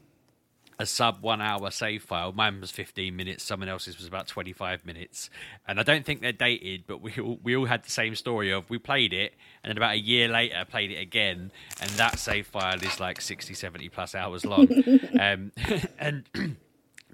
a 0.79 0.87
sub 0.87 1.23
one 1.23 1.41
hour 1.41 1.71
save 1.71 2.03
file. 2.03 2.33
Mine 2.33 2.61
was 2.61 2.71
fifteen 2.71 3.17
minutes. 3.17 3.45
Someone 3.45 3.69
else's 3.69 3.99
was 3.99 4.07
about 4.07 4.27
twenty 4.27 4.53
five 4.53 4.85
minutes, 4.85 5.31
and 5.67 5.79
I 5.79 5.83
don't 5.83 6.05
think 6.05 6.21
they're 6.21 6.33
dated. 6.33 6.85
But 6.87 7.01
we 7.01 7.13
all, 7.21 7.39
we 7.43 7.57
all 7.57 7.67
had 7.67 7.85
the 7.85 7.91
same 7.91 8.15
story 8.15 8.53
of 8.53 8.69
we 8.71 8.79
played 8.79 9.13
it, 9.13 9.35
and 9.63 9.71
then 9.71 9.77
about 9.77 9.95
a 9.95 9.99
year 9.99 10.29
later 10.29 10.65
played 10.69 10.91
it 10.91 11.01
again, 11.01 11.51
and 11.81 11.91
that 11.91 12.19
save 12.19 12.47
file 12.47 12.83
is 12.83 13.01
like 13.01 13.21
60, 13.21 13.55
70 13.55 13.89
plus 13.89 14.15
hours 14.15 14.45
long, 14.45 14.69
um, 15.21 15.53
and. 15.99 16.25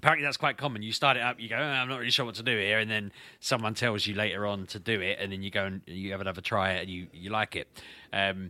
apparently 0.01 0.25
that's 0.25 0.37
quite 0.37 0.57
common. 0.57 0.81
You 0.81 0.91
start 0.91 1.15
it 1.15 1.21
up, 1.21 1.39
you 1.39 1.47
go, 1.47 1.57
"Oh, 1.57 1.61
I'm 1.61 1.87
not 1.87 1.99
really 1.99 2.09
sure 2.09 2.25
what 2.25 2.33
to 2.35 2.43
do 2.43 2.57
here, 2.57 2.79
and 2.79 2.89
then 2.89 3.11
someone 3.39 3.75
tells 3.75 4.07
you 4.07 4.15
later 4.15 4.47
on 4.47 4.65
to 4.67 4.79
do 4.79 4.99
it, 4.99 5.19
and 5.21 5.31
then 5.31 5.43
you 5.43 5.51
go 5.51 5.65
and 5.65 5.81
you 5.85 6.11
have 6.11 6.21
another 6.21 6.41
try 6.41 6.71
it, 6.73 6.81
and 6.81 6.89
you 6.89 7.05
you 7.13 7.29
like 7.29 7.55
it. 7.55 7.67
Um, 8.11 8.49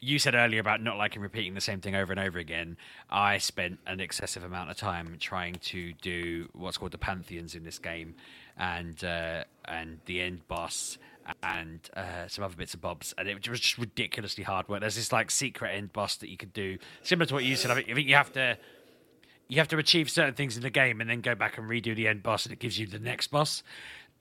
you 0.00 0.18
said 0.18 0.34
earlier 0.34 0.60
about 0.60 0.82
not 0.82 0.96
liking 0.96 1.22
repeating 1.22 1.54
the 1.54 1.60
same 1.60 1.80
thing 1.80 1.94
over 1.94 2.12
and 2.12 2.20
over 2.20 2.38
again. 2.38 2.76
I 3.10 3.38
spent 3.38 3.78
an 3.86 4.00
excessive 4.00 4.42
amount 4.42 4.70
of 4.70 4.76
time 4.76 5.16
trying 5.20 5.56
to 5.56 5.92
do 5.94 6.48
what's 6.52 6.78
called 6.78 6.92
the 6.92 6.98
pantheons 6.98 7.54
in 7.54 7.64
this 7.64 7.78
game, 7.78 8.14
and 8.56 9.02
uh, 9.04 9.44
and 9.66 10.00
the 10.06 10.20
end 10.20 10.46
boss. 10.48 10.98
And 11.44 11.78
uh, 11.94 12.26
some 12.26 12.42
other 12.42 12.56
bits 12.56 12.72
and 12.72 12.80
bobs, 12.80 13.14
and 13.16 13.28
it 13.28 13.34
was 13.50 13.60
just 13.60 13.78
ridiculously 13.78 14.42
hard 14.42 14.68
work. 14.68 14.80
There's 14.80 14.96
this 14.96 15.12
like 15.12 15.30
secret 15.30 15.70
end 15.70 15.92
boss 15.92 16.16
that 16.16 16.28
you 16.28 16.36
could 16.36 16.52
do, 16.52 16.78
similar 17.02 17.26
to 17.26 17.34
what 17.34 17.44
you 17.44 17.54
said. 17.54 17.70
I 17.70 17.74
think 17.74 18.08
you 18.08 18.16
have 18.16 18.32
to 18.32 18.56
you 19.50 19.58
have 19.58 19.68
to 19.68 19.78
achieve 19.78 20.08
certain 20.08 20.34
things 20.34 20.56
in 20.56 20.62
the 20.62 20.70
game 20.70 21.00
and 21.00 21.10
then 21.10 21.20
go 21.20 21.34
back 21.34 21.58
and 21.58 21.68
redo 21.68 21.94
the 21.94 22.06
end 22.06 22.22
boss 22.22 22.46
and 22.46 22.52
it 22.52 22.60
gives 22.60 22.78
you 22.78 22.86
the 22.86 23.00
next 23.00 23.28
boss. 23.28 23.64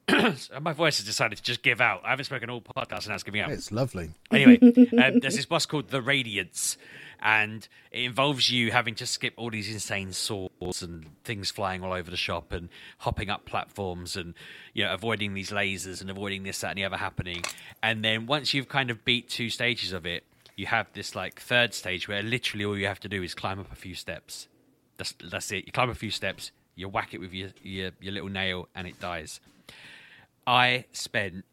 My 0.62 0.74
voice 0.74 0.97
has 0.97 1.05
decided 1.05 1.38
to 1.38 1.43
just 1.43 1.62
give 1.62 1.82
out. 1.82 2.01
I 2.03 2.12
haven't 2.12 2.26
spoken 2.26 2.49
all 2.49 2.62
podcast 2.62 3.05
and 3.05 3.14
that's 3.14 3.24
giving 3.24 3.41
out. 3.41 3.51
It's 3.51 3.72
lovely. 3.72 4.12
Anyway, 4.32 4.60
um, 4.97 5.20
there's 5.20 5.36
this 5.36 5.45
boss 5.45 5.66
called 5.66 5.89
the 5.89 6.01
Radiance, 6.01 6.78
and 7.22 7.68
it 7.91 8.03
involves 8.03 8.49
you 8.49 8.72
having 8.72 8.95
to 8.95 9.05
skip 9.05 9.34
all 9.38 9.49
these 9.49 9.72
insane 9.72 10.14
swords 10.14 10.82
and 10.82 11.05
things 11.24 11.51
flying 11.51 11.84
all 11.84 11.93
over 11.93 12.10
the 12.10 12.18
shop 12.18 12.51
and 12.51 12.70
hopping 12.99 13.30
up 13.30 13.45
platforms 13.45 14.16
and 14.16 14.34
you 14.74 14.84
know 14.84 14.93
avoiding 14.93 15.34
these 15.34 15.51
lasers 15.51 16.01
and 16.01 16.10
avoiding 16.10 16.43
this, 16.43 16.62
that, 16.62 16.70
and 16.70 16.78
the 16.78 16.86
other 16.86 16.97
happening. 16.97 17.43
And 17.84 18.03
then 18.03 18.26
once 18.26 18.53
you've 18.53 18.70
kind 18.70 18.89
of 18.89 19.03
beat 19.05 19.30
two 19.30 19.49
stages 19.49 19.91
of 19.91 20.05
it, 20.05 20.24
you 20.55 20.66
have 20.66 20.91
this 20.93 21.16
like 21.16 21.39
third 21.39 21.74
stage 21.74 22.07
where 22.07 22.22
literally 22.22 22.66
all 22.66 22.78
you 22.78 22.88
have 22.88 22.99
to 22.99 23.10
do 23.10 23.24
is 23.24 23.34
climb 23.34 23.60
up 23.60 23.72
a 23.72 23.76
few 23.76 23.95
steps. 23.95 24.47
That's 24.97 25.14
that's 25.32 25.51
it. 25.51 25.66
You 25.66 25.72
climb 25.72 25.89
a 25.89 25.95
few 25.95 26.12
steps, 26.12 26.51
you 26.76 26.88
whack 26.89 27.14
it 27.14 27.20
with 27.20 27.34
your 27.34 27.49
your, 27.64 27.91
your 28.01 28.14
little 28.14 28.30
nail, 28.30 28.68
and 28.76 28.88
it 28.88 28.99
dies. 28.99 29.39
I 30.50 30.86
spent 30.93 31.45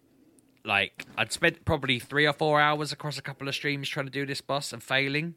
like 0.64 1.04
I'd 1.18 1.30
spent 1.30 1.66
probably 1.66 1.98
three 1.98 2.26
or 2.26 2.32
four 2.32 2.58
hours 2.60 2.92
across 2.92 3.18
a 3.18 3.22
couple 3.22 3.46
of 3.46 3.54
streams 3.54 3.90
trying 3.90 4.06
to 4.06 4.10
do 4.12 4.24
this 4.24 4.40
boss 4.40 4.72
and 4.72 4.82
failing. 4.82 5.34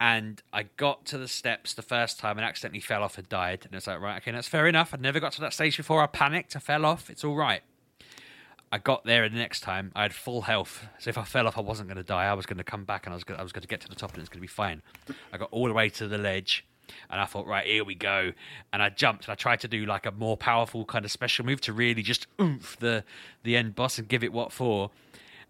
And 0.00 0.42
I 0.52 0.64
got 0.64 1.06
to 1.06 1.16
the 1.16 1.28
steps 1.28 1.72
the 1.72 1.80
first 1.80 2.18
time 2.18 2.36
and 2.36 2.44
accidentally 2.44 2.80
fell 2.80 3.04
off 3.04 3.16
and 3.16 3.26
died. 3.28 3.64
And 3.64 3.72
it's 3.74 3.86
like, 3.86 4.00
right, 4.00 4.16
okay, 4.18 4.32
that's 4.32 4.48
fair 4.48 4.66
enough. 4.66 4.92
I'd 4.92 5.00
never 5.00 5.20
got 5.20 5.32
to 5.34 5.40
that 5.42 5.54
stage 5.54 5.76
before. 5.76 6.02
I 6.02 6.06
panicked. 6.06 6.54
I 6.54 6.58
fell 6.58 6.84
off. 6.84 7.08
It's 7.08 7.24
all 7.24 7.36
right. 7.36 7.62
I 8.70 8.78
got 8.78 9.04
there, 9.04 9.22
and 9.22 9.32
the 9.32 9.38
next 9.38 9.60
time 9.60 9.92
I 9.94 10.02
had 10.02 10.12
full 10.12 10.42
health. 10.42 10.86
So 10.98 11.08
if 11.08 11.16
I 11.16 11.22
fell 11.22 11.46
off, 11.46 11.56
I 11.56 11.60
wasn't 11.60 11.88
going 11.88 11.96
to 11.96 12.02
die. 12.02 12.24
I 12.24 12.34
was 12.34 12.46
going 12.46 12.58
to 12.58 12.64
come 12.64 12.84
back, 12.84 13.06
and 13.06 13.14
I 13.14 13.16
was 13.16 13.22
going 13.24 13.38
I 13.38 13.42
was 13.44 13.52
going 13.52 13.62
to 13.62 13.68
get 13.68 13.80
to 13.82 13.88
the 13.88 13.94
top, 13.94 14.12
and 14.12 14.20
it's 14.20 14.28
going 14.28 14.40
to 14.40 14.42
be 14.42 14.48
fine. 14.48 14.82
I 15.32 15.38
got 15.38 15.48
all 15.52 15.68
the 15.68 15.72
way 15.72 15.88
to 15.90 16.08
the 16.08 16.18
ledge, 16.18 16.66
and 17.10 17.20
I 17.20 17.24
thought, 17.24 17.46
right, 17.46 17.66
here 17.66 17.84
we 17.84 17.94
go. 17.94 18.32
And 18.72 18.82
I 18.82 18.88
jumped, 18.88 19.24
and 19.24 19.32
I 19.32 19.34
tried 19.34 19.60
to 19.60 19.68
do 19.68 19.86
like 19.86 20.06
a 20.06 20.10
more 20.12 20.36
powerful 20.36 20.84
kind 20.84 21.04
of 21.04 21.10
special 21.10 21.44
move 21.44 21.60
to 21.62 21.72
really 21.72 22.02
just 22.02 22.26
oomph 22.40 22.76
the 22.78 23.04
the 23.42 23.56
end 23.56 23.74
boss 23.74 23.98
and 23.98 24.08
give 24.08 24.24
it 24.24 24.32
what 24.32 24.52
for. 24.52 24.90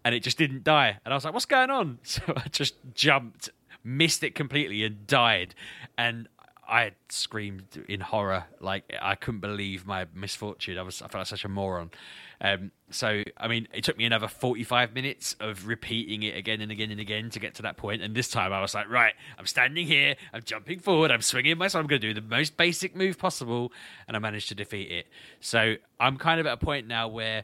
And 0.03 0.15
it 0.15 0.21
just 0.21 0.37
didn't 0.37 0.63
die. 0.63 0.99
And 1.03 1.13
I 1.13 1.17
was 1.17 1.25
like, 1.25 1.33
what's 1.33 1.45
going 1.45 1.69
on? 1.69 1.99
So 2.03 2.21
I 2.35 2.47
just 2.49 2.75
jumped, 2.93 3.49
missed 3.83 4.23
it 4.23 4.35
completely, 4.35 4.83
and 4.83 5.05
died. 5.05 5.53
And 5.97 6.27
I 6.67 6.91
screamed 7.09 7.85
in 7.87 8.01
horror, 8.01 8.45
like 8.59 8.83
I 9.01 9.15
couldn't 9.15 9.39
believe 9.39 9.85
my 9.85 10.05
misfortune. 10.13 10.77
I 10.77 10.81
was, 10.81 11.01
I 11.01 11.07
felt 11.07 11.21
like 11.21 11.27
such 11.27 11.45
a 11.45 11.49
moron. 11.49 11.91
Um, 12.39 12.71
so, 12.89 13.23
I 13.37 13.47
mean, 13.47 13.67
it 13.73 13.83
took 13.83 13.97
me 13.97 14.05
another 14.05 14.27
forty-five 14.27 14.93
minutes 14.93 15.35
of 15.39 15.67
repeating 15.67 16.23
it 16.23 16.37
again 16.37 16.61
and 16.61 16.71
again 16.71 16.91
and 16.91 16.99
again 16.99 17.29
to 17.31 17.39
get 17.39 17.55
to 17.55 17.63
that 17.63 17.77
point. 17.77 18.01
And 18.01 18.13
this 18.13 18.29
time, 18.29 18.53
I 18.53 18.61
was 18.61 18.73
like, 18.73 18.89
right, 18.89 19.13
I'm 19.39 19.45
standing 19.45 19.87
here, 19.87 20.15
I'm 20.33 20.43
jumping 20.43 20.79
forward, 20.79 21.11
I'm 21.11 21.21
swinging 21.21 21.57
my 21.57 21.67
sword, 21.67 21.83
I'm 21.83 21.87
going 21.87 22.01
to 22.01 22.07
do 22.07 22.13
the 22.13 22.27
most 22.27 22.55
basic 22.55 22.95
move 22.95 23.17
possible, 23.17 23.71
and 24.07 24.15
I 24.15 24.19
managed 24.19 24.49
to 24.49 24.55
defeat 24.55 24.91
it. 24.91 25.07
So, 25.39 25.75
I'm 25.99 26.17
kind 26.17 26.39
of 26.39 26.45
at 26.45 26.53
a 26.53 26.57
point 26.57 26.87
now 26.87 27.07
where 27.07 27.43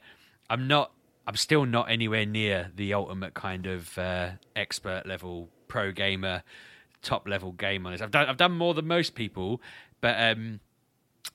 I'm 0.50 0.68
not, 0.68 0.92
I'm 1.26 1.36
still 1.38 1.66
not 1.66 1.90
anywhere 1.90 2.26
near 2.26 2.72
the 2.76 2.94
ultimate 2.94 3.34
kind 3.34 3.66
of 3.66 3.98
uh, 3.98 4.32
expert 4.56 5.06
level 5.06 5.50
pro 5.68 5.92
gamer 5.92 6.44
top 7.02 7.28
level 7.28 7.52
game 7.52 7.86
on 7.86 7.92
this. 7.92 8.02
I've 8.02 8.12
done 8.12 8.28
I've 8.30 8.38
done 8.38 8.54
more 8.54 8.74
than 8.74 8.88
most 8.88 9.16
people, 9.16 9.62
but 10.00 10.16
um, 10.22 10.60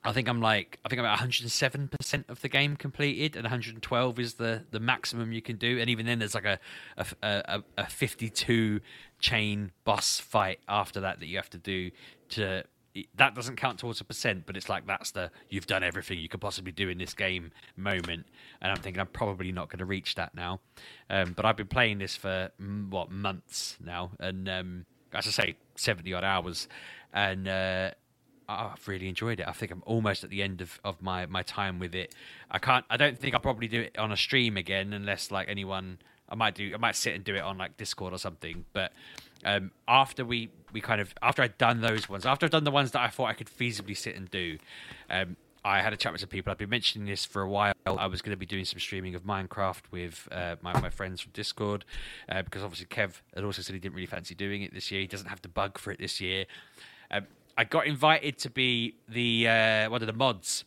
I 0.05 0.13
think 0.13 0.29
I'm 0.29 0.41
like 0.41 0.79
I 0.85 0.89
think 0.89 1.01
I'm 1.01 1.07
at 1.07 1.11
107 1.11 1.89
percent 1.89 2.27
of 2.29 2.41
the 2.41 2.49
game 2.49 2.77
completed, 2.77 3.37
and 3.37 3.45
112 3.45 4.19
is 4.19 4.35
the 4.35 4.65
the 4.71 4.81
maximum 4.81 5.33
you 5.33 5.43
can 5.43 5.57
do. 5.57 5.79
And 5.79 5.91
even 5.91 6.07
then, 6.07 6.19
there's 6.19 6.35
like 6.35 6.45
a 6.45 6.59
a, 6.97 7.07
a, 7.23 7.63
a 7.79 7.87
52 7.87 8.81
chain 9.19 9.73
boss 9.85 10.21
fight 10.21 10.61
after 10.69 11.01
that 11.01 11.21
that 11.21 11.27
you 11.27 11.37
have 11.37 11.51
to 11.51 11.59
do 11.59 11.91
to 12.31 12.65
that 13.17 13.35
doesn't 13.35 13.57
count 13.57 13.79
towards 13.79 14.01
a 14.01 14.05
percent, 14.05 14.45
but 14.47 14.57
it's 14.57 14.69
like 14.69 14.87
that's 14.87 15.11
the 15.11 15.31
you've 15.49 15.67
done 15.67 15.83
everything 15.83 16.19
you 16.19 16.29
could 16.29 16.41
possibly 16.41 16.73
do 16.73 16.89
in 16.89 16.99
this 16.99 17.15
game 17.15 17.53
moment. 17.77 18.27
And 18.61 18.73
I'm 18.73 18.79
thinking 18.79 19.01
I'm 19.01 19.07
probably 19.07 19.53
not 19.53 19.69
going 19.69 19.79
to 19.79 19.85
reach 19.85 20.15
that 20.17 20.35
now. 20.35 20.61
Um, 21.11 21.33
but 21.33 21.45
I've 21.45 21.57
been 21.57 21.67
playing 21.69 21.99
this 21.99 22.17
for 22.17 22.51
mm, 22.61 22.89
what 22.89 23.11
months 23.11 23.77
now, 23.85 24.13
and 24.21 24.49
um, 24.49 24.87
as 25.13 25.27
I 25.27 25.31
say, 25.31 25.57
seventy 25.77 26.13
odd 26.15 26.25
hours, 26.25 26.69
and. 27.13 27.49
Uh, 27.49 27.91
I've 28.49 28.89
really 28.89 29.09
enjoyed 29.09 29.41
it. 29.41 29.49
I 29.49 29.53
think 29.53 29.71
I'm 29.71 29.83
almost 29.85 30.25
at 30.25 30.31
the 30.31 30.43
end 30.43 30.61
of, 30.61 30.81
of 30.83 31.03
my, 31.03 31.27
my 31.27 31.43
time 31.43 31.79
with 31.79 31.95
it. 31.95 32.15
I 32.51 32.59
can't. 32.59 32.85
I 32.89 32.97
don't 32.97 33.19
think 33.19 33.35
I'll 33.35 33.41
probably 33.41 33.69
do 33.69 33.83
it 33.83 33.99
on 33.99 34.11
a 34.11 34.17
stream 34.17 34.57
again 34.57 34.93
unless 34.93 35.31
like 35.31 35.49
anyone. 35.49 35.99
I 36.31 36.35
might 36.35 36.55
do. 36.55 36.73
I 36.75 36.79
might 36.79 36.97
sit 36.97 37.15
and 37.15 37.25
do 37.25 37.35
it 37.35 37.41
on 37.41 37.59
like 37.59 37.77
Discord 37.77 38.13
or 38.13 38.19
something. 38.19 38.65
But 38.73 38.93
um, 39.45 39.71
after 39.87 40.25
we 40.25 40.51
we 40.73 40.81
kind 40.81 41.01
of 41.01 41.15
after 41.23 41.43
I'd 41.43 41.59
done 41.59 41.81
those 41.81 42.09
ones, 42.09 42.25
after 42.25 42.47
I'd 42.47 42.53
done 42.53 42.65
the 42.65 42.71
ones 42.71 42.93
that 42.93 43.01
I 43.01 43.09
thought 43.09 43.27
I 43.27 43.35
could 43.35 43.49
feasibly 43.49 43.97
sit 43.97 44.17
and 44.17 44.31
do, 44.31 44.59
um, 45.11 45.37
I 45.65 45.83
had 45.83 45.93
a 45.93 45.97
chat 45.97 46.13
with 46.13 46.21
some 46.21 46.31
people. 46.31 46.51
I've 46.51 46.59
been 46.59 46.71
mentioning 46.71 47.07
this 47.07 47.25
for 47.25 47.43
a 47.43 47.49
while. 47.49 47.75
I 47.87 48.07
was 48.07 48.23
going 48.23 48.33
to 48.33 48.39
be 48.39 48.47
doing 48.47 48.65
some 48.65 48.79
streaming 48.79 49.15
of 49.15 49.25
Minecraft 49.25 49.83
with 49.91 50.29
uh, 50.31 50.57
my, 50.63 50.79
my 50.81 50.91
friends 50.91 51.21
from 51.21 51.33
Discord 51.33 51.85
uh, 52.29 52.43
because 52.43 52.63
obviously 52.63 52.87
Kev 52.87 53.21
had 53.35 53.45
also 53.45 53.63
said 53.63 53.75
he 53.75 53.81
didn't 53.81 53.95
really 53.95 54.07
fancy 54.07 54.35
doing 54.35 54.63
it 54.63 54.73
this 54.73 54.91
year. 54.91 55.01
He 55.01 55.07
doesn't 55.07 55.29
have 55.29 55.43
the 55.43 55.49
bug 55.49 55.79
for 55.79 55.91
it 55.91 55.99
this 55.99 56.21
year. 56.21 56.47
Um, 57.11 57.27
I 57.59 57.65
got 57.65 57.89
invited 57.89 58.39
to 58.39 58.51
be 58.51 58.95
the 59.09 59.49
uh, 59.49 59.91
one 59.91 60.01
of 60.01 60.07
the 60.07 60.13
mods 60.13 60.65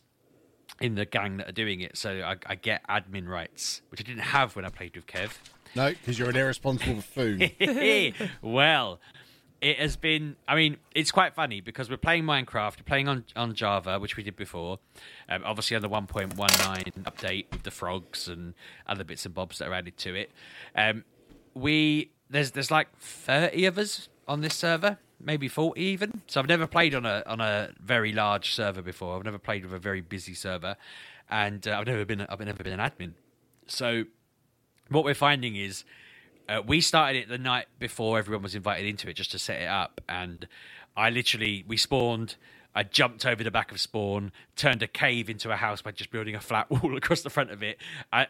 in 0.78 0.94
the 0.94 1.06
gang 1.06 1.38
that 1.38 1.48
are 1.48 1.52
doing 1.52 1.80
it, 1.80 1.96
so 1.96 2.20
I, 2.20 2.36
I 2.44 2.54
get 2.54 2.86
admin 2.86 3.26
rights, 3.26 3.80
which 3.90 4.00
I 4.00 4.04
didn't 4.04 4.24
have 4.24 4.54
when 4.54 4.66
I 4.66 4.68
played 4.68 4.94
with 4.94 5.06
Kev. 5.06 5.32
No, 5.74 5.88
because 5.88 6.18
you're 6.18 6.28
an 6.28 6.36
irresponsible 6.36 6.96
buffoon. 6.96 7.50
well, 8.42 9.00
it 9.62 9.78
has 9.78 9.96
been. 9.96 10.36
I 10.46 10.54
mean, 10.54 10.76
it's 10.94 11.10
quite 11.10 11.34
funny 11.34 11.62
because 11.62 11.88
we're 11.88 11.96
playing 11.96 12.24
Minecraft, 12.24 12.80
we're 12.80 12.84
playing 12.84 13.08
on 13.08 13.24
on 13.36 13.54
Java, 13.54 13.98
which 13.98 14.18
we 14.18 14.22
did 14.22 14.36
before. 14.36 14.78
Um, 15.30 15.44
obviously, 15.46 15.76
on 15.76 15.82
the 15.82 15.88
1.19 15.88 16.36
update 17.04 17.46
with 17.50 17.62
the 17.62 17.70
frogs 17.70 18.28
and 18.28 18.52
other 18.86 19.02
bits 19.02 19.24
and 19.24 19.34
bobs 19.34 19.58
that 19.58 19.68
are 19.68 19.74
added 19.74 19.96
to 19.96 20.14
it. 20.14 20.30
Um, 20.76 21.04
we 21.54 22.10
there's 22.28 22.50
there's 22.50 22.70
like 22.70 22.94
30 22.98 23.64
of 23.64 23.78
us 23.78 24.10
on 24.28 24.42
this 24.42 24.54
server, 24.54 24.98
maybe 25.22 25.48
40 25.48 25.80
even. 25.80 26.22
So 26.26 26.40
I've 26.40 26.48
never 26.48 26.66
played 26.66 26.94
on 26.94 27.06
a 27.06 27.22
on 27.26 27.40
a 27.40 27.70
very 27.80 28.12
large 28.12 28.54
server 28.54 28.82
before. 28.82 29.16
I've 29.16 29.24
never 29.24 29.38
played 29.38 29.64
with 29.64 29.74
a 29.74 29.78
very 29.78 30.00
busy 30.00 30.34
server, 30.34 30.76
and 31.30 31.66
uh, 31.66 31.78
I've 31.78 31.86
never 31.86 32.04
been 32.04 32.22
I've 32.22 32.40
never 32.40 32.62
been 32.62 32.78
an 32.78 32.90
admin. 32.90 33.12
So 33.66 34.04
what 34.88 35.04
we're 35.04 35.14
finding 35.14 35.56
is 35.56 35.84
uh, 36.48 36.60
we 36.66 36.80
started 36.80 37.18
it 37.18 37.28
the 37.28 37.38
night 37.38 37.66
before 37.78 38.18
everyone 38.18 38.42
was 38.42 38.54
invited 38.54 38.86
into 38.86 39.08
it 39.08 39.14
just 39.14 39.30
to 39.32 39.38
set 39.38 39.60
it 39.60 39.68
up 39.68 40.00
and 40.08 40.46
i 40.96 41.08
literally 41.08 41.64
we 41.66 41.76
spawned 41.76 42.36
i 42.74 42.82
jumped 42.82 43.24
over 43.24 43.42
the 43.42 43.50
back 43.50 43.70
of 43.72 43.80
spawn 43.80 44.32
turned 44.56 44.82
a 44.82 44.86
cave 44.86 45.30
into 45.30 45.50
a 45.50 45.56
house 45.56 45.82
by 45.82 45.90
just 45.90 46.10
building 46.10 46.34
a 46.34 46.40
flat 46.40 46.70
wall 46.82 46.96
across 46.96 47.22
the 47.22 47.30
front 47.30 47.50
of 47.50 47.62
it 47.62 47.78
i 48.12 48.26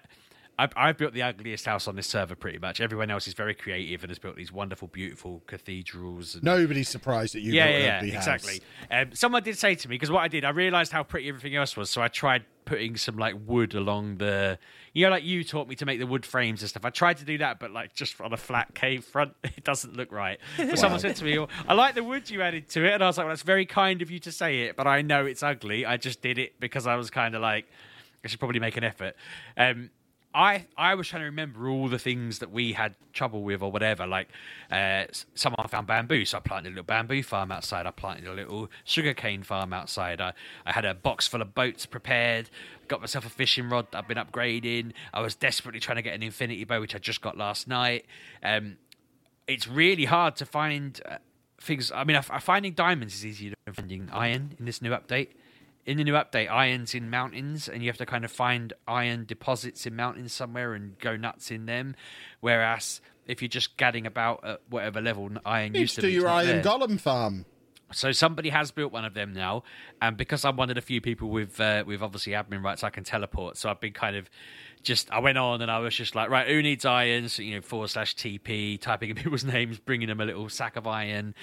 I've, 0.59 0.72
I've 0.76 0.98
built 0.98 1.14
the 1.14 1.22
ugliest 1.22 1.64
house 1.64 1.88
on 1.88 1.96
this 1.96 2.07
server 2.07 2.34
pretty 2.34 2.59
much. 2.59 2.80
Everyone 2.80 3.11
else 3.11 3.26
is 3.26 3.34
very 3.34 3.55
creative 3.55 4.03
and 4.03 4.11
has 4.11 4.18
built 4.18 4.36
these 4.36 4.53
wonderful, 4.53 4.88
beautiful 4.88 5.42
cathedrals. 5.46 6.34
And... 6.34 6.44
Nobody's 6.44 6.88
surprised 6.88 7.34
that 7.34 7.40
you 7.40 7.53
yeah, 7.53 7.66
built 7.66 7.74
yeah, 7.74 7.80
an 7.80 7.84
yeah, 7.84 7.96
ugly 7.96 8.11
house. 8.11 8.26
exactly. 8.26 8.62
Um, 8.90 9.14
someone 9.14 9.42
did 9.42 9.59
say 9.59 9.74
to 9.74 9.88
me 9.88 9.94
because 9.94 10.11
what 10.11 10.20
I 10.20 10.28
did, 10.28 10.44
I 10.44 10.50
realised 10.50 10.92
how 10.92 11.03
pretty 11.03 11.28
everything 11.28 11.57
else 11.57 11.76
was, 11.76 11.88
so 11.90 12.03
I 12.03 12.09
tried 12.09 12.44
putting 12.64 12.96
some 12.96 13.16
like 13.16 13.34
wood 13.46 13.74
along 13.74 14.18
the, 14.18 14.59
you 14.92 15.05
know, 15.05 15.11
like 15.11 15.24
you 15.24 15.42
taught 15.42 15.68
me 15.68 15.74
to 15.76 15.86
make 15.86 15.98
the 15.98 16.07
wood 16.07 16.24
frames 16.24 16.61
and 16.61 16.68
stuff. 16.68 16.84
I 16.84 16.90
tried 16.90 17.16
to 17.18 17.24
do 17.24 17.38
that, 17.38 17.59
but 17.59 17.70
like 17.70 17.94
just 17.94 18.20
on 18.20 18.32
a 18.32 18.36
flat 18.36 18.74
cave 18.74 19.05
front, 19.05 19.32
it 19.44 19.64
doesn't 19.64 19.96
look 19.96 20.12
right. 20.12 20.38
But 20.59 20.78
someone 20.78 21.00
said 21.00 21.16
to 21.16 21.24
me, 21.24 21.38
oh, 21.38 21.48
"I 21.66 21.74
like 21.74 21.94
the 21.94 22.05
wood 22.05 22.28
you 22.30 22.42
added 22.42 22.68
to 22.70 22.84
it," 22.84 22.92
and 22.92 23.03
I 23.03 23.07
was 23.07 23.16
like, 23.16 23.24
"Well, 23.24 23.32
that's 23.32 23.42
very 23.42 23.66
kind 23.66 24.03
of 24.03 24.11
you 24.11 24.18
to 24.20 24.32
say 24.32 24.62
it, 24.62 24.76
but 24.76 24.86
I 24.86 25.03
know 25.03 25.24
it's 25.24 25.42
ugly. 25.42 25.86
I 25.86 25.96
just 25.96 26.22
did 26.22 26.38
it 26.38 26.61
because 26.61 26.86
I 26.86 26.96
was 26.96 27.11
kind 27.11 27.34
of 27.34 27.42
like." 27.42 27.66
I 28.24 28.28
should 28.28 28.38
probably 28.38 28.61
make 28.61 28.76
an 28.76 28.84
effort. 28.84 29.16
Um, 29.57 29.90
I 30.35 30.66
I 30.76 30.95
was 30.95 31.09
trying 31.09 31.22
to 31.22 31.26
remember 31.26 31.68
all 31.68 31.89
the 31.89 31.99
things 31.99 32.39
that 32.39 32.51
we 32.51 32.72
had 32.72 32.95
trouble 33.12 33.43
with 33.43 33.62
or 33.62 33.70
whatever. 33.70 34.07
Like 34.07 34.28
uh, 34.70 35.05
someone 35.35 35.66
found 35.68 35.87
bamboo, 35.87 36.24
so 36.24 36.39
I 36.39 36.41
planted 36.41 36.68
a 36.68 36.70
little 36.70 36.85
bamboo 36.85 37.22
farm 37.22 37.53
outside. 37.53 37.87
I 37.87 37.91
planted 37.91 38.26
a 38.26 38.33
little 38.33 38.70
sugarcane 38.85 39.43
farm 39.43 39.72
outside. 39.72 40.20
I, 40.20 40.33
I 40.64 40.72
had 40.72 40.85
a 40.85 40.95
box 40.95 41.26
full 41.28 41.43
of 41.43 41.55
boats 41.55 41.87
prepared. 41.87 42.51
Got 42.89 43.01
myself 43.01 43.26
a 43.26 43.30
fishing 43.30 43.68
rod 43.68 43.89
that 43.93 43.99
I've 43.99 44.09
been 44.09 44.18
upgrading. 44.18 44.93
I 45.12 45.20
was 45.20 45.35
desperately 45.35 45.80
trying 45.80 45.97
to 45.97 46.03
get 46.03 46.14
an 46.14 46.22
infinity 46.22 46.64
bow, 46.64 46.80
which 46.80 46.95
I 46.95 46.99
just 46.99 47.20
got 47.20 47.37
last 47.37 47.68
night. 47.68 48.07
Um, 48.43 48.76
it's 49.47 49.68
really 49.68 50.07
hard 50.07 50.37
to 50.37 50.47
find 50.47 51.01
uh, 51.07 51.16
things. 51.61 51.93
I 51.93 52.05
mean, 52.05 52.16
I, 52.16 52.20
finding 52.20 52.72
diamonds 52.72 53.14
is 53.14 53.26
easier 53.26 53.55
than 53.64 53.74
finding 53.74 54.09
iron 54.12 54.57
in 54.59 54.64
this 54.64 54.80
new 54.80 54.91
update 54.91 55.28
in 55.85 55.97
the 55.99 56.05
new 56.05 56.12
update, 56.14 56.51
iron's 56.51 56.95
in 56.95 57.11
mountains, 57.11 57.68
and 57.68 57.83
you 57.83 57.89
have 57.89 57.99
to 57.99 58.07
kind 58.07 58.24
of 58.24 58.30
find 58.30 58.72
iron 58.87 59.24
deposits 59.24 59.85
in 59.87 59.97
mountains 59.97 60.33
somewhere 60.33 60.74
and 60.74 60.99
go 60.99 61.16
nuts 61.16 61.51
in 61.51 61.66
them. 61.66 61.97
Whereas 62.41 63.01
if 63.26 63.43
you're 63.43 63.49
just 63.49 63.76
gadding 63.76 64.07
about 64.07 64.45
at 64.45 64.61
whatever 64.68 65.01
level 65.01 65.30
iron 65.45 65.74
You 65.74 65.83
used 65.83 65.95
to 65.97 66.01
do 66.03 66.09
your 66.09 66.28
iron 66.28 66.47
there. 66.47 66.62
golem 66.62 67.01
farm. 67.01 67.47
So 67.93 68.11
somebody 68.12 68.49
has 68.49 68.70
built 68.70 68.91
one 68.91 69.05
of 69.05 69.12
them 69.12 69.35
now, 69.35 69.64
and 70.01 70.16
because 70.16 70.47
I'm 70.47 70.57
one 70.57 70.70
of 70.70 70.76
the 70.76 70.80
few 70.80 71.03
people 71.03 71.28
with 71.28 71.61
uh, 71.61 71.85
with 71.87 72.01
obviously 72.01 72.33
admin 72.33 72.62
rights, 72.64 72.83
I 72.83 72.89
can 72.91 73.05
teleport. 73.05 73.59
So 73.59 73.68
I've 73.68 73.80
been 73.80 73.93
kind 73.93 74.16
of 74.16 74.30
just 74.83 75.11
I 75.11 75.20
went 75.20 75.39
on 75.39 75.62
and 75.62 75.70
I 75.70 75.78
was 75.78 75.95
just 75.95 76.14
like, 76.14 76.30
right, 76.30 76.47
who 76.47 76.62
needs 76.62 76.85
iron? 76.85 77.28
So, 77.28 77.43
you 77.43 77.55
know, 77.55 77.61
forward 77.61 77.91
slash 77.91 78.14
TP, 78.14 78.80
typing 78.80 79.11
in 79.11 79.16
people's 79.22 79.45
names, 79.45 79.78
bringing 79.78 80.09
them 80.09 80.20
a 80.20 80.24
little 80.24 80.49
sack 80.49 80.76
of 80.76 80.87
iron. 80.87 81.35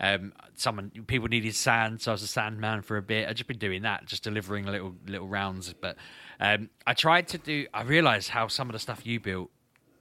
Um, 0.00 0.32
someone 0.54 0.90
people 1.06 1.28
needed 1.28 1.54
sand, 1.54 2.00
so 2.00 2.12
I 2.12 2.14
was 2.14 2.22
a 2.22 2.28
sand 2.28 2.60
man 2.60 2.82
for 2.82 2.96
a 2.96 3.02
bit. 3.02 3.28
I've 3.28 3.34
just 3.34 3.48
been 3.48 3.58
doing 3.58 3.82
that, 3.82 4.06
just 4.06 4.22
delivering 4.22 4.66
little 4.66 4.94
little 5.06 5.28
rounds. 5.28 5.72
But 5.80 5.96
um, 6.40 6.70
I 6.86 6.94
tried 6.94 7.28
to 7.28 7.38
do. 7.38 7.66
I 7.72 7.82
realised 7.82 8.30
how 8.30 8.48
some 8.48 8.68
of 8.68 8.72
the 8.72 8.78
stuff 8.78 9.06
you 9.06 9.20
built 9.20 9.50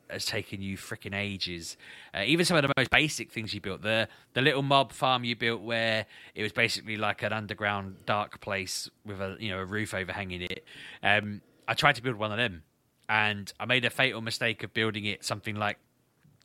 has 0.09 0.25
taken 0.25 0.61
you 0.61 0.77
freaking 0.77 1.15
ages. 1.15 1.77
Uh, 2.13 2.23
even 2.25 2.45
some 2.45 2.57
of 2.57 2.63
the 2.63 2.71
most 2.77 2.89
basic 2.89 3.31
things 3.31 3.53
you 3.53 3.61
built, 3.61 3.81
the 3.81 4.07
the 4.33 4.41
little 4.41 4.63
mob 4.63 4.91
farm 4.91 5.23
you 5.23 5.35
built, 5.35 5.61
where 5.61 6.05
it 6.35 6.43
was 6.43 6.51
basically 6.51 6.97
like 6.97 7.23
an 7.23 7.33
underground 7.33 7.97
dark 8.05 8.39
place 8.41 8.89
with 9.05 9.21
a 9.21 9.37
you 9.39 9.49
know 9.49 9.59
a 9.59 9.65
roof 9.65 9.93
overhanging 9.93 10.41
it. 10.41 10.63
Um, 11.03 11.41
I 11.67 11.73
tried 11.73 11.95
to 11.95 12.01
build 12.01 12.15
one 12.15 12.31
of 12.31 12.37
them, 12.37 12.63
and 13.09 13.51
I 13.59 13.65
made 13.65 13.85
a 13.85 13.89
fatal 13.89 14.21
mistake 14.21 14.63
of 14.63 14.73
building 14.73 15.05
it 15.05 15.23
something 15.23 15.55
like 15.55 15.77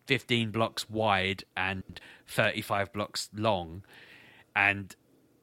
15 0.06 0.50
blocks 0.50 0.88
wide 0.88 1.44
and 1.56 2.00
35 2.26 2.92
blocks 2.92 3.30
long, 3.34 3.82
and 4.54 4.94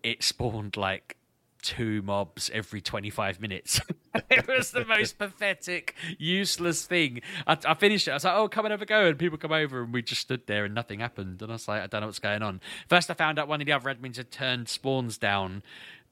it 0.04 0.24
spawned 0.24 0.78
like 0.78 1.18
two 1.62 2.02
mobs 2.02 2.50
every 2.54 2.82
25 2.82 3.42
minutes. 3.42 3.82
it 4.30 4.48
was 4.48 4.72
the 4.72 4.86
most 4.86 5.18
pathetic, 5.18 5.96
useless 6.18 6.86
thing. 6.86 7.22
I, 7.46 7.58
I 7.66 7.74
finished 7.74 8.08
it. 8.08 8.12
I 8.12 8.14
was 8.16 8.24
like, 8.24 8.36
oh, 8.36 8.48
come 8.48 8.66
and 8.66 8.72
have 8.72 8.82
a 8.82 8.86
go. 8.86 9.08
And 9.08 9.18
people 9.18 9.38
come 9.38 9.52
over, 9.52 9.84
and 9.84 9.94
we 9.94 10.02
just 10.02 10.22
stood 10.22 10.48
there, 10.48 10.66
and 10.66 10.74
nothing 10.74 11.00
happened. 11.00 11.42
And 11.42 11.52
I 11.52 11.56
was 11.56 11.68
like, 11.68 11.82
I 11.82 11.88
don't 11.88 12.02
know 12.02 12.08
what's 12.08 12.20
going 12.20 12.42
on. 12.42 12.62
First, 12.88 13.10
I 13.10 13.14
found 13.14 13.40
out 13.40 13.48
one 13.48 13.62
of 13.62 13.66
the 13.66 13.74
other 13.74 13.94
admins 13.94 14.18
had 14.18 14.32
turned 14.32 14.70
spawns 14.70 15.18
down 15.18 15.64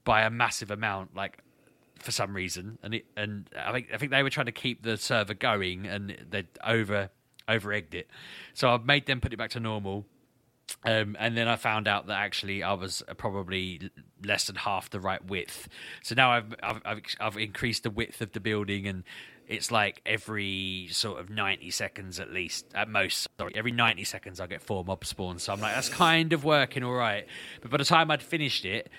by 0.03 0.22
a 0.22 0.30
massive 0.30 0.72
amount, 0.72 1.16
like 1.16 1.39
for 2.02 2.12
some 2.12 2.36
reason, 2.36 2.78
and 2.84 2.93
it, 2.93 3.06
and 3.16 3.50
I 3.58 3.72
think 3.72 3.88
I 3.93 3.98
think 3.98 4.12
they 4.12 4.24
were 4.24 4.30
trying 4.30 4.48
to 4.48 4.52
keep 4.52 4.84
the 4.84 4.98
server 4.98 5.34
going, 5.34 5.86
and 5.86 6.16
they 6.30 6.45
over 6.64 7.10
over 7.48 7.74
egged 7.74 7.95
it. 7.95 8.10
So 8.54 8.70
I 8.70 8.78
made 8.78 9.06
them 9.06 9.22
put 9.22 9.34
it 9.34 9.38
back 9.38 9.52
to 9.52 9.60
normal. 9.60 10.06
Um, 10.84 11.16
and 11.18 11.38
then 11.38 11.48
I 11.48 11.56
found 11.56 11.88
out 11.88 12.08
that 12.08 12.20
actually 12.20 12.62
I 12.62 12.74
was 12.74 13.02
probably 13.16 13.89
less 14.26 14.48
than 14.48 14.58
half 14.58 14.89
the 14.89 15.00
right 15.00 15.24
width. 15.26 15.70
So 16.04 16.14
now 16.14 16.32
I've, 16.32 16.56
I've 16.62 16.82
I've 16.84 17.02
I've 17.22 17.38
increased 17.38 17.84
the 17.84 17.89
width 17.89 18.22
of 18.22 18.34
the 18.34 18.41
building, 18.41 18.86
and 18.86 19.04
it's 19.48 19.72
like 19.72 20.02
every 20.06 20.89
sort 20.91 21.22
of 21.22 21.30
ninety 21.30 21.72
seconds 21.72 22.20
at 22.20 22.34
least, 22.34 22.66
at 22.76 22.89
most. 22.89 23.30
Sorry, 23.39 23.54
every 23.56 23.72
ninety 23.72 24.04
seconds 24.04 24.41
I 24.41 24.48
get 24.48 24.62
four 24.62 24.84
mob 24.84 25.06
spawns. 25.06 25.43
So 25.43 25.54
I'm 25.54 25.62
like, 25.62 25.74
that's 25.74 25.88
kind 25.88 26.34
of 26.34 26.43
working 26.43 26.84
all 26.84 26.95
right. 26.95 27.26
But 27.62 27.72
by 27.72 27.78
the 27.78 27.86
time 27.86 28.12
I'd 28.12 28.22
finished 28.22 28.66
it, 28.66 28.89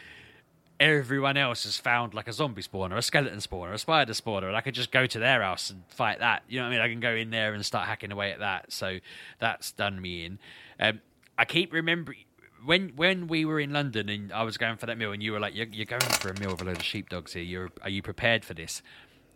everyone 0.81 1.37
else 1.37 1.65
has 1.65 1.77
found 1.77 2.15
like 2.15 2.29
a 2.29 2.33
zombie 2.33 2.63
spawner, 2.63 2.97
a 2.97 3.03
skeleton 3.03 3.39
spawner, 3.39 3.73
a 3.73 3.79
spider 3.79 4.13
spawner, 4.13 4.47
and 4.47 4.57
I 4.57 4.61
could 4.61 4.75
just 4.75 4.91
go 4.91 5.07
to 5.07 5.19
their 5.19 5.43
house 5.43 5.71
and 5.71 5.83
fight 5.89 6.21
that. 6.21 6.43
You 6.49 6.59
know 6.59 6.65
what 6.65 6.69
I 6.69 6.73
mean? 6.73 6.81
I 6.81 6.89
can 6.89 7.01
go 7.01 7.15
in 7.15 7.31
there 7.31 7.55
and 7.55 7.65
start 7.65 7.89
hacking 7.89 8.13
away 8.13 8.33
at 8.33 8.41
that. 8.41 8.73
So 8.73 8.99
that's 9.41 9.73
done 9.73 10.01
me 10.01 10.25
in. 10.25 10.39
Um, 10.81 11.01
I 11.37 11.45
keep 11.45 11.73
remembering 11.73 12.19
when 12.65 12.93
when 12.97 13.29
we 13.29 13.45
were 13.45 13.61
in 13.61 13.73
London 13.73 14.09
and 14.09 14.33
I 14.33 14.43
was 14.43 14.57
going 14.57 14.77
for 14.77 14.87
that 14.87 14.99
meal, 14.99 15.13
and 15.13 15.23
you 15.23 15.33
were 15.33 15.41
like, 15.41 15.55
"You're, 15.55 15.69
you're 15.69 15.87
going 15.87 16.01
for 16.01 16.31
a 16.31 16.41
meal 16.41 16.51
with 16.51 16.63
a 16.63 16.65
load 16.65 16.77
of 16.77 16.83
sheepdogs 16.83 17.33
here. 17.33 17.43
You're, 17.43 17.71
are 17.83 17.91
you 17.91 18.03
prepared 18.03 18.45
for 18.45 18.55
this?" 18.55 18.83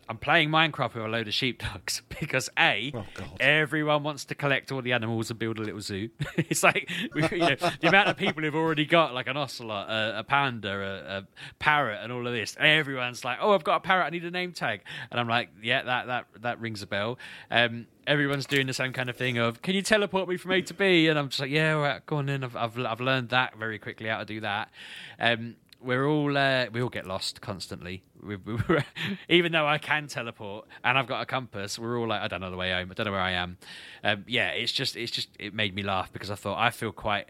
I'm 0.08 0.18
playing 0.18 0.50
Minecraft 0.50 0.94
with 0.94 1.04
a 1.04 1.08
load 1.08 1.28
of 1.28 1.34
sheepdogs 1.34 2.02
because 2.20 2.50
a 2.58 2.92
Oh, 2.94 3.04
everyone 3.40 4.02
wants 4.02 4.24
to 4.26 4.34
collect 4.34 4.72
all 4.72 4.82
the 4.82 4.92
animals 4.92 5.30
and 5.30 5.38
build 5.38 5.58
a 5.58 5.62
little 5.62 5.80
zoo. 5.80 6.10
it's 6.36 6.62
like 6.62 6.90
you 7.14 7.20
know, 7.38 7.56
the 7.80 7.88
amount 7.88 8.08
of 8.08 8.16
people 8.16 8.42
who've 8.42 8.54
already 8.54 8.84
got 8.84 9.14
like 9.14 9.28
an 9.28 9.36
ocelot, 9.36 9.88
a, 9.88 10.18
a 10.20 10.24
panda, 10.24 10.70
a, 10.70 11.18
a 11.18 11.26
parrot, 11.58 12.00
and 12.02 12.12
all 12.12 12.26
of 12.26 12.32
this. 12.32 12.56
Everyone's 12.58 13.24
like, 13.24 13.38
"Oh, 13.40 13.52
I've 13.52 13.64
got 13.64 13.76
a 13.76 13.80
parrot. 13.80 14.04
I 14.06 14.10
need 14.10 14.24
a 14.24 14.30
name 14.30 14.52
tag," 14.52 14.82
and 15.10 15.20
I'm 15.20 15.28
like, 15.28 15.50
"Yeah, 15.62 15.82
that 15.82 16.06
that 16.06 16.26
that 16.40 16.60
rings 16.60 16.82
a 16.82 16.86
bell." 16.86 17.18
Um, 17.50 17.86
everyone's 18.06 18.46
doing 18.46 18.66
the 18.66 18.74
same 18.74 18.92
kind 18.92 19.08
of 19.08 19.16
thing 19.16 19.38
of, 19.38 19.62
"Can 19.62 19.74
you 19.74 19.82
teleport 19.82 20.28
me 20.28 20.36
from 20.36 20.52
A 20.52 20.62
to 20.62 20.74
B?" 20.74 21.08
And 21.08 21.18
I'm 21.18 21.28
just 21.28 21.40
like, 21.40 21.50
"Yeah, 21.50 21.74
all 21.74 21.82
right, 21.82 22.04
go 22.04 22.16
on 22.16 22.28
in." 22.28 22.44
I've 22.44 22.56
I've, 22.56 22.78
I've 22.78 23.00
learned 23.00 23.30
that 23.30 23.56
very 23.56 23.78
quickly 23.78 24.08
how 24.08 24.18
to 24.18 24.24
do 24.24 24.40
that. 24.40 24.70
Um, 25.18 25.56
we're 25.84 26.06
all 26.06 26.36
uh, 26.36 26.66
we 26.72 26.82
all 26.82 26.88
get 26.88 27.06
lost 27.06 27.40
constantly. 27.40 28.02
We, 28.22 28.36
we, 28.36 28.56
even 29.28 29.52
though 29.52 29.66
I 29.66 29.78
can 29.78 30.06
teleport 30.06 30.66
and 30.84 30.96
I've 30.96 31.06
got 31.06 31.22
a 31.22 31.26
compass, 31.26 31.78
we're 31.78 31.98
all 31.98 32.08
like, 32.08 32.22
I 32.22 32.28
don't 32.28 32.40
know 32.40 32.50
the 32.50 32.56
way 32.56 32.70
home. 32.72 32.90
I 32.90 32.94
don't 32.94 33.06
know 33.06 33.12
where 33.12 33.20
I 33.20 33.32
am. 33.32 33.58
Um, 34.04 34.24
yeah, 34.26 34.48
it's 34.50 34.72
just 34.72 34.96
it's 34.96 35.12
just 35.12 35.28
it 35.38 35.54
made 35.54 35.74
me 35.74 35.82
laugh 35.82 36.12
because 36.12 36.30
I 36.30 36.34
thought 36.34 36.58
I 36.58 36.70
feel 36.70 36.92
quite 36.92 37.26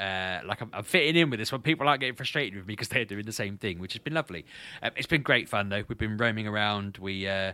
uh, 0.00 0.40
like 0.44 0.60
I'm, 0.60 0.70
I'm, 0.72 0.82
fitting 0.82 1.16
in 1.16 1.30
with 1.30 1.38
this 1.38 1.52
when 1.52 1.62
people 1.62 1.88
aren't 1.88 2.00
getting 2.00 2.16
frustrated 2.16 2.56
with 2.56 2.66
me 2.66 2.72
because 2.72 2.88
they're 2.88 3.04
doing 3.04 3.24
the 3.24 3.32
same 3.32 3.56
thing, 3.56 3.78
which 3.78 3.92
has 3.92 4.02
been 4.02 4.14
lovely. 4.14 4.44
Um, 4.82 4.90
it's 4.96 5.06
been 5.06 5.22
great 5.22 5.48
fun 5.48 5.68
though. 5.68 5.84
We've 5.86 5.98
been 5.98 6.16
roaming 6.16 6.48
around. 6.48 6.98
We 6.98 7.28
uh, 7.28 7.52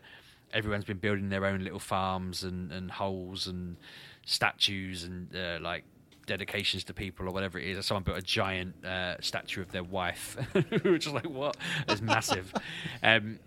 everyone's 0.53 0.85
been 0.85 0.99
building 0.99 1.29
their 1.29 1.45
own 1.45 1.63
little 1.63 1.79
farms 1.79 2.45
and, 2.45 2.73
and 2.73 2.91
holes 2.91 3.47
and 3.47 3.77
statues 4.25 5.05
and 5.05 5.35
uh, 5.35 5.59
like 5.61 5.85
dedications 6.29 6.85
to 6.85 6.95
people 6.95 7.27
or 7.27 7.33
whatever 7.33 7.59
it 7.59 7.67
is. 7.67 7.85
Someone 7.85 8.05
built 8.05 8.19
a 8.19 8.23
giant 8.23 8.85
uh, 8.85 9.17
statue 9.21 9.61
of 9.61 9.73
their 9.73 9.83
wife, 9.83 10.37
which 10.83 11.07
is 11.07 11.13
like 11.13 11.29
what? 11.29 11.57
It's 11.89 12.01
massive. 12.01 12.53
um, 13.03 13.41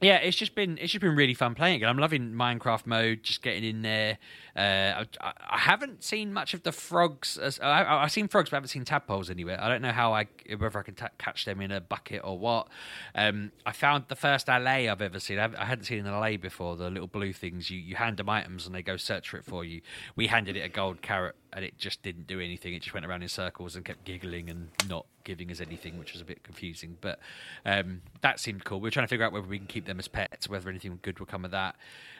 yeah, 0.00 0.16
it's 0.16 0.36
just 0.36 0.54
been 0.54 0.78
it's 0.78 0.92
just 0.92 1.02
been 1.02 1.16
really 1.16 1.34
fun 1.34 1.54
playing 1.54 1.80
it. 1.82 1.86
I'm 1.86 1.98
loving 1.98 2.32
Minecraft 2.32 2.86
mode, 2.86 3.22
just 3.22 3.42
getting 3.42 3.64
in 3.64 3.82
there. 3.82 4.18
Uh, 4.56 5.04
I, 5.20 5.32
I, 5.50 5.58
haven't 5.58 6.04
seen 6.04 6.32
much 6.32 6.54
of 6.54 6.62
the 6.62 6.70
frogs. 6.70 7.36
As, 7.36 7.58
I, 7.58 8.02
have 8.02 8.12
seen 8.12 8.28
frogs, 8.28 8.50
but 8.50 8.56
I 8.56 8.58
haven't 8.58 8.68
seen 8.68 8.84
tadpoles 8.84 9.30
anywhere. 9.30 9.60
I 9.60 9.68
don't 9.68 9.82
know 9.82 9.90
how 9.90 10.14
I 10.14 10.28
whether 10.56 10.78
I 10.78 10.82
can 10.82 10.94
t- 10.94 11.06
catch 11.18 11.44
them 11.44 11.60
in 11.60 11.72
a 11.72 11.80
bucket 11.80 12.20
or 12.22 12.38
what. 12.38 12.68
Um, 13.16 13.50
I 13.66 13.72
found 13.72 14.04
the 14.08 14.16
first 14.16 14.48
allay 14.48 14.88
I've 14.88 15.02
ever 15.02 15.18
seen. 15.18 15.38
I, 15.38 15.64
hadn't 15.64 15.84
seen 15.84 16.06
an 16.06 16.12
allay 16.12 16.36
before. 16.36 16.76
The 16.76 16.90
little 16.90 17.08
blue 17.08 17.32
things 17.32 17.70
you 17.70 17.78
you 17.78 17.96
hand 17.96 18.18
them 18.18 18.28
items 18.28 18.66
and 18.66 18.74
they 18.74 18.82
go 18.82 18.96
search 18.96 19.30
for 19.30 19.38
it 19.38 19.44
for 19.44 19.64
you. 19.64 19.80
We 20.14 20.28
handed 20.28 20.56
it 20.56 20.60
a 20.60 20.68
gold 20.68 21.02
carrot 21.02 21.34
and 21.54 21.64
it 21.64 21.78
just 21.78 22.02
didn't 22.02 22.26
do 22.26 22.40
anything. 22.40 22.74
It 22.74 22.82
just 22.82 22.92
went 22.92 23.06
around 23.06 23.22
in 23.22 23.28
circles 23.28 23.76
and 23.76 23.84
kept 23.84 24.04
giggling 24.04 24.50
and 24.50 24.68
not 24.88 25.06
giving 25.22 25.50
us 25.50 25.60
anything, 25.60 25.98
which 25.98 26.12
was 26.12 26.20
a 26.20 26.24
bit 26.24 26.42
confusing. 26.42 26.98
But 27.00 27.20
um, 27.64 28.02
that 28.20 28.40
seemed 28.40 28.64
cool. 28.64 28.80
We 28.80 28.88
are 28.88 28.90
trying 28.90 29.06
to 29.06 29.08
figure 29.08 29.24
out 29.24 29.32
whether 29.32 29.46
we 29.46 29.58
can 29.58 29.68
keep 29.68 29.86
them 29.86 29.98
as 29.98 30.08
pets, 30.08 30.48
whether 30.48 30.68
anything 30.68 30.98
good 31.02 31.18
will 31.18 31.26
come 31.26 31.44
of 31.44 31.52
that. 31.52 31.76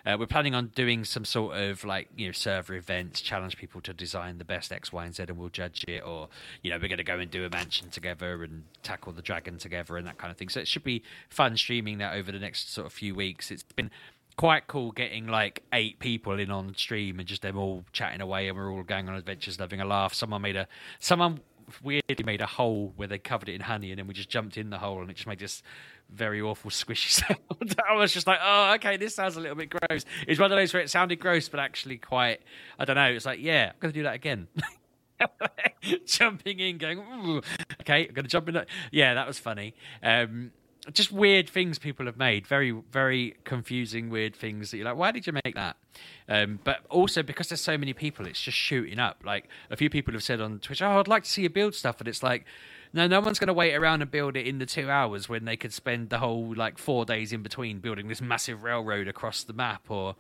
Uh, 0.07 0.17
we're 0.19 0.27
planning 0.27 0.55
on 0.55 0.69
doing 0.69 1.05
some 1.05 1.25
sort 1.25 1.57
of 1.57 1.83
like 1.85 2.09
you 2.17 2.27
know 2.27 2.33
server 2.33 2.75
events, 2.75 3.21
challenge 3.21 3.57
people 3.57 3.81
to 3.81 3.93
design 3.93 4.39
the 4.39 4.45
best 4.45 4.71
X, 4.73 4.93
Y, 4.93 5.05
and 5.05 5.15
Z, 5.15 5.25
and 5.29 5.39
we'll 5.39 5.49
judge 5.49 5.85
it. 5.89 6.03
Or 6.07 6.29
you 6.63 6.71
know 6.71 6.77
we're 6.77 6.89
going 6.89 6.99
to 6.99 7.05
go 7.05 7.19
and 7.19 7.31
do 7.31 7.45
a 7.45 7.51
mansion 7.51 7.91
together 7.91 8.45
and 8.45 8.65
tackle 8.83 9.13
the 9.13 9.23
dragon 9.23 9.59
together 9.59 9.97
and 9.97 10.07
that 10.07 10.19
kind 10.19 10.31
of 10.31 10.37
thing. 10.37 10.49
So 10.49 10.61
it 10.61 10.69
should 10.69 10.85
be 10.85 11.03
fun 11.29 11.57
streaming 11.57 11.99
that 11.99 12.15
over 12.15 12.31
the 12.31 12.39
next 12.39 12.73
sort 12.73 12.87
of 12.87 12.93
few 12.93 13.15
weeks. 13.15 13.51
It's 13.51 13.63
been 13.63 13.91
quite 14.37 14.67
cool 14.67 14.91
getting 14.93 15.27
like 15.29 15.63
eight 15.73 15.99
people 15.99 16.39
in 16.39 16.51
on 16.51 16.75
stream 16.75 17.19
and 17.19 17.29
just 17.29 17.43
them 17.43 17.57
all 17.57 17.85
chatting 17.93 18.21
away 18.21 18.49
and 18.49 18.57
we're 18.57 18.71
all 18.73 18.83
going 18.83 19.09
on 19.09 19.15
adventures 19.15 19.57
having 19.57 19.81
a 19.81 19.85
laugh. 19.85 20.13
Someone 20.15 20.43
made 20.43 20.57
a 20.57 20.67
someone 20.99 21.41
weirdly 21.83 22.25
made 22.25 22.41
a 22.41 22.47
hole 22.47 22.93
where 22.97 23.09
they 23.09 23.19
covered 23.19 23.49
it 23.49 23.55
in 23.55 23.61
honey 23.63 23.91
and 23.91 23.99
then 23.99 24.07
we 24.07 24.13
just 24.13 24.29
jumped 24.29 24.57
in 24.57 24.71
the 24.71 24.79
hole 24.79 25.01
and 25.01 25.11
it 25.11 25.15
just 25.15 25.27
made 25.27 25.39
this 25.39 25.63
very 26.11 26.41
awful 26.41 26.71
squishy 26.71 27.11
sound. 27.11 27.77
I 27.89 27.95
was 27.95 28.13
just 28.13 28.27
like 28.27 28.39
oh 28.43 28.75
okay 28.75 28.97
this 28.97 29.15
sounds 29.15 29.37
a 29.37 29.41
little 29.41 29.57
bit 29.57 29.71
gross. 29.71 30.05
It's 30.27 30.41
one 30.41 30.53
of 30.53 30.59
those 30.59 30.75
where 30.75 30.83
it 30.83 30.91
sounded 30.91 31.21
gross 31.21 31.49
but 31.49 31.61
actually 31.61 31.99
quite 31.99 32.41
i 32.79 32.85
don't 32.85 32.97
know 32.97 33.11
it's 33.11 33.27
like 33.27 33.41
yeah 33.41 33.71
i'm 33.71 33.77
gonna 33.81 33.93
do 33.93 34.03
that 34.03 34.15
again. 34.15 34.49
Jumping 36.07 36.59
in 36.59 36.77
going 36.77 37.43
okay 37.81 38.09
i'm 38.09 38.15
gonna 38.15 38.29
jump 38.29 38.49
in 38.49 38.55
that. 38.55 38.69
yeah 38.91 39.15
that 39.15 39.27
was 39.27 39.39
funny. 39.39 39.75
Um, 40.03 40.51
just 40.93 41.13
weird 41.13 41.49
things 41.49 41.79
people 41.79 42.07
have 42.07 42.17
made. 42.17 42.47
Very, 42.47 42.71
very 42.91 43.37
confusing, 43.45 44.11
weird 44.11 44.35
things 44.35 44.71
that 44.71 44.77
you're 44.77 44.87
like, 44.87 44.97
why 44.97 45.13
did 45.13 45.27
you 45.27 45.33
make 45.33 45.55
that? 45.55 45.77
Um, 46.29 46.61
but 46.65 46.81
also 46.91 47.23
because 47.23 47.49
there's 47.49 47.61
so 47.61 47.79
many 47.79 47.93
people, 47.93 48.27
it's 48.27 48.41
just 48.41 48.59
shooting 48.59 48.99
up. 48.99 49.23
Like 49.25 49.49
a 49.71 49.77
few 49.77 49.91
people 49.91 50.13
have 50.15 50.23
said 50.23 50.41
on 50.41 50.59
Twitch, 50.59 50.83
"Oh, 50.83 50.99
I'd 50.99 51.09
like 51.09 51.25
to 51.25 51.31
see 51.31 51.43
you 51.43 51.51
build 51.51 51.75
stuff," 51.75 52.01
and 52.01 52.09
it's 52.09 52.23
like, 52.23 52.45
no, 52.93 53.07
no 53.07 53.21
one's 53.21 53.39
going 53.39 53.49
to 53.49 53.55
wait 53.55 53.75
around 53.75 54.03
and 54.03 54.11
build 54.11 54.37
it 54.37 54.47
in 54.47 54.59
the 54.59 54.67
two 54.67 54.89
hours 54.89 55.29
when 55.29 55.45
they 55.45 55.57
could 55.57 55.73
spend 55.73 56.11
the 56.11 56.19
whole 56.19 56.55
like 56.55 56.79
four 56.79 57.05
days 57.05 57.33
in 57.33 57.43
between 57.43 57.81
building 57.81 58.09
this 58.09 58.21
massive 58.21 58.63
railroad 58.63 59.09
across 59.09 59.43
the 59.43 59.53
map 59.53 59.83
or 59.89 60.17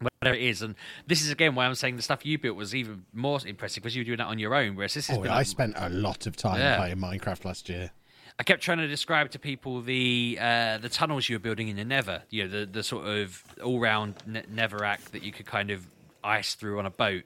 whatever 0.00 0.36
it 0.36 0.42
is. 0.42 0.62
And 0.62 0.74
this 1.06 1.22
is 1.22 1.30
again 1.30 1.54
why 1.54 1.66
I'm 1.66 1.74
saying 1.74 1.96
the 1.96 2.02
stuff 2.02 2.24
you 2.24 2.38
built 2.38 2.56
was 2.56 2.74
even 2.74 3.04
more 3.12 3.40
impressive 3.44 3.82
because 3.82 3.96
you 3.96 4.00
were 4.00 4.06
doing 4.06 4.18
that 4.18 4.26
on 4.26 4.38
your 4.38 4.54
own. 4.54 4.76
Whereas 4.76 4.94
this 4.94 5.10
is, 5.10 5.16
oh, 5.18 5.24
I 5.24 5.42
spent 5.42 5.74
a 5.76 5.88
lot 5.88 6.26
of 6.26 6.36
time 6.36 6.60
yeah. 6.60 6.76
playing 6.76 6.96
Minecraft 6.96 7.44
last 7.44 7.68
year. 7.68 7.90
I 8.38 8.42
kept 8.42 8.62
trying 8.62 8.78
to 8.78 8.86
describe 8.86 9.30
to 9.30 9.38
people 9.38 9.80
the 9.80 10.38
uh, 10.40 10.78
the 10.78 10.88
tunnels 10.88 11.28
you 11.28 11.36
were 11.36 11.40
building 11.40 11.68
in 11.68 11.76
the 11.76 11.84
Nether, 11.84 12.22
You 12.30 12.44
know, 12.44 12.60
the 12.60 12.66
the 12.66 12.82
sort 12.82 13.06
of 13.06 13.42
all 13.64 13.80
round 13.80 14.16
ne- 14.26 14.42
Netherrack 14.42 15.10
that 15.12 15.22
you 15.22 15.32
could 15.32 15.46
kind 15.46 15.70
of 15.70 15.86
ice 16.22 16.54
through 16.54 16.78
on 16.78 16.86
a 16.86 16.90
boat. 16.90 17.24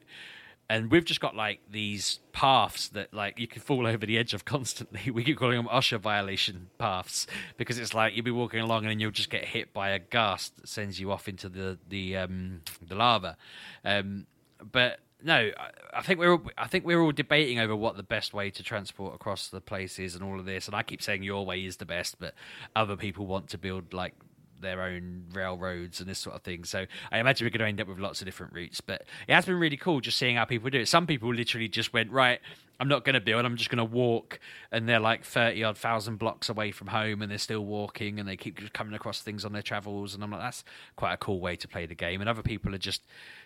And 0.69 0.89
we've 0.89 1.05
just 1.05 1.21
got 1.21 1.35
like 1.35 1.59
these 1.69 2.21
paths 2.31 2.91
that 2.91 3.13
like 3.13 3.41
you 3.41 3.49
can 3.49 3.61
fall 3.61 3.87
over 3.93 4.07
the 4.07 4.19
edge 4.19 4.35
of 4.35 4.45
constantly. 4.45 5.11
We 5.11 5.25
keep 5.25 5.37
calling 5.37 5.57
them 5.57 5.69
usher 5.69 5.99
violation 5.99 6.69
paths 6.79 7.27
because 7.57 7.77
it's 7.79 7.93
like 7.93 8.15
you'll 8.15 8.25
be 8.25 8.31
walking 8.31 8.61
along 8.61 8.85
and 8.85 8.91
then 8.91 9.01
you'll 9.01 9.11
just 9.11 9.31
get 9.31 9.45
hit 9.47 9.73
by 9.73 9.91
a 9.91 9.99
Ghast 9.99 10.57
that 10.59 10.69
sends 10.69 11.01
you 11.01 11.11
off 11.11 11.29
into 11.29 11.49
the 11.49 11.79
the 11.89 12.19
um, 12.19 12.61
the 12.87 12.95
lava. 12.95 13.37
Um, 13.85 14.27
but 14.71 15.01
no, 15.23 15.51
I 15.93 16.03
think 16.03 16.19
we're 16.19 16.33
all, 16.33 16.43
I 16.57 16.67
think 16.67 16.85
we're 16.85 17.01
all 17.01 17.13
debating 17.13 17.59
over 17.59 17.75
what 17.75 17.97
the 17.97 18.03
best 18.03 18.33
way 18.33 18.51
to 18.51 18.63
transport 18.63 19.15
across 19.15 19.49
the 19.49 19.61
place 19.61 19.99
is 19.99 20.15
and 20.15 20.25
all 20.25 20.39
of 20.39 20.47
this. 20.47 20.67
And 20.67 20.75
I 20.75 20.83
keep 20.83 21.03
saying 21.03 21.23
your 21.23 21.45
way 21.45 21.65
is 21.65 21.77
the 21.77 21.87
best, 21.87 22.19
but 22.19 22.35
other 22.75 22.97
people 22.97 23.27
want 23.27 23.49
to 23.51 23.59
build 23.59 23.93
like 23.93 24.15
their 24.61 24.83
own 24.83 25.25
railroads 25.33 26.01
and 26.01 26.09
this 26.09 26.19
sort 26.19 26.37
of 26.37 26.43
thing. 26.43 26.65
So 26.65 26.87
I 27.11 27.19
imagine 27.19 27.47
we're 27.47 27.51
going 27.51 27.61
to 27.61 27.67
end 27.67 27.81
up 27.81 27.89
with 27.89 27.99
lots 27.99 28.21
of 28.21 28.27
different 28.27 28.53
routes. 28.53 28.81
But 28.81 29.05
it 29.27 29.33
has 29.33 29.47
been 29.47 29.59
really 29.59 29.77
cool 29.77 30.01
just 30.01 30.19
seeing 30.19 30.37
how 30.37 30.45
people 30.45 30.71
do 30.71 30.81
it. 30.81 30.89
Some 30.89 31.07
people 31.07 31.33
literally 31.35 31.69
just 31.69 31.93
went 31.93 32.11
right. 32.11 32.41
I'm 32.79 32.89
not 32.89 33.05
going 33.05 33.15
to 33.15 33.21
build. 33.21 33.45
I'm 33.45 33.57
just 33.57 33.69
going 33.69 33.77
to 33.77 33.85
walk, 33.85 34.41
and 34.73 34.89
they're 34.89 35.01
like 35.01 35.23
thirty 35.23 35.63
odd 35.63 35.77
thousand 35.77 36.17
blocks 36.17 36.49
away 36.49 36.71
from 36.71 36.87
home, 36.87 37.21
and 37.21 37.31
they're 37.31 37.37
still 37.37 37.63
walking, 37.67 38.19
and 38.19 38.27
they 38.27 38.39
keep 38.39 38.73
coming 38.73 38.95
across 38.95 39.21
things 39.21 39.45
on 39.45 39.53
their 39.53 39.61
travels. 39.61 40.15
And 40.15 40.25
I'm 40.25 40.31
like, 40.31 40.41
that's 40.41 40.65
quite 40.97 41.13
a 41.13 41.19
cool 41.19 41.41
way 41.41 41.57
to 41.57 41.69
play 41.69 41.85
the 41.85 41.95
game. 41.95 42.23
And 42.23 42.31
other 42.31 42.41
people 42.41 42.75
are 42.75 42.79
just 42.79 43.03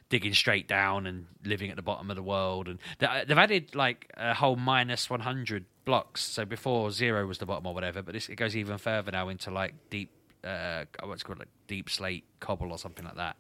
digging 0.09 0.35
straight 0.35 0.69
down 0.69 1.07
and 1.07 1.27
living 1.45 1.71
at 1.71 1.77
the 1.77 1.83
bottom 1.83 2.11
of 2.11 2.17
the 2.17 2.23
world. 2.23 2.69
And 2.69 2.79
they've 2.99 3.39
added 3.39 3.75
like 3.75 4.13
a 4.17 4.35
whole 4.35 4.57
minus 4.57 5.09
100 5.09 5.65
blocks. 5.85 6.23
So 6.23 6.45
before 6.45 6.91
zero 6.91 7.27
was 7.27 7.39
the 7.39 7.47
bottom 7.47 7.67
or 7.67 7.75
whatever, 7.75 8.03
but 8.03 8.15
this, 8.15 8.29
it 8.29 8.37
goes 8.37 8.57
even 8.57 8.79
further 8.79 9.13
now 9.13 9.29
into 9.29 9.51
like 9.51 9.75
deep, 9.91 10.11
uh, 10.45 10.85
what's 11.03 11.23
called 11.23 11.39
like 11.39 11.49
deepslate 11.69 12.25
cobble 12.41 12.71
or 12.71 12.79
something 12.79 13.05
like 13.05 13.17
that. 13.17 13.37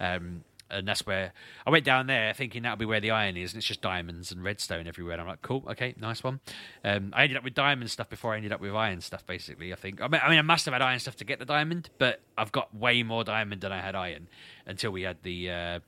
Um, 0.00 0.44
and 0.70 0.86
that's 0.86 1.06
where 1.06 1.32
I 1.66 1.70
went 1.70 1.84
down 1.84 2.06
there 2.06 2.34
thinking 2.34 2.62
that'll 2.62 2.76
be 2.76 2.84
where 2.84 3.00
the 3.00 3.10
iron 3.10 3.36
is, 3.36 3.52
and 3.52 3.58
it's 3.58 3.66
just 3.66 3.80
diamonds 3.80 4.32
and 4.32 4.42
redstone 4.42 4.86
everywhere. 4.86 5.14
And 5.14 5.22
I'm 5.22 5.28
like, 5.28 5.42
cool, 5.42 5.64
okay, 5.70 5.94
nice 5.98 6.22
one. 6.22 6.40
Um, 6.84 7.12
I 7.14 7.22
ended 7.22 7.38
up 7.38 7.44
with 7.44 7.54
diamond 7.54 7.90
stuff 7.90 8.10
before 8.10 8.34
I 8.34 8.36
ended 8.36 8.52
up 8.52 8.60
with 8.60 8.74
iron 8.74 9.00
stuff. 9.00 9.26
Basically, 9.26 9.72
I 9.72 9.76
think. 9.76 10.02
I 10.02 10.08
mean, 10.08 10.20
I 10.22 10.28
mean, 10.28 10.38
I 10.38 10.42
must 10.42 10.66
have 10.66 10.72
had 10.72 10.82
iron 10.82 10.98
stuff 10.98 11.16
to 11.16 11.24
get 11.24 11.38
the 11.38 11.44
diamond, 11.44 11.90
but 11.98 12.20
I've 12.36 12.52
got 12.52 12.74
way 12.74 13.02
more 13.02 13.24
diamond 13.24 13.62
than 13.62 13.72
I 13.72 13.80
had 13.80 13.94
iron 13.94 14.28
until 14.66 14.90
we 14.90 15.02
had 15.02 15.22
the 15.22 15.50
uh, 15.50 15.80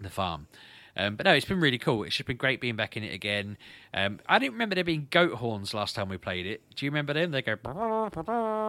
the 0.00 0.10
farm. 0.10 0.48
Um, 0.96 1.16
but 1.16 1.26
no, 1.26 1.34
it's 1.34 1.44
been 1.44 1.60
really 1.60 1.78
cool. 1.78 2.04
It's 2.04 2.16
just 2.16 2.26
been 2.26 2.38
great 2.38 2.60
being 2.60 2.76
back 2.76 2.96
in 2.96 3.04
it 3.04 3.12
again. 3.12 3.58
Um, 3.92 4.18
I 4.26 4.38
didn't 4.38 4.54
remember 4.54 4.74
there 4.74 4.84
being 4.84 5.08
goat 5.10 5.34
horns 5.34 5.74
last 5.74 5.94
time 5.94 6.08
we 6.08 6.16
played 6.16 6.46
it. 6.46 6.62
Do 6.74 6.86
you 6.86 6.90
remember 6.90 7.12
them? 7.12 7.32
They 7.32 7.42
go 7.42 7.56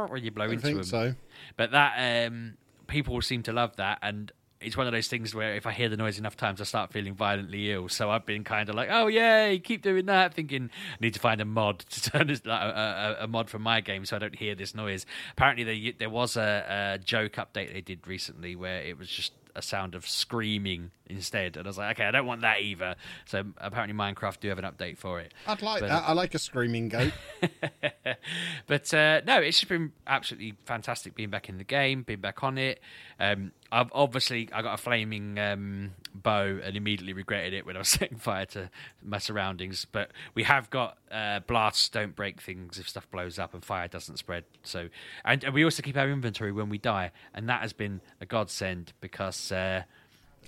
when 0.10 0.24
you 0.24 0.32
blow 0.32 0.46
I 0.46 0.50
into 0.50 0.62
think 0.62 0.78
them. 0.78 0.84
So, 0.84 1.16
but 1.56 1.72
that 1.72 2.28
um, 2.28 2.58
people 2.88 3.22
seem 3.22 3.44
to 3.44 3.54
love 3.54 3.78
that, 3.78 4.00
and 4.02 4.32
it's 4.60 4.76
one 4.76 4.88
of 4.88 4.94
those 4.94 5.08
things 5.08 5.36
where 5.36 5.56
if 5.56 5.68
I 5.68 5.72
hear 5.72 5.88
the 5.88 5.98
noise 5.98 6.18
enough 6.18 6.36
times, 6.36 6.60
I 6.60 6.64
start 6.64 6.92
feeling 6.92 7.14
violently 7.14 7.72
ill. 7.72 7.90
So 7.90 8.10
I've 8.10 8.26
been 8.26 8.44
kind 8.44 8.68
of 8.70 8.76
like, 8.76 8.90
oh 8.92 9.08
yay, 9.08 9.60
keep 9.60 9.84
doing 9.84 10.08
that, 10.08 10.34
thinking 10.34 10.70
I 10.94 10.98
need 11.00 11.14
to 11.14 11.20
find 11.20 11.40
a 11.40 11.46
mod 11.46 11.80
to 11.80 12.02
turn 12.12 12.28
this, 12.28 12.46
like, 12.46 12.62
a, 12.62 13.18
a, 13.20 13.24
a, 13.24 13.28
mod 13.28 13.50
from 13.50 13.62
my 13.62 13.82
game 13.82 14.06
so 14.06 14.16
I 14.16 14.20
don't 14.20 14.36
hear 14.36 14.56
this 14.56 14.74
noise. 14.74 15.06
Apparently, 15.32 15.64
there, 15.64 15.94
there 16.00 16.10
was 16.10 16.36
a, 16.36 16.96
a 16.96 16.98
joke 16.98 17.34
update 17.34 17.74
they 17.74 17.82
did 17.82 18.08
recently 18.08 18.56
where 18.56 18.82
it 18.82 18.98
was 18.98 19.10
just 19.10 19.34
a 19.58 19.62
sound 19.62 19.96
of 19.96 20.08
screaming 20.08 20.92
instead. 21.08 21.58
And 21.58 21.66
I 21.66 21.70
was 21.70 21.78
like, 21.78 21.98
okay, 21.98 22.08
I 22.08 22.12
don't 22.12 22.26
want 22.26 22.42
that 22.42 22.62
either. 22.62 22.96
So 23.26 23.44
apparently, 23.58 23.98
Minecraft 23.98 24.40
do 24.40 24.50
have 24.50 24.60
an 24.60 24.66
update 24.66 24.98
for 24.98 25.20
it. 25.20 25.34
I'd 25.48 25.62
like 25.62 25.82
but, 25.82 25.88
that. 25.90 26.04
I 26.08 26.14
like 26.14 26.36
a 26.36 26.40
screaming 26.40 26.90
goat. 26.90 27.12
but 28.68 28.94
uh, 28.94 29.22
no, 29.26 29.40
it's 29.40 29.60
just 29.60 29.70
been 29.70 29.92
absolutely 30.06 30.54
fantastic 30.66 31.16
being 31.16 31.30
back 31.30 31.50
in 31.50 31.58
the 31.58 31.64
game, 31.64 32.04
being 32.04 32.22
back 32.22 32.44
on 32.44 32.58
it. 32.58 32.80
Um, 33.20 33.52
I've 33.72 33.90
obviously 33.92 34.50
I 34.54 34.62
got 34.62 34.76
a 34.76 34.78
flaming 34.82 35.40
um, 35.40 35.92
bow 36.24 36.60
and 36.64 36.76
immediately 36.76 37.14
regretted 37.14 37.54
it 37.54 37.66
when 37.66 37.76
I 37.76 37.80
was 37.80 37.88
setting 37.88 38.18
fire 38.18 38.46
to 38.48 38.70
my 39.04 39.18
surroundings. 39.18 39.86
But 39.92 40.12
we 40.34 40.44
have 40.44 40.70
got 40.70 40.98
uh, 41.12 41.40
blasts 41.42 41.90
don't 41.90 42.16
break 42.16 42.42
things 42.42 42.80
if 42.80 42.90
stuff 42.90 43.10
blows 43.12 43.40
up 43.40 43.54
and 43.54 43.64
fire 43.64 43.88
doesn't 43.88 44.18
spread. 44.18 44.46
So 44.64 44.90
and, 45.26 45.44
and, 45.44 45.54
we 45.54 45.64
also 45.64 45.82
keep 45.82 45.98
our 45.98 46.10
inventory 46.10 46.52
when 46.52 46.70
we 46.70 46.78
die, 46.78 47.12
and 47.34 47.48
that 47.50 47.62
has 47.62 47.74
been 47.74 48.02
a 48.22 48.26
godsend 48.26 48.94
because. 49.02 49.52
Uh, 49.52 49.84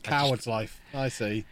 Coward's 0.02 0.48
life. 0.48 0.80
I 0.94 1.10
see. 1.10 1.46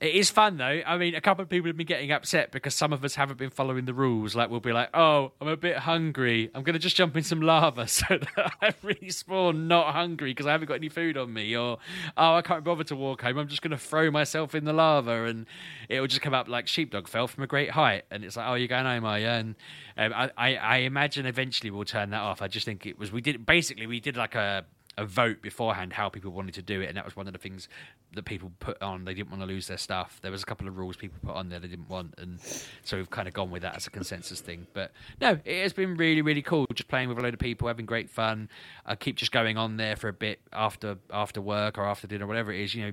It 0.00 0.14
is 0.14 0.30
fun 0.30 0.56
though. 0.56 0.82
I 0.86 0.96
mean, 0.98 1.14
a 1.14 1.20
couple 1.20 1.42
of 1.42 1.48
people 1.48 1.68
have 1.68 1.76
been 1.76 1.86
getting 1.86 2.12
upset 2.12 2.52
because 2.52 2.74
some 2.74 2.92
of 2.92 3.04
us 3.04 3.14
haven't 3.14 3.38
been 3.38 3.50
following 3.50 3.84
the 3.84 3.94
rules. 3.94 4.34
Like 4.34 4.50
we'll 4.50 4.60
be 4.60 4.72
like, 4.72 4.90
"Oh, 4.94 5.32
I'm 5.40 5.48
a 5.48 5.56
bit 5.56 5.78
hungry. 5.78 6.50
I'm 6.54 6.62
going 6.62 6.74
to 6.74 6.78
just 6.78 6.96
jump 6.96 7.16
in 7.16 7.22
some 7.22 7.40
lava 7.40 7.86
so 7.88 8.04
that 8.10 8.52
I 8.60 8.70
respawn 8.84 9.66
not 9.66 9.94
hungry 9.94 10.30
because 10.30 10.46
I 10.46 10.52
haven't 10.52 10.68
got 10.68 10.74
any 10.74 10.88
food 10.88 11.16
on 11.16 11.32
me." 11.32 11.56
Or, 11.56 11.78
"Oh, 12.16 12.34
I 12.34 12.42
can't 12.42 12.64
bother 12.64 12.84
to 12.84 12.96
walk 12.96 13.22
home. 13.22 13.38
I'm 13.38 13.48
just 13.48 13.62
going 13.62 13.70
to 13.72 13.78
throw 13.78 14.10
myself 14.10 14.54
in 14.54 14.64
the 14.64 14.72
lava 14.72 15.24
and 15.24 15.46
it 15.88 16.00
will 16.00 16.06
just 16.06 16.22
come 16.22 16.34
up 16.34 16.48
like 16.48 16.66
sheepdog 16.66 17.08
fell 17.08 17.28
from 17.28 17.44
a 17.44 17.46
great 17.46 17.70
height." 17.70 18.04
And 18.10 18.24
it's 18.24 18.36
like, 18.36 18.46
"Oh, 18.48 18.54
you're 18.54 18.68
going 18.68 18.86
home, 18.86 19.04
are 19.04 19.18
you?" 19.18 19.26
And 19.26 19.54
um, 19.96 20.12
I, 20.12 20.30
I, 20.36 20.56
I 20.56 20.76
imagine 20.78 21.26
eventually 21.26 21.70
we'll 21.70 21.84
turn 21.84 22.10
that 22.10 22.20
off. 22.20 22.42
I 22.42 22.48
just 22.48 22.66
think 22.66 22.86
it 22.86 22.98
was 22.98 23.12
we 23.12 23.20
did 23.20 23.46
basically 23.46 23.86
we 23.86 24.00
did 24.00 24.16
like 24.16 24.34
a 24.34 24.64
a 24.96 25.04
vote 25.04 25.42
beforehand 25.42 25.92
how 25.92 26.08
people 26.08 26.30
wanted 26.30 26.54
to 26.54 26.62
do 26.62 26.80
it, 26.80 26.88
and 26.88 26.96
that 26.96 27.04
was 27.04 27.16
one 27.16 27.26
of 27.26 27.32
the 27.32 27.38
things 27.38 27.68
that 28.14 28.24
people 28.24 28.52
put 28.60 28.80
on. 28.80 29.04
They 29.04 29.14
didn't 29.14 29.30
want 29.30 29.42
to 29.42 29.46
lose 29.46 29.66
their 29.66 29.78
stuff. 29.78 30.18
There 30.22 30.30
was 30.30 30.42
a 30.42 30.46
couple 30.46 30.68
of 30.68 30.76
rules 30.78 30.96
people 30.96 31.18
put 31.22 31.34
on 31.34 31.48
there 31.48 31.58
they 31.58 31.68
didn't 31.68 31.88
want, 31.88 32.14
and 32.18 32.40
so 32.82 32.96
we've 32.96 33.10
kind 33.10 33.26
of 33.26 33.34
gone 33.34 33.50
with 33.50 33.62
that 33.62 33.76
as 33.76 33.86
a 33.86 33.90
consensus 33.90 34.40
thing. 34.40 34.66
But 34.72 34.92
no, 35.20 35.38
it 35.44 35.62
has 35.62 35.72
been 35.72 35.96
really, 35.96 36.22
really 36.22 36.42
cool. 36.42 36.66
Just 36.72 36.88
playing 36.88 37.08
with 37.08 37.18
a 37.18 37.22
load 37.22 37.34
of 37.34 37.40
people, 37.40 37.68
having 37.68 37.86
great 37.86 38.10
fun. 38.10 38.48
I 38.86 38.94
keep 38.96 39.16
just 39.16 39.32
going 39.32 39.56
on 39.56 39.76
there 39.76 39.96
for 39.96 40.08
a 40.08 40.12
bit 40.12 40.40
after 40.52 40.98
after 41.12 41.40
work 41.40 41.78
or 41.78 41.84
after 41.84 42.06
dinner, 42.06 42.26
whatever 42.26 42.52
it 42.52 42.60
is. 42.60 42.74
You 42.74 42.86
know, 42.86 42.92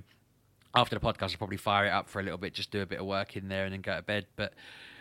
after 0.75 0.97
the 0.97 1.05
podcast, 1.05 1.31
I'll 1.31 1.37
probably 1.37 1.57
fire 1.57 1.85
it 1.85 1.91
up 1.91 2.09
for 2.09 2.19
a 2.19 2.23
little 2.23 2.37
bit, 2.37 2.53
just 2.53 2.71
do 2.71 2.81
a 2.81 2.85
bit 2.85 2.99
of 2.99 3.05
work 3.05 3.35
in 3.35 3.47
there, 3.47 3.65
and 3.65 3.73
then 3.73 3.81
go 3.81 3.95
to 3.95 4.01
bed. 4.01 4.25
But 4.35 4.53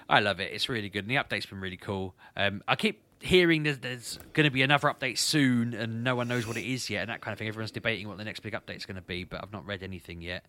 I 0.09 0.21
love 0.21 0.41
it. 0.41 0.53
It's 0.53 0.69
really 0.69 0.89
good, 0.89 1.05
and 1.05 1.11
the 1.11 1.17
update's 1.17 1.47
been 1.47 1.61
really 1.61 1.77
cool. 1.77 2.15
Um, 2.37 2.63
I 2.67 2.77
keep 2.77 3.03
hearing 3.21 3.63
there's, 3.63 3.79
there's 3.79 4.19
going 4.33 4.45
to 4.45 4.51
be 4.51 4.63
another 4.63 4.89
update 4.89 5.19
soon, 5.19 5.75
and 5.75 6.03
no 6.03 6.17
one 6.17 6.29
knows 6.29 6.47
what 6.47 6.57
it 6.57 6.65
is 6.65 6.91
yet, 6.91 7.03
and 7.03 7.11
that 7.11 7.21
kind 7.21 7.33
of 7.33 7.39
thing. 7.39 7.49
Everyone's 7.49 7.71
debating 7.71 8.09
what 8.09 8.19
the 8.19 8.25
next 8.25 8.41
big 8.41 8.55
update's 8.55 8.87
going 8.87 8.97
to 8.97 9.03
be, 9.03 9.25
but 9.25 9.43
I've 9.43 9.53
not 9.53 9.67
read 9.67 9.83
anything 9.83 10.21
yet. 10.21 10.45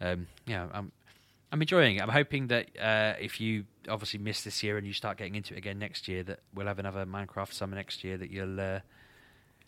Um, 0.00 0.26
yeah, 0.46 0.66
I'm 0.72 0.92
I'm 1.52 1.60
enjoying 1.60 1.96
it. 1.96 2.02
I'm 2.02 2.10
hoping 2.10 2.46
that 2.48 2.68
uh, 2.80 3.14
if 3.20 3.40
you 3.40 3.64
obviously 3.88 4.20
miss 4.20 4.44
this 4.44 4.62
year 4.62 4.78
and 4.78 4.86
you 4.86 4.92
start 4.92 5.18
getting 5.18 5.34
into 5.34 5.54
it 5.54 5.58
again 5.58 5.78
next 5.78 6.06
year, 6.06 6.22
that 6.24 6.40
we'll 6.54 6.66
have 6.66 6.78
another 6.78 7.04
Minecraft 7.04 7.52
summer 7.52 7.74
next 7.74 8.04
year. 8.04 8.16
That 8.16 8.30
you'll 8.30 8.60
uh, 8.60 8.80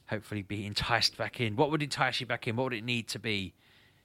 hopefully 0.06 0.42
be 0.42 0.66
enticed 0.72 1.16
back 1.16 1.40
in. 1.40 1.56
What 1.56 1.70
would 1.70 1.82
entice 1.82 2.20
you 2.20 2.26
back 2.26 2.46
in? 2.46 2.56
What 2.56 2.64
would 2.64 2.74
it 2.74 2.84
need 2.84 3.08
to 3.08 3.18
be? 3.18 3.54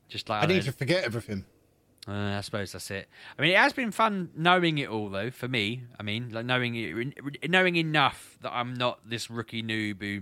Just 0.09 0.29
like 0.29 0.43
I 0.43 0.45
don't 0.45 0.55
need 0.55 0.65
know, 0.65 0.71
to 0.71 0.77
forget 0.77 1.03
everything. 1.03 1.45
Uh, 2.07 2.37
I 2.37 2.41
suppose 2.41 2.71
that's 2.71 2.89
it. 2.89 3.09
I 3.37 3.41
mean, 3.41 3.51
it 3.51 3.57
has 3.57 3.73
been 3.73 3.91
fun 3.91 4.29
knowing 4.35 4.77
it 4.77 4.89
all, 4.89 5.09
though. 5.09 5.29
For 5.29 5.47
me, 5.47 5.83
I 5.99 6.03
mean, 6.03 6.29
like 6.29 6.45
knowing 6.45 6.75
it, 6.75 7.49
knowing 7.49 7.75
enough 7.75 8.37
that 8.41 8.53
I'm 8.53 8.73
not 8.73 8.99
this 9.09 9.29
rookie 9.29 9.61
noob 9.61 10.01
who 10.01 10.21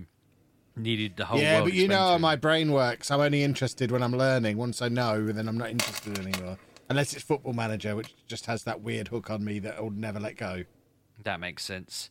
needed 0.74 1.16
the 1.16 1.26
whole. 1.26 1.38
yeah, 1.38 1.62
but 1.62 1.72
you 1.72 1.86
know 1.88 1.98
how 1.98 2.18
my 2.18 2.36
brain 2.36 2.72
works. 2.72 3.10
I'm 3.10 3.20
only 3.20 3.42
interested 3.42 3.90
when 3.90 4.02
I'm 4.02 4.16
learning. 4.16 4.56
Once 4.56 4.82
I 4.82 4.88
know, 4.88 5.26
then 5.26 5.48
I'm 5.48 5.58
not 5.58 5.70
interested 5.70 6.18
anymore. 6.18 6.58
Unless 6.88 7.14
it's 7.14 7.22
Football 7.22 7.52
Manager, 7.52 7.96
which 7.96 8.14
just 8.26 8.46
has 8.46 8.64
that 8.64 8.80
weird 8.80 9.08
hook 9.08 9.30
on 9.30 9.44
me 9.44 9.58
that 9.60 9.76
I'll 9.76 9.90
never 9.90 10.20
let 10.20 10.36
go. 10.36 10.64
That 11.24 11.40
makes 11.40 11.64
sense. 11.64 12.10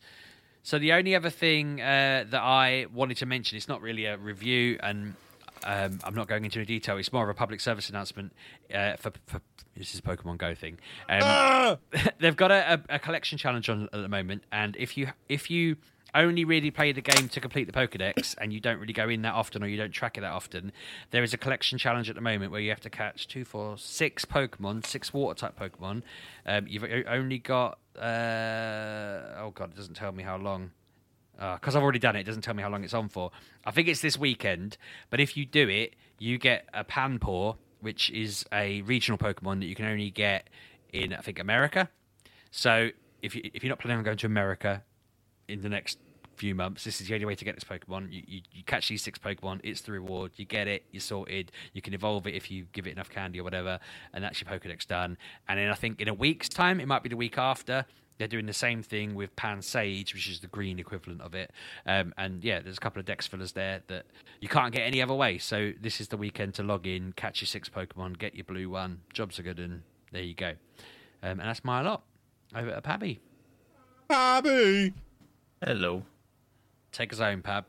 So 0.63 0.79
the 0.79 0.93
only 0.93 1.15
other 1.15 1.29
thing 1.29 1.79
uh, 1.79 2.25
that 2.29 2.41
I 2.41 2.87
wanted 2.91 3.17
to 3.17 3.25
mention, 3.25 3.55
it's 3.55 3.67
not 3.67 3.81
really 3.81 4.05
a 4.05 4.17
review, 4.17 4.79
and 4.81 5.15
um, 5.63 5.99
I'm 6.03 6.15
not 6.15 6.27
going 6.27 6.45
into 6.45 6.59
any 6.59 6.65
detail. 6.65 6.97
It's 6.97 7.13
more 7.13 7.23
of 7.23 7.29
a 7.29 7.33
public 7.33 7.59
service 7.59 7.89
announcement 7.89 8.33
uh, 8.73 8.95
for, 8.97 9.11
for 9.25 9.41
this 9.75 9.93
is 9.93 9.99
a 9.99 10.03
Pokemon 10.03 10.37
Go 10.37 10.55
thing. 10.55 10.79
Um, 11.09 11.77
they've 12.19 12.35
got 12.35 12.51
a, 12.51 12.73
a, 12.89 12.95
a 12.95 12.99
collection 12.99 13.37
challenge 13.37 13.69
on 13.69 13.83
at 13.85 14.01
the 14.01 14.09
moment, 14.09 14.43
and 14.51 14.75
if 14.77 14.97
you 14.97 15.09
if 15.29 15.49
you 15.49 15.77
only 16.13 16.45
really 16.45 16.71
play 16.71 16.93
the 16.93 17.01
game 17.01 17.27
to 17.27 17.41
complete 17.41 17.65
the 17.65 17.73
Pokedex, 17.73 18.35
and 18.39 18.53
you 18.53 18.59
don't 18.59 18.79
really 18.79 18.93
go 18.93 19.09
in 19.09 19.21
that 19.23 19.33
often, 19.33 19.61
or 19.63 19.67
you 19.67 19.77
don't 19.77 19.91
track 19.91 20.17
it 20.17 20.21
that 20.21 20.31
often, 20.31 20.71
there 21.11 21.23
is 21.23 21.33
a 21.33 21.37
collection 21.37 21.77
challenge 21.77 22.09
at 22.09 22.15
the 22.15 22.21
moment 22.21 22.51
where 22.51 22.61
you 22.61 22.69
have 22.69 22.79
to 22.79 22.89
catch 22.89 23.27
two, 23.27 23.43
four, 23.43 23.77
six 23.77 24.23
Pokemon, 24.23 24.85
six 24.85 25.13
Water 25.13 25.37
type 25.37 25.59
Pokemon. 25.59 26.03
Um, 26.45 26.67
you've 26.67 26.85
only 27.07 27.39
got 27.39 27.79
uh, 27.99 29.35
oh 29.37 29.51
god, 29.53 29.71
it 29.71 29.75
doesn't 29.75 29.95
tell 29.95 30.11
me 30.11 30.23
how 30.23 30.37
long 30.37 30.71
Uh, 31.37 31.55
because 31.55 31.75
I've 31.75 31.83
already 31.83 31.99
done 31.99 32.15
it. 32.15 32.21
It 32.21 32.23
doesn't 32.23 32.43
tell 32.43 32.53
me 32.53 32.63
how 32.63 32.69
long 32.69 32.83
it's 32.83 32.93
on 32.93 33.09
for. 33.09 33.31
I 33.65 33.71
think 33.71 33.87
it's 33.87 34.01
this 34.01 34.17
weekend, 34.17 34.77
but 35.09 35.19
if 35.19 35.35
you 35.35 35.45
do 35.45 35.67
it, 35.67 35.95
you 36.17 36.37
get 36.37 36.69
a 36.73 36.83
Panpour, 36.83 37.57
which 37.81 38.09
is 38.11 38.45
a 38.53 38.81
regional 38.83 39.17
Pokemon 39.17 39.59
that 39.59 39.65
you 39.65 39.75
can 39.75 39.85
only 39.85 40.11
get 40.11 40.49
in, 40.93 41.13
I 41.13 41.19
think, 41.19 41.39
America. 41.39 41.89
So 42.51 42.89
if 43.21 43.35
you 43.35 43.41
if 43.53 43.63
you're 43.63 43.69
not 43.69 43.79
planning 43.79 43.97
on 43.97 44.03
going 44.03 44.17
to 44.17 44.27
America 44.27 44.83
in 45.47 45.61
the 45.61 45.69
next 45.69 45.97
few 46.37 46.55
months, 46.55 46.83
this 46.83 47.01
is 47.01 47.07
the 47.07 47.13
only 47.13 47.25
way 47.25 47.35
to 47.35 47.45
get 47.45 47.55
this 47.55 47.63
Pokemon. 47.63 48.11
You, 48.11 48.23
you, 48.25 48.41
you 48.51 48.63
catch 48.63 48.87
these 48.87 49.03
six 49.03 49.19
Pokemon, 49.19 49.59
it's 49.63 49.81
the 49.81 49.91
reward. 49.91 50.31
You 50.37 50.45
get 50.45 50.67
it, 50.67 50.83
you're 50.91 51.01
sorted. 51.01 51.51
You 51.73 51.81
can 51.81 51.93
evolve 51.93 52.27
it 52.27 52.33
if 52.33 52.49
you 52.49 52.65
give 52.71 52.87
it 52.87 52.91
enough 52.91 53.09
candy 53.09 53.39
or 53.39 53.43
whatever, 53.43 53.79
and 54.13 54.23
that's 54.23 54.41
your 54.41 54.49
Pokedex 54.49 54.87
done. 54.87 55.17
And 55.47 55.59
then 55.59 55.69
I 55.69 55.75
think 55.75 55.99
in 55.99 56.07
a 56.07 56.13
week's 56.13 56.49
time, 56.49 56.79
it 56.79 56.87
might 56.87 57.03
be 57.03 57.09
the 57.09 57.17
week 57.17 57.37
after. 57.37 57.85
They're 58.17 58.27
doing 58.27 58.45
the 58.45 58.53
same 58.53 58.81
thing 58.81 59.13
with 59.13 59.35
Pansage, 59.35 60.13
which 60.13 60.29
is 60.29 60.39
the 60.39 60.47
green 60.47 60.79
equivalent 60.79 61.21
of 61.21 61.33
it. 61.33 61.51
Um, 61.85 62.13
and 62.17 62.43
yeah, 62.43 62.61
there's 62.61 62.77
a 62.77 62.79
couple 62.79 62.99
of 62.99 63.05
dex 63.05 63.27
fillers 63.27 63.51
there 63.51 63.81
that 63.87 64.05
you 64.39 64.47
can't 64.47 64.73
get 64.73 64.81
any 64.81 65.01
other 65.01 65.13
way. 65.13 65.37
So 65.37 65.73
this 65.81 65.99
is 65.99 66.07
the 66.07 66.17
weekend 66.17 66.53
to 66.55 66.63
log 66.63 66.87
in, 66.87 67.11
catch 67.13 67.41
your 67.41 67.47
six 67.47 67.67
Pokemon, 67.67 68.17
get 68.17 68.35
your 68.35 68.45
blue 68.45 68.69
one. 68.69 69.01
Jobs 69.11 69.37
are 69.37 69.43
good, 69.43 69.59
and 69.59 69.81
there 70.11 70.23
you 70.23 70.33
go. 70.33 70.53
Um, 71.21 71.39
and 71.39 71.41
that's 71.41 71.63
my 71.63 71.81
lot 71.81 72.03
over 72.55 72.69
at 72.69 72.83
Pabby. 72.83 73.19
Abby! 74.09 74.93
Hello. 75.63 76.03
Take 76.91 77.11
us 77.11 77.19
home, 77.19 77.41
Pab. 77.41 77.65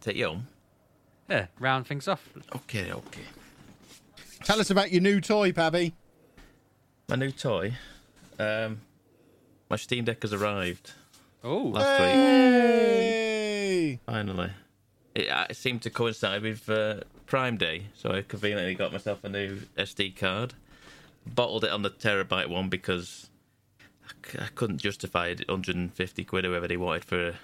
Take 0.00 0.16
you 0.16 0.26
home. 0.26 0.48
Yeah, 1.28 1.46
round 1.58 1.86
things 1.86 2.06
off. 2.06 2.28
Okay, 2.54 2.92
okay. 2.92 3.22
Tell 4.44 4.60
us 4.60 4.70
about 4.70 4.92
your 4.92 5.00
new 5.00 5.20
toy, 5.20 5.52
Pabby. 5.52 5.94
My 7.08 7.16
new 7.16 7.30
toy. 7.30 7.74
Um, 8.38 8.80
my 9.72 9.76
Steam 9.78 10.04
Deck 10.04 10.20
has 10.22 10.32
arrived 10.34 10.92
Oh, 11.42 11.62
last 11.62 11.98
week. 11.98 14.00
Finally, 14.06 14.50
it, 15.14 15.28
uh, 15.30 15.46
it 15.48 15.56
seemed 15.56 15.80
to 15.82 15.88
coincide 15.90 16.42
with 16.42 16.68
uh, 16.68 17.00
Prime 17.26 17.56
Day, 17.56 17.86
so 17.94 18.10
I 18.12 18.20
conveniently 18.22 18.74
got 18.74 18.92
myself 18.92 19.24
a 19.24 19.28
new 19.30 19.60
SD 19.78 20.14
card. 20.14 20.52
Bottled 21.26 21.64
it 21.64 21.70
on 21.70 21.80
the 21.82 21.90
terabyte 21.90 22.48
one 22.48 22.68
because 22.68 23.30
I, 24.06 24.10
c- 24.30 24.38
I 24.40 24.48
couldn't 24.54 24.78
justify 24.78 25.28
it 25.28 25.48
150 25.48 26.24
quid 26.24 26.44
or 26.44 26.50
whatever 26.50 26.68
they 26.68 26.76
wanted 26.76 27.04
for 27.06 27.28
a 27.30 27.34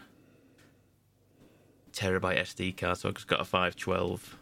terabyte 1.93 2.39
SD 2.41 2.77
card, 2.77 2.99
so 2.99 3.09
I 3.09 3.13
just 3.13 3.27
got 3.27 3.41
a 3.41 3.45
512. 3.45 4.37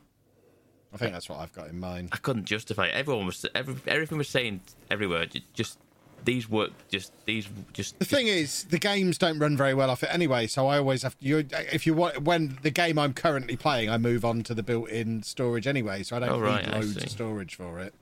I 0.92 0.96
think 0.98 1.12
that's 1.12 1.28
what 1.28 1.38
I've 1.38 1.52
got 1.52 1.68
in 1.68 1.78
mind. 1.78 2.08
I 2.12 2.16
couldn't 2.16 2.46
justify 2.46 2.86
it. 2.86 2.94
Everyone 2.94 3.26
was 3.26 3.46
every, 3.54 3.76
everything 3.86 4.18
was 4.18 4.28
saying 4.28 4.60
everywhere. 4.90 5.26
ju- 5.26 5.40
Just 5.54 5.78
these 6.26 6.48
work. 6.50 6.72
Just 6.90 7.12
these. 7.24 7.48
Just 7.72 7.98
The 7.98 8.04
thing 8.04 8.26
is, 8.26 8.64
the 8.64 8.78
games 8.78 9.16
don't 9.16 9.38
run 9.38 9.56
very 9.56 9.72
well 9.72 9.88
off 9.88 10.02
it 10.02 10.10
anyway, 10.12 10.46
so 10.46 10.66
I 10.66 10.76
always 10.76 11.02
have 11.02 11.18
to. 11.18 11.24
You, 11.26 11.46
if 11.72 11.86
you 11.86 11.94
want, 11.94 12.20
when 12.22 12.58
the 12.60 12.70
game 12.70 12.98
I'm 12.98 13.14
currently 13.14 13.56
playing, 13.56 13.88
I 13.88 13.96
move 13.96 14.24
on 14.24 14.42
to 14.42 14.54
the 14.54 14.62
built-in 14.62 15.22
storage 15.22 15.66
anyway, 15.66 16.02
so 16.02 16.16
I 16.16 16.18
don't 16.18 16.28
Oh, 16.28 16.40
right, 16.40 16.66
need 16.66 16.74
loads 16.74 16.96
of 16.98 17.08
storage 17.08 17.54
for 17.54 17.78
it. 17.80 17.94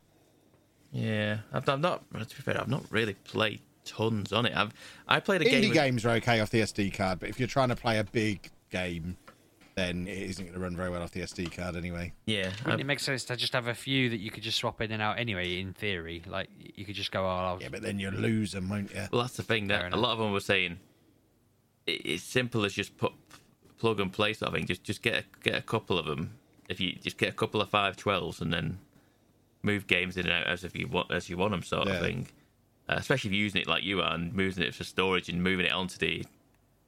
yeah. 0.92 1.38
I've, 1.52 1.68
I've 1.68 1.80
not. 1.80 2.02
To 2.12 2.18
be 2.18 2.42
fair, 2.42 2.60
I've 2.60 2.68
not 2.68 2.84
really 2.90 3.14
played 3.14 3.60
tons 3.84 4.32
on 4.32 4.46
it. 4.46 4.56
I've 4.56 4.72
I 5.06 5.20
played 5.20 5.42
a 5.42 5.44
Indie 5.44 5.62
game. 5.62 5.72
games 5.72 6.04
are 6.06 6.10
okay 6.16 6.40
off 6.40 6.50
the 6.50 6.60
SD 6.60 6.94
card, 6.94 7.20
but 7.20 7.28
if 7.28 7.38
you're 7.38 7.46
trying 7.48 7.68
to 7.68 7.76
play 7.76 7.98
a 7.98 8.04
big 8.04 8.50
game, 8.70 9.16
then 9.74 10.06
it 10.06 10.18
isn't 10.18 10.44
going 10.44 10.54
to 10.54 10.60
run 10.60 10.76
very 10.76 10.88
well 10.90 11.02
off 11.02 11.10
the 11.10 11.20
SD 11.20 11.50
card 11.56 11.74
anyway. 11.76 12.12
Yeah, 12.26 12.50
wouldn't 12.64 12.80
it 12.80 12.84
make 12.84 13.00
sense 13.00 13.24
to 13.24 13.36
just 13.36 13.52
have 13.54 13.66
a 13.66 13.74
few 13.74 14.08
that 14.10 14.18
you 14.18 14.30
could 14.30 14.42
just 14.44 14.58
swap 14.58 14.80
in 14.80 14.92
and 14.92 15.02
out 15.02 15.18
anyway? 15.18 15.58
In 15.60 15.72
theory, 15.72 16.22
like 16.26 16.48
you 16.76 16.84
could 16.84 16.94
just 16.94 17.10
go, 17.10 17.24
"Oh, 17.24 17.28
I'll 17.28 17.58
Yeah, 17.60 17.68
but 17.70 17.82
then 17.82 17.98
you 17.98 18.10
lose 18.10 18.52
them, 18.52 18.68
won't 18.68 18.92
you? 18.94 19.02
Well, 19.12 19.22
that's 19.22 19.36
the 19.36 19.42
thing 19.42 19.68
Fair 19.68 19.82
that 19.90 19.92
a 19.92 19.96
lot 19.96 20.12
of 20.12 20.18
them 20.18 20.32
were 20.32 20.40
saying. 20.40 20.78
It's 21.86 22.22
simple 22.22 22.64
as 22.64 22.72
just 22.72 22.96
put 22.96 23.12
plug 23.78 24.00
and 24.00 24.12
play 24.12 24.32
sort 24.32 24.48
of 24.48 24.54
thing. 24.54 24.66
Just 24.66 24.84
just 24.84 25.02
get 25.02 25.14
a, 25.16 25.24
get 25.42 25.54
a 25.56 25.62
couple 25.62 25.98
of 25.98 26.06
them. 26.06 26.34
If 26.68 26.80
you 26.80 26.94
just 26.94 27.18
get 27.18 27.28
a 27.28 27.32
couple 27.32 27.60
of 27.60 27.68
five 27.68 27.96
twelves 27.96 28.40
and 28.40 28.52
then 28.52 28.78
move 29.62 29.86
games 29.86 30.16
in 30.16 30.26
and 30.26 30.32
out 30.34 30.46
as 30.46 30.64
if 30.64 30.76
you 30.76 30.86
want 30.86 31.10
as 31.10 31.28
you 31.28 31.36
want 31.36 31.50
them, 31.50 31.62
sort 31.62 31.88
Yeah. 31.88 31.94
of 31.94 32.00
thing. 32.00 32.28
Uh, 32.88 32.96
especially 32.98 33.28
if 33.30 33.34
you're 33.34 33.42
using 33.44 33.62
it 33.62 33.66
like 33.66 33.82
you 33.82 34.00
are 34.02 34.14
and 34.14 34.32
moving 34.34 34.62
it 34.62 34.74
for 34.74 34.84
storage 34.84 35.28
and 35.30 35.42
moving 35.42 35.64
it 35.66 35.72
onto 35.72 35.96
the 35.98 36.24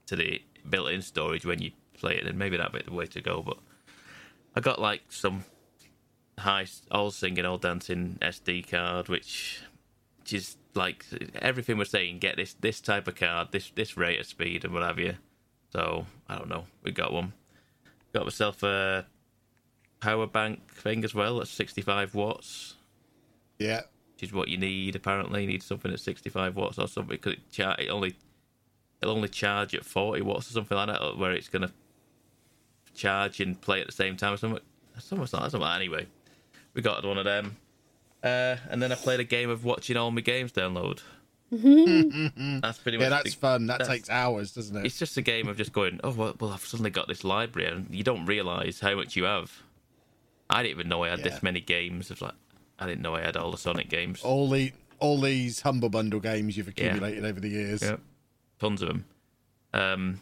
to 0.07 0.14
the 0.16 0.41
built-in 0.68 1.01
storage 1.03 1.45
when 1.47 1.61
you 1.61 1.70
play 1.97 2.16
it, 2.16 2.24
then 2.24 2.38
maybe 2.38 2.57
that'd 2.57 2.72
be 2.72 2.82
the 2.82 2.92
way 2.94 3.07
to 3.07 3.20
go. 3.20 3.42
But 3.42 3.59
I 4.55 4.61
got 4.61 4.80
like 4.80 5.03
some 5.09 5.44
high 6.38 6.66
all 6.90 7.11
singing, 7.11 7.44
all 7.44 7.59
dancing 7.59 8.18
SD 8.20 8.70
card, 8.70 9.09
which 9.09 9.61
just 10.24 10.59
like 10.74 11.05
everything 11.36 11.78
we're 11.78 11.84
saying, 11.84 12.18
get 12.18 12.36
this 12.36 12.55
this 12.55 12.80
type 12.80 13.09
of 13.09 13.14
card, 13.16 13.49
this 13.53 13.70
this 13.70 13.97
rate 13.97 14.20
of 14.20 14.26
speed 14.26 14.64
and 14.64 14.72
what 14.74 14.82
have 14.82 14.99
you. 14.99 15.14
So 15.72 16.07
I 16.28 16.36
don't 16.38 16.49
know. 16.49 16.64
We 16.82 16.92
got 16.92 17.12
one. 17.12 17.32
Got 18.14 18.24
myself 18.24 18.62
a 18.62 19.07
power 20.01 20.26
bank 20.26 20.72
thing 20.72 21.05
as 21.05 21.14
well 21.14 21.40
at 21.40 21.49
65 21.49 22.14
watts, 22.14 22.74
Yeah. 23.59 23.82
which 24.14 24.22
is 24.28 24.32
what 24.32 24.49
you 24.49 24.57
need. 24.59 24.94
Apparently, 24.94 25.42
you 25.42 25.47
need 25.49 25.62
something 25.62 25.92
at 25.92 26.01
65 26.01 26.55
watts 26.57 26.78
or 26.78 26.86
something 26.88 27.16
because 27.16 27.34
it, 27.34 27.51
char- 27.51 27.76
it 27.78 27.88
only 27.88 28.14
it'll 29.03 29.14
only 29.16 29.28
charge 29.28 29.74
at 29.74 29.84
40 29.84 30.22
watts 30.22 30.49
or 30.51 30.53
something 30.53 30.76
like 30.76 30.88
that, 30.88 31.18
where 31.18 31.32
it's 31.32 31.49
gonna 31.49 31.72
charge 32.97 33.40
and 33.40 33.61
play 33.61 33.80
at 33.80 33.86
the 33.86 33.92
same 33.92 34.16
time 34.16 34.32
or 34.32 34.36
something. 34.36 34.61
Something 34.99 35.18
like. 35.20 35.51
Something. 35.51 35.62
Anyway, 35.62 36.07
we 36.74 36.82
got 36.82 37.05
one 37.05 37.18
of 37.18 37.24
them. 37.24 37.57
Uh, 38.22 38.57
and 38.70 38.82
then 38.82 38.90
I 38.92 38.94
played 38.94 39.20
a 39.20 39.24
game 39.24 39.51
of 39.51 39.64
watching 39.64 39.97
all 39.97 40.11
my 40.11 40.20
games 40.22 40.53
download. 40.53 41.01
that's 41.51 42.78
pretty 42.78 42.99
much. 42.99 43.05
Yeah, 43.05 43.09
that's 43.11 43.34
the- 43.34 43.40
fun. 43.40 43.66
That 43.66 43.78
that's- 43.78 43.88
takes 43.97 44.11
hours, 44.11 44.53
doesn't 44.53 44.76
it? 44.76 44.86
It's 44.86 44.99
just 44.99 45.16
a 45.16 45.22
game 45.22 45.49
of 45.49 45.57
just 45.57 45.72
going, 45.72 46.01
oh 46.03 46.11
well, 46.12 46.34
well 46.40 46.51
I've 46.53 46.64
suddenly 46.66 46.90
got 46.90 47.07
this 47.09 47.22
library, 47.24 47.70
and 47.70 47.86
you 47.94 48.03
don't 48.03 48.26
realise 48.26 48.80
how 48.80 48.94
much 48.97 49.14
you 49.16 49.24
have. 49.24 49.62
I 50.51 50.62
didn't 50.62 50.78
even 50.78 50.88
know 50.88 51.05
I 51.05 51.11
had 51.11 51.20
Yeah. 51.20 51.28
this 51.28 51.42
many 51.42 51.61
games. 51.61 52.11
Of 52.11 52.20
like, 52.22 52.34
I 52.78 52.86
didn't 52.86 53.03
know 53.03 53.14
I 53.14 53.20
had 53.22 53.36
all 53.36 53.51
the 53.51 53.59
Sonic 53.59 53.88
games. 53.88 54.22
All 54.22 54.49
the 54.49 54.72
all 54.99 55.20
these 55.20 55.61
humble 55.61 55.88
bundle 55.90 56.20
games 56.20 56.57
you've 56.57 56.68
accumulated 56.68 57.24
over 57.24 57.38
the 57.38 57.49
years. 57.49 57.82
Yep. 57.82 58.01
Tons 58.59 58.82
of 58.82 58.88
them. 58.88 59.05
Um, 59.74 60.20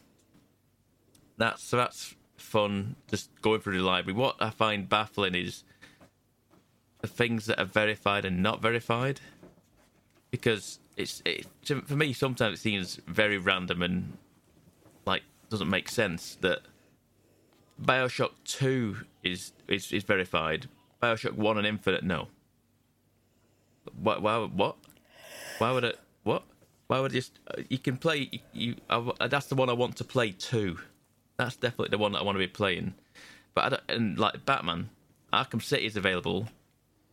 that's 1.39 1.62
so 1.62 1.77
that's 1.77 2.14
fun. 2.45 2.97
Just 3.09 3.30
going 3.42 3.61
through 3.61 3.78
the 3.78 3.84
library. 3.84 4.18
What 4.18 4.36
I 4.40 4.51
find 4.51 4.88
baffling 4.88 5.34
is 5.34 5.64
the 7.01 7.09
things 7.09 7.47
that 7.47 7.61
are 7.61 7.64
verified 7.66 8.24
and 8.24 8.42
not 8.42 8.62
verified, 8.62 9.20
because 10.30 10.78
it's 10.97 11.22
it, 11.24 11.47
for 11.64 11.97
me 11.97 12.12
sometimes 12.12 12.59
it 12.59 12.62
seems 12.62 13.01
very 13.07 13.36
random 13.36 13.82
and 13.82 14.16
like 15.05 15.22
doesn't 15.51 15.68
make 15.68 15.88
sense 15.88 16.36
that 16.40 16.61
Bioshock 17.82 18.32
Two 18.45 18.99
is 19.22 19.53
is, 19.68 19.92
is 19.92 20.05
verified. 20.05 20.68
Bioshock 21.03 21.32
One 21.34 21.59
and 21.59 21.66
Infinite, 21.66 22.05
no. 22.05 22.28
Why? 24.01 24.18
Why? 24.18 24.38
What? 24.38 24.76
Why 25.59 25.72
would 25.72 25.84
it? 25.84 25.99
What? 26.22 26.45
Why 26.86 27.01
would 27.01 27.11
I 27.12 27.14
just? 27.14 27.38
uh, 27.49 27.62
You 27.68 27.78
can 27.78 27.97
play. 27.97 28.30
You. 28.53 28.76
I, 28.88 29.26
that's 29.28 29.47
the 29.47 29.55
one 29.57 29.68
I 29.68 29.74
want 29.74 29.97
to 29.97 30.05
play 30.05 30.30
too. 30.32 30.78
That's 31.37 31.57
definitely 31.57 31.89
the 31.91 31.99
one 31.99 32.12
that 32.12 32.20
I 32.20 32.22
want 32.22 32.37
to 32.37 32.41
be 32.41 32.47
playing. 32.47 32.95
But 33.55 33.64
I 33.64 33.68
don't, 33.70 33.82
and 33.89 34.18
like 34.18 34.45
Batman, 34.45 34.91
Arkham 35.32 35.62
City 35.62 35.87
is 35.87 35.97
available. 35.97 36.49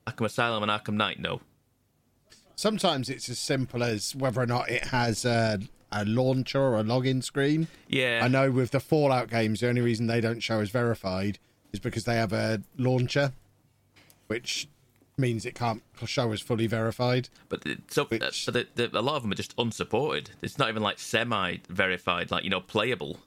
Arkham 0.07 0.26
Asylum 0.26 0.63
and 0.63 0.72
Arkham 0.72 0.95
Knight, 0.95 1.19
no. 1.19 1.41
Sometimes 2.55 3.09
it's 3.09 3.30
as 3.30 3.39
simple 3.39 3.84
as 3.84 4.15
whether 4.15 4.41
or 4.41 4.45
not 4.45 4.69
it 4.69 4.86
has 4.86 5.26
a, 5.26 5.59
a 5.91 6.05
launcher 6.05 6.59
or 6.61 6.80
a 6.80 6.84
login 6.84 7.24
screen. 7.24 7.67
Yeah. 7.88 8.22
I 8.24 8.28
know 8.28 8.51
with 8.51 8.72
the 8.72 8.80
Fallout 8.80 9.30
games, 9.30 9.61
the 9.61 9.69
only 9.69 9.82
reason 9.82 10.07
they 10.07 10.22
don't 10.22 10.41
show 10.41 10.59
as 10.59 10.69
verified 10.69 11.39
is 11.74 11.80
because 11.80 12.03
they 12.03 12.15
have 12.15 12.34
a 12.34 12.61
launcher, 12.78 13.34
which 14.28 14.67
means 15.17 15.45
it 15.45 15.55
can't 15.55 15.82
show 16.05 16.32
as 16.32 16.41
fully 16.41 16.67
verified. 16.67 17.30
But 17.49 17.61
the, 17.61 17.78
so 17.88 18.05
Which- 18.05 18.22
uh, 18.22 18.51
but 18.51 18.76
the, 18.76 18.88
the, 18.88 18.99
a 18.99 19.01
lot 19.01 19.15
of 19.15 19.24
them 19.24 19.32
are 19.32 19.36
just 19.36 19.53
unsupported. 19.57 20.32
It's 20.41 20.57
not 20.57 20.69
even 20.69 20.84
like 20.84 20.99
semi-verified, 20.99 22.30
like 22.32 22.43
you 22.43 22.49
know, 22.49 22.61
playable. 22.61 23.17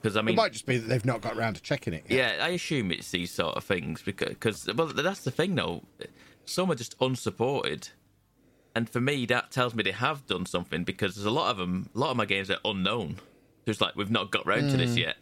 Because 0.00 0.16
I 0.16 0.22
mean, 0.22 0.34
It 0.34 0.36
might 0.36 0.52
just 0.52 0.66
be 0.66 0.78
that 0.78 0.86
they've 0.86 1.04
not 1.04 1.20
got 1.20 1.36
around 1.36 1.54
to 1.54 1.62
checking 1.62 1.92
it. 1.92 2.04
Yet. 2.08 2.38
Yeah, 2.38 2.44
I 2.44 2.50
assume 2.50 2.92
it's 2.92 3.10
these 3.10 3.32
sort 3.32 3.56
of 3.56 3.64
things 3.64 4.00
because, 4.02 4.36
cause, 4.38 4.68
well, 4.74 4.86
that's 4.86 5.24
the 5.24 5.30
thing 5.30 5.56
though. 5.56 5.82
Some 6.44 6.70
are 6.70 6.76
just 6.76 6.94
unsupported, 7.00 7.88
and 8.74 8.88
for 8.88 9.00
me, 9.00 9.26
that 9.26 9.50
tells 9.50 9.74
me 9.74 9.82
they 9.82 9.90
have 9.90 10.26
done 10.26 10.46
something 10.46 10.84
because 10.84 11.14
there's 11.14 11.26
a 11.26 11.30
lot 11.30 11.50
of 11.50 11.56
them. 11.56 11.90
A 11.94 11.98
lot 11.98 12.10
of 12.10 12.16
my 12.16 12.26
games 12.26 12.50
are 12.50 12.58
unknown. 12.64 13.16
There's 13.64 13.80
like 13.80 13.96
we've 13.96 14.10
not 14.10 14.30
got 14.30 14.46
round 14.46 14.70
to 14.70 14.76
this 14.76 14.92
hmm. 14.92 14.98
yet. 14.98 15.16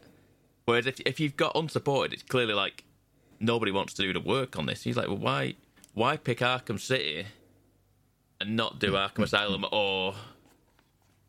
Whereas 0.66 0.86
if 0.86 1.00
if 1.00 1.20
you've 1.20 1.36
got 1.36 1.56
unsupported, 1.56 2.12
it's 2.12 2.22
clearly 2.22 2.54
like 2.54 2.84
nobody 3.40 3.72
wants 3.72 3.94
to 3.94 4.02
do 4.02 4.12
the 4.12 4.20
work 4.20 4.58
on 4.58 4.66
this. 4.66 4.82
He's 4.82 4.96
like, 4.96 5.08
well, 5.08 5.16
why 5.16 5.54
why 5.94 6.16
pick 6.18 6.40
Arkham 6.40 6.78
City 6.78 7.26
and 8.40 8.56
not 8.56 8.78
do 8.78 8.90
hmm. 8.90 8.96
Arkham 8.96 9.24
Asylum 9.24 9.64
or 9.72 10.14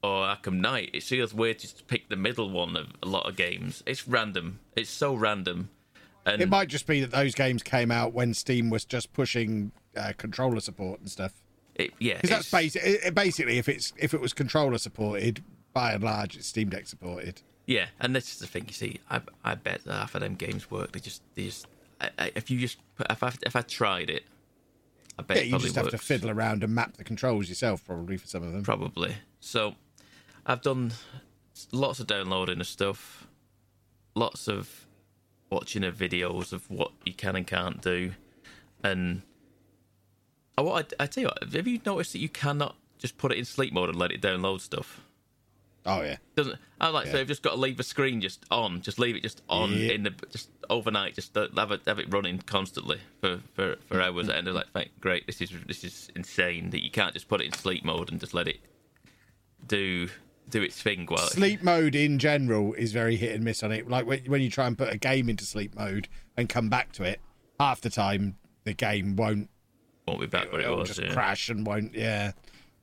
or 0.08 0.26
Arkham 0.26 0.60
Knight. 0.60 0.92
It 0.94 1.04
feels 1.04 1.34
weird 1.34 1.60
just 1.60 1.78
to 1.80 1.84
pick 1.84 2.10
the 2.10 2.16
middle 2.16 2.50
one 2.50 2.76
of 2.76 2.88
a 3.04 3.08
lot 3.08 3.28
of 3.28 3.36
games. 3.36 3.84
It's 3.86 4.08
random. 4.08 4.60
It's 4.76 4.90
so 4.90 5.14
random. 5.14 5.70
And 6.26 6.42
It 6.42 6.50
might 6.50 6.68
just 6.68 6.88
be 6.88 7.00
that 7.02 7.12
those 7.12 7.34
games 7.36 7.64
came 7.64 7.90
out 7.92 8.14
when 8.14 8.34
Steam 8.34 8.70
was 8.70 8.84
just 8.86 9.14
pushing 9.14 9.72
uh, 9.96 10.14
controller 10.18 10.60
support 10.60 11.00
and 11.00 11.10
stuff. 11.10 11.34
it, 11.76 11.94
yeah, 12.00 12.16
Because 12.16 12.30
that's 12.30 12.52
basic. 12.52 12.82
It, 12.84 13.16
basically, 13.16 13.58
if 13.58 13.70
it's 13.70 13.94
if 13.98 14.14
it 14.14 14.20
was 14.22 14.34
controller 14.34 14.78
supported, 14.78 15.44
by 15.74 15.94
and 15.94 16.04
large, 16.04 16.36
it's 16.36 16.48
Steam 16.48 16.70
Deck 16.70 16.88
supported. 16.88 17.42
yeah. 17.66 17.86
And 18.00 18.16
this 18.16 18.32
is 18.34 18.40
the 18.40 18.48
thing. 18.48 18.66
You 18.68 18.74
see, 18.74 19.00
I 19.10 19.22
I 19.44 19.56
bet 19.56 19.84
that 19.86 19.94
half 19.94 20.16
of 20.16 20.22
them 20.22 20.36
games 20.36 20.70
work. 20.70 20.92
They 20.92 21.00
just 21.00 21.22
they 21.36 21.44
just 21.46 21.66
I, 22.02 22.10
I, 22.20 22.32
if 22.36 22.52
you 22.52 22.60
just 22.60 22.78
put- 22.96 23.08
if 23.10 23.24
I 23.24 23.32
if 23.46 23.56
I 23.56 23.62
tried 23.62 24.10
it, 24.10 24.24
I 25.18 25.22
bet 25.24 25.38
Yeah, 25.38 25.44
you 25.44 25.60
just 25.60 25.76
have 25.76 25.90
to 25.92 25.98
fiddle 25.98 26.30
around 26.30 26.62
and 26.64 26.76
map 26.76 26.98
the 26.98 27.04
controls 27.06 27.48
yourself, 27.48 27.86
probably 27.86 28.18
for 28.18 28.28
some 28.28 28.44
of 28.44 28.52
them. 28.52 28.64
Probably. 28.64 29.16
So, 29.40 29.76
I've 30.48 30.62
done 30.62 30.94
lots 31.74 32.00
of 32.00 32.08
downloading 32.08 32.62
of 32.62 32.68
stuff, 32.68 33.28
lots 34.16 34.48
of 34.48 34.86
watching 35.50 35.84
of 35.84 35.96
videos 35.96 36.54
of 36.54 36.70
what 36.72 36.92
you 37.06 37.14
can 37.14 37.36
and 37.36 37.46
can't 37.46 37.82
do, 37.82 38.14
and 38.84 39.22
I 40.58 40.62
what 40.62 40.94
I, 41.00 41.04
I 41.04 41.08
tell 41.08 41.24
you 41.24 41.28
what, 41.28 41.54
have 41.54 41.68
you 41.68 41.82
noticed 41.86 42.14
that 42.14 42.20
you 42.20 42.30
cannot 42.30 42.76
just 42.98 43.18
put 43.18 43.32
it 43.32 43.38
in 43.38 43.46
sleep 43.46 43.74
mode 43.74 43.90
and 43.90 43.98
let 44.00 44.12
it 44.12 44.22
download 44.22 44.62
stuff? 44.62 45.02
Oh 45.86 46.02
yeah, 46.02 46.18
Doesn't 46.36 46.58
I 46.82 46.90
like 46.90 47.08
so 47.08 47.16
Yeah. 47.16 47.22
I've 47.22 47.28
just 47.28 47.44
got 47.44 47.52
to 47.52 47.56
leave 47.60 47.78
the 47.78 47.84
screen 47.84 48.20
just 48.22 48.46
on, 48.52 48.82
just 48.82 49.00
leave 49.00 49.16
it 49.16 49.24
just 49.24 49.42
on 49.50 49.72
Yeah. 49.72 49.92
in 49.92 50.04
the 50.04 50.14
just 50.32 50.50
overnight, 50.70 51.16
just 51.16 51.36
have 51.36 51.72
it 51.72 51.82
have 51.88 52.00
it 52.00 52.08
running 52.12 52.40
constantly 52.40 53.00
for 53.20 53.40
for, 53.54 53.76
for 53.88 54.02
hours, 54.02 54.30
and 54.30 54.48
they're 54.48 54.54
like, 54.54 54.72
"Thank- 54.74 55.00
great, 55.02 55.28
this 55.28 55.42
is 55.42 55.52
this 55.66 55.84
is 55.84 56.10
insane 56.16 56.70
that 56.70 56.84
you 56.84 56.92
can't 56.92 57.14
just 57.14 57.28
put 57.28 57.42
it 57.42 57.46
in 57.46 57.54
sleep 57.54 57.84
mode 57.84 58.12
and 58.12 58.20
just 58.20 58.34
let 58.34 58.48
it 58.48 58.60
do 59.66 60.10
do 60.50 60.62
its 60.62 60.82
thing 60.82 61.06
while 61.08 61.18
sleep 61.28 61.62
mode 61.62 61.94
in 61.96 62.20
general 62.20 62.74
is 62.74 62.92
very 62.94 63.16
hit 63.18 63.36
and 63.36 63.44
miss 63.44 63.64
on 63.64 63.72
it. 63.72 63.90
Like 63.90 64.06
when, 64.06 64.20
when 64.26 64.42
you 64.42 64.50
try 64.50 64.68
and 64.68 64.78
put 64.78 64.92
a 64.94 64.98
game 64.98 65.30
into 65.30 65.44
sleep 65.46 65.76
mode 65.76 66.08
and 66.38 66.48
come 66.48 66.70
back 66.70 66.92
to 66.94 67.04
it, 67.04 67.20
half 67.60 67.82
the 67.82 67.90
time 67.90 68.38
the 68.64 68.74
game 68.74 69.16
won't. 69.16 69.50
won't 70.08 70.20
be 70.22 70.28
back 70.28 70.52
where 70.52 70.62
it 70.62 70.66
It'll 70.66 70.78
was. 70.78 70.88
just 70.90 71.02
yeah. 71.02 71.12
crash 71.14 71.50
and 71.50 71.66
won't. 71.66 71.94
Yeah. 71.94 72.32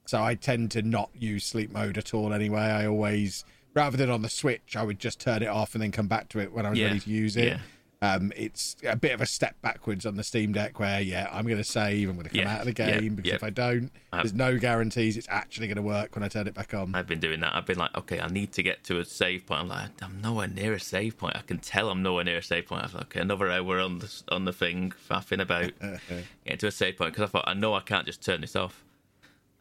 So 0.07 0.23
I 0.23 0.35
tend 0.35 0.71
to 0.73 0.83
not 0.83 1.11
use 1.15 1.47
sleep 1.47 1.73
mode 1.73 1.97
at 1.97 2.13
all 2.13 2.35
anyway. 2.35 2.61
I 2.61 2.87
always, 2.87 3.45
rather 3.73 3.97
than 3.97 4.11
on 4.11 4.21
the 4.21 4.29
Switch, 4.29 4.77
I 4.77 4.83
would 4.83 4.99
just 4.99 5.19
turn 5.19 5.43
it 5.43 5.49
off 5.49 5.75
and 5.75 5.83
then 5.83 5.91
come 5.93 6.09
back 6.09 6.29
to 6.31 6.41
it 6.41 6.53
when 6.53 6.67
I 6.67 6.71
was 6.71 6.79
Yeah, 6.79 6.89
ready 6.89 7.01
to 7.01 7.11
use 7.11 7.37
it. 7.37 7.45
yeah. 7.49 7.59
Um, 8.05 8.33
it's 8.37 8.77
a 8.87 8.97
bit 8.97 9.13
of 9.13 9.21
a 9.23 9.27
step 9.27 9.55
backwards 9.63 10.05
on 10.05 10.17
the 10.17 10.23
Steam 10.25 10.53
Deck 10.53 10.79
where, 10.79 11.01
yeah, 11.01 11.27
I'm 11.33 11.45
going 11.47 11.57
to 11.57 11.65
save, 11.65 12.09
I'm 12.11 12.17
going 12.17 12.25
to 12.25 12.31
come 12.31 12.41
Yeah, 12.41 12.55
out 12.55 12.67
of 12.67 12.75
the 12.75 12.83
yeah, 12.83 12.99
game 13.01 13.15
because 13.15 13.31
yeah. 13.31 13.35
if 13.37 13.43
I 13.45 13.49
don't, 13.51 13.91
I've- 14.13 14.23
there's 14.29 14.35
no 14.35 14.59
guarantees 14.59 15.17
it's 15.17 15.29
actually 15.31 15.69
going 15.69 15.77
to 15.77 15.83
work 15.83 16.15
when 16.15 16.23
I 16.23 16.29
turn 16.29 16.47
it 16.47 16.53
back 16.55 16.75
on. 16.75 16.95
I've 16.95 17.07
been 17.07 17.21
doing 17.21 17.41
that. 17.41 17.55
I've 17.55 17.65
been 17.65 17.79
like, 17.79 17.97
okay, 17.97 18.21
I 18.21 18.29
need 18.29 18.53
to 18.53 18.63
get 18.63 18.85
to 18.85 18.99
a 18.99 19.05
save 19.07 19.47
point. 19.47 19.63
I'm 19.63 19.69
like, 19.69 19.91
I'm 20.03 20.21
nowhere 20.21 20.49
near 20.49 20.75
a 20.75 20.81
save 20.81 21.17
point. 21.17 21.35
I 21.37 21.41
can 21.41 21.59
tell 21.59 21.89
I'm 21.89 22.03
nowhere 22.03 22.25
near 22.25 22.39
a 22.39 22.43
save 22.43 22.67
point. 22.67 22.83
I 22.83 22.87
was 22.87 22.95
like, 22.95 23.05
okay, 23.05 23.21
another 23.21 23.51
hour 23.51 23.79
on 23.81 24.01
the 24.01 24.23
on 24.31 24.45
the 24.45 24.53
thing, 24.53 24.93
faffing 25.11 25.41
about, 25.41 25.73
getting 26.45 26.59
to 26.59 26.67
a 26.67 26.71
save 26.73 26.99
point 26.99 27.13
because 27.15 27.29
I 27.29 27.31
thought 27.33 27.45
I 27.47 27.55
know 27.55 27.73
I 27.75 27.81
can't 27.81 28.05
just 28.05 28.23
turn 28.23 28.43
this 28.43 28.55
off. 28.55 28.85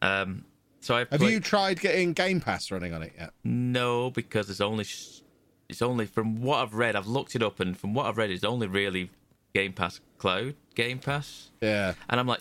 Um, 0.02 0.44
so 0.80 0.96
I 0.96 0.98
Have 0.98 1.08
played- 1.20 1.32
you 1.32 1.40
tried 1.40 1.80
getting 1.80 2.12
Game 2.12 2.40
Pass 2.42 2.70
running 2.70 2.92
on 2.92 3.02
it 3.02 3.14
yet? 3.18 3.32
No, 3.42 4.10
because 4.10 4.50
it's 4.50 4.60
only 4.60 4.84
it's 5.68 5.82
only 5.82 6.06
from 6.06 6.42
what 6.42 6.58
I've 6.58 6.74
read. 6.74 6.96
I've 6.96 7.06
looked 7.06 7.34
it 7.34 7.42
up, 7.42 7.60
and 7.60 7.76
from 7.76 7.94
what 7.94 8.06
I've 8.06 8.16
read, 8.16 8.30
it's 8.30 8.44
only 8.44 8.66
really 8.66 9.10
Game 9.54 9.72
Pass 9.72 10.00
Cloud 10.18 10.54
Game 10.74 10.98
Pass. 10.98 11.50
Yeah. 11.60 11.94
And 12.08 12.20
I'm 12.20 12.26
like, 12.26 12.40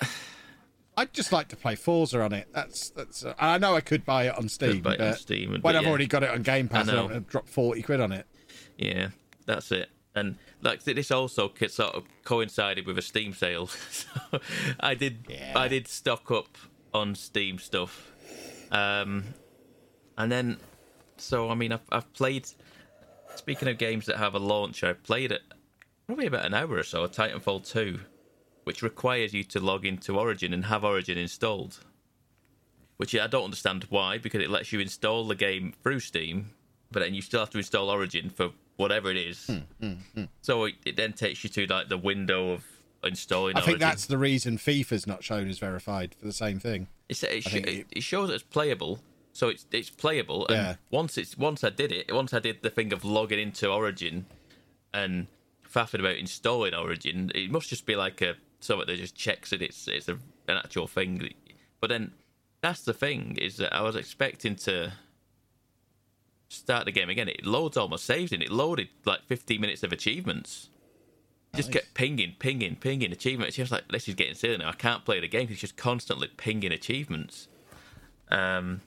I'd 0.96 1.12
just 1.12 1.32
like 1.32 1.48
to 1.48 1.56
play 1.56 1.76
Forza 1.76 2.20
on 2.20 2.32
it. 2.32 2.48
That's 2.52 2.90
that's. 2.90 3.24
Uh, 3.24 3.34
I 3.38 3.58
know 3.58 3.74
I 3.74 3.80
could 3.80 4.04
buy 4.04 4.24
it 4.24 4.36
on 4.36 4.48
Steam, 4.48 4.80
buy 4.80 4.94
it 4.94 5.00
on 5.00 5.10
but 5.10 5.18
Steam, 5.18 5.58
when 5.60 5.76
I've 5.76 5.82
yeah. 5.82 5.88
already 5.88 6.06
got 6.06 6.22
it 6.22 6.30
on 6.30 6.42
Game 6.42 6.68
Pass, 6.68 6.88
I, 6.88 6.92
don't 6.92 7.10
want 7.10 7.26
to 7.26 7.30
drop 7.30 7.48
forty 7.48 7.82
quid 7.82 8.00
on 8.00 8.12
it. 8.12 8.26
yeah, 8.76 9.08
that's 9.46 9.70
it. 9.70 9.90
And 10.14 10.36
like 10.60 10.82
this 10.82 11.10
also 11.10 11.52
sort 11.68 11.94
of 11.94 12.04
coincided 12.24 12.86
with 12.86 12.98
a 12.98 13.02
Steam 13.02 13.32
sale. 13.32 13.66
so 13.90 14.08
I 14.80 14.94
did 14.94 15.26
Yeah. 15.28 15.52
I 15.56 15.68
did 15.68 15.86
stock 15.86 16.30
up 16.30 16.58
on 16.92 17.14
Steam 17.14 17.58
stuff, 17.58 18.10
um, 18.72 19.24
and 20.18 20.32
then 20.32 20.58
so 21.20 21.50
I 21.50 21.54
mean 21.54 21.72
I've 21.72 21.80
I've 21.90 22.12
played. 22.12 22.46
Speaking 23.36 23.68
of 23.68 23.78
games 23.78 24.06
that 24.06 24.16
have 24.16 24.34
a 24.34 24.38
launch, 24.40 24.82
I've 24.82 25.02
played 25.04 25.30
it 25.32 25.42
probably 26.06 26.26
about 26.26 26.44
an 26.44 26.52
hour 26.54 26.72
or 26.74 26.82
so. 26.82 27.06
Titanfall 27.06 27.68
two, 27.70 28.00
which 28.64 28.82
requires 28.82 29.32
you 29.32 29.44
to 29.44 29.60
log 29.60 29.86
into 29.86 30.18
Origin 30.18 30.52
and 30.52 30.64
have 30.66 30.82
Origin 30.84 31.16
installed. 31.16 31.78
Which 32.96 33.14
I 33.14 33.26
don't 33.28 33.44
understand 33.44 33.86
why, 33.88 34.18
because 34.18 34.42
it 34.42 34.50
lets 34.50 34.72
you 34.72 34.80
install 34.80 35.26
the 35.26 35.34
game 35.34 35.72
through 35.82 36.00
Steam, 36.00 36.50
but 36.90 37.00
then 37.00 37.14
you 37.14 37.22
still 37.22 37.40
have 37.40 37.50
to 37.50 37.58
install 37.58 37.88
Origin 37.88 38.28
for 38.28 38.50
whatever 38.76 39.10
it 39.10 39.16
is. 39.16 39.46
Hmm, 39.46 39.58
hmm, 39.80 39.92
hmm. 40.14 40.24
So 40.42 40.64
it, 40.64 40.74
it 40.84 40.96
then 40.96 41.12
takes 41.14 41.42
you 41.42 41.48
to 41.50 41.66
like 41.66 41.88
the 41.88 41.96
window 41.96 42.50
of 42.50 42.64
installing. 43.02 43.56
I 43.56 43.60
think 43.60 43.74
Origin. 43.76 43.88
that's 43.88 44.06
the 44.06 44.18
reason 44.18 44.58
FIFA's 44.58 45.06
not 45.06 45.24
shown 45.24 45.48
as 45.48 45.58
verified 45.58 46.14
for 46.18 46.26
the 46.26 46.32
same 46.32 46.58
thing. 46.58 46.88
It's, 47.08 47.22
it, 47.22 47.42
sh- 47.44 47.54
it, 47.54 47.68
it- 47.68 47.86
it 47.90 48.02
shows 48.02 48.28
it's 48.28 48.42
playable, 48.42 49.00
so 49.32 49.48
it's 49.48 49.66
it's 49.72 49.90
playable. 49.90 50.46
And 50.48 50.56
Yeah. 50.56 50.76
once 50.90 51.16
it's 51.18 51.36
once 51.38 51.62
I 51.64 51.70
did 51.70 51.92
it, 51.92 52.12
once 52.12 52.32
I 52.34 52.38
did 52.40 52.62
the 52.62 52.70
thing 52.70 52.92
of 52.92 53.04
logging 53.04 53.38
into 53.38 53.68
Origin 53.70 54.26
and 54.92 55.26
faffing 55.68 56.00
about 56.00 56.16
installing 56.16 56.74
Origin, 56.74 57.30
it 57.34 57.50
must 57.50 57.68
just 57.68 57.86
be 57.86 57.96
like 57.96 58.20
a 58.20 58.36
something 58.60 58.86
that 58.86 58.96
just 58.96 59.14
checks 59.14 59.50
that 59.50 59.62
it's 59.62 59.88
it's 59.88 60.08
a, 60.08 60.14
an 60.48 60.56
actual 60.58 60.86
thing. 60.86 61.32
But 61.80 61.88
then 61.90 62.12
that's 62.60 62.82
the 62.82 62.92
thing 62.92 63.36
is 63.40 63.56
that 63.56 63.74
I 63.74 63.80
was 63.82 63.96
expecting 63.96 64.56
to 64.56 64.92
start 66.48 66.84
the 66.84 66.92
game 66.92 67.08
again. 67.08 67.28
It 67.28 67.46
loads 67.46 67.76
almost 67.76 68.04
saves 68.04 68.32
in. 68.32 68.42
It 68.42 68.50
loaded 68.50 68.88
like 69.04 69.22
15 69.26 69.60
minutes 69.60 69.82
of 69.82 69.92
achievements. 69.92 70.68
just 71.56 71.72
kept 71.72 71.94
pinging, 71.94 72.34
pinging, 72.38 72.76
pinging 72.76 73.10
achievements. 73.12 73.56
She 73.56 73.62
was 73.62 73.72
like, 73.72 73.88
"This 73.88 74.08
is 74.08 74.14
getting 74.14 74.34
silly 74.34 74.56
now. 74.58 74.68
I 74.68 74.72
can't 74.72 75.04
play 75.04 75.18
the 75.20 75.26
game 75.28 75.42
because 75.42 75.54
it's 75.54 75.60
just 75.62 75.76
constantly 75.76 76.28
pinging 76.28 76.70
achievements." 76.72 77.48
Um, 78.30 78.82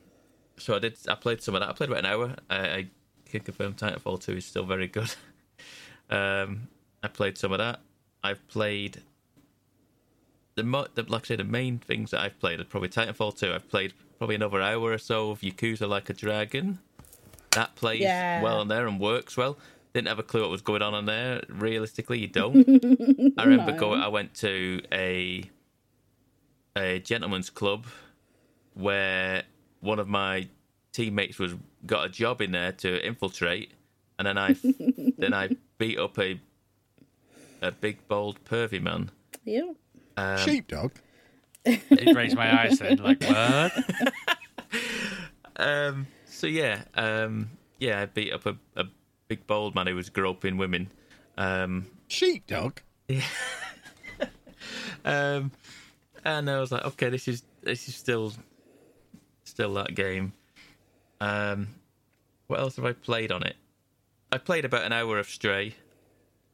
so 0.58 0.76
I 0.76 0.80
did. 0.80 0.98
I 1.08 1.16
played 1.16 1.42
some 1.42 1.56
of 1.56 1.62
that. 1.62 1.70
I 1.70 1.74
played 1.74 1.90
about 1.90 2.06
an 2.06 2.12
hour. 2.12 2.36
I, 2.50 2.58
I 2.58 2.88
can 3.26 3.42
confirm 3.42 3.74
Titanfall 3.74 4.22
Two 4.24 4.34
is 4.34 4.46
still 4.46 4.66
very 4.66 4.88
good. 4.88 5.14
um, 6.10 6.68
I 7.02 7.08
played 7.08 7.38
some 7.38 7.52
of 7.52 7.58
that. 7.60 7.80
I've 8.24 8.46
played 8.48 9.02
the, 10.56 10.64
mo- 10.64 10.88
the 10.96 11.04
like 11.04 11.24
I 11.26 11.28
say, 11.30 11.36
the 11.36 11.44
main 11.44 11.80
things 11.80 12.12
that 12.12 12.22
I've 12.22 12.40
played 12.40 12.60
are 12.60 12.64
probably 12.66 12.90
Titanfall 12.90 13.38
Two. 13.38 13.54
I've 13.54 13.68
played 13.70 13.94
probably 14.18 14.36
another 14.36 14.62
hour 14.62 14.92
or 14.92 14.98
so 14.98 15.32
of 15.32 15.42
Yakuza 15.42 15.88
Like 15.88 16.10
a 16.10 16.14
Dragon. 16.14 16.80
That 17.52 17.76
plays 17.76 18.02
Yeah. 18.02 18.42
well 18.42 18.60
on 18.60 18.68
there 18.68 18.88
and 18.88 19.00
works 19.00 19.36
well. 19.38 19.58
Didn't 19.94 20.08
have 20.08 20.18
a 20.20 20.24
clue 20.24 20.42
what 20.42 20.50
was 20.50 20.62
going 20.64 20.82
on 20.82 20.94
on 20.96 21.06
there. 21.06 21.44
Realistically, 21.50 22.18
you 22.20 22.28
don't. 22.28 22.56
I 23.38 23.44
remember 23.44 23.74
No. 23.74 23.78
going. 23.80 24.02
I 24.02 24.08
went 24.08 24.34
to 24.36 24.82
a 24.92 25.44
a 26.76 27.00
gentleman's 27.00 27.52
club 27.52 27.86
where 28.74 29.44
one 29.84 30.00
of 30.00 30.08
my 30.08 30.48
teammates 30.94 31.38
was 31.38 31.54
got 31.86 32.06
a 32.06 32.10
job 32.10 32.42
in 32.42 32.52
there 32.52 32.72
to 32.72 33.06
infiltrate, 33.06 33.72
and 34.18 34.28
then 34.28 34.38
I 34.38 34.56
then 35.18 35.34
I 35.34 35.50
beat 35.78 36.00
up 36.00 36.18
a 36.18 36.40
a 37.62 37.72
big 37.72 38.08
bold 38.08 38.44
pervy 38.46 38.82
man. 38.82 39.12
Yeah. 39.46 39.74
Um, 40.18 40.38
Sheepdog. 40.38 40.92
It 41.66 42.16
raised 42.16 42.36
my 42.36 42.64
eyes 42.64 42.80
then, 42.80 42.98
like 42.98 43.24
what? 43.24 43.72
Um, 45.56 46.08
so 46.26 46.48
yeah, 46.48 46.84
um, 46.96 47.50
yeah, 47.80 48.02
I 48.02 48.06
beat 48.06 48.34
up 48.34 48.46
a, 48.46 48.58
a 48.76 48.86
big 49.28 49.48
bold 49.48 49.76
man 49.76 49.88
who 49.88 49.96
was 49.96 50.10
groping 50.10 50.58
women. 50.58 50.92
Um, 51.38 51.88
Sheepdog. 52.08 52.80
um, 55.06 55.52
and 56.26 56.50
I 56.50 56.60
was 56.60 56.72
like, 56.72 56.86
okay, 56.86 57.10
this 57.10 57.28
is 57.28 57.44
this 57.62 57.88
is 57.88 57.96
still 57.96 58.34
still 59.54 59.74
that 59.76 59.94
game. 59.94 60.34
Um, 61.22 61.68
what 62.48 62.60
else 62.60 62.76
have 62.78 62.86
I 62.86 62.94
played 62.94 63.32
on 63.32 63.44
it? 63.44 63.56
I 64.32 64.40
played 64.40 64.66
about 64.66 64.84
an 64.84 64.92
hour 64.92 65.20
of 65.20 65.28
Stray. 65.28 65.76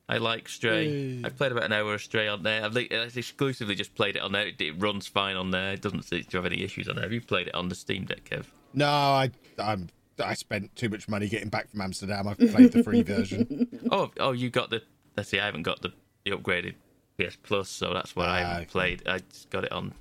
I 0.09 0.17
like 0.17 0.49
Stray. 0.49 1.21
I've 1.23 1.37
played 1.37 1.53
about 1.53 1.63
an 1.63 1.71
hour 1.71 1.93
of 1.93 2.01
Stray 2.01 2.27
on 2.27 2.43
there. 2.43 2.65
I've, 2.65 2.75
exclusively 2.75 3.75
just 3.75 3.95
played 3.95 4.17
it 4.17 4.21
on 4.21 4.33
there. 4.33 4.47
It, 4.47 4.59
it 4.59 4.73
runs 4.77 5.07
fine 5.07 5.37
on 5.37 5.51
there. 5.51 5.71
It 5.73 5.81
doesn't 5.81 6.03
seem 6.03 6.23
to 6.25 6.37
have 6.37 6.45
any 6.45 6.61
issues 6.61 6.89
on 6.89 6.95
there. 6.95 7.03
Have 7.05 7.13
you 7.13 7.21
played 7.21 7.47
it 7.47 7.55
on 7.55 7.69
the 7.69 7.75
Steam 7.75 8.03
Deck, 8.03 8.25
Kev? 8.29 8.45
No, 8.73 8.87
I 8.89 9.31
I'm 9.57 9.87
I 10.23 10.33
spent 10.33 10.75
too 10.75 10.89
much 10.89 11.07
money 11.07 11.29
getting 11.29 11.47
back 11.49 11.69
from 11.69 11.79
Amsterdam. 11.79 12.27
I've 12.27 12.37
played 12.37 12.73
the 12.73 12.83
free 12.83 13.01
version. 13.03 13.67
Oh, 13.91 14.11
oh, 14.19 14.33
you 14.33 14.49
got 14.49 14.69
the. 14.69 14.81
Let's 15.15 15.29
see, 15.29 15.39
I 15.39 15.45
haven't 15.45 15.63
got 15.63 15.81
the, 15.81 15.91
the 16.25 16.31
upgraded 16.31 16.75
PS 17.17 17.37
Plus, 17.41 17.69
so 17.69 17.93
that's 17.93 18.15
why 18.15 18.25
I 18.25 18.43
Ah, 18.43 18.47
haven't 18.49 18.67
played. 18.69 19.07
I 19.07 19.19
just 19.19 19.49
got 19.49 19.63
it 19.63 19.71
on 19.71 19.93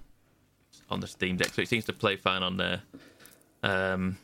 on 0.90 1.00
the 1.00 1.06
Steam 1.06 1.36
Deck, 1.36 1.48
so 1.54 1.62
it 1.62 1.68
seems 1.68 1.84
to 1.86 1.92
play 1.92 2.16
fine 2.16 2.42
on 2.42 2.56
there. 2.56 2.82
Um, 3.62 4.18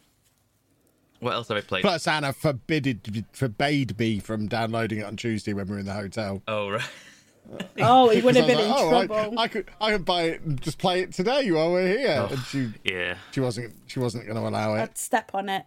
what 1.21 1.35
else 1.35 1.49
have 1.49 1.57
I 1.57 1.61
played? 1.61 1.83
Plus, 1.83 2.07
Anna 2.07 2.33
forbid 2.33 3.27
forbade 3.33 3.99
me 3.99 4.19
from 4.21 4.47
downloading 4.47 4.99
it 4.99 5.05
on 5.07 5.17
Tuesday 5.17 5.53
when 5.53 5.67
we 5.67 5.73
were 5.73 5.79
in 5.79 5.87
the 5.87 5.93
hotel. 5.95 6.43
Oh 6.47 6.71
right, 6.71 6.83
Oh, 7.79 8.09
he 8.11 8.21
would 8.21 8.37
have 8.37 8.47
been 8.47 8.59
I 8.59 8.63
in 8.63 8.73
oh, 8.75 8.89
trouble. 8.91 9.39
I, 9.39 9.43
I 9.43 9.49
could 9.49 9.71
I 9.81 9.93
could 9.93 10.05
buy 10.05 10.23
it 10.25 10.43
and 10.43 10.61
just 10.61 10.79
play 10.79 11.01
it 11.01 11.13
today 11.13 11.51
while 11.51 11.73
we're 11.73 11.87
here, 11.99 12.27
Oh. 12.29 12.33
and 12.35 12.43
she 12.45 12.73
yeah. 12.85 13.17
she 13.33 13.41
wasn't 13.41 13.75
she 13.87 13.99
wasn't 14.01 14.25
going 14.27 14.37
to 14.37 14.47
allow 14.49 14.75
it. 14.75 14.81
I'd 14.83 14.99
step 14.99 15.31
on 15.35 15.49
it. 15.49 15.65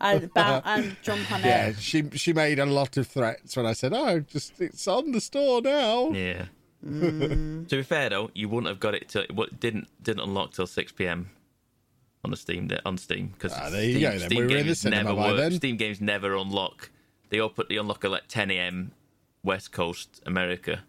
I'd 0.00 0.32
bow 0.32 0.62
and 0.64 0.96
jump 1.02 1.30
on 1.32 1.40
Yeah, 1.40 1.66
it. 1.66 1.74
Yeah, 1.74 1.80
she 1.80 2.08
she 2.14 2.32
made 2.32 2.58
a 2.58 2.66
lot 2.66 2.96
of 2.96 3.06
threats 3.06 3.56
when 3.56 3.66
I 3.66 3.72
said, 3.72 3.92
"Oh, 3.94 4.20
just 4.20 4.60
it's 4.60 4.86
on 4.88 5.12
the 5.12 5.20
store 5.20 5.60
now." 5.60 6.10
Yeah. 6.10 6.46
Mm. 6.86 7.68
to 7.68 7.76
be 7.76 7.82
fair 7.82 8.08
though, 8.10 8.30
you 8.34 8.48
wouldn't 8.48 8.68
have 8.68 8.80
got 8.80 8.94
it 8.94 9.08
till 9.08 9.22
it 9.22 9.60
didn't 9.60 9.88
didn't 10.02 10.22
unlock 10.22 10.52
till 10.52 10.66
six 10.66 10.92
p.m. 10.92 11.30
on 12.24 12.30
the 12.30 12.36
Steam 12.36 12.70
on 12.84 12.96
Steam 12.98 13.28
because 13.28 13.52
Ah, 13.52 13.68
there 13.70 13.84
you 13.84 14.00
go 14.00 14.16
then. 14.18 14.28
We 14.30 14.42
were 14.46 14.56
in 14.56 14.66
the 14.66 14.74
cinema 14.74 15.02
never 15.04 15.16
by 15.16 15.28
work. 15.30 15.36
then. 15.38 15.52
Steam 15.52 15.76
games 15.76 16.00
never 16.00 16.34
unlock. 16.36 16.90
They 17.30 17.40
open 17.40 17.66
they 17.68 17.76
unlock 17.76 18.04
at 18.04 18.10
like 18.10 18.28
ten 18.28 18.50
a.m. 18.50 18.92
West 19.42 19.72
Coast 19.72 20.22
America, 20.26 20.80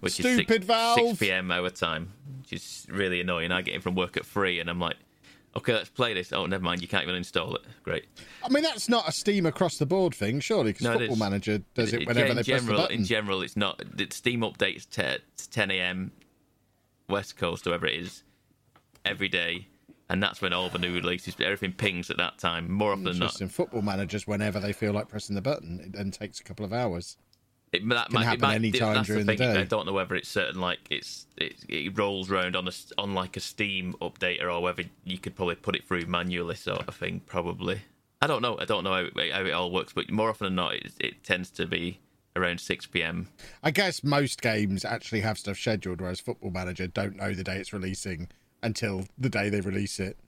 which 0.00 0.18
is 0.20 0.26
Stupid 0.26 0.48
six, 0.48 0.66
Valve. 0.66 0.98
six 0.98 1.18
p.m. 1.18 1.50
our 1.50 1.70
time, 1.70 2.12
which 2.40 2.52
is 2.52 2.86
really 2.90 3.20
annoying. 3.20 3.52
I 3.52 3.62
get 3.62 3.74
in 3.74 3.80
from 3.80 3.94
work 3.94 4.16
at 4.16 4.26
three, 4.26 4.58
and 4.60 4.68
I'm 4.68 4.80
like, 4.80 4.96
okay, 5.56 5.72
let's 5.74 5.88
play 5.88 6.14
this. 6.14 6.32
Oh, 6.32 6.46
never 6.46 6.62
mind, 6.62 6.82
you 6.82 6.88
can't 6.88 7.02
even 7.02 7.14
install 7.16 7.54
it. 7.56 7.62
Great. 7.82 8.06
I 8.44 8.48
mean, 8.48 8.62
that's 8.62 8.88
not 8.88 9.08
a 9.08 9.12
Steam 9.12 9.46
across 9.46 9.78
the 9.78 9.86
board 9.86 10.14
thing, 10.14 10.40
surely, 10.40 10.72
because 10.72 10.84
No, 10.84 10.98
Football. 10.98 11.16
Manager 11.16 11.62
does 11.74 11.92
it 11.92 12.02
In- 12.02 12.06
whenever 12.08 12.28
in 12.30 12.36
they 12.36 12.42
press 12.42 12.64
the 12.64 12.72
button. 12.72 12.96
In 12.98 13.04
general, 13.04 13.42
it's 13.42 13.56
not. 13.56 13.82
The 13.96 14.06
Steam 14.10 14.40
updates 14.40 14.88
to 14.90 15.20
10 15.50 15.70
a.m. 15.70 16.12
West 17.08 17.36
Coast, 17.36 17.64
whoever 17.64 17.86
it 17.86 17.94
is, 17.94 18.22
every 19.04 19.28
day, 19.28 19.66
and 20.08 20.22
that's 20.22 20.40
when 20.40 20.52
all 20.52 20.68
the 20.68 20.78
new 20.78 20.94
releases, 20.94 21.34
everything 21.40 21.72
pings 21.72 22.10
at 22.10 22.16
that 22.18 22.38
time. 22.38 22.70
More 22.70 22.92
often 22.92 23.04
than 23.04 23.18
not, 23.18 23.26
Interesting. 23.26 23.48
Football 23.48 23.82
managers, 23.82 24.26
whenever 24.26 24.60
they 24.60 24.72
feel 24.72 24.92
like 24.92 25.08
pressing 25.08 25.34
the 25.34 25.42
button, 25.42 25.80
it 25.80 25.92
then 25.92 26.10
takes 26.10 26.40
a 26.40 26.44
couple 26.44 26.64
of 26.64 26.72
hours. 26.72 27.16
It, 27.72 27.88
that 27.88 28.06
can 28.06 28.14
might, 28.14 28.24
happen 28.24 28.40
might, 28.40 28.54
any 28.56 28.72
time 28.72 29.02
during 29.04 29.26
the 29.26 29.32
the 29.32 29.36
day. 29.36 29.60
I 29.60 29.64
don't 29.64 29.86
know 29.86 29.92
whether 29.92 30.14
it's 30.14 30.28
certain 30.28 30.60
like 30.60 30.80
it's 30.90 31.26
it, 31.36 31.56
it 31.68 31.96
rolls 31.96 32.30
around 32.30 32.56
on 32.56 32.66
a 32.66 32.72
on 32.98 33.14
like 33.14 33.36
a 33.36 33.40
Steam 33.40 33.94
updater 34.00 34.52
or 34.52 34.60
whether 34.60 34.82
you 35.04 35.18
could 35.18 35.36
probably 35.36 35.54
put 35.54 35.76
it 35.76 35.86
through 35.86 36.06
manually, 36.06 36.56
sort 36.56 36.86
of 36.88 36.94
thing. 36.96 37.20
Probably. 37.26 37.82
I 38.22 38.26
don't 38.26 38.42
know. 38.42 38.58
I 38.58 38.64
don't 38.64 38.84
know 38.84 38.92
how 38.92 38.98
it, 39.14 39.32
how 39.32 39.44
it 39.44 39.52
all 39.52 39.70
works, 39.70 39.92
but 39.92 40.10
more 40.10 40.28
often 40.28 40.46
than 40.46 40.54
not, 40.56 40.74
it, 40.74 40.92
it 40.98 41.24
tends 41.24 41.50
to 41.52 41.66
be 41.66 42.00
around 42.36 42.60
6 42.60 42.86
p.m. 42.86 43.28
I 43.62 43.70
guess 43.70 44.04
most 44.04 44.42
games 44.42 44.84
actually 44.84 45.20
have 45.20 45.38
stuff 45.38 45.56
scheduled, 45.56 46.00
whereas 46.00 46.20
Football 46.20 46.50
Manager 46.50 46.86
don't 46.86 47.16
know 47.16 47.32
the 47.32 47.44
day 47.44 47.56
it's 47.56 47.72
releasing 47.72 48.28
until 48.62 49.04
the 49.18 49.30
day 49.30 49.48
they 49.48 49.60
release 49.60 49.98
it, 50.00 50.18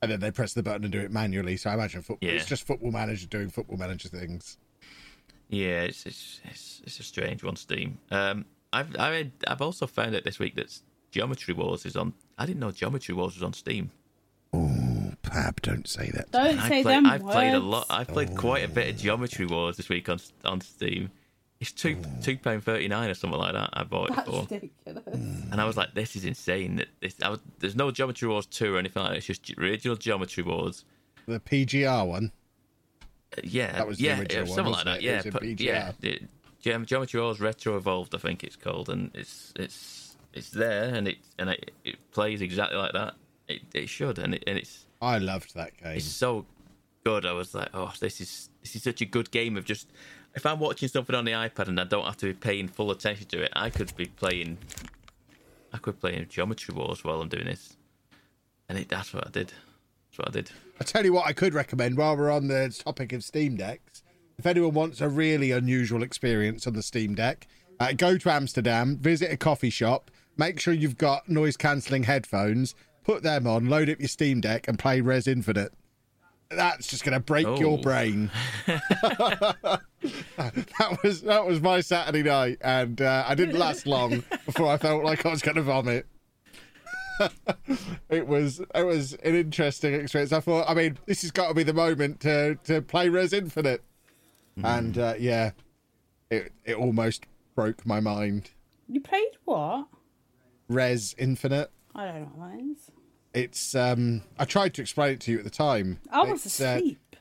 and 0.00 0.10
then 0.10 0.20
they 0.20 0.30
press 0.30 0.54
the 0.54 0.62
button 0.62 0.84
and 0.84 0.92
do 0.92 1.00
it 1.00 1.10
manually. 1.10 1.56
So 1.56 1.70
I 1.70 1.74
imagine 1.74 2.02
football, 2.02 2.28
Yeah. 2.28 2.36
it's 2.36 2.46
just 2.46 2.66
Football 2.66 2.92
Manager 2.92 3.26
doing 3.26 3.50
Football 3.50 3.78
Manager 3.78 4.08
things. 4.08 4.56
Yeah, 5.50 5.82
it's 5.82 6.06
it's 6.06 6.40
it's, 6.44 6.80
it's 6.84 7.00
a 7.00 7.02
strange 7.02 7.42
one, 7.42 7.56
Steam. 7.56 7.98
Um, 8.10 8.44
I've 8.72 8.96
I 8.98 9.10
read, 9.10 9.32
I've 9.46 9.60
also 9.60 9.86
found 9.86 10.14
out 10.14 10.22
this 10.24 10.38
week 10.38 10.54
that 10.54 10.72
Geometry 11.10 11.54
Wars 11.54 11.84
is 11.84 11.96
on. 11.96 12.14
I 12.38 12.46
didn't 12.46 12.60
know 12.60 12.70
Geometry 12.70 13.14
Wars 13.14 13.34
was 13.34 13.42
on 13.42 13.52
Steam. 13.52 13.90
Oh, 14.52 15.12
Pab, 15.22 15.60
don't 15.60 15.88
say 15.88 16.10
that. 16.12 16.30
Don't 16.30 16.58
I 16.58 16.68
say 16.68 16.82
play, 16.82 16.94
them 16.94 17.06
I've 17.06 17.22
played 17.22 17.54
a 17.54 17.58
lot. 17.58 17.86
I've 17.90 18.08
played 18.08 18.36
quite 18.36 18.64
a 18.64 18.68
bit 18.68 18.90
of 18.94 18.96
Geometry 19.00 19.46
Wars 19.46 19.76
this 19.76 19.88
week 19.88 20.08
on 20.08 20.20
on 20.44 20.60
Steam. 20.60 21.10
It's 21.58 21.72
two 21.72 21.98
two 22.22 22.38
pound 22.38 22.62
thirty 22.62 22.86
nine 22.86 23.10
or 23.10 23.14
something 23.14 23.38
like 23.38 23.52
that. 23.54 23.70
I 23.72 23.82
bought 23.82 24.10
it 24.10 24.16
That's 24.16 24.30
for, 24.30 24.42
ridiculous. 24.42 25.04
and 25.14 25.60
I 25.60 25.64
was 25.64 25.76
like, 25.76 25.94
"This 25.94 26.14
is 26.14 26.24
insane." 26.24 26.76
That 26.76 26.88
this, 27.00 27.16
I 27.22 27.28
was, 27.28 27.40
there's 27.58 27.76
no 27.76 27.90
Geometry 27.90 28.28
Wars 28.28 28.46
two 28.46 28.76
or 28.76 28.78
anything 28.78 29.02
like 29.02 29.10
that. 29.12 29.18
It's 29.18 29.26
just 29.26 29.50
original 29.58 29.96
Geometry 29.96 30.44
Wars. 30.44 30.84
The 31.26 31.40
PGR 31.40 32.06
one. 32.06 32.32
Yeah, 33.44 33.72
That 33.72 33.86
was 33.86 33.98
the 33.98 34.04
yeah, 34.04 34.18
original 34.20 34.44
yeah, 34.44 34.48
one, 34.48 34.54
something 34.56 34.72
like 34.72 34.84
that. 34.84 35.02
Yeah, 35.02 35.16
was 35.16 35.26
in 35.26 35.32
but- 35.32 35.60
yeah. 35.60 35.92
It, 36.02 36.22
Ge- 36.60 36.86
Geometry 36.86 37.20
Wars 37.20 37.40
Retro 37.40 37.76
Evolved, 37.76 38.14
I 38.14 38.18
think 38.18 38.44
it's 38.44 38.56
called, 38.56 38.90
and 38.90 39.10
it's 39.14 39.52
it's 39.56 40.16
it's 40.34 40.50
there, 40.50 40.94
and 40.94 41.08
it 41.08 41.16
and 41.38 41.48
it, 41.50 41.70
it 41.84 42.10
plays 42.12 42.42
exactly 42.42 42.76
like 42.76 42.92
that. 42.92 43.14
It 43.48 43.62
it 43.72 43.88
should, 43.88 44.18
and 44.18 44.34
it 44.34 44.44
and 44.46 44.58
it's 44.58 44.84
I 45.00 45.18
loved 45.18 45.54
that 45.54 45.76
game. 45.78 45.96
it's 45.96 46.04
so 46.04 46.44
good. 47.04 47.24
I 47.24 47.32
was 47.32 47.54
like, 47.54 47.70
oh, 47.72 47.92
this 48.00 48.20
is 48.20 48.50
this 48.62 48.76
is 48.76 48.82
such 48.82 49.00
a 49.00 49.06
good 49.06 49.30
game 49.30 49.56
of 49.56 49.64
just. 49.64 49.88
If 50.34 50.44
I'm 50.46 50.60
watching 50.60 50.88
something 50.88 51.16
on 51.16 51.24
the 51.24 51.32
iPad 51.32 51.66
and 51.68 51.80
I 51.80 51.84
don't 51.84 52.04
have 52.04 52.16
to 52.18 52.26
be 52.26 52.34
paying 52.34 52.68
full 52.68 52.90
attention 52.92 53.26
to 53.28 53.42
it, 53.42 53.52
I 53.56 53.70
could 53.70 53.96
be 53.96 54.06
playing. 54.06 54.58
I 55.72 55.78
could 55.78 55.94
be 55.96 56.00
playing 56.10 56.26
Geometry 56.28 56.74
Wars 56.74 57.02
while 57.04 57.20
I'm 57.22 57.28
doing 57.28 57.46
this, 57.46 57.76
and 58.68 58.76
it, 58.78 58.88
that's 58.90 59.14
what 59.14 59.26
I 59.26 59.30
did. 59.30 59.52
That's 60.10 60.18
what 60.18 60.28
I 60.28 60.32
did. 60.32 60.50
I 60.80 60.84
tell 60.84 61.04
you 61.04 61.12
what, 61.12 61.26
I 61.26 61.32
could 61.32 61.54
recommend 61.54 61.96
while 61.96 62.16
we're 62.16 62.30
on 62.30 62.48
the 62.48 62.68
topic 62.84 63.12
of 63.12 63.22
Steam 63.22 63.56
Decks. 63.56 64.02
If 64.38 64.46
anyone 64.46 64.72
wants 64.74 65.00
a 65.00 65.08
really 65.08 65.50
unusual 65.52 66.02
experience 66.02 66.66
on 66.66 66.72
the 66.72 66.82
Steam 66.82 67.14
Deck, 67.14 67.46
uh, 67.78 67.92
go 67.92 68.16
to 68.18 68.30
Amsterdam, 68.32 68.96
visit 68.98 69.30
a 69.30 69.36
coffee 69.36 69.70
shop, 69.70 70.10
make 70.36 70.58
sure 70.58 70.72
you've 70.74 70.96
got 70.98 71.28
noise 71.28 71.56
cancelling 71.56 72.04
headphones, 72.04 72.74
put 73.04 73.22
them 73.22 73.46
on, 73.46 73.68
load 73.68 73.90
up 73.90 73.98
your 74.00 74.08
Steam 74.08 74.40
Deck, 74.40 74.66
and 74.66 74.78
play 74.78 75.00
Rez 75.00 75.26
Infinite. 75.28 75.72
That's 76.48 76.88
just 76.88 77.04
going 77.04 77.12
to 77.12 77.20
break 77.20 77.46
your 77.60 77.78
Oh. 77.78 77.82
brain. 77.82 78.30
that 78.66 79.80
was 81.02 81.22
that 81.22 81.46
was 81.46 81.60
my 81.60 81.80
Saturday 81.80 82.22
night, 82.22 82.58
and 82.60 83.00
uh, 83.00 83.24
I 83.26 83.34
didn't 83.34 83.58
last 83.58 83.86
long 83.86 84.24
before 84.46 84.66
I 84.66 84.76
felt 84.76 85.04
like 85.04 85.24
I 85.24 85.30
was 85.30 85.42
going 85.42 85.56
to 85.56 85.62
vomit 85.62 86.06
it 88.08 88.26
was 88.26 88.60
it 88.74 88.82
was 88.86 89.12
an 89.14 89.34
interesting 89.34 89.94
experience. 89.94 90.32
I 90.32 90.40
thought, 90.40 90.68
I 90.68 90.74
mean, 90.74 90.98
this 91.06 91.22
has 91.22 91.30
got 91.30 91.48
to 91.48 91.54
be 91.54 91.62
the 91.62 91.72
moment 91.74 92.20
to 92.20 92.56
to 92.64 92.82
play 92.82 93.08
Rez 93.08 93.32
Infinite, 93.32 93.82
and 94.62 94.96
uh, 94.98 95.14
yeah, 95.18 95.52
it 96.30 96.52
it 96.64 96.76
almost 96.76 97.24
broke 97.54 97.84
my 97.86 98.00
mind. 98.00 98.50
You 98.88 99.00
played 99.00 99.32
what? 99.44 99.86
Rez 100.68 101.14
Infinite. 101.18 101.70
I 101.94 102.04
don't 102.06 102.14
know 102.22 102.30
what 102.34 102.50
that 102.52 102.60
is. 102.60 102.90
It's 103.32 103.74
um, 103.74 104.22
I 104.38 104.44
tried 104.44 104.74
to 104.74 104.82
explain 104.82 105.12
it 105.14 105.20
to 105.20 105.32
you 105.32 105.38
at 105.38 105.44
the 105.44 105.50
time. 105.50 106.00
I 106.10 106.22
was 106.24 106.44
It's, 106.46 106.60
uh, 106.60 106.76
asleep. 106.78 107.16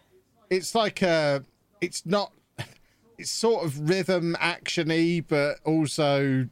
it's 0.50 0.74
like 0.74 1.04
uh 1.04 1.42
it's 1.82 2.06
not 2.06 2.34
it's 3.18 3.30
sort 3.32 3.64
of 3.66 3.90
rhythm 3.90 4.36
actiony, 4.40 5.24
but 5.28 5.58
also 5.66 6.48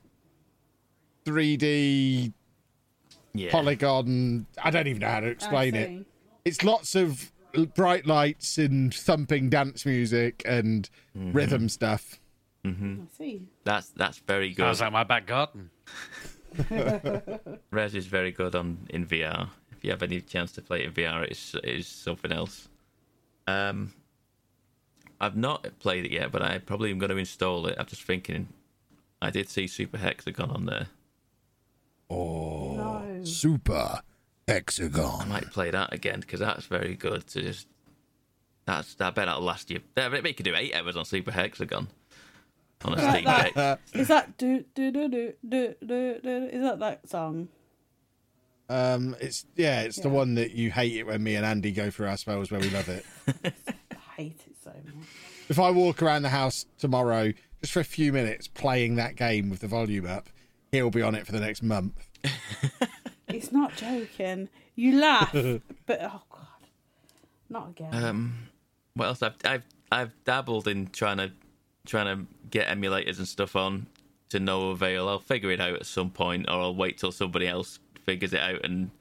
3D 1.25 2.33
Yeah. 3.33 3.51
polygon. 3.51 4.45
I 4.63 4.71
don't 4.71 4.87
even 4.87 5.01
know 5.01 5.09
how 5.09 5.19
to 5.19 5.27
explain 5.27 5.75
it. 5.75 6.05
It's 6.45 6.63
lots 6.63 6.95
of 6.95 7.31
bright 7.75 8.05
lights 8.05 8.57
and 8.57 8.93
thumping 8.93 9.49
dance 9.49 9.85
music 9.85 10.41
and 10.45 10.89
Mm-hmm. 11.17 11.31
rhythm 11.31 11.69
stuff. 11.69 12.19
I 12.65 12.73
see. 13.17 13.41
That's 13.63 13.89
that's 13.89 14.17
very 14.19 14.49
good. 14.49 14.63
Sounds 14.63 14.81
like 14.81 14.91
my 14.91 15.03
back 15.05 15.25
garden. 15.25 15.69
Rez 17.71 17.95
is 17.95 18.07
very 18.07 18.31
good 18.31 18.55
on 18.55 18.77
in 18.89 19.05
VR. 19.05 19.49
If 19.71 19.83
you 19.83 19.91
have 19.91 20.03
any 20.03 20.21
chance 20.21 20.51
to 20.53 20.61
play 20.61 20.81
it 20.83 20.87
in 20.87 20.93
VR, 20.93 21.23
it's 21.23 21.55
it's 21.63 21.87
something 21.87 22.31
else. 22.31 22.67
Um, 23.47 23.93
I've 25.21 25.37
not 25.37 25.65
played 25.79 26.05
it 26.05 26.11
yet, 26.11 26.31
but 26.31 26.41
I 26.41 26.57
probably 26.59 26.91
am 26.91 26.99
going 26.99 27.09
to 27.09 27.17
install 27.17 27.65
it. 27.67 27.75
I'm 27.79 27.85
just 27.85 28.03
thinking. 28.03 28.49
I 29.21 29.29
did 29.31 29.49
see 29.49 29.65
Super 29.67 29.97
Hexagon 29.97 30.51
on 30.51 30.65
there. 30.65 30.87
No. 32.09 32.76
Super 33.25 34.01
Hexagon. 34.47 35.21
I 35.21 35.25
might 35.25 35.51
play 35.51 35.71
that 35.71 35.93
again 35.93 36.19
because 36.21 36.39
that's 36.39 36.65
very 36.65 36.95
good. 36.95 37.25
To 37.27 37.41
just 37.41 37.67
that's 38.65 38.95
I 38.99 39.09
bet 39.11 39.25
that'll 39.27 39.41
last 39.41 39.69
you. 39.69 39.81
I 39.95 40.09
bet 40.09 40.25
you 40.25 40.33
could 40.33 40.43
do 40.45 40.55
eight 40.55 40.73
hours 40.75 40.95
on 40.97 41.05
Super 41.05 41.31
Hexagon 41.31 41.87
on 42.85 42.93
a 42.93 43.11
Steam 43.11 43.25
that- 43.25 43.53
Deck. 43.55 43.79
Is 43.93 44.07
that 44.09 44.37
do 44.37 44.63
do 44.75 44.91
do 44.91 45.07
do 45.09 45.33
do 45.47 45.75
do 45.85 46.19
do? 46.23 46.49
Is 46.51 46.61
that 46.61 46.79
that 46.79 47.09
song? 47.09 47.47
Um, 48.69 49.15
it's 49.21 49.45
yeah, 49.55 49.81
it's 49.83 49.97
the 49.97 50.09
Yeah. 50.09 50.13
one 50.15 50.35
that 50.35 50.51
you 50.51 50.71
hate 50.71 50.95
it 50.97 51.07
when 51.07 51.23
me 51.23 51.35
and 51.35 51.45
Andy 51.45 51.71
go 51.71 51.89
through 51.89 52.07
our 52.07 52.17
spells 52.17 52.51
where 52.51 52.59
we 52.59 52.69
love 52.69 52.89
it. 52.89 53.05
I 53.45 53.51
hate 54.21 54.41
it 54.45 54.55
so 54.61 54.71
much. 54.71 55.07
if 55.47 55.57
I 55.59 55.71
walk 55.71 56.01
around 56.01 56.23
the 56.23 56.29
house 56.29 56.65
tomorrow 56.77 57.31
just 57.61 57.71
for 57.73 57.79
a 57.79 57.85
few 57.85 58.11
minutes 58.11 58.47
playing 58.49 58.95
that 58.95 59.15
game 59.15 59.49
with 59.49 59.61
the 59.61 59.67
volume 59.67 60.05
up, 60.05 60.27
he'll 60.73 60.89
be 60.91 61.01
on 61.01 61.15
it 61.15 61.25
for 61.25 61.31
the 61.31 61.39
next 61.39 61.63
month. 61.63 62.09
It's 63.27 63.51
not 63.51 63.75
joking. 63.75 64.49
You 64.75 64.99
laugh, 64.99 65.31
but 65.85 65.99
oh 66.01 66.21
god, 66.29 66.69
not 67.49 67.69
again. 67.69 67.93
Um, 67.93 68.33
what 68.93 69.05
else? 69.07 69.23
I've 69.23 69.35
I've 69.43 69.63
I've 69.91 70.23
dabbled 70.23 70.67
in 70.67 70.87
trying 70.87 71.17
to 71.17 71.31
trying 71.85 72.17
to 72.17 72.25
get 72.49 72.67
emulators 72.67 73.17
and 73.17 73.27
stuff 73.27 73.55
on 73.55 73.87
to 74.29 74.39
no 74.39 74.69
avail. 74.69 75.09
I'll 75.09 75.19
figure 75.19 75.51
it 75.51 75.59
out 75.59 75.73
at 75.73 75.85
some 75.85 76.09
point, 76.09 76.47
or 76.49 76.53
I'll 76.61 76.75
wait 76.75 76.97
till 76.97 77.11
somebody 77.11 77.47
else 77.47 77.79
figures 78.05 78.33
it 78.33 78.41
out 78.41 78.63
and. 78.63 78.91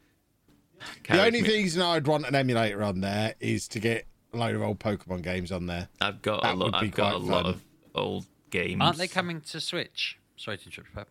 The 1.09 1.25
only 1.25 1.41
me- 1.41 1.49
reason 1.49 1.81
I'd 1.81 2.07
want 2.07 2.27
an 2.27 2.35
emulator 2.35 2.83
on 2.83 3.01
there 3.01 3.35
is 3.41 3.67
to 3.69 3.81
get 3.81 4.07
a 4.35 4.37
load 4.37 4.55
of 4.55 4.61
old 4.63 4.79
Pokemon 4.79 5.23
games 5.23 5.51
on 5.51 5.67
there. 5.67 5.89
I've 6.03 6.21
got 6.21 6.43
that 6.43 6.55
a 6.55 6.57
lot. 6.57 6.75
I've 6.75 6.91
got 6.91 7.15
a 7.15 7.19
quite 7.19 7.31
lot 7.31 7.47
of 7.47 7.63
old 7.95 8.27
games. 8.51 8.83
Aren't 8.83 8.99
they 8.99 9.09
coming 9.09 9.41
to 9.41 9.61
Switch? 9.61 10.19
Sorry 10.37 10.59
to 10.59 10.65
interrupt, 10.67 10.95
Pep. 10.95 11.09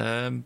Um, 0.00 0.44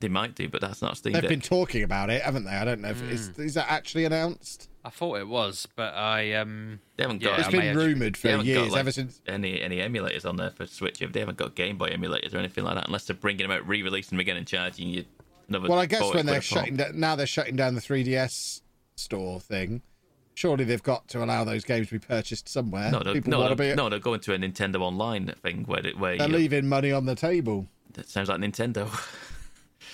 they 0.00 0.08
might 0.08 0.34
do, 0.34 0.48
but 0.48 0.60
that's 0.60 0.82
not 0.82 0.94
a 0.94 0.96
Steam 0.96 1.12
They've 1.12 1.22
Deck. 1.22 1.28
been 1.28 1.40
talking 1.40 1.82
about 1.84 2.10
it, 2.10 2.22
haven't 2.22 2.44
they? 2.44 2.50
I 2.50 2.64
don't 2.64 2.80
know 2.80 2.88
if 2.90 3.02
is, 3.02 3.28
Hmm. 3.36 3.42
is 3.42 3.54
that 3.54 3.70
actually 3.70 4.04
announced. 4.04 4.68
I 4.84 4.90
thought 4.90 5.16
it 5.20 5.28
was, 5.28 5.68
but 5.76 5.94
I 5.94 6.32
um. 6.34 6.80
They 6.96 7.04
haven't 7.04 7.22
got- 7.22 7.38
It's 7.38 7.46
I 7.46 7.50
It's 7.50 7.56
may 7.56 7.68
been 7.68 7.76
rumored 7.76 8.16
for 8.16 8.28
haven't 8.30 8.46
got, 8.46 8.50
years, 8.52 8.72
like, 8.72 8.80
ever 8.80 8.90
since. 8.90 9.20
any 9.28 9.60
any 9.62 9.76
emulators 9.78 10.24
on 10.28 10.36
there 10.36 10.50
for 10.50 10.66
Switch. 10.66 11.00
If 11.02 11.12
They 11.12 11.20
haven't 11.20 11.38
got 11.38 11.54
Game 11.54 11.78
Boy 11.78 11.90
emulators 11.90 12.34
or 12.34 12.38
anything 12.38 12.64
like 12.64 12.74
that, 12.74 12.86
unless 12.88 13.04
they're 13.06 13.14
bringing 13.14 13.42
them 13.46 13.52
out, 13.52 13.66
re-releasing 13.68 14.16
them 14.16 14.20
again, 14.20 14.36
and 14.36 14.46
charging 14.46 14.88
you 14.88 15.04
another. 15.48 15.68
Well, 15.68 15.78
I 15.78 15.86
guess 15.86 16.02
when 16.12 16.26
they're 16.26 16.40
quid 16.40 16.50
a 16.50 16.54
pop. 16.54 16.58
shutting 16.58 16.76
down, 16.76 16.98
now 16.98 17.14
they're 17.14 17.26
shutting 17.26 17.54
down 17.54 17.76
the 17.76 17.80
3DS 17.80 18.62
store 18.96 19.38
thing. 19.40 19.82
Surely 20.34 20.64
they've 20.64 20.82
got 20.82 21.06
to 21.08 21.22
allow 21.22 21.44
those 21.44 21.62
games 21.62 21.88
to 21.88 21.94
be 21.94 21.98
purchased 22.00 22.48
somewhere. 22.48 22.90
No, 22.90 23.00
they're, 23.04 23.12
People 23.12 23.30
no, 23.32 23.40
want 23.40 23.50
to 23.50 23.54
they're, 23.62 23.74
be. 23.74 23.76
no, 23.76 23.88
they're 23.88 23.98
going 24.00 24.18
to 24.20 24.32
a 24.34 24.38
Nintendo 24.38 24.80
Online 24.80 25.26
thing 25.42 25.64
where 25.66 25.86
it, 25.86 25.98
where 25.98 26.16
they're 26.16 26.26
you, 26.28 26.34
leaving 26.36 26.66
money 26.66 26.90
on 26.90 27.04
the 27.06 27.14
table. 27.14 27.68
That 27.94 28.08
sounds 28.08 28.28
like 28.28 28.40
Nintendo. 28.40 28.88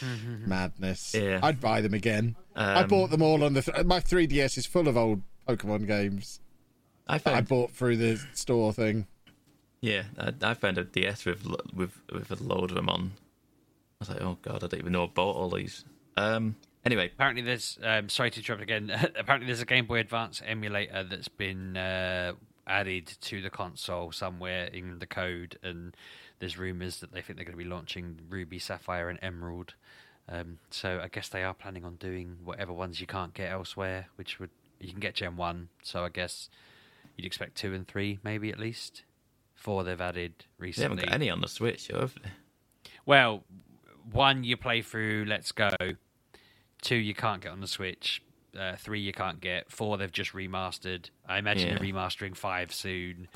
Madness. 0.46 1.14
Yeah. 1.14 1.40
I'd 1.42 1.60
buy 1.60 1.80
them 1.80 1.94
again. 1.94 2.36
I 2.54 2.82
Um, 2.82 2.88
bought 2.88 3.10
them 3.10 3.22
all 3.22 3.42
on 3.44 3.54
the. 3.54 3.62
Th- 3.62 3.84
my 3.84 4.00
3DS 4.00 4.58
is 4.58 4.66
full 4.66 4.88
of 4.88 4.96
old 4.96 5.22
Pokemon 5.48 5.86
games 5.86 6.40
I 7.08 7.18
that 7.18 7.34
I 7.34 7.40
bought 7.40 7.70
through 7.72 7.96
the 7.96 8.20
store 8.34 8.72
thing. 8.72 9.06
yeah, 9.80 10.04
I, 10.18 10.32
I 10.42 10.54
found 10.54 10.78
a 10.78 10.84
DS 10.84 11.24
with 11.24 11.46
with 11.74 12.00
with 12.12 12.30
a 12.30 12.42
load 12.42 12.70
of 12.70 12.76
them 12.76 12.88
on. 12.88 13.12
I 13.14 13.96
was 14.00 14.08
like, 14.10 14.20
oh 14.20 14.38
god, 14.42 14.56
I 14.64 14.68
don't 14.68 14.78
even 14.80 14.92
know 14.92 15.04
I 15.04 15.06
bought 15.06 15.36
all 15.36 15.50
these. 15.50 15.84
Um, 16.16 16.56
anyway, 16.84 17.06
Apparently, 17.14 17.42
there's. 17.42 17.78
Um, 17.82 18.08
sorry 18.08 18.30
to 18.30 18.40
interrupt 18.40 18.62
again. 18.62 18.90
Apparently, 19.18 19.46
there's 19.46 19.60
a 19.62 19.66
Game 19.66 19.86
Boy 19.86 19.98
Advance 20.00 20.42
emulator 20.44 21.02
that's 21.04 21.28
been 21.28 21.76
uh, 21.76 22.32
added 22.66 23.06
to 23.22 23.40
the 23.40 23.50
console 23.50 24.12
somewhere 24.12 24.66
in 24.66 24.98
the 24.98 25.06
code, 25.06 25.58
and 25.62 25.96
there's 26.38 26.58
rumours 26.58 27.00
that 27.00 27.12
they 27.12 27.20
think 27.20 27.36
they're 27.36 27.44
going 27.44 27.58
to 27.58 27.64
be 27.64 27.68
launching 27.68 28.20
Ruby, 28.28 28.58
Sapphire, 28.58 29.08
and 29.08 29.18
Emerald. 29.22 29.74
Um, 30.28 30.58
so 30.70 31.00
I 31.02 31.08
guess 31.08 31.28
they 31.28 31.42
are 31.42 31.54
planning 31.54 31.84
on 31.84 31.96
doing 31.96 32.38
whatever 32.44 32.72
ones 32.72 33.00
you 33.00 33.06
can't 33.06 33.34
get 33.34 33.50
elsewhere, 33.50 34.06
which 34.16 34.38
would 34.38 34.50
you 34.80 34.90
can 34.90 35.00
get 35.00 35.14
Gen 35.14 35.36
One. 35.36 35.68
So 35.82 36.04
I 36.04 36.10
guess 36.10 36.50
you'd 37.16 37.26
expect 37.26 37.56
two 37.56 37.72
and 37.74 37.86
three, 37.86 38.18
maybe 38.22 38.50
at 38.50 38.58
least. 38.58 39.02
Four 39.54 39.82
they've 39.82 40.00
added 40.00 40.44
recently. 40.58 40.96
they 40.96 41.00
haven't 41.00 41.08
got 41.08 41.14
any 41.14 41.30
on 41.30 41.40
the 41.40 41.48
Switch, 41.48 41.88
have 41.88 42.14
they? 42.14 42.30
Well, 43.04 43.42
one 44.12 44.44
you 44.44 44.56
play 44.56 44.82
through 44.82 45.24
Let's 45.26 45.50
Go, 45.50 45.70
two 46.80 46.96
you 46.96 47.14
can't 47.14 47.42
get 47.42 47.50
on 47.50 47.60
the 47.60 47.66
Switch, 47.66 48.22
uh, 48.56 48.76
three 48.76 49.00
you 49.00 49.12
can't 49.12 49.40
get, 49.40 49.70
four 49.72 49.96
they've 49.96 50.12
just 50.12 50.32
remastered. 50.32 51.10
I 51.28 51.38
imagine 51.38 51.70
they're 51.70 51.78
remastering 51.78 52.36
five 52.36 52.72
soon. 52.72 53.28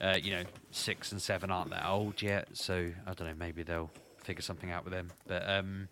Uh, 0.00 0.16
you 0.22 0.30
know, 0.32 0.42
six 0.70 1.10
and 1.12 1.22
seven 1.22 1.50
aren't 1.50 1.70
that 1.70 1.86
old 1.88 2.20
yet, 2.20 2.48
so 2.52 2.90
I 3.06 3.14
don't 3.14 3.28
know. 3.28 3.34
Maybe 3.38 3.62
they'll 3.62 3.90
figure 4.22 4.42
something 4.42 4.70
out 4.70 4.84
with 4.84 4.92
them. 4.92 5.10
But 5.26 5.48
um, 5.48 5.88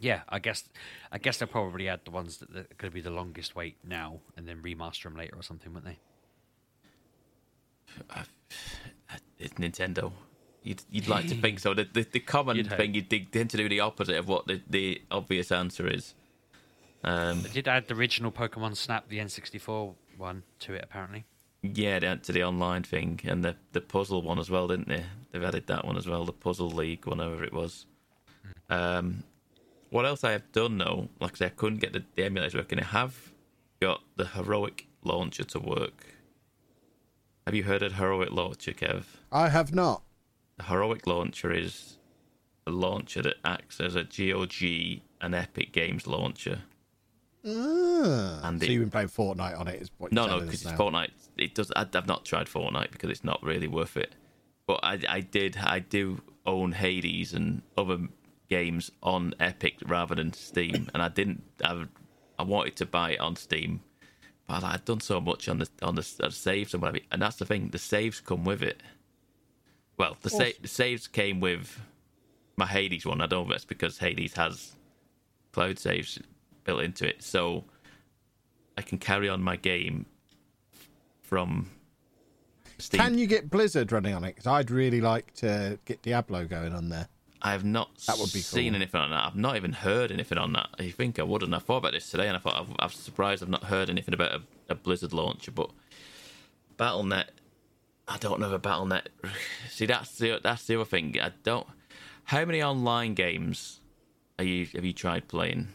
yeah, 0.00 0.22
I 0.28 0.38
guess 0.38 0.64
I 1.12 1.18
guess 1.18 1.36
they'll 1.38 1.48
probably 1.48 1.88
add 1.88 2.00
the 2.04 2.10
ones 2.10 2.38
that 2.38 2.48
are 2.50 2.66
going 2.78 2.90
to 2.90 2.90
be 2.90 3.00
the 3.02 3.10
longest 3.10 3.54
wait 3.54 3.76
now, 3.86 4.20
and 4.36 4.48
then 4.48 4.62
remaster 4.62 5.04
them 5.04 5.16
later 5.16 5.36
or 5.36 5.42
something, 5.42 5.72
won't 5.72 5.84
they? 5.84 5.98
It's 9.38 9.54
Nintendo. 9.54 10.12
You'd, 10.62 10.82
you'd 10.90 11.08
like 11.08 11.28
to 11.28 11.34
think 11.40 11.60
so. 11.60 11.74
The, 11.74 11.84
the, 11.90 12.02
the 12.10 12.20
common 12.20 12.56
You'd 12.56 12.66
hope. 12.66 12.78
thing, 12.78 12.94
you 12.94 13.02
dig- 13.02 13.30
tend 13.30 13.50
to 13.50 13.56
do 13.56 13.68
the 13.68 13.80
opposite 13.80 14.16
of 14.16 14.28
what 14.28 14.46
the, 14.46 14.60
the 14.68 15.02
obvious 15.10 15.52
answer 15.52 15.86
is. 15.86 16.14
Um, 17.04 17.42
They 17.42 17.50
did 17.50 17.68
add 17.68 17.86
the 17.88 17.94
original 17.94 18.32
Pokemon 18.32 18.76
Snap, 18.76 19.08
the 19.08 19.18
N64 19.18 19.94
one, 20.16 20.42
to 20.60 20.74
it 20.74 20.82
apparently. 20.82 21.24
Yeah, 21.62 21.98
they 21.98 22.14
to 22.16 22.32
the 22.32 22.44
online 22.44 22.82
thing 22.84 23.20
and 23.24 23.44
the 23.44 23.56
the 23.72 23.80
puzzle 23.80 24.22
one 24.22 24.38
as 24.38 24.48
well, 24.50 24.68
didn't 24.68 24.88
they? 24.88 25.04
They've 25.32 25.42
added 25.44 25.66
that 25.66 25.84
one 25.84 25.96
as 25.96 26.06
well, 26.06 26.24
the 26.24 26.32
Puzzle 26.32 26.70
League, 26.70 27.06
whatever 27.06 27.42
it 27.44 27.52
was. 27.52 27.84
Um, 28.70 29.24
what 29.90 30.06
else 30.06 30.24
I 30.24 30.32
have 30.32 30.50
done 30.52 30.78
though? 30.78 31.08
Like 31.20 31.32
I 31.32 31.36
said, 31.36 31.46
I 31.52 31.54
couldn't 31.54 31.80
get 31.80 31.92
the, 31.92 32.04
the 32.14 32.24
emulator 32.24 32.58
working. 32.58 32.78
I 32.80 32.84
have 32.84 33.32
got 33.80 34.00
the 34.16 34.26
Heroic 34.26 34.86
launcher 35.04 35.44
to 35.44 35.58
work. 35.58 36.06
Have 37.46 37.54
you 37.54 37.64
heard 37.64 37.82
of 37.82 37.94
Heroic 37.94 38.30
launcher, 38.30 38.72
Kev? 38.72 39.04
I 39.32 39.48
have 39.48 39.74
not. 39.74 40.02
The 40.58 40.64
Heroic 40.64 41.06
launcher 41.06 41.50
is 41.52 41.98
a 42.66 42.70
launcher 42.70 43.22
that 43.22 43.36
acts 43.44 43.80
as 43.80 43.94
a 43.96 44.04
GOG 44.04 45.00
and 45.20 45.34
Epic 45.34 45.72
Games 45.72 46.06
launcher. 46.06 46.60
Ah, 47.46 48.40
And 48.48 48.60
so 48.60 48.64
it- 48.66 48.70
you've 48.70 48.82
been 48.82 48.90
playing 48.90 49.08
Fortnite 49.08 49.58
on 49.58 49.68
it? 49.68 49.80
Is 49.82 49.90
what 49.98 50.12
No, 50.12 50.26
no, 50.26 50.40
because 50.40 50.62
it's. 50.62 50.72
Fortnite. 50.72 51.10
It 51.38 51.54
does. 51.54 51.70
I, 51.74 51.86
I've 51.94 52.06
not 52.06 52.24
tried 52.24 52.46
Fortnite 52.46 52.90
because 52.90 53.10
it's 53.10 53.24
not 53.24 53.42
really 53.42 53.68
worth 53.68 53.96
it. 53.96 54.14
But 54.66 54.80
I, 54.82 55.00
I 55.08 55.20
did. 55.20 55.56
I 55.58 55.78
do 55.78 56.20
own 56.44 56.72
Hades 56.72 57.32
and 57.32 57.62
other 57.76 57.98
games 58.48 58.90
on 59.02 59.34
Epic 59.40 59.76
rather 59.86 60.14
than 60.14 60.32
Steam, 60.32 60.88
and 60.94 61.02
I 61.02 61.08
didn't. 61.08 61.42
I, 61.64 61.84
I 62.38 62.42
wanted 62.42 62.76
to 62.76 62.86
buy 62.86 63.12
it 63.12 63.20
on 63.20 63.36
Steam, 63.36 63.80
but 64.46 64.64
I'd 64.64 64.84
done 64.84 65.00
so 65.00 65.20
much 65.20 65.48
on 65.48 65.58
the 65.58 65.68
on 65.82 65.94
the, 65.94 66.02
saves 66.02 66.74
and 66.74 66.82
whatever. 66.82 67.04
And 67.10 67.22
that's 67.22 67.36
the 67.36 67.46
thing. 67.46 67.68
The 67.68 67.78
saves 67.78 68.20
come 68.20 68.44
with 68.44 68.62
it. 68.62 68.82
Well, 69.96 70.16
the, 70.22 70.30
sa- 70.30 70.58
the 70.60 70.68
saves 70.68 71.08
came 71.08 71.40
with 71.40 71.80
my 72.56 72.66
Hades 72.66 73.04
one. 73.04 73.20
I 73.20 73.26
don't 73.26 73.48
know 73.48 73.52
if 73.52 73.56
it's 73.56 73.64
because 73.64 73.98
Hades 73.98 74.34
has 74.34 74.76
cloud 75.52 75.78
saves 75.78 76.20
built 76.64 76.82
into 76.82 77.08
it, 77.08 77.22
so 77.22 77.64
I 78.76 78.82
can 78.82 78.98
carry 78.98 79.28
on 79.28 79.42
my 79.42 79.56
game 79.56 80.06
from 81.28 81.70
Steam. 82.78 83.00
Can 83.00 83.18
you 83.18 83.26
get 83.26 83.50
Blizzard 83.50 83.92
running 83.92 84.14
on 84.14 84.24
it? 84.24 84.34
Because 84.34 84.46
I'd 84.46 84.70
really 84.70 85.00
like 85.00 85.34
to 85.34 85.78
get 85.84 86.00
Diablo 86.02 86.46
going 86.46 86.72
on 86.74 86.88
there. 86.88 87.08
I 87.40 87.52
have 87.52 87.64
not 87.64 87.96
That 88.06 88.18
would 88.18 88.32
be 88.32 88.40
seen 88.40 88.72
cool. 88.72 88.76
anything 88.82 89.00
on 89.00 89.10
that. 89.10 89.24
I've 89.26 89.36
not 89.36 89.56
even 89.56 89.72
heard 89.72 90.10
anything 90.10 90.38
on 90.38 90.52
that. 90.54 90.68
I 90.78 90.90
think 90.90 91.18
I 91.18 91.22
would, 91.22 91.42
and 91.42 91.54
I 91.54 91.58
thought 91.58 91.78
about 91.78 91.92
this 91.92 92.10
today, 92.10 92.26
and 92.26 92.36
I 92.36 92.40
thought 92.40 92.56
I'm, 92.56 92.74
I'm 92.80 92.88
surprised 92.90 93.42
I've 93.42 93.48
not 93.48 93.64
heard 93.64 93.90
anything 93.90 94.14
about 94.14 94.32
a, 94.32 94.40
a 94.70 94.74
Blizzard 94.74 95.12
launcher. 95.12 95.52
But 95.52 95.70
BattleNet, 96.78 97.26
I 98.08 98.16
don't 98.18 98.40
know 98.40 98.52
about 98.52 98.88
BattleNet. 98.88 99.06
See, 99.70 99.86
that's 99.86 100.16
the 100.18 100.40
that's 100.42 100.64
the 100.66 100.76
other 100.76 100.84
thing. 100.84 101.16
I 101.20 101.32
don't. 101.44 101.66
How 102.24 102.44
many 102.44 102.62
online 102.62 103.14
games 103.14 103.80
are 104.38 104.44
you 104.44 104.66
have 104.74 104.84
you 104.84 104.92
tried 104.92 105.28
playing? 105.28 105.68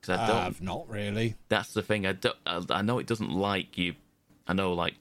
Because 0.00 0.18
I 0.18 0.26
don't. 0.26 0.36
I've 0.36 0.60
not 0.60 0.88
really. 0.90 1.36
that's 1.48 1.72
the 1.72 1.82
thing. 1.82 2.04
I 2.06 2.12
don't. 2.12 2.36
I, 2.44 2.62
I 2.68 2.82
know 2.82 2.98
it 2.98 3.06
doesn't 3.06 3.30
like 3.32 3.78
you. 3.78 3.94
I 4.46 4.52
know 4.52 4.72
like 4.72 4.94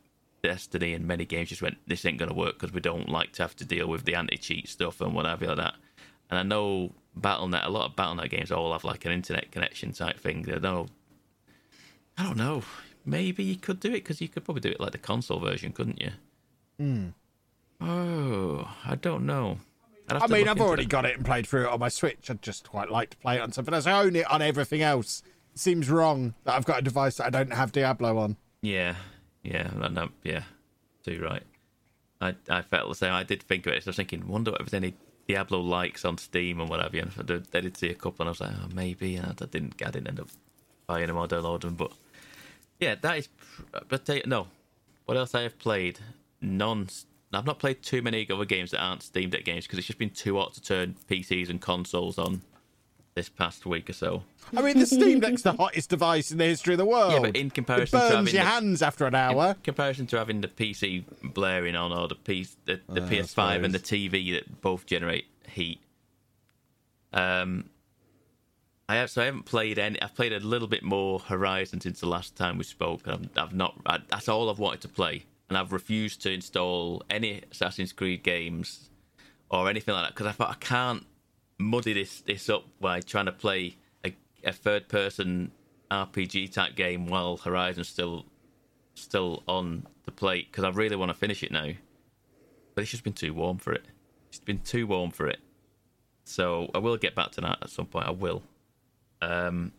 Destiny 0.43 0.93
and 0.93 1.07
many 1.07 1.25
games 1.25 1.49
just 1.49 1.61
went, 1.61 1.77
this 1.87 2.05
ain't 2.05 2.17
going 2.17 2.29
to 2.29 2.35
work 2.35 2.59
because 2.59 2.73
we 2.73 2.81
don't 2.81 3.07
like 3.07 3.31
to 3.33 3.43
have 3.43 3.55
to 3.57 3.65
deal 3.65 3.87
with 3.87 4.03
the 4.03 4.15
anti 4.15 4.37
cheat 4.37 4.67
stuff 4.67 4.99
and 5.01 5.13
whatever 5.13 5.47
like 5.47 5.57
that. 5.57 5.75
And 6.29 6.39
I 6.39 6.43
know 6.43 6.91
BattleNet, 7.19 7.65
a 7.65 7.69
lot 7.69 7.89
of 7.89 7.95
BattleNet 7.95 8.29
games 8.29 8.51
all 8.51 8.73
have 8.73 8.83
like 8.83 9.05
an 9.05 9.11
internet 9.11 9.51
connection 9.51 9.93
type 9.93 10.19
thing. 10.19 10.45
I 10.53 10.59
don't, 10.59 10.89
I 12.17 12.23
don't 12.23 12.37
know. 12.37 12.63
Maybe 13.05 13.43
you 13.43 13.55
could 13.55 13.79
do 13.79 13.89
it 13.89 14.03
because 14.03 14.21
you 14.21 14.27
could 14.27 14.45
probably 14.45 14.61
do 14.61 14.69
it 14.69 14.79
like 14.79 14.91
the 14.91 14.97
console 14.97 15.39
version, 15.39 15.71
couldn't 15.71 16.01
you? 16.01 16.11
Hmm. 16.77 17.07
Oh, 17.79 18.69
I 18.85 18.95
don't 18.95 19.25
know. 19.25 19.59
I 20.09 20.27
mean, 20.27 20.47
I've 20.47 20.59
already 20.59 20.83
it. 20.83 20.89
got 20.89 21.05
it 21.05 21.15
and 21.15 21.25
played 21.25 21.47
through 21.47 21.65
it 21.65 21.69
on 21.69 21.79
my 21.79 21.89
Switch. 21.89 22.29
I'd 22.29 22.41
just 22.41 22.69
quite 22.69 22.89
like 22.89 23.11
to 23.11 23.17
play 23.17 23.37
it 23.37 23.41
on 23.41 23.51
something 23.51 23.73
else. 23.73 23.87
I 23.87 24.03
own 24.03 24.15
it 24.15 24.29
on 24.29 24.41
everything 24.41 24.81
else. 24.81 25.23
It 25.53 25.59
seems 25.59 25.89
wrong 25.89 26.33
that 26.43 26.55
I've 26.55 26.65
got 26.65 26.79
a 26.79 26.81
device 26.81 27.15
that 27.17 27.27
I 27.27 27.29
don't 27.29 27.53
have 27.53 27.71
Diablo 27.71 28.17
on. 28.17 28.37
Yeah, 28.61 28.95
yeah, 29.43 29.69
no, 29.75 30.09
yeah, 30.23 30.43
too 31.03 31.21
right. 31.21 31.43
I 32.21 32.35
I 32.49 32.61
felt 32.61 32.89
the 32.89 32.95
same. 32.95 33.13
I 33.13 33.23
did 33.23 33.43
think 33.43 33.65
of 33.67 33.73
it. 33.73 33.83
So 33.83 33.89
I 33.89 33.91
was 33.91 33.97
thinking, 33.97 34.27
wonder 34.27 34.51
if 34.51 34.69
there's 34.69 34.73
any 34.73 34.95
Diablo 35.27 35.59
likes 35.59 36.05
on 36.05 36.17
Steam 36.17 36.59
and 36.59 36.69
whatever. 36.69 36.97
And 36.97 37.11
I 37.17 37.23
did, 37.23 37.47
I 37.53 37.61
did 37.61 37.77
see 37.77 37.89
a 37.89 37.95
couple, 37.95 38.23
and 38.23 38.29
I 38.29 38.31
was 38.31 38.41
like, 38.41 38.51
oh, 38.51 38.69
maybe. 38.73 39.15
And 39.17 39.39
I 39.41 39.45
didn't, 39.45 39.81
I 39.81 39.91
didn't 39.91 40.07
end 40.07 40.19
up 40.19 40.29
buying 40.87 41.07
them 41.07 41.17
or 41.17 41.27
downloading. 41.27 41.75
But 41.75 41.91
yeah, 42.79 42.95
that 43.01 43.17
is. 43.17 43.29
But 43.87 44.09
no, 44.25 44.47
what 45.05 45.17
else 45.17 45.35
I 45.35 45.41
have 45.43 45.59
played? 45.59 45.99
Non. 46.41 46.87
I've 47.31 47.45
not 47.45 47.57
played 47.57 47.81
too 47.81 48.03
many 48.03 48.27
other 48.29 48.45
games 48.45 48.71
that 48.71 48.81
aren't 48.81 49.01
Steam 49.01 49.31
Deck 49.31 49.43
games 49.43 49.65
because 49.65 49.79
it's 49.79 49.87
just 49.87 49.97
been 49.97 50.11
too 50.11 50.37
hot 50.37 50.53
to 50.53 50.61
turn 50.61 50.95
PCs 51.09 51.49
and 51.49 51.59
consoles 51.59 52.19
on 52.19 52.43
this 53.15 53.29
past 53.29 53.65
week 53.65 53.89
or 53.89 53.93
so. 53.93 54.23
I 54.57 54.61
mean, 54.61 54.77
the 54.79 54.85
Steam 54.85 55.19
Deck's 55.19 55.43
the 55.43 55.53
hottest 55.53 55.89
device 55.89 56.31
in 56.31 56.37
the 56.39 56.45
history 56.45 56.73
of 56.73 56.77
the 56.79 56.85
world. 56.85 57.13
Yeah, 57.13 57.19
but 57.19 57.35
in 57.37 57.47
it 57.47 57.53
comparison 57.53 57.99
to 57.99 58.05
burns 58.05 58.13
having 58.15 58.33
your 58.33 58.43
the- 58.43 58.49
hands 58.49 58.81
after 58.81 59.05
an 59.05 59.13
In 59.13 59.19
hour. 59.19 59.55
comparison 59.63 60.07
to 60.07 60.17
having 60.17 60.41
the 60.41 60.47
PC 60.47 61.03
blaring 61.23 61.75
on 61.75 61.91
or 61.93 62.07
the 62.07 62.15
P, 62.15 62.47
the, 62.65 62.79
the 62.89 63.03
Uh, 63.03 63.07
PS5 63.09 63.63
and 63.63 63.73
the. 63.73 63.79
TV 63.79 64.33
that 64.33 64.61
both 64.61 64.85
generate 64.85 65.25
heat. 65.47 65.79
Um, 67.11 67.69
I 68.89 68.95
have 68.95 69.09
so 69.11 69.21
I 69.21 69.25
haven't 69.25 69.45
played 69.45 69.77
any. 69.79 70.01
I've 70.01 70.15
played 70.15 70.33
a 70.33 70.39
little 70.39 70.67
bit 70.67 70.83
more 70.83 71.19
Horizon 71.19 71.79
since 71.81 71.99
the 71.99 72.07
last 72.07 72.35
time 72.35 72.57
we 72.57 72.63
spoke. 72.63 73.07
I've, 73.07 73.29
I've 73.37 73.53
not. 73.53 73.75
I, 73.85 73.99
that's 74.09 74.27
all 74.27 74.49
I've 74.49 74.59
wanted 74.59 74.81
to 74.81 74.87
play, 74.89 75.23
and 75.49 75.57
I've 75.57 75.71
refused 75.71 76.21
to 76.23 76.31
install 76.31 77.03
any 77.09 77.41
Assassin's 77.51 77.93
Creed 77.93 78.23
games 78.23 78.89
or 79.49 79.69
anything 79.69 79.93
like 79.93 80.05
that 80.05 80.13
because 80.15 80.25
I 80.27 80.31
thought 80.31 80.49
I 80.49 80.55
can't 80.55 81.05
muddy 81.63 81.93
this 81.93 82.21
this 82.21 82.49
up 82.49 82.65
by 82.79 82.99
trying 83.01 83.25
to 83.25 83.31
play 83.31 83.75
a, 84.05 84.13
a 84.43 84.51
third 84.53 84.87
person 84.89 85.51
RPG 85.91 86.53
type 86.53 86.75
game 86.75 87.07
while 87.07 87.37
Horizon's 87.37 87.89
still 87.89 88.25
still 88.95 89.43
on 89.47 89.87
the 90.05 90.11
plate 90.11 90.51
because 90.51 90.63
I 90.63 90.69
really 90.69 90.95
want 90.95 91.09
to 91.09 91.17
finish 91.17 91.43
it 91.43 91.51
now. 91.51 91.71
But 92.75 92.81
it's 92.83 92.91
just 92.91 93.03
been 93.03 93.13
too 93.13 93.33
warm 93.33 93.57
for 93.57 93.73
it. 93.73 93.83
It's 94.29 94.39
been 94.39 94.59
too 94.59 94.87
warm 94.87 95.11
for 95.11 95.27
it. 95.27 95.39
So 96.25 96.69
I 96.73 96.79
will 96.79 96.97
get 96.97 97.15
back 97.15 97.31
to 97.33 97.41
that 97.41 97.59
at 97.61 97.69
some 97.69 97.85
point. 97.85 98.07
I 98.07 98.11
will. 98.11 98.41
Um, 99.21 99.71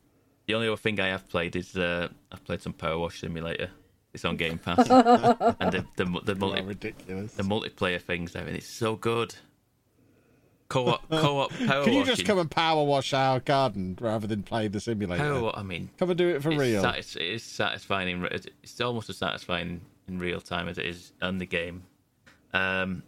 the 0.47 0.55
only 0.55 0.69
other 0.69 0.77
thing 0.77 1.01
I 1.01 1.09
have 1.09 1.28
played 1.28 1.56
is 1.56 1.77
uh, 1.77 2.09
I've 2.31 2.44
played 2.44 2.62
some 2.62 2.73
Power 2.73 2.98
Wash 2.98 3.20
Simulator. 3.20 3.70
It's 4.12 4.24
on 4.24 4.36
Game 4.36 4.59
Pass, 4.59 4.78
and 4.90 5.73
the 5.73 5.85
the, 5.97 6.05
the, 6.05 6.32
Oh, 6.35 6.39
multi, 6.39 6.62
ridiculous. 6.62 7.32
the 7.35 7.43
multiplayer 7.43 8.01
things 8.01 8.36
I 8.36 8.44
mean, 8.44 8.55
it's 8.55 8.69
so 8.69 8.94
good. 8.94 9.35
Co-op, 10.74 11.09
co-op 11.10 11.51
power 11.66 11.84
Can 11.84 11.92
you 11.92 12.01
washing. 12.01 12.14
just 12.16 12.24
come 12.26 12.38
and 12.38 12.51
power 12.51 12.84
wash 12.84 13.12
our 13.14 13.40
garden 13.40 13.96
rather 14.01 14.26
than 14.26 14.42
play 14.42 14.68
the 14.68 14.80
simulator? 14.80 15.22
Power, 15.22 15.52
I 15.55 15.62
mean, 15.62 15.88
Come 15.98 16.10
and 16.10 16.18
do 16.18 16.28
it 16.30 16.42
for 16.42 16.51
it's 16.51 16.60
real. 16.60 16.82
satis- 16.82 17.16
it 17.16 17.22
is 17.22 17.42
satisfying. 17.42 18.09
In, 18.09 18.22
re- 18.22 18.40
it's 18.62 18.80
almost 18.80 19.09
as 19.10 19.16
satisfying 19.18 19.80
in 20.09 20.18
real 20.18 20.40
time 20.40 20.68
as 20.68 20.78
it 20.78 20.86
is 20.86 21.12
on 21.22 21.38
the 21.38 21.46
game. 21.46 21.84
Um, 22.52 23.02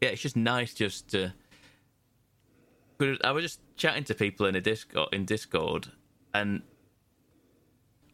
yeah, 0.00 0.08
it's 0.10 0.22
just 0.22 0.36
nice 0.36 0.74
just 0.74 1.08
to. 1.08 1.32
I 3.22 3.32
was 3.32 3.42
just 3.44 3.60
chatting 3.76 4.04
to 4.04 4.14
people 4.14 4.46
in 4.46 4.54
a 4.54 4.60
Discord 4.60 5.08
in 5.12 5.24
Discord, 5.24 5.88
and 6.32 6.62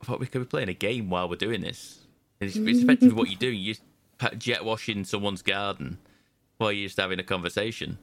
I 0.00 0.04
thought 0.04 0.20
we 0.20 0.26
could 0.26 0.40
be 0.40 0.46
playing 0.46 0.68
a 0.68 0.74
game 0.74 1.10
while 1.10 1.28
we're 1.28 1.36
doing 1.36 1.60
this. 1.60 1.98
It's, 2.40 2.56
it's 2.56 2.80
effectively 2.80 3.14
what 3.14 3.28
you 3.30 3.36
do. 3.36 3.48
You 3.48 3.74
just 3.74 3.82
pa- 4.18 4.30
jet 4.36 4.64
washing 4.64 5.04
someone's 5.04 5.42
garden 5.42 5.98
while 6.58 6.72
you're 6.72 6.88
just 6.88 6.98
having 6.98 7.18
a 7.18 7.22
conversation, 7.22 7.98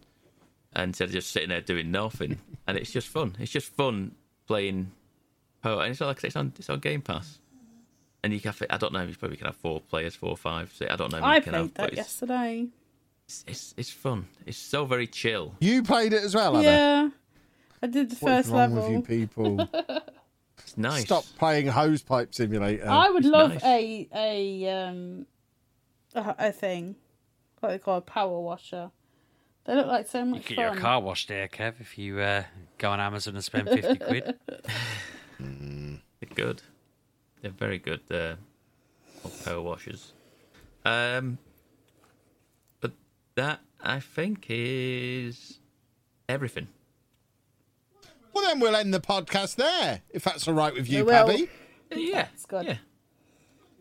instead 0.76 1.06
of 1.06 1.12
just 1.12 1.32
sitting 1.32 1.50
there 1.50 1.62
doing 1.62 1.92
nothing. 1.92 2.40
and 2.68 2.78
it's 2.78 2.92
just 2.92 3.08
fun. 3.08 3.36
It's 3.40 3.52
just 3.52 3.74
fun 3.76 4.14
playing 4.48 4.92
Oh, 5.64 5.80
and 5.80 5.92
it's 5.92 6.00
not 6.00 6.08
like 6.08 6.24
it's 6.24 6.36
on 6.36 6.54
it's 6.58 6.70
on 6.70 6.80
Game 6.80 7.02
Pass, 7.02 7.40
and 8.24 8.32
you 8.32 8.40
can. 8.40 8.54
Have, 8.54 8.64
I 8.70 8.78
don't 8.78 8.94
know. 8.94 9.04
You 9.04 9.16
probably 9.16 9.38
can 9.38 9.48
have 9.48 9.56
four 9.56 9.82
players, 9.82 10.16
four 10.16 10.30
or 10.30 10.38
five. 10.38 10.72
So 10.74 10.88
I 10.90 10.96
don't 10.96 11.12
know. 11.12 11.20
I 11.20 11.38
you 11.38 11.42
can 11.42 11.54
have, 11.56 11.74
played 11.74 11.76
that 11.76 11.90
it's, 11.90 11.98
yesterday. 11.98 12.68
it's, 13.26 13.44
it's 13.48 13.74
it's 13.76 13.90
fun. 13.90 14.28
It's 14.46 14.58
so 14.58 14.86
very 14.86 15.08
chill. 15.08 15.56
You 15.60 15.84
played 15.84 16.14
it 16.14 16.24
as 16.24 16.36
well, 16.36 16.58
Anna? 16.58 16.64
Yeah. 16.68 17.10
I 17.82 17.88
did 17.88 18.12
the 18.12 18.16
What's 18.16 18.48
first 18.48 18.50
wrong 18.50 18.76
level. 18.76 18.84
with 18.84 19.10
you 19.10 19.28
people? 19.28 19.70
It's 20.60 20.78
nice. 20.78 21.06
Stop 21.06 21.24
playing 21.38 21.68
Hosepipe 21.68 22.34
Simulator. 22.34 22.90
I 22.90 23.10
would 23.10 23.24
It's 23.24 23.32
love 23.32 23.54
nice. 23.54 23.64
a 23.64 24.10
a 24.14 24.70
um 24.70 25.26
a, 26.14 26.36
a 26.40 26.52
thing, 26.52 26.96
what 27.60 27.70
they 27.70 27.78
call 27.80 27.98
a 27.98 28.02
power 28.02 28.40
washer. 28.42 28.92
They 29.68 29.76
look 29.76 29.88
like 29.88 30.08
so 30.08 30.24
You 30.24 30.34
get 30.40 30.46
fun. 30.56 30.56
your 30.58 30.76
car 30.78 31.02
washed 31.02 31.28
there, 31.28 31.48
Kev, 31.50 31.74
if 31.82 31.98
you 31.98 32.20
uh, 32.20 32.44
go 32.78 32.90
on 32.92 33.00
Amazon 33.02 33.36
and 33.36 33.44
spend 33.44 33.68
50 33.70 33.96
quid. 34.08 34.36
They're 35.40 36.36
good. 36.36 36.62
They're 37.42 37.52
very 37.52 37.78
good. 37.78 38.00
Uh, 38.10 38.36
old 39.26 39.44
power 39.46 39.62
washers. 39.62 40.14
Um, 40.86 41.38
but 42.80 42.94
that 43.36 43.60
I 43.82 44.00
think 44.00 44.46
is 44.48 45.60
everything. 46.30 46.70
Well, 48.34 48.46
then 48.46 48.60
we'll 48.60 48.76
end 48.76 48.94
the 48.94 49.00
podcast 49.02 49.56
there, 49.56 50.02
if 50.12 50.24
that's 50.24 50.48
all 50.48 50.54
right 50.54 50.74
with 50.74 50.88
you, 50.88 51.00
We 51.00 51.12
will. 51.12 51.28
Pabby. 51.28 51.50
Yeah, 51.92 52.28
It's 52.34 52.46
good. 52.46 52.66
Yeah, 52.68 52.78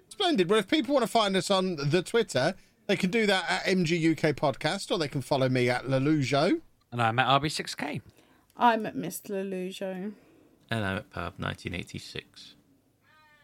Splendid. 0.08 0.48
Well, 0.50 0.58
if 0.58 0.66
people 0.68 0.94
want 0.94 1.04
to 1.04 1.10
find 1.10 1.36
us 1.36 1.50
on 1.50 1.76
the 1.76 2.02
Twitter, 2.02 2.54
they 2.86 2.96
can 2.96 3.10
do 3.10 3.26
that 3.26 3.44
at 3.50 3.64
MGUK 3.64 4.34
Podcast, 4.34 4.90
or 4.90 4.98
they 4.98 5.08
can 5.08 5.20
follow 5.22 5.48
me 5.48 5.68
at 5.70 5.84
Lelujo. 5.86 6.60
And 6.92 7.02
I'm 7.02 7.18
at 7.18 7.40
RB6K. 7.42 8.00
I'm 8.56 8.86
at 8.86 8.94
Miss 8.96 9.20
Lelujo. 9.22 10.12
and 10.70 10.84
I'm 10.84 10.96
at 10.98 11.10
Pub 11.10 11.34
1986. 11.38 12.54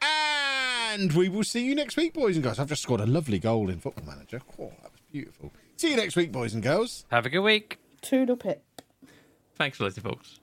And 0.02 1.12
we 1.12 1.28
will 1.28 1.44
see 1.44 1.64
you 1.64 1.74
next 1.74 1.96
week, 1.96 2.12
boys 2.14 2.36
and 2.36 2.42
girls. 2.44 2.58
I've 2.58 2.68
just 2.68 2.82
scored 2.82 3.00
a 3.00 3.06
lovely 3.06 3.38
goal 3.38 3.68
in 3.70 3.78
Football 3.78 4.04
Manager. 4.06 4.40
Oh, 4.58 4.72
that 4.82 4.92
was 4.92 5.00
beautiful. 5.10 5.52
See 5.76 5.90
you 5.90 5.96
next 5.96 6.16
week, 6.16 6.30
boys 6.32 6.54
and 6.54 6.62
girls. 6.62 7.04
Have 7.10 7.24
a 7.26 7.30
good 7.30 7.40
week. 7.40 7.78
Toodle 8.02 8.36
pip. 8.36 8.62
Thanks 9.56 9.78
for 9.78 9.84
listening, 9.84 10.04
folks. 10.04 10.38